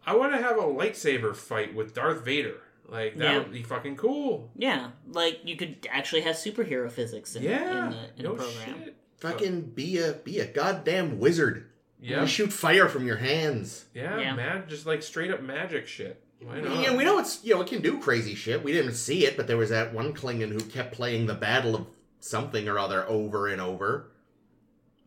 I 0.07 0.17
want 0.17 0.33
to 0.33 0.39
have 0.39 0.57
a 0.59 0.63
lightsaber 0.63 1.35
fight 1.35 1.75
with 1.75 1.95
Darth 1.95 2.25
Vader. 2.25 2.57
Like 2.89 3.17
that 3.19 3.25
Yeah. 3.25 3.39
would 3.39 3.53
be 3.53 3.63
fucking 3.63 3.97
cool. 3.97 4.51
Yeah, 4.57 4.91
like 5.09 5.41
you 5.45 5.57
could 5.57 5.87
actually 5.91 6.23
have 6.23 6.37
superhero 6.37 6.91
physics 6.91 7.35
in, 7.37 7.43
Yeah. 7.45 7.87
in, 7.87 7.91
the, 7.93 7.99
in 8.19 8.25
no 8.25 8.33
a 8.33 8.37
program. 8.37 8.85
shit. 8.85 8.97
Fucking 9.19 9.61
be 9.75 9.99
a 9.99 10.13
be 10.15 10.41
a 10.41 10.47
goddamn 10.47 11.19
wizard. 11.19 11.69
Yeah. 12.01 12.23
You 12.23 12.27
shoot 12.27 12.53
fire 12.53 12.89
from 12.89 13.07
your 13.07 13.17
hands. 13.17 13.87
Yeah, 13.95 14.19
Yeah. 14.19 14.35
mag 14.35 14.69
just 14.69 14.85
like 14.87 15.03
straight 15.03 15.31
up 15.31 15.41
magic 15.43 15.87
shit. 15.87 16.21
Why 16.41 16.61
not? 16.61 16.83
Yeah, 16.83 16.97
we 16.97 17.05
know 17.05 17.19
it's 17.21 17.43
you 17.45 17.55
know 17.55 17.63
it 17.63 17.69
can 17.69 17.81
do 17.81 18.01
crazy 18.01 18.35
shit. 18.35 18.65
We 18.65 18.73
didn't 18.73 18.95
see 18.95 19.25
it, 19.25 19.37
but 19.37 19.47
there 19.47 19.57
was 19.57 19.71
that 19.71 19.95
one 19.95 20.13
Klingon 20.13 20.51
who 20.51 20.59
kept 20.61 20.93
playing 20.93 21.27
the 21.27 21.35
Battle 21.35 21.77
of 21.77 21.87
something 22.19 22.69
or 22.69 22.79
other 22.81 23.09
over 23.09 23.47
and 23.47 23.61
over. 23.61 24.09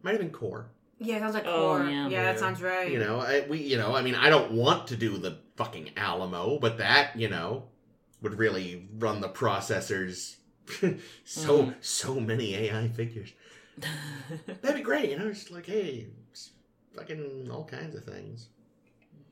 Might 0.01 0.11
have 0.11 0.21
been 0.21 0.29
Kor. 0.31 0.67
Yeah, 0.99 1.19
sounds 1.19 1.33
like 1.35 1.45
Oh, 1.45 1.77
Kor. 1.77 1.83
yeah. 1.83 1.89
Yeah, 1.89 2.07
Yeah. 2.09 2.23
that 2.23 2.39
sounds 2.39 2.61
right. 2.61 2.89
You 2.91 2.99
know, 2.99 3.19
I, 3.19 3.45
we 3.49 3.59
you 3.61 3.77
know 3.77 3.95
I 3.95 4.01
mean 4.01 4.15
I 4.15 4.29
don't 4.29 4.51
want 4.53 4.87
to 4.87 4.95
do 4.95 5.17
the 5.17 5.37
fucking 5.57 5.91
Alamo, 5.97 6.57
but 6.59 6.77
that 6.77 7.17
you 7.19 7.29
know 7.29 7.63
would 8.21 8.37
really 8.39 8.87
run 8.97 9.21
the 9.21 9.29
processors. 9.29 10.35
so 11.25 11.63
Mhm. 11.63 11.75
so 11.81 12.19
many 12.19 12.55
AI 12.55 12.87
figures. 12.87 13.33
That'd 14.61 14.77
be 14.77 14.81
great. 14.81 15.09
You 15.11 15.19
know, 15.19 15.27
it's 15.27 15.51
like 15.51 15.65
hey, 15.65 16.07
it's 16.31 16.51
fucking 16.95 17.49
all 17.51 17.65
kinds 17.65 17.95
of 17.95 18.03
things. 18.05 18.47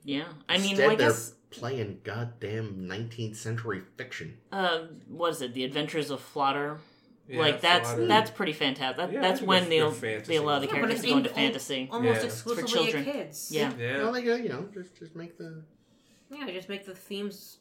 yeah, 0.03 0.25
I 0.49 0.57
mean, 0.57 0.71
Instead, 0.71 0.79
well, 0.85 0.91
I 0.91 0.95
they're 0.95 1.07
guess 1.09 1.33
playing 1.49 2.01
goddamn 2.03 2.87
19th 2.89 3.35
century 3.37 3.81
fiction. 3.97 4.37
uh, 4.51 4.87
what 5.07 5.29
is 5.31 5.41
it? 5.41 5.53
The 5.53 5.63
Adventures 5.63 6.09
of 6.11 6.19
Flotter. 6.19 6.79
Yeah, 7.27 7.39
like 7.39 7.61
that's 7.61 7.89
Fodder. 7.89 8.05
that's 8.07 8.31
pretty 8.31 8.53
fantastic. 8.53 8.97
That, 8.97 9.13
Yeah, 9.13 9.21
that's 9.21 9.41
when 9.41 9.69
they're 9.69 9.89
they 9.89 9.95
fantasy. 9.95 10.35
allow 10.35 10.59
the 10.59 10.67
characters 10.67 10.95
it's 10.95 11.03
to 11.03 11.09
go 11.09 11.17
into 11.17 11.29
aimed 11.29 11.37
al- 11.37 11.43
fantasy. 11.45 11.89
Almost 11.91 12.19
Yeah. 12.21 12.25
exclusively 12.25 12.69
children. 12.71 13.05
kids. 13.05 13.49
Yeah. 13.51 13.71
Yeah. 13.77 13.97
Well, 14.03 14.11
they 14.11 14.21
go, 14.23 14.35
you 14.35 14.49
know, 14.49 14.67
just 14.73 14.95
just 14.97 15.15
make 15.15 15.37
the 15.37 15.63
Yeah, 16.29 16.49
just 16.51 16.67
make 16.69 16.85
the 16.85 16.93
themes 16.95 17.59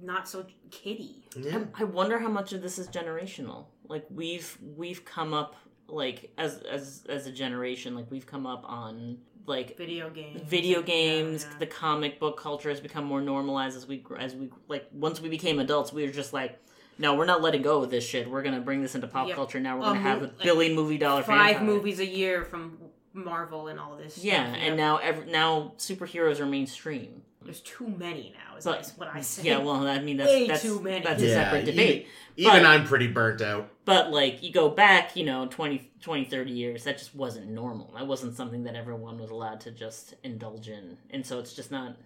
not 0.00 0.28
so 0.28 0.46
kiddie. 0.72 1.24
yeah. 1.38 1.64
I 1.74 1.84
wonder 1.84 2.18
how 2.18 2.28
much 2.28 2.52
of 2.52 2.60
this 2.62 2.78
is 2.78 2.88
generational. 2.88 3.66
Like 3.88 4.04
we've 4.10 4.58
we've 4.76 5.04
come 5.04 5.32
up 5.32 5.54
like 5.86 6.32
as 6.36 6.58
as 6.62 7.04
as 7.08 7.26
a 7.28 7.32
generation, 7.32 7.94
like 7.94 8.10
we've 8.10 8.26
come 8.26 8.46
up 8.46 8.64
on 8.66 9.18
like 9.46 9.76
Video 9.76 10.10
games. 10.10 10.40
video 10.42 10.82
games. 10.82 11.44
Yeah, 11.44 11.50
yeah. 11.52 11.58
The 11.60 11.66
comic 11.66 12.18
book 12.18 12.36
culture 12.40 12.70
has 12.70 12.80
become 12.80 13.04
more 13.04 13.20
normalized 13.20 13.76
as 13.76 13.86
we 13.86 14.02
as 14.18 14.34
we 14.34 14.50
like 14.68 14.88
once 14.92 15.20
we 15.20 15.28
became 15.28 15.60
adults. 15.60 15.92
We 15.92 16.04
were 16.04 16.12
just 16.12 16.32
like. 16.32 16.58
No, 16.98 17.14
we're 17.14 17.26
not 17.26 17.42
letting 17.42 17.62
go 17.62 17.82
of 17.82 17.90
this 17.90 18.06
shit. 18.06 18.28
We're 18.30 18.42
gonna 18.42 18.60
bring 18.60 18.82
this 18.82 18.94
into 18.94 19.06
pop 19.08 19.26
Yep. 19.28 19.36
culture 19.36 19.60
now. 19.60 19.78
We're 19.78 19.86
Um, 19.86 19.92
gonna 19.94 20.00
have 20.00 20.22
a 20.22 20.26
like, 20.26 20.38
billion 20.42 20.74
movie 20.74 20.98
dollar 20.98 21.22
Five 21.22 21.56
franchise. 21.56 21.62
movies 21.66 21.98
a 22.00 22.06
year 22.06 22.44
from 22.44 22.78
Marvel 23.12 23.68
and 23.68 23.78
all 23.80 23.96
this. 23.96 24.18
Yeah, 24.24 24.46
stuff, 24.52 24.62
and 24.62 24.76
now 24.76 24.96
every, 24.98 25.26
now 25.30 25.72
superheroes 25.78 26.40
are 26.40 26.46
mainstream. 26.46 27.22
there's 27.42 27.60
too 27.60 27.86
many 27.86 28.32
now. 28.34 28.56
Is 28.56 28.64
But- 28.64 28.90
what 28.96 29.08
I 29.12 29.20
say. 29.20 29.42
Yeah, 29.42 29.58
well, 29.58 29.86
I 29.86 29.98
mean 30.00 30.16
that's 30.16 30.30
Way 30.30 30.46
that's, 30.46 30.62
too 30.62 30.80
many. 30.80 31.04
that's 31.04 31.20
a 31.20 31.26
Yeah, 31.26 31.34
separate 31.44 31.66
debate. 31.66 32.06
Even 32.38 32.52
But- 32.62 32.64
I'm 32.64 32.86
pretty 32.86 33.06
burnt 33.06 33.42
out. 33.42 33.68
But 33.84 34.10
like 34.10 34.42
you 34.42 34.50
go 34.50 34.70
back, 34.70 35.14
you 35.14 35.24
know, 35.26 35.46
20, 35.46 35.90
20, 36.00 36.24
30 36.24 36.52
years, 36.52 36.84
that 36.84 36.96
just 36.96 37.14
wasn't 37.14 37.48
normal. 37.48 37.92
That 37.96 38.06
wasn't 38.06 38.34
something 38.34 38.64
that 38.64 38.74
everyone 38.76 39.18
was 39.18 39.28
allowed 39.30 39.60
to 39.60 39.70
just 39.72 40.14
indulge 40.24 40.70
in, 40.70 40.96
and 41.10 41.26
so 41.26 41.38
it's 41.38 41.52
just 41.52 41.70
not 41.70 41.96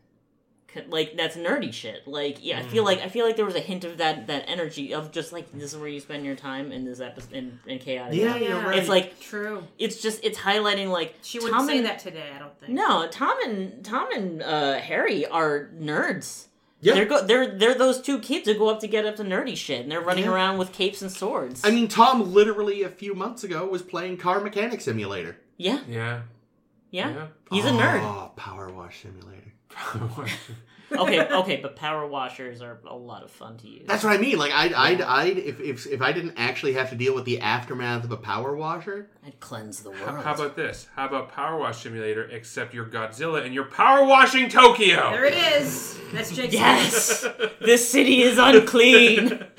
like 0.88 1.16
that's 1.16 1.36
nerdy 1.36 1.72
shit. 1.72 2.06
Like 2.06 2.38
yeah, 2.44 2.58
I 2.60 2.62
feel 2.62 2.84
like 2.84 3.00
I 3.00 3.08
feel 3.08 3.24
like 3.26 3.36
there 3.36 3.44
was 3.44 3.54
a 3.54 3.60
hint 3.60 3.84
of 3.84 3.98
that 3.98 4.26
that 4.26 4.44
energy 4.46 4.92
of 4.94 5.10
just 5.10 5.32
like 5.32 5.50
this 5.52 5.72
is 5.72 5.78
where 5.78 5.88
you 5.88 5.98
spend 6.00 6.24
your 6.24 6.36
time 6.36 6.70
in 6.72 6.84
this 6.84 7.00
episode 7.00 7.32
in, 7.32 7.58
in 7.66 7.78
chaotic. 7.78 8.18
Yeah, 8.18 8.36
Yeah, 8.36 8.48
you're 8.48 8.60
right. 8.62 8.78
It's 8.78 8.88
like 8.88 9.18
true. 9.20 9.64
it's 9.78 10.00
just 10.00 10.22
it's 10.24 10.38
highlighting 10.38 10.88
like 10.90 11.14
She 11.22 11.38
wouldn't 11.38 11.56
Tom 11.56 11.66
say 11.66 11.78
and- 11.78 11.86
that 11.86 11.98
today. 11.98 12.30
I 12.34 12.38
don't 12.38 12.58
think. 12.60 12.72
No, 12.72 13.08
Tom 13.08 13.36
and 13.44 13.84
Tom 13.84 14.08
and 14.14 14.42
uh, 14.42 14.78
Harry 14.78 15.26
are 15.26 15.70
nerds. 15.78 16.46
Yeah. 16.80 16.94
They're 16.94 17.06
go- 17.06 17.26
they're 17.26 17.58
they're 17.58 17.74
those 17.74 18.00
two 18.00 18.20
kids 18.20 18.46
who 18.46 18.54
go 18.56 18.68
up 18.68 18.78
to 18.80 18.86
get 18.86 19.04
up 19.04 19.16
to 19.16 19.24
nerdy 19.24 19.56
shit, 19.56 19.80
and 19.82 19.90
they're 19.90 20.00
running 20.00 20.24
Yeah. 20.26 20.32
around 20.32 20.58
with 20.58 20.72
capes 20.72 21.02
and 21.02 21.10
swords. 21.10 21.62
I 21.64 21.70
mean, 21.72 21.88
Tom 21.88 22.32
literally 22.32 22.84
a 22.84 22.88
few 22.88 23.14
months 23.14 23.42
ago 23.42 23.66
was 23.66 23.82
playing 23.82 24.18
Car 24.18 24.38
Mechanic 24.40 24.80
Simulator. 24.80 25.38
yeah, 25.56 25.80
Yeah. 25.88 26.20
yeah, 26.92 27.26
he's 27.50 27.64
a 27.64 27.70
nerd. 27.70 28.00
Oh, 28.02 28.30
Power 28.36 28.70
Wash 28.70 29.02
Simulator. 29.02 29.47
okay, 30.92 31.20
okay, 31.28 31.56
but 31.56 31.76
power 31.76 32.06
washers 32.06 32.62
are 32.62 32.78
a 32.86 32.96
lot 32.96 33.22
of 33.22 33.30
fun 33.30 33.56
to 33.58 33.68
use. 33.68 33.82
That's 33.86 34.02
what 34.02 34.12
I 34.12 34.18
mean. 34.18 34.38
Like, 34.38 34.52
I'd, 34.52 34.72
I'd, 34.72 35.00
I'd 35.02 35.38
if, 35.38 35.60
if, 35.60 35.86
if 35.86 36.00
I 36.02 36.12
didn't 36.12 36.34
actually 36.36 36.72
have 36.74 36.90
to 36.90 36.96
deal 36.96 37.14
with 37.14 37.24
the 37.24 37.40
aftermath 37.40 38.04
of 38.04 38.10
a 38.12 38.16
power 38.16 38.56
washer, 38.56 39.10
I'd 39.26 39.38
cleanse 39.40 39.80
the 39.82 39.92
How, 39.92 40.12
world. 40.12 40.24
how 40.24 40.34
about 40.34 40.56
this? 40.56 40.88
How 40.96 41.06
about 41.06 41.30
Power 41.32 41.58
Wash 41.58 41.82
Simulator, 41.82 42.24
except 42.24 42.72
you're 42.74 42.86
Godzilla 42.86 43.44
and 43.44 43.54
you're 43.54 43.66
power 43.66 44.04
washing 44.06 44.48
Tokyo? 44.48 45.10
There 45.10 45.24
it 45.26 45.34
is. 45.60 45.98
That's 46.12 46.30
Jake's. 46.34 46.54
yes, 46.54 47.26
this 47.60 47.90
city 47.90 48.22
is 48.22 48.38
unclean. 48.38 49.44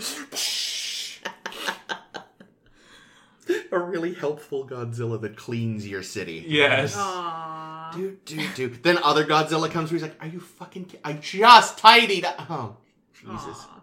a 3.72 3.80
really 3.80 4.14
helpful 4.14 4.68
Godzilla 4.68 5.20
that 5.22 5.36
cleans 5.38 5.88
your 5.88 6.04
city. 6.04 6.44
yes. 6.48 6.96
Aww. 6.96 7.94
Dude, 7.96 8.24
dude, 8.26 8.54
dude. 8.56 8.84
Then 8.84 9.00
other 9.00 9.26
Godzilla 9.26 9.70
comes. 9.72 9.90
He's 9.90 10.04
like, 10.04 10.16
"Are 10.22 10.28
you 10.28 10.40
fucking? 10.40 10.86
Ki- 10.86 11.00
I 11.04 11.14
just 11.14 11.78
tidied. 11.80 12.24
up." 12.26 12.36
Oh, 12.50 12.78
Jesus. 13.14 13.66
Aw. 13.68 13.82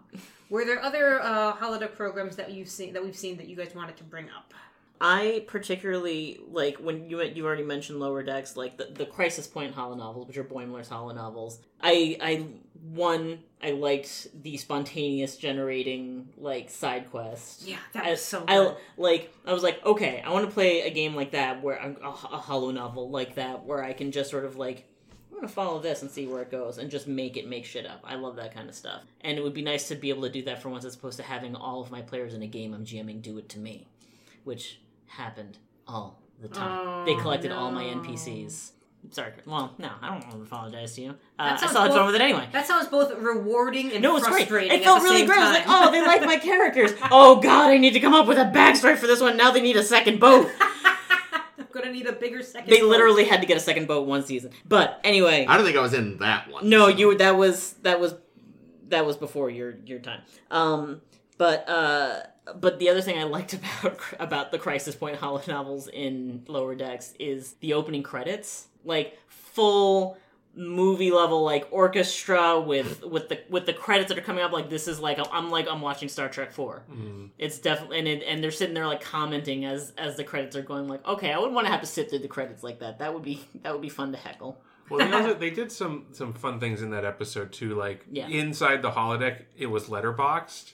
Were 0.49 0.63
there 0.63 0.81
other 0.81 1.19
uh, 1.21 1.51
holiday 1.51 1.87
programs 1.87 2.37
that 2.37 2.51
you've 2.51 2.69
seen 2.69 2.93
that 2.93 3.03
we've 3.03 3.17
seen 3.17 3.35
that 3.37 3.47
you 3.49 3.55
guys 3.57 3.75
wanted 3.75 3.97
to 3.97 4.03
bring 4.05 4.25
up? 4.29 4.53
I 4.99 5.43
particularly 5.47 6.39
like 6.49 6.77
when 6.77 7.09
you 7.09 7.21
you 7.21 7.45
already 7.45 7.63
mentioned 7.63 7.99
lower 7.99 8.23
decks, 8.23 8.55
like 8.57 8.77
the, 8.77 8.85
the 8.85 9.05
Crisis 9.05 9.45
Point 9.45 9.73
holo 9.75 9.95
novels, 9.95 10.27
which 10.27 10.37
are 10.37 10.43
Boimler's 10.43 10.87
holo 10.89 11.13
novels. 11.13 11.59
I 11.81 12.17
I 12.21 12.45
one 12.81 13.39
I 13.61 13.71
liked 13.71 14.27
the 14.43 14.57
spontaneous 14.57 15.37
generating 15.37 16.29
like 16.37 16.69
side 16.69 17.09
quest. 17.09 17.67
Yeah, 17.67 17.77
that 17.93 18.05
I, 18.05 18.11
was 18.11 18.23
so 18.23 18.43
I 18.47 18.75
like 18.97 19.33
I 19.45 19.53
was 19.53 19.63
like 19.63 19.83
okay 19.85 20.21
I 20.25 20.31
want 20.31 20.45
to 20.45 20.53
play 20.53 20.81
a 20.81 20.89
game 20.89 21.15
like 21.15 21.31
that 21.31 21.63
where 21.63 21.75
a, 21.75 21.95
a 22.01 22.11
holo 22.11 22.71
novel 22.71 23.09
like 23.09 23.35
that 23.35 23.65
where 23.65 23.83
I 23.83 23.93
can 23.93 24.11
just 24.11 24.29
sort 24.29 24.45
of 24.45 24.57
like 24.57 24.87
I'm 25.31 25.37
gonna 25.37 25.47
follow 25.47 25.79
this 25.79 26.01
and 26.01 26.09
see 26.09 26.25
where 26.25 26.41
it 26.41 26.51
goes 26.51 26.77
and 26.77 26.89
just 26.89 27.07
make 27.07 27.37
it 27.37 27.47
make 27.47 27.65
shit 27.65 27.85
up. 27.85 28.01
I 28.03 28.15
love 28.15 28.37
that 28.37 28.53
kind 28.53 28.69
of 28.69 28.75
stuff, 28.75 29.03
and 29.21 29.37
it 29.37 29.43
would 29.43 29.53
be 29.53 29.61
nice 29.61 29.87
to 29.89 29.95
be 29.95 30.09
able 30.09 30.23
to 30.23 30.31
do 30.31 30.43
that 30.43 30.61
for 30.61 30.69
once 30.69 30.85
as 30.85 30.95
opposed 30.95 31.17
to 31.17 31.23
having 31.23 31.55
all 31.55 31.81
of 31.81 31.91
my 31.91 32.01
players 32.01 32.33
in 32.33 32.41
a 32.41 32.47
game 32.47 32.73
I'm 32.73 32.85
GMing 32.85 33.21
do 33.21 33.37
it 33.37 33.49
to 33.49 33.59
me, 33.59 33.87
which 34.43 34.79
happened 35.05 35.57
all 35.87 36.19
the 36.41 36.47
time. 36.47 36.87
Oh, 36.87 37.05
they 37.05 37.15
collected 37.15 37.51
all 37.51 37.71
my. 37.71 37.83
NPCs. 37.83 38.71
Sorry, 39.11 39.31
well, 39.45 39.73
no, 39.77 39.89
I 40.01 40.09
don't 40.09 40.19
want 40.27 40.31
to 40.31 40.41
apologize 40.41 40.93
to 40.95 41.01
you. 41.01 41.09
Uh, 41.39 41.45
That 41.45 41.53
I 41.53 41.55
sounds 41.57 41.69
still 41.71 41.81
had 41.83 41.91
fun 41.91 41.99
both- 41.99 42.05
with 42.07 42.15
it 42.15 42.21
anyway. 42.21 42.49
That 42.51 42.67
sounds 42.67 42.87
both 42.87 43.15
rewarding 43.17 43.91
and 43.93 44.01
No, 44.03 44.17
it's 44.17 44.27
great. 44.27 44.47
frustrating. 44.47 44.71
It 44.71 44.75
at 44.79 44.83
felt 44.83 44.99
the 44.99 45.03
really 45.05 45.17
same 45.19 45.27
great. 45.27 45.39
I 45.39 45.49
was 45.49 45.57
like, 45.59 45.65
oh, 45.67 45.91
they 45.91 46.01
like 46.05 46.21
my 46.25 46.37
characters. 46.49 46.91
Oh 47.09 47.37
god, 47.37 47.69
I 47.69 47.77
need 47.77 47.93
to 47.93 47.99
come 47.99 48.13
up 48.13 48.27
with 48.27 48.37
a 48.37 48.45
backstory 48.45 48.97
for 48.97 49.07
this 49.07 49.21
one. 49.21 49.37
Now 49.37 49.51
they 49.51 49.61
need 49.61 49.77
a 49.77 49.83
second 49.83 50.19
boat. 50.19 50.49
I'm 51.59 51.65
gonna 51.71 51.91
need 51.91 52.07
a 52.07 52.11
bigger 52.13 52.41
second. 52.43 52.69
They 52.69 52.81
boat. 52.81 52.89
literally 52.89 53.25
had 53.25 53.39
to 53.41 53.47
get 53.47 53.55
a 53.57 53.59
second 53.61 53.87
boat 53.87 54.07
one 54.07 54.23
season. 54.25 54.51
But 54.67 54.99
anyway, 55.03 55.45
I 55.47 55.55
don't 55.57 55.65
think 55.65 55.77
I 55.77 55.81
was 55.81 55.93
in 55.93 56.17
that 56.17 56.51
one. 56.51 56.67
no, 56.69 56.89
so. 56.89 56.97
you 56.97 57.17
that 57.17 57.37
was 57.37 57.73
that 57.83 57.99
was 57.99 58.15
that 58.89 59.05
was 59.05 59.15
before 59.17 59.49
your 59.49 59.75
your 59.85 59.99
time. 59.99 60.21
Um, 60.51 61.01
but 61.37 61.67
uh, 61.69 62.21
but 62.55 62.79
the 62.79 62.89
other 62.89 63.01
thing 63.01 63.17
I 63.19 63.23
liked 63.23 63.53
about 63.81 63.99
about 64.19 64.51
the 64.51 64.59
Crisis 64.59 64.95
Point 64.95 65.17
holo 65.17 65.41
novels 65.47 65.87
in 65.87 66.43
Lower 66.47 66.75
Decks 66.75 67.13
is 67.19 67.53
the 67.59 67.73
opening 67.73 68.03
credits, 68.03 68.67
like 68.83 69.17
full 69.27 70.17
movie 70.59 71.11
level 71.11 71.43
like 71.43 71.67
orchestra 71.69 72.59
with 72.59 73.03
with 73.05 73.29
the 73.29 73.39
with 73.49 73.67
the 73.67 73.73
credits 73.73 74.09
that 74.09 74.17
are 74.17 74.21
coming 74.21 74.43
up 74.43 74.51
like 74.51 74.71
this 74.71 74.87
is 74.87 74.99
like 74.99 75.19
I'm 75.31 75.51
like 75.51 75.67
I'm 75.69 75.81
watching 75.81 76.09
Star 76.09 76.29
Trek 76.29 76.51
4. 76.51 76.83
Mm-hmm. 76.91 77.25
It's 77.37 77.59
definitely 77.59 77.99
and 77.99 78.07
it, 78.07 78.23
and 78.23 78.43
they're 78.43 78.49
sitting 78.51 78.73
there 78.73 78.87
like 78.87 79.01
commenting 79.01 79.65
as 79.65 79.93
as 79.97 80.17
the 80.17 80.23
credits 80.23 80.55
are 80.55 80.63
going 80.63 80.87
like 80.87 81.05
okay, 81.07 81.31
I 81.31 81.37
would 81.37 81.53
want 81.53 81.67
to 81.67 81.71
have 81.71 81.81
to 81.81 81.87
sit 81.87 82.09
through 82.09 82.19
the 82.19 82.27
credits 82.27 82.63
like 82.63 82.79
that. 82.79 82.99
That 82.99 83.13
would 83.13 83.23
be 83.23 83.41
that 83.61 83.71
would 83.71 83.81
be 83.83 83.89
fun 83.89 84.11
to 84.13 84.17
heckle. 84.17 84.59
Well, 84.89 85.05
they, 85.05 85.13
also, 85.13 85.33
they 85.39 85.49
did 85.49 85.71
some 85.71 86.05
some 86.11 86.33
fun 86.33 86.59
things 86.59 86.81
in 86.81 86.89
that 86.91 87.05
episode 87.05 87.51
too. 87.51 87.75
Like 87.75 88.05
Yeah. 88.09 88.27
inside 88.27 88.81
the 88.81 88.91
holodeck, 88.91 89.43
it 89.57 89.67
was 89.67 89.89
letterboxed, 89.89 90.71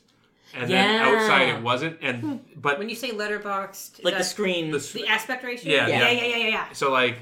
and 0.55 0.69
Yeah. 0.69 0.83
then 0.87 1.01
outside 1.01 1.49
it 1.49 1.61
wasn't. 1.61 1.97
And 2.01 2.41
but 2.55 2.79
When 2.79 2.89
you 2.89 2.95
say 2.95 3.11
letterboxed, 3.11 4.03
Like 4.03 4.13
the 4.13 4.19
that- 4.19 4.23
screen 4.25 4.71
the, 4.71 4.77
the 4.79 5.07
aspect 5.07 5.43
ratio. 5.43 5.71
Yeah, 5.73 5.87
yeah, 5.87 5.97
yeah. 5.97 6.11
yeah, 6.11 6.25
yeah, 6.27 6.37
yeah. 6.37 6.47
yeah. 6.49 6.65
so 6.73 6.91
like, 6.91 7.17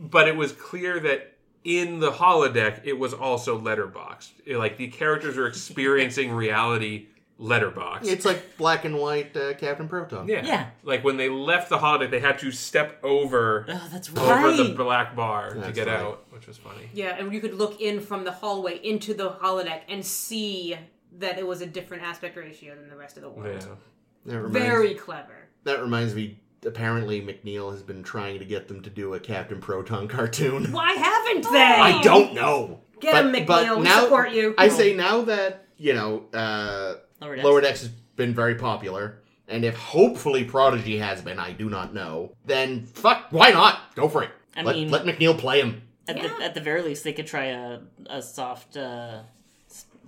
but 0.00 0.28
it 0.28 0.36
was 0.36 0.52
clear 0.52 0.98
that 1.00 1.28
in 1.64 2.00
the 2.00 2.10
holodeck 2.10 2.80
it 2.84 2.98
was 2.98 3.14
also 3.14 3.58
letterboxed. 3.60 4.30
It- 4.44 4.56
like 4.56 4.76
the 4.76 4.88
characters 4.88 5.36
are 5.38 5.46
experiencing 5.46 6.32
reality 6.46 7.06
letterboxed. 7.40 8.06
It's 8.06 8.24
like 8.24 8.56
black 8.56 8.84
and 8.84 8.98
white 8.98 9.36
uh, 9.36 9.54
Captain 9.54 9.88
Proton. 9.88 10.28
yeah, 10.28 10.44
Yeah. 10.44 10.66
Like 10.84 11.02
when 11.02 11.16
they 11.16 11.28
left 11.28 11.70
the 11.70 11.78
holodeck, 11.78 12.10
they 12.10 12.20
had 12.20 12.38
to 12.40 12.52
step 12.52 12.98
over 13.02 13.66
Oh, 13.68 13.88
that's 13.92 14.10
right. 14.10 14.22
over 14.22 14.48
right. 14.48 14.56
the 14.56 14.74
black 14.74 15.16
bar 15.16 15.54
to 15.54 15.72
get 15.72 15.86
funny. 15.88 15.90
out, 15.90 16.24
which 16.30 16.46
was 16.46 16.56
funny. 16.58 16.88
Yeah, 16.94 17.16
and 17.18 17.32
you 17.32 17.40
could 17.40 17.54
look 17.54 17.80
in 17.80 18.00
from 18.00 18.22
the 18.24 18.30
hallway 18.32 18.76
into 18.84 19.12
the 19.14 19.30
holodeck 19.30 19.80
and 19.88 20.04
see 20.06 20.76
that 21.18 21.38
it 21.38 21.46
was 21.46 21.60
a 21.60 21.66
different 21.66 22.02
aspect 22.02 22.36
ratio 22.36 22.74
than 22.74 22.88
the 22.88 22.96
rest 22.96 23.16
of 23.16 23.22
the 23.22 23.30
world. 23.30 23.60
Yeah. 23.60 23.74
That 24.26 24.36
reminds, 24.42 24.58
Very 24.66 24.94
clever. 24.94 25.48
That 25.64 25.80
reminds 25.82 26.14
me. 26.14 26.38
Apparently, 26.64 27.20
McNeill 27.20 27.72
has 27.72 27.82
been 27.82 28.04
trying 28.04 28.38
to 28.38 28.44
get 28.44 28.68
them 28.68 28.82
to 28.82 28.90
do 28.90 29.14
a 29.14 29.20
Captain 29.20 29.60
Proton 29.60 30.06
cartoon. 30.16 30.70
Why 30.70 30.92
haven't 30.92 31.42
they? 31.52 31.58
I 31.58 32.00
don't 32.02 32.34
know. 32.34 32.80
Get 33.00 33.12
But- 33.14 33.34
him, 33.34 33.46
but 33.46 33.66
McNeill. 33.66 33.76
We 33.78 33.82
now- 33.84 34.02
support 34.04 34.30
you. 34.32 34.54
I 34.56 34.68
say 34.68 34.94
now 34.94 35.22
that 35.22 35.66
you 35.76 35.92
know, 35.94 36.24
uh, 36.32 36.94
Lower 37.20 37.34
Decks. 37.34 37.44
Lower 37.44 37.60
Decks 37.60 37.80
has 37.80 37.88
been 38.14 38.32
very 38.32 38.54
popular, 38.54 39.22
and 39.48 39.64
if 39.64 39.76
hopefully 39.76 40.44
Prodigy 40.44 40.98
has 40.98 41.20
been, 41.20 41.40
I 41.40 41.50
do 41.50 41.68
not 41.68 41.92
know, 41.92 42.32
then 42.44 42.86
fuck, 42.86 43.26
why 43.30 43.50
not? 43.50 43.94
Go 43.96 44.08
for 44.08 44.22
it. 44.22 44.30
I 44.56 44.62
let, 44.62 44.76
mean- 44.76 44.90
let 44.92 45.04
McNeill 45.04 45.36
play 45.36 45.60
him. 45.60 45.82
At 46.06 46.16
Yeah. 46.18 46.28
the 46.38 46.44
at 46.44 46.54
the 46.54 46.60
very 46.60 46.82
least, 46.82 47.02
they 47.02 47.12
could 47.12 47.26
try 47.26 47.46
a 47.46 47.80
a 48.06 48.22
soft, 48.22 48.76
uh, 48.76 49.22
s- 49.22 49.24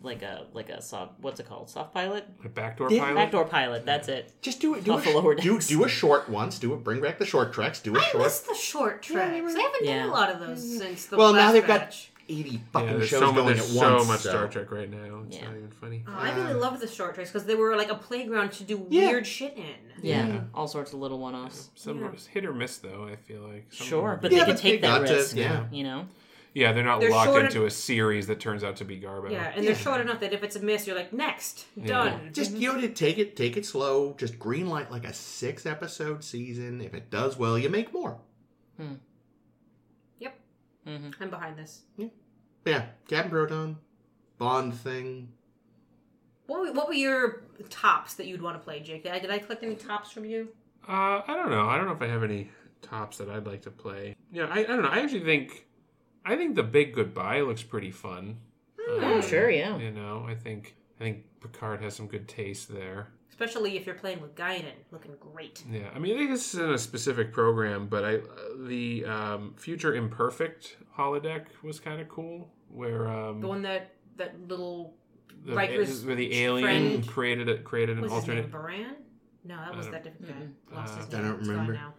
like 0.04 0.22
a 0.22 0.46
like 0.52 0.68
a 0.68 0.80
soft. 0.82 1.12
What's 1.20 1.40
it 1.40 1.48
called? 1.48 1.68
Soft 1.70 1.92
pilot, 1.94 2.24
A 2.44 2.48
backdoor 2.48 2.90
Yeah. 2.90 3.00
pilot. 3.04 3.14
backdoor 3.16 3.44
pilot. 3.46 3.86
That's 3.86 4.08
it. 4.08 4.32
Just 4.42 4.60
do 4.60 4.74
it. 4.74 4.84
Do, 4.84 4.92
Off 4.92 5.06
a, 5.06 5.10
Lower 5.10 5.34
do, 5.34 5.54
Decks. 5.54 5.66
do 5.68 5.84
a 5.84 5.88
short 5.88 6.28
once. 6.28 6.58
Do 6.58 6.74
it. 6.74 6.84
Bring 6.84 7.00
back 7.00 7.18
the 7.18 7.26
short 7.26 7.52
treks. 7.52 7.80
Do 7.80 7.96
a 7.96 7.98
I 7.98 8.02
short. 8.02 8.22
miss 8.24 8.40
the 8.40 8.54
short 8.54 9.02
treks. 9.02 9.30
I 9.30 9.60
haven't 9.60 9.84
Yeah. 9.84 9.98
done 10.00 10.08
a 10.08 10.12
lot 10.12 10.30
of 10.30 10.40
those 10.40 10.64
mm-hmm. 10.64 10.78
since 10.78 11.06
the 11.06 11.16
Well, 11.16 11.32
last 11.32 11.40
now 11.46 11.52
they've 11.52 11.66
got 11.66 11.96
eighty 12.28 12.62
fucking 12.72 12.88
there's 12.98 13.08
shows 13.08 13.20
so, 13.20 13.26
mu- 13.32 13.42
going 13.42 13.46
there's 13.56 13.60
at 13.60 13.66
so 13.66 13.94
once. 13.96 14.08
much 14.08 14.20
so- 14.20 14.30
Star 14.30 14.48
Trek 14.48 14.70
right 14.70 14.90
now. 14.90 15.22
It's 15.26 15.36
Yeah. 15.36 15.44
not 15.46 15.56
even 15.56 15.70
funny. 15.70 16.04
Oh, 16.08 16.12
I 16.16 16.34
really 16.34 16.54
love 16.54 16.80
the 16.80 16.88
short 16.88 17.14
treks 17.14 17.30
because 17.30 17.44
they 17.46 17.54
were 17.54 17.76
like 17.76 17.90
a 17.90 17.94
playground 17.96 18.52
to 18.52 18.64
do 18.64 18.86
Yeah. 18.88 19.08
weird 19.10 19.26
shit 19.26 19.56
in. 19.56 19.64
Yeah, 20.02 20.26
Yeah. 20.26 20.40
all 20.54 20.66
sorts 20.68 20.92
of 20.92 21.00
little 21.00 21.18
one-offs. 21.18 21.68
Some 21.74 22.00
Yeah. 22.00 22.10
hit 22.32 22.44
or 22.46 22.54
miss 22.54 22.78
though. 22.78 23.06
I 23.10 23.16
feel 23.16 23.42
like 23.42 23.66
Some 23.70 23.86
Sure, 23.86 24.10
them- 24.12 24.18
but 24.22 24.32
Yeah, 24.32 24.38
they 24.40 24.44
can 24.46 24.54
but 24.54 24.62
they 24.62 24.70
take 24.70 24.80
that 24.82 24.98
got 25.00 25.06
to- 25.08 25.14
risk. 25.14 25.36
yeah. 25.36 25.64
you 25.70 25.84
know. 25.84 26.06
Yeah, 26.54 26.72
they're 26.72 26.84
not 26.84 27.00
They're 27.00 27.10
locked 27.10 27.30
short- 27.30 27.44
into 27.46 27.66
a 27.66 27.70
series 27.70 28.28
that 28.28 28.40
turns 28.40 28.62
out 28.64 28.76
to 28.76 28.84
be 28.84 28.96
garbage. 28.96 29.32
Yeah, 29.32 29.52
and 29.54 29.66
they're 29.66 29.74
short 29.74 30.00
enough 30.00 30.20
that 30.20 30.32
if 30.32 30.42
it's 30.42 30.56
a 30.56 30.60
miss, 30.60 30.86
you're 30.86 30.96
like 30.96 31.12
next, 31.12 31.66
done. 31.84 32.30
Just 32.32 32.52
you 32.52 32.72
know, 32.72 32.80
to 32.80 32.88
take 32.88 33.18
it, 33.18 33.36
take 33.36 33.56
it 33.56 33.66
slow. 33.66 34.14
Just 34.16 34.38
green 34.38 34.68
light 34.68 34.90
like 34.90 35.04
a 35.04 35.12
six 35.12 35.66
episode 35.66 36.22
season. 36.24 36.80
If 36.80 36.94
it 36.94 37.10
does 37.10 37.36
well, 37.36 37.58
you 37.58 37.68
make 37.68 37.92
more. 37.92 38.18
Yep, 40.20 40.38
hmm 40.86 41.10
I'm 41.20 41.30
behind 41.30 41.58
this. 41.58 41.82
Yeah, 42.64 42.84
Captain 43.08 43.30
Proton, 43.30 43.76
Bond 44.38 44.74
thing. 44.74 45.28
What 46.46 46.60
were, 46.60 46.72
what 46.72 46.88
were 46.88 46.94
your 46.94 47.42
tops 47.70 48.14
that 48.14 48.26
you'd 48.26 48.42
want 48.42 48.56
to 48.56 48.64
play, 48.64 48.80
Jake? 48.80 49.02
Did 49.02 49.12
I, 49.12 49.18
did 49.18 49.30
I 49.30 49.38
collect 49.38 49.62
any 49.62 49.74
tops 49.76 50.10
from 50.10 50.24
you? 50.24 50.48
Uh, 50.86 51.20
I 51.26 51.34
don't 51.36 51.50
know. 51.50 51.68
I 51.68 51.76
don't 51.76 51.86
know 51.86 51.92
if 51.92 52.02
I 52.02 52.06
have 52.06 52.22
any 52.22 52.50
tops 52.82 53.16
that 53.18 53.28
I'd 53.30 53.46
like 53.46 53.62
to 53.62 53.70
play. 53.70 54.14
Yeah, 54.32 54.46
I, 54.50 54.60
I 54.60 54.62
don't 54.64 54.82
know. 54.82 54.88
I 54.88 55.00
actually 55.00 55.24
think 55.24 55.66
I 56.24 56.36
think 56.36 56.54
the 56.54 56.62
Big 56.62 56.94
Goodbye 56.94 57.40
looks 57.42 57.62
pretty 57.62 57.90
fun. 57.90 58.38
Oh, 58.88 59.14
Um, 59.16 59.22
sure, 59.22 59.50
yeah. 59.50 59.76
You 59.78 59.90
know, 59.90 60.24
I 60.28 60.34
think 60.34 60.76
I 61.00 61.04
think 61.04 61.24
Picard 61.40 61.80
has 61.82 61.94
some 61.94 62.06
good 62.06 62.28
taste 62.28 62.72
there. 62.72 63.08
Especially 63.30 63.76
if 63.76 63.84
you're 63.84 63.96
playing 63.96 64.20
with 64.22 64.36
Guinan, 64.36 64.72
looking 64.92 65.16
great. 65.18 65.64
Yeah, 65.68 65.90
I 65.94 65.98
mean, 65.98 66.14
I 66.14 66.18
think 66.18 66.30
this 66.30 66.54
is 66.54 66.60
in 66.60 66.70
a 66.70 66.78
specific 66.78 67.32
program, 67.32 67.88
but 67.88 68.04
I 68.04 68.14
uh, 68.16 68.20
the 68.60 69.04
um, 69.06 69.54
Future 69.56 69.94
Imperfect 69.94 70.76
holodeck 70.96 71.46
was 71.62 71.80
kind 71.80 72.00
of 72.00 72.08
cool, 72.08 72.48
where 72.68 73.08
um, 73.08 73.40
The 73.40 73.48
one 73.48 73.62
that 73.62 73.90
that 74.16 74.34
little 74.48 74.94
the, 75.44 75.54
Riker's 75.54 76.04
where 76.04 76.14
the 76.14 76.42
alien 76.44 77.02
created 77.02 77.48
a, 77.48 77.58
created 77.58 77.96
an 77.96 78.04
was 78.04 78.12
his 78.12 78.26
name 78.28 78.36
alternate 78.38 78.52
Baran? 78.52 78.96
No, 79.44 79.56
that 79.56 79.76
was 79.76 79.88
that 79.88 80.04
different 80.04 80.28
guy. 80.28 80.34
Mm-mm. 80.72 80.76
Lost 80.76 80.96
his 80.96 81.06
Uh, 81.12 81.16
name. 81.18 81.24
I 81.24 81.28
don't 81.28 81.46
remember. 81.48 81.72
now. 81.74 81.94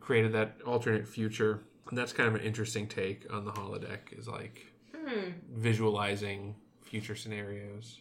created 0.00 0.32
that 0.32 0.58
alternate 0.66 1.08
future. 1.08 1.62
And 1.88 1.98
that's 1.98 2.12
kind 2.12 2.28
of 2.28 2.34
an 2.34 2.40
interesting 2.40 2.86
take 2.88 3.32
on 3.32 3.44
the 3.44 3.52
holodeck. 3.52 4.16
Is 4.18 4.28
like 4.28 4.66
Hmm. 4.96 5.30
visualizing 5.52 6.54
future 6.82 7.14
scenarios. 7.14 8.00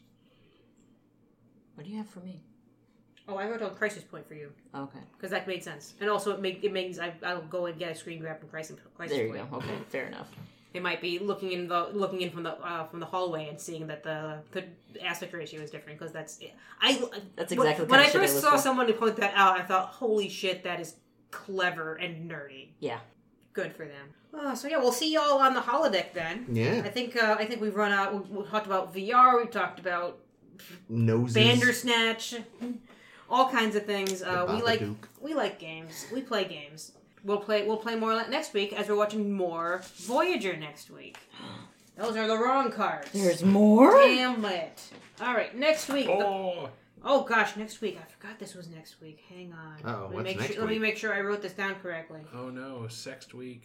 What 1.76 1.86
do 1.86 1.90
you 1.92 1.98
have 1.98 2.08
for 2.08 2.20
me? 2.22 2.40
Oh, 3.28 3.36
I 3.38 3.48
wrote 3.50 3.62
on 3.62 3.74
Crisis 3.76 4.04
Point 4.04 4.28
for 4.28 4.34
you 4.36 4.52
Okay, 4.76 5.00
because 5.18 5.32
that 5.32 5.48
made 5.48 5.64
sense, 5.64 5.94
and 6.02 6.10
also 6.10 6.34
it 6.34 6.42
make 6.42 6.64
it 6.64 6.72
means 6.74 7.00
I 7.00 7.14
I'll 7.24 7.42
go 7.44 7.66
and 7.68 7.78
get 7.80 7.92
a 7.92 7.96
screen 7.96 8.20
grab 8.20 8.40
from 8.40 8.50
Crisis, 8.50 8.78
Crisis 8.96 9.16
there 9.18 9.28
you 9.28 9.34
Point. 9.34 9.50
go. 9.52 9.58
Okay, 9.58 9.78
fair 9.90 10.08
enough. 10.08 10.30
They 10.74 10.80
might 10.80 11.02
be 11.02 11.20
looking 11.20 11.52
in 11.52 11.68
the 11.68 11.90
looking 11.94 12.22
in 12.22 12.32
from 12.32 12.44
the 12.44 12.52
uh, 12.60 12.86
from 12.88 13.00
the 13.00 13.06
hallway 13.06 13.48
and 13.48 13.60
seeing 13.60 13.88
that 13.88 14.04
the 14.04 14.40
the 14.52 14.66
aspect 15.06 15.34
ratio 15.34 15.62
is 15.62 15.72
different 15.72 15.98
because 16.00 16.12
that's 16.14 16.40
I. 16.82 16.94
That's 17.36 17.52
when- 17.56 17.60
exactly 17.60 17.86
the 17.86 17.92
when 17.92 18.00
kind 18.00 18.02
I 18.02 18.10
of 18.10 18.16
I 18.16 18.20
first 18.20 18.36
look 18.36 18.44
saw 18.44 18.52
for. 18.52 18.58
someone 18.62 18.88
to 18.88 18.94
point 18.94 19.16
that 19.18 19.34
out. 19.36 19.58
I 19.60 19.64
thought, 19.64 19.90
holy 19.90 20.28
shit, 20.30 20.64
that 20.64 20.80
is 20.82 20.96
clever 21.32 21.96
and 21.96 22.30
nerdy. 22.30 22.70
Yeah. 22.80 23.00
Good 23.54 23.76
for 23.76 23.86
them. 23.86 24.08
Oh, 24.34 24.56
so 24.56 24.68
yeah, 24.68 24.78
we'll 24.78 24.92
see 24.92 25.14
y'all 25.14 25.38
on 25.40 25.54
the 25.54 25.62
holodeck 25.62 26.14
then. 26.14 26.48
Yeah. 26.52 26.82
I 26.84 26.90
think 26.90 27.16
uh, 27.16 27.36
I 27.38 27.46
think 27.46 27.62
we've 27.62 27.76
run 27.76 27.92
out. 27.92 28.14
We, 28.14 28.38
we 28.40 28.46
talked 28.48 28.66
about 28.66 28.94
VR. 28.94 29.40
We 29.40 29.48
talked 29.48 29.80
about 29.80 30.18
noses. 30.90 31.36
Bandersnatch, 31.36 32.36
all 33.30 33.50
kinds 33.50 33.76
of 33.76 33.86
things. 33.86 34.24
Uh, 34.24 34.46
we 34.50 34.62
like 34.64 34.82
we 35.22 35.34
like 35.36 35.60
games. 35.60 36.08
We 36.12 36.22
play 36.22 36.46
games. 36.46 36.94
We'll 37.24 37.40
play 37.40 37.66
we'll 37.68 37.78
play 37.78 37.96
more 37.96 38.14
next 38.28 38.54
week 38.54 38.74
as 38.74 38.90
we're 38.90 38.96
watching 38.96 39.32
more 39.32 39.82
Voyager 39.98 40.58
next 40.58 40.90
week. 40.90 41.18
Those 41.96 42.18
are 42.18 42.28
the 42.28 42.38
wrong 42.38 42.72
cards. 42.72 43.12
There's 43.14 43.44
more. 43.44 43.92
Damn 44.02 44.44
it! 44.46 44.82
All 45.22 45.34
right, 45.36 45.56
next 45.56 45.90
week. 45.90 46.08
the- 46.08 46.70
Oh, 47.04 47.20
oh 47.20 47.24
gosh, 47.24 47.56
next 47.58 47.82
week. 47.82 48.00
I 48.02 48.06
forgot 48.12 48.40
this 48.40 48.56
was 48.56 48.70
next 48.70 49.02
week. 49.02 49.24
Hang 49.30 49.54
on. 49.54 49.78
Uh-oh, 49.90 50.02
let 50.04 50.10
me 50.10 50.16
what's 50.16 50.24
make 50.26 50.40
next 50.40 50.54
sure, 50.54 50.62
Let 50.62 50.70
me 50.70 50.76
week? 50.76 50.82
make 50.82 50.98
sure 50.98 51.14
I 51.14 51.22
wrote 51.22 51.42
this 51.42 51.54
down 51.54 51.76
correctly. 51.76 52.22
oh 52.34 52.50
no, 52.50 52.86
sext 52.90 53.34
week. 53.34 53.64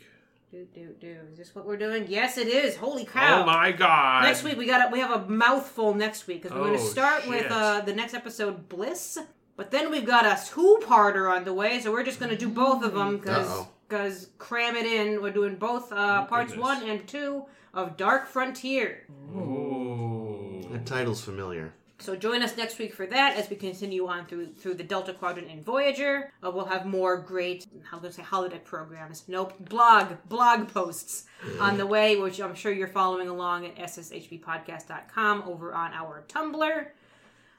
Do 0.51 0.67
do 0.75 0.95
do. 0.99 1.17
Is 1.31 1.37
this 1.39 1.55
what 1.55 1.67
we're 1.67 1.77
doing? 1.77 2.07
Yes, 2.09 2.39
it 2.39 2.49
is. 2.49 2.75
Holy 2.77 3.05
cow! 3.05 3.43
Oh 3.43 3.47
my 3.47 3.71
god! 3.71 4.25
Next 4.25 4.43
week 4.43 4.57
we 4.57 4.67
got 4.67 4.89
a, 4.89 4.93
we 4.93 4.99
have 5.01 5.11
a 5.11 5.29
mouthful 5.29 5.93
next 5.95 6.27
week 6.27 6.43
because 6.43 6.57
we're 6.57 6.65
going 6.69 6.79
to 6.79 6.83
Oh, 6.83 6.87
start 6.87 7.29
with 7.29 7.51
uh, 7.53 7.83
the 7.83 7.93
next 7.95 8.15
episode 8.15 8.67
Bliss, 8.69 9.19
but 9.57 9.71
then 9.71 9.91
we've 9.91 10.07
got 10.07 10.25
a 10.25 10.41
two-parter 10.51 11.31
on 11.31 11.45
the 11.45 11.53
way, 11.53 11.81
so 11.81 11.93
we're 11.93 12.03
just 12.03 12.19
going 12.19 12.31
to 12.31 12.37
do 12.39 12.49
both 12.49 12.83
of 12.83 12.95
them 12.95 13.19
because 13.19 13.47
Uh-oh. 13.47 13.69
because 13.87 14.31
cram 14.39 14.75
it 14.75 14.87
in. 14.87 15.21
We're 15.21 15.33
doing 15.33 15.57
both 15.57 15.93
uh, 15.93 16.23
Oh, 16.25 16.27
parts 16.31 16.53
goodness. 16.55 16.65
one 16.67 16.83
and 16.89 17.07
two 17.07 17.45
of 17.75 17.99
Dark 17.99 18.27
Frontier. 18.27 19.05
Ooh. 19.37 20.67
That 20.73 20.87
title's 20.87 21.23
familiar. 21.23 21.75
So 22.01 22.15
join 22.15 22.43
us 22.43 22.57
next 22.57 22.79
week 22.79 22.95
for 22.95 23.07
that 23.07 23.37
as 23.37 23.51
we 23.51 23.57
continue 23.57 24.07
on 24.07 24.27
through 24.27 24.53
through 24.55 24.75
the 24.75 24.85
Delta 24.85 25.13
Quadrant 25.13 25.51
and 25.51 25.65
Voyager. 25.65 26.33
Uh, 26.45 26.51
we'll 26.51 26.65
have 26.67 26.87
more 26.87 27.17
great, 27.17 27.67
how 27.91 27.99
to 27.99 28.13
say, 28.13 28.23
holodeck 28.23 28.65
programs. 28.65 29.25
Nope, 29.27 29.55
blog 29.69 30.13
blog 30.29 30.69
posts 30.69 31.25
on 31.61 31.77
the 31.77 31.87
way, 31.87 32.17
which 32.17 32.41
I'm 32.41 32.55
sure 32.55 32.73
you're 32.73 32.87
following 32.87 33.29
along 33.29 33.67
at 33.67 33.77
sshbpodcast.com 33.77 35.43
over 35.47 35.75
on 35.75 35.93
our 35.93 36.25
Tumblr. 36.29 36.87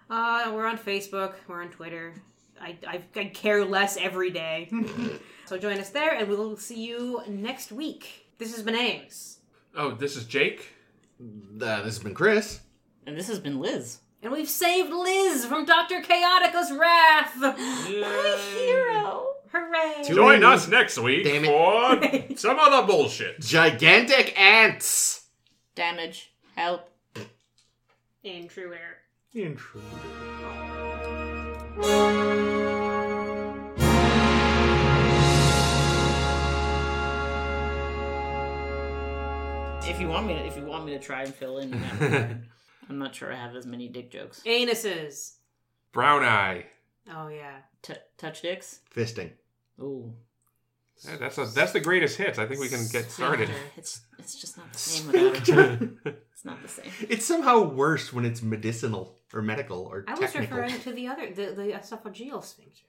Uh, 0.10 0.52
we're 0.54 0.66
on 0.66 0.78
Facebook. 0.78 1.36
We're 1.48 1.62
on 1.62 1.70
Twitter. 1.70 2.14
I, 2.62 2.78
I, 2.88 3.02
I 3.16 3.26
care 3.26 3.64
less 3.64 3.98
every 3.98 4.32
day. 4.32 4.72
so 5.46 5.58
join 5.58 5.80
us 5.80 5.90
there, 5.90 6.14
and 6.14 6.28
we'll 6.28 6.58
see 6.58 6.84
you 6.86 7.22
next 7.28 7.72
week. 7.72 8.26
This 8.38 8.54
has 8.56 8.64
been 8.64 8.76
Ames, 8.76 9.40
Oh, 9.76 9.92
this 9.92 10.16
is 10.16 10.26
Jake. 10.26 10.74
Uh, 11.22 11.78
this 11.84 11.96
has 11.96 12.00
been 12.00 12.14
Chris. 12.14 12.62
And 13.06 13.18
this 13.18 13.28
has 13.28 13.40
been 13.40 13.60
Liz. 13.60 14.00
And 14.22 14.32
we've 14.32 14.50
saved 14.50 14.92
Liz 14.92 15.46
from 15.46 15.66
Doctor 15.66 16.02
Chaotica's 16.02 16.72
wrath. 16.72 17.36
My 17.38 18.38
hero. 18.56 19.26
Hooray! 19.52 20.04
Join 20.08 20.44
us 20.44 20.68
next 20.68 21.00
week 21.00 21.24
Damn 21.24 21.46
for 21.46 22.36
some 22.36 22.60
other 22.60 22.86
bullshit. 22.86 23.40
Gigantic 23.40 24.40
ants. 24.40 25.28
Damage. 25.74 26.32
Help. 26.56 26.90
Intruder. 28.24 28.98
Intruder. 29.34 29.86
If 39.82 40.00
you 40.00 40.08
want 40.08 40.28
me 40.28 40.36
to, 40.36 40.46
if 40.46 40.56
you 40.56 40.66
want 40.66 40.86
me 40.86 40.92
to 40.92 41.00
try 41.00 41.24
and 41.24 41.34
fill 41.34 41.58
in, 41.58 41.70
you 41.74 41.80
know, 42.10 42.30
I'm 42.90 42.98
not 42.98 43.14
sure 43.16 43.32
I 43.32 43.36
have 43.36 43.56
as 43.56 43.66
many 43.66 43.88
dick 43.88 44.12
jokes. 44.12 44.42
Anuses. 44.46 45.34
Brown 45.92 46.24
eye. 46.24 46.66
Oh 47.12 47.28
yeah. 47.28 47.58
T- 47.82 47.94
touch 48.18 48.42
dicks. 48.42 48.80
Fisting. 48.96 49.32
Ooh. 49.80 50.14
Yeah, 51.06 51.16
that's 51.18 51.38
a, 51.38 51.46
that's 51.46 51.72
the 51.72 51.80
greatest 51.80 52.18
hits. 52.18 52.38
I 52.40 52.46
think 52.46 52.60
we 52.60 52.68
can 52.68 52.86
get 52.92 53.10
started. 53.10 53.50
It's 53.78 54.02
it's 54.18 54.36
just 54.36 54.58
not 54.58 54.74
the 54.74 54.80
same 54.80 55.08
without 55.08 55.50
it. 55.50 55.90
It's 56.40 56.46
not 56.46 56.62
the 56.62 56.70
same. 56.70 56.90
It's 57.10 57.26
somehow 57.26 57.64
worse 57.64 58.14
when 58.14 58.24
it's 58.24 58.42
medicinal 58.42 59.18
or 59.34 59.42
medical 59.42 59.80
or 59.82 60.06
I 60.08 60.14
was 60.14 60.32
technical. 60.32 60.58
referring 60.58 60.80
to 60.84 60.94
the 60.94 61.08
other, 61.08 61.28
the 61.34 61.48
the 61.54 61.72
esophageal 61.74 62.42
sphincter. 62.42 62.86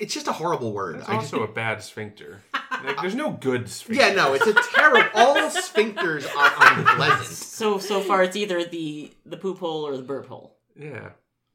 It's 0.00 0.14
just 0.14 0.28
a 0.28 0.32
horrible 0.32 0.72
word. 0.72 0.96
It's 0.96 1.08
I 1.08 1.14
just, 1.16 1.32
also 1.32 1.44
a 1.44 1.52
bad 1.52 1.82
sphincter. 1.82 2.42
Like, 2.84 3.00
there's 3.00 3.14
no 3.14 3.30
good 3.32 3.68
sphincter. 3.68 4.04
yeah, 4.06 4.14
no, 4.14 4.34
it's 4.34 4.46
a 4.46 4.54
terrible. 4.74 5.08
All 5.14 5.36
sphincters 5.50 6.26
are 6.36 6.78
unpleasant. 6.78 7.28
So 7.54 7.78
so 7.78 8.00
far, 8.00 8.22
it's 8.24 8.36
either 8.36 8.64
the 8.64 9.12
the 9.24 9.36
poop 9.36 9.58
hole 9.58 9.86
or 9.86 9.96
the 9.96 10.02
burp 10.02 10.26
hole. 10.26 10.56
Yeah. 10.78 11.10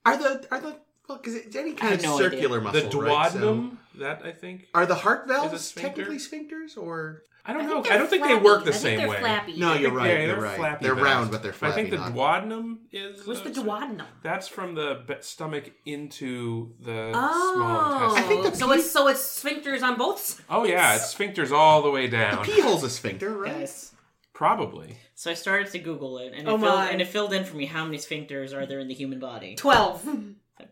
Are 0.06 0.18
the 0.18 0.48
are 0.50 0.60
the 0.62 0.76
well 1.08 1.18
because 1.18 1.36
it's 1.36 1.56
any 1.56 1.74
kind 1.74 1.94
of 1.96 2.02
no 2.02 2.18
circular 2.18 2.60
The 2.60 2.64
muscle, 2.84 3.02
right? 3.02 3.32
So- 3.32 3.40
duodenum. 3.40 3.78
That 3.96 4.22
I 4.26 4.32
think. 4.32 4.68
are 4.74 4.86
the 4.86 4.96
heart 4.96 5.28
valves 5.28 5.60
sphincter? 5.62 6.04
technically 6.06 6.18
sphincters 6.18 6.78
or? 6.78 7.24
I 7.50 7.54
don't 7.54 7.64
I 7.64 7.66
know. 7.66 7.84
I 7.90 7.98
don't 7.98 8.10
think 8.10 8.24
they 8.24 8.36
work 8.36 8.64
the 8.64 8.70
I 8.70 8.74
think 8.74 8.82
same 8.84 8.98
they're 9.00 9.10
way. 9.10 9.20
Flappy. 9.20 9.58
No, 9.58 9.74
you're 9.74 9.92
right. 9.92 10.08
yeah, 10.12 10.18
you're 10.20 10.28
they're 10.36 10.42
right. 10.42 10.58
flappy 10.58 10.86
They're 10.86 10.94
valves. 10.96 11.06
round, 11.10 11.32
but 11.32 11.42
they're 11.44 11.54
flappy. 11.54 11.72
I 11.72 11.76
think 11.76 11.90
the 11.90 11.98
not- 11.98 12.14
duodenum 12.14 12.78
is. 12.92 13.26
What's 13.26 13.42
the 13.42 13.50
duodenum? 13.50 14.06
That's 14.22 14.48
from 14.48 14.76
the 14.76 15.04
stomach 15.22 15.72
into 15.86 16.74
the 16.80 17.12
Oh, 17.16 17.54
small 17.56 17.94
intestine. 18.14 18.24
I 18.24 18.28
think 18.28 18.44
the 18.54 18.56
so 18.60 18.68
pee- 18.68 18.74
it's 18.80 18.92
so 18.92 19.08
it's 19.08 19.44
sphincters 19.44 19.82
on 19.82 19.98
both 19.98 20.20
sides. 20.20 20.42
Oh 20.50 20.64
yeah, 20.66 20.96
it's 20.96 21.14
sphincters 21.14 21.52
all 21.52 21.82
the 21.82 21.90
way 21.92 22.08
down. 22.08 22.32
The 22.32 22.36
down. 22.38 22.46
pee 22.46 22.62
hole's 22.62 22.84
a 22.84 22.90
sphincter, 22.90 23.36
right? 23.38 23.60
Yes. 23.62 23.94
Probably. 24.34 24.96
So 25.16 25.30
I 25.32 25.34
started 25.34 25.70
to 25.72 25.80
Google 25.80 26.18
it, 26.20 26.32
and 26.34 26.48
it, 26.48 26.52
Oh 26.52 26.58
filled, 26.58 26.80
and 26.92 27.02
it 27.02 27.08
filled 27.10 27.34
in 27.34 27.44
for 27.44 27.58
me 27.58 27.66
how 27.66 27.84
many 27.84 27.98
sphincters 27.98 28.54
are 28.54 28.66
there 28.66 28.80
in 28.80 28.88
the 28.88 28.94
human 28.94 29.20
body. 29.20 29.56
Twelve. 29.56 30.08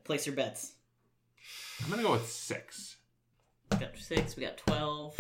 Place 0.06 0.26
your 0.26 0.36
bets. 0.36 0.74
I'm 1.84 1.90
gonna 1.90 2.04
go 2.04 2.12
with 2.14 2.30
six, 2.30 2.96
We 3.72 3.78
got 3.78 3.98
six. 3.98 4.36
We 4.38 4.44
got 4.44 4.58
twelve. 4.58 5.16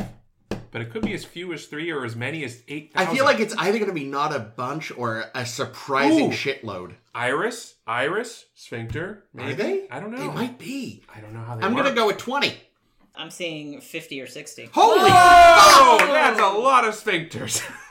But 0.71 0.81
it 0.81 0.91
could 0.91 1.03
be 1.03 1.13
as 1.13 1.23
few 1.23 1.53
as 1.53 1.65
three 1.65 1.91
or 1.91 2.05
as 2.05 2.15
many 2.15 2.43
as 2.43 2.61
eight. 2.67 2.91
I 2.95 3.05
feel 3.05 3.25
like 3.25 3.39
it's 3.39 3.55
either 3.57 3.77
going 3.77 3.89
to 3.89 3.95
be 3.95 4.05
not 4.05 4.35
a 4.35 4.39
bunch 4.39 4.91
or 4.95 5.25
a 5.33 5.45
surprising 5.45 6.29
Ooh. 6.29 6.35
shitload. 6.35 6.93
iris, 7.13 7.75
iris, 7.85 8.45
sphincter. 8.55 9.23
Maybe 9.33 9.51
Are 9.51 9.55
they? 9.55 9.87
I 9.89 9.99
don't 9.99 10.11
know. 10.11 10.17
They 10.17 10.27
might 10.27 10.57
be. 10.59 11.03
I 11.13 11.19
don't 11.19 11.33
know 11.33 11.41
how 11.41 11.55
they. 11.55 11.63
I'm 11.63 11.73
going 11.73 11.85
to 11.85 11.93
go 11.93 12.07
with 12.07 12.17
20. 12.17 12.55
I'm 13.19 13.31
seeing 13.31 13.81
fifty 13.81 14.21
or 14.21 14.27
sixty. 14.27 14.69
Holy! 14.71 15.09
Oh, 15.09 15.97
that's 15.99 16.39
a 16.39 16.49
lot 16.59 16.85
of 16.85 16.93
sphincters. 16.93 17.67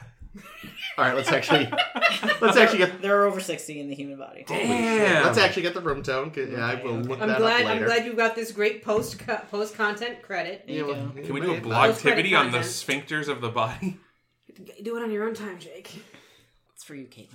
All 0.98 1.05
right, 1.05 1.14
let's 1.14 1.31
actually 1.31 1.68
let's 2.40 2.56
actually 2.56 2.78
get 2.78 3.02
There 3.02 3.20
are 3.20 3.27
over 3.27 3.39
sixty 3.40 3.81
in 3.81 3.89
the 3.89 3.94
human 3.94 4.16
body. 4.16 4.44
Damn. 4.48 5.24
let's 5.27 5.36
actually 5.39 5.62
get 5.62 5.74
the 5.74 5.81
room 5.82 6.02
tone. 6.02 6.31
'cause, 6.31 6.48
Yeah, 6.51 6.64
I 6.66 6.82
will 6.82 6.94
look 6.94 7.20
I'm 7.20 7.28
that 7.28 7.39
glad. 7.39 7.64
up 7.66 7.70
I'm 7.70 7.85
glad 7.85 8.06
you 8.06 8.14
got 8.14 8.35
this 8.35 8.51
great 8.52 8.82
post 8.82 9.18
co- 9.18 9.40
post 9.51 9.74
content 9.74 10.23
credit. 10.23 10.64
There 10.66 10.74
you 10.77 10.86
Yeah, 10.89 10.94
go. 10.94 11.01
well, 11.14 11.24
Can 11.24 11.35
we 11.35 11.40
do 11.40 11.51
a 11.51 11.55
yeah, 11.55 11.60
blog 11.60 11.90
Post-credit 11.90 12.32
on 12.32 12.51
the 12.51 12.59
sphincters 12.59 13.28
of 13.28 13.40
the 13.43 13.51
body? 13.51 13.98
Do 14.82 14.97
it 14.97 15.02
on 15.02 15.10
your 15.10 15.24
own 15.28 15.35
time, 15.35 15.59
Jake. 15.59 16.02
It's 16.74 16.82
for 16.85 16.94
you, 16.94 17.05
Caitlin. 17.06 17.28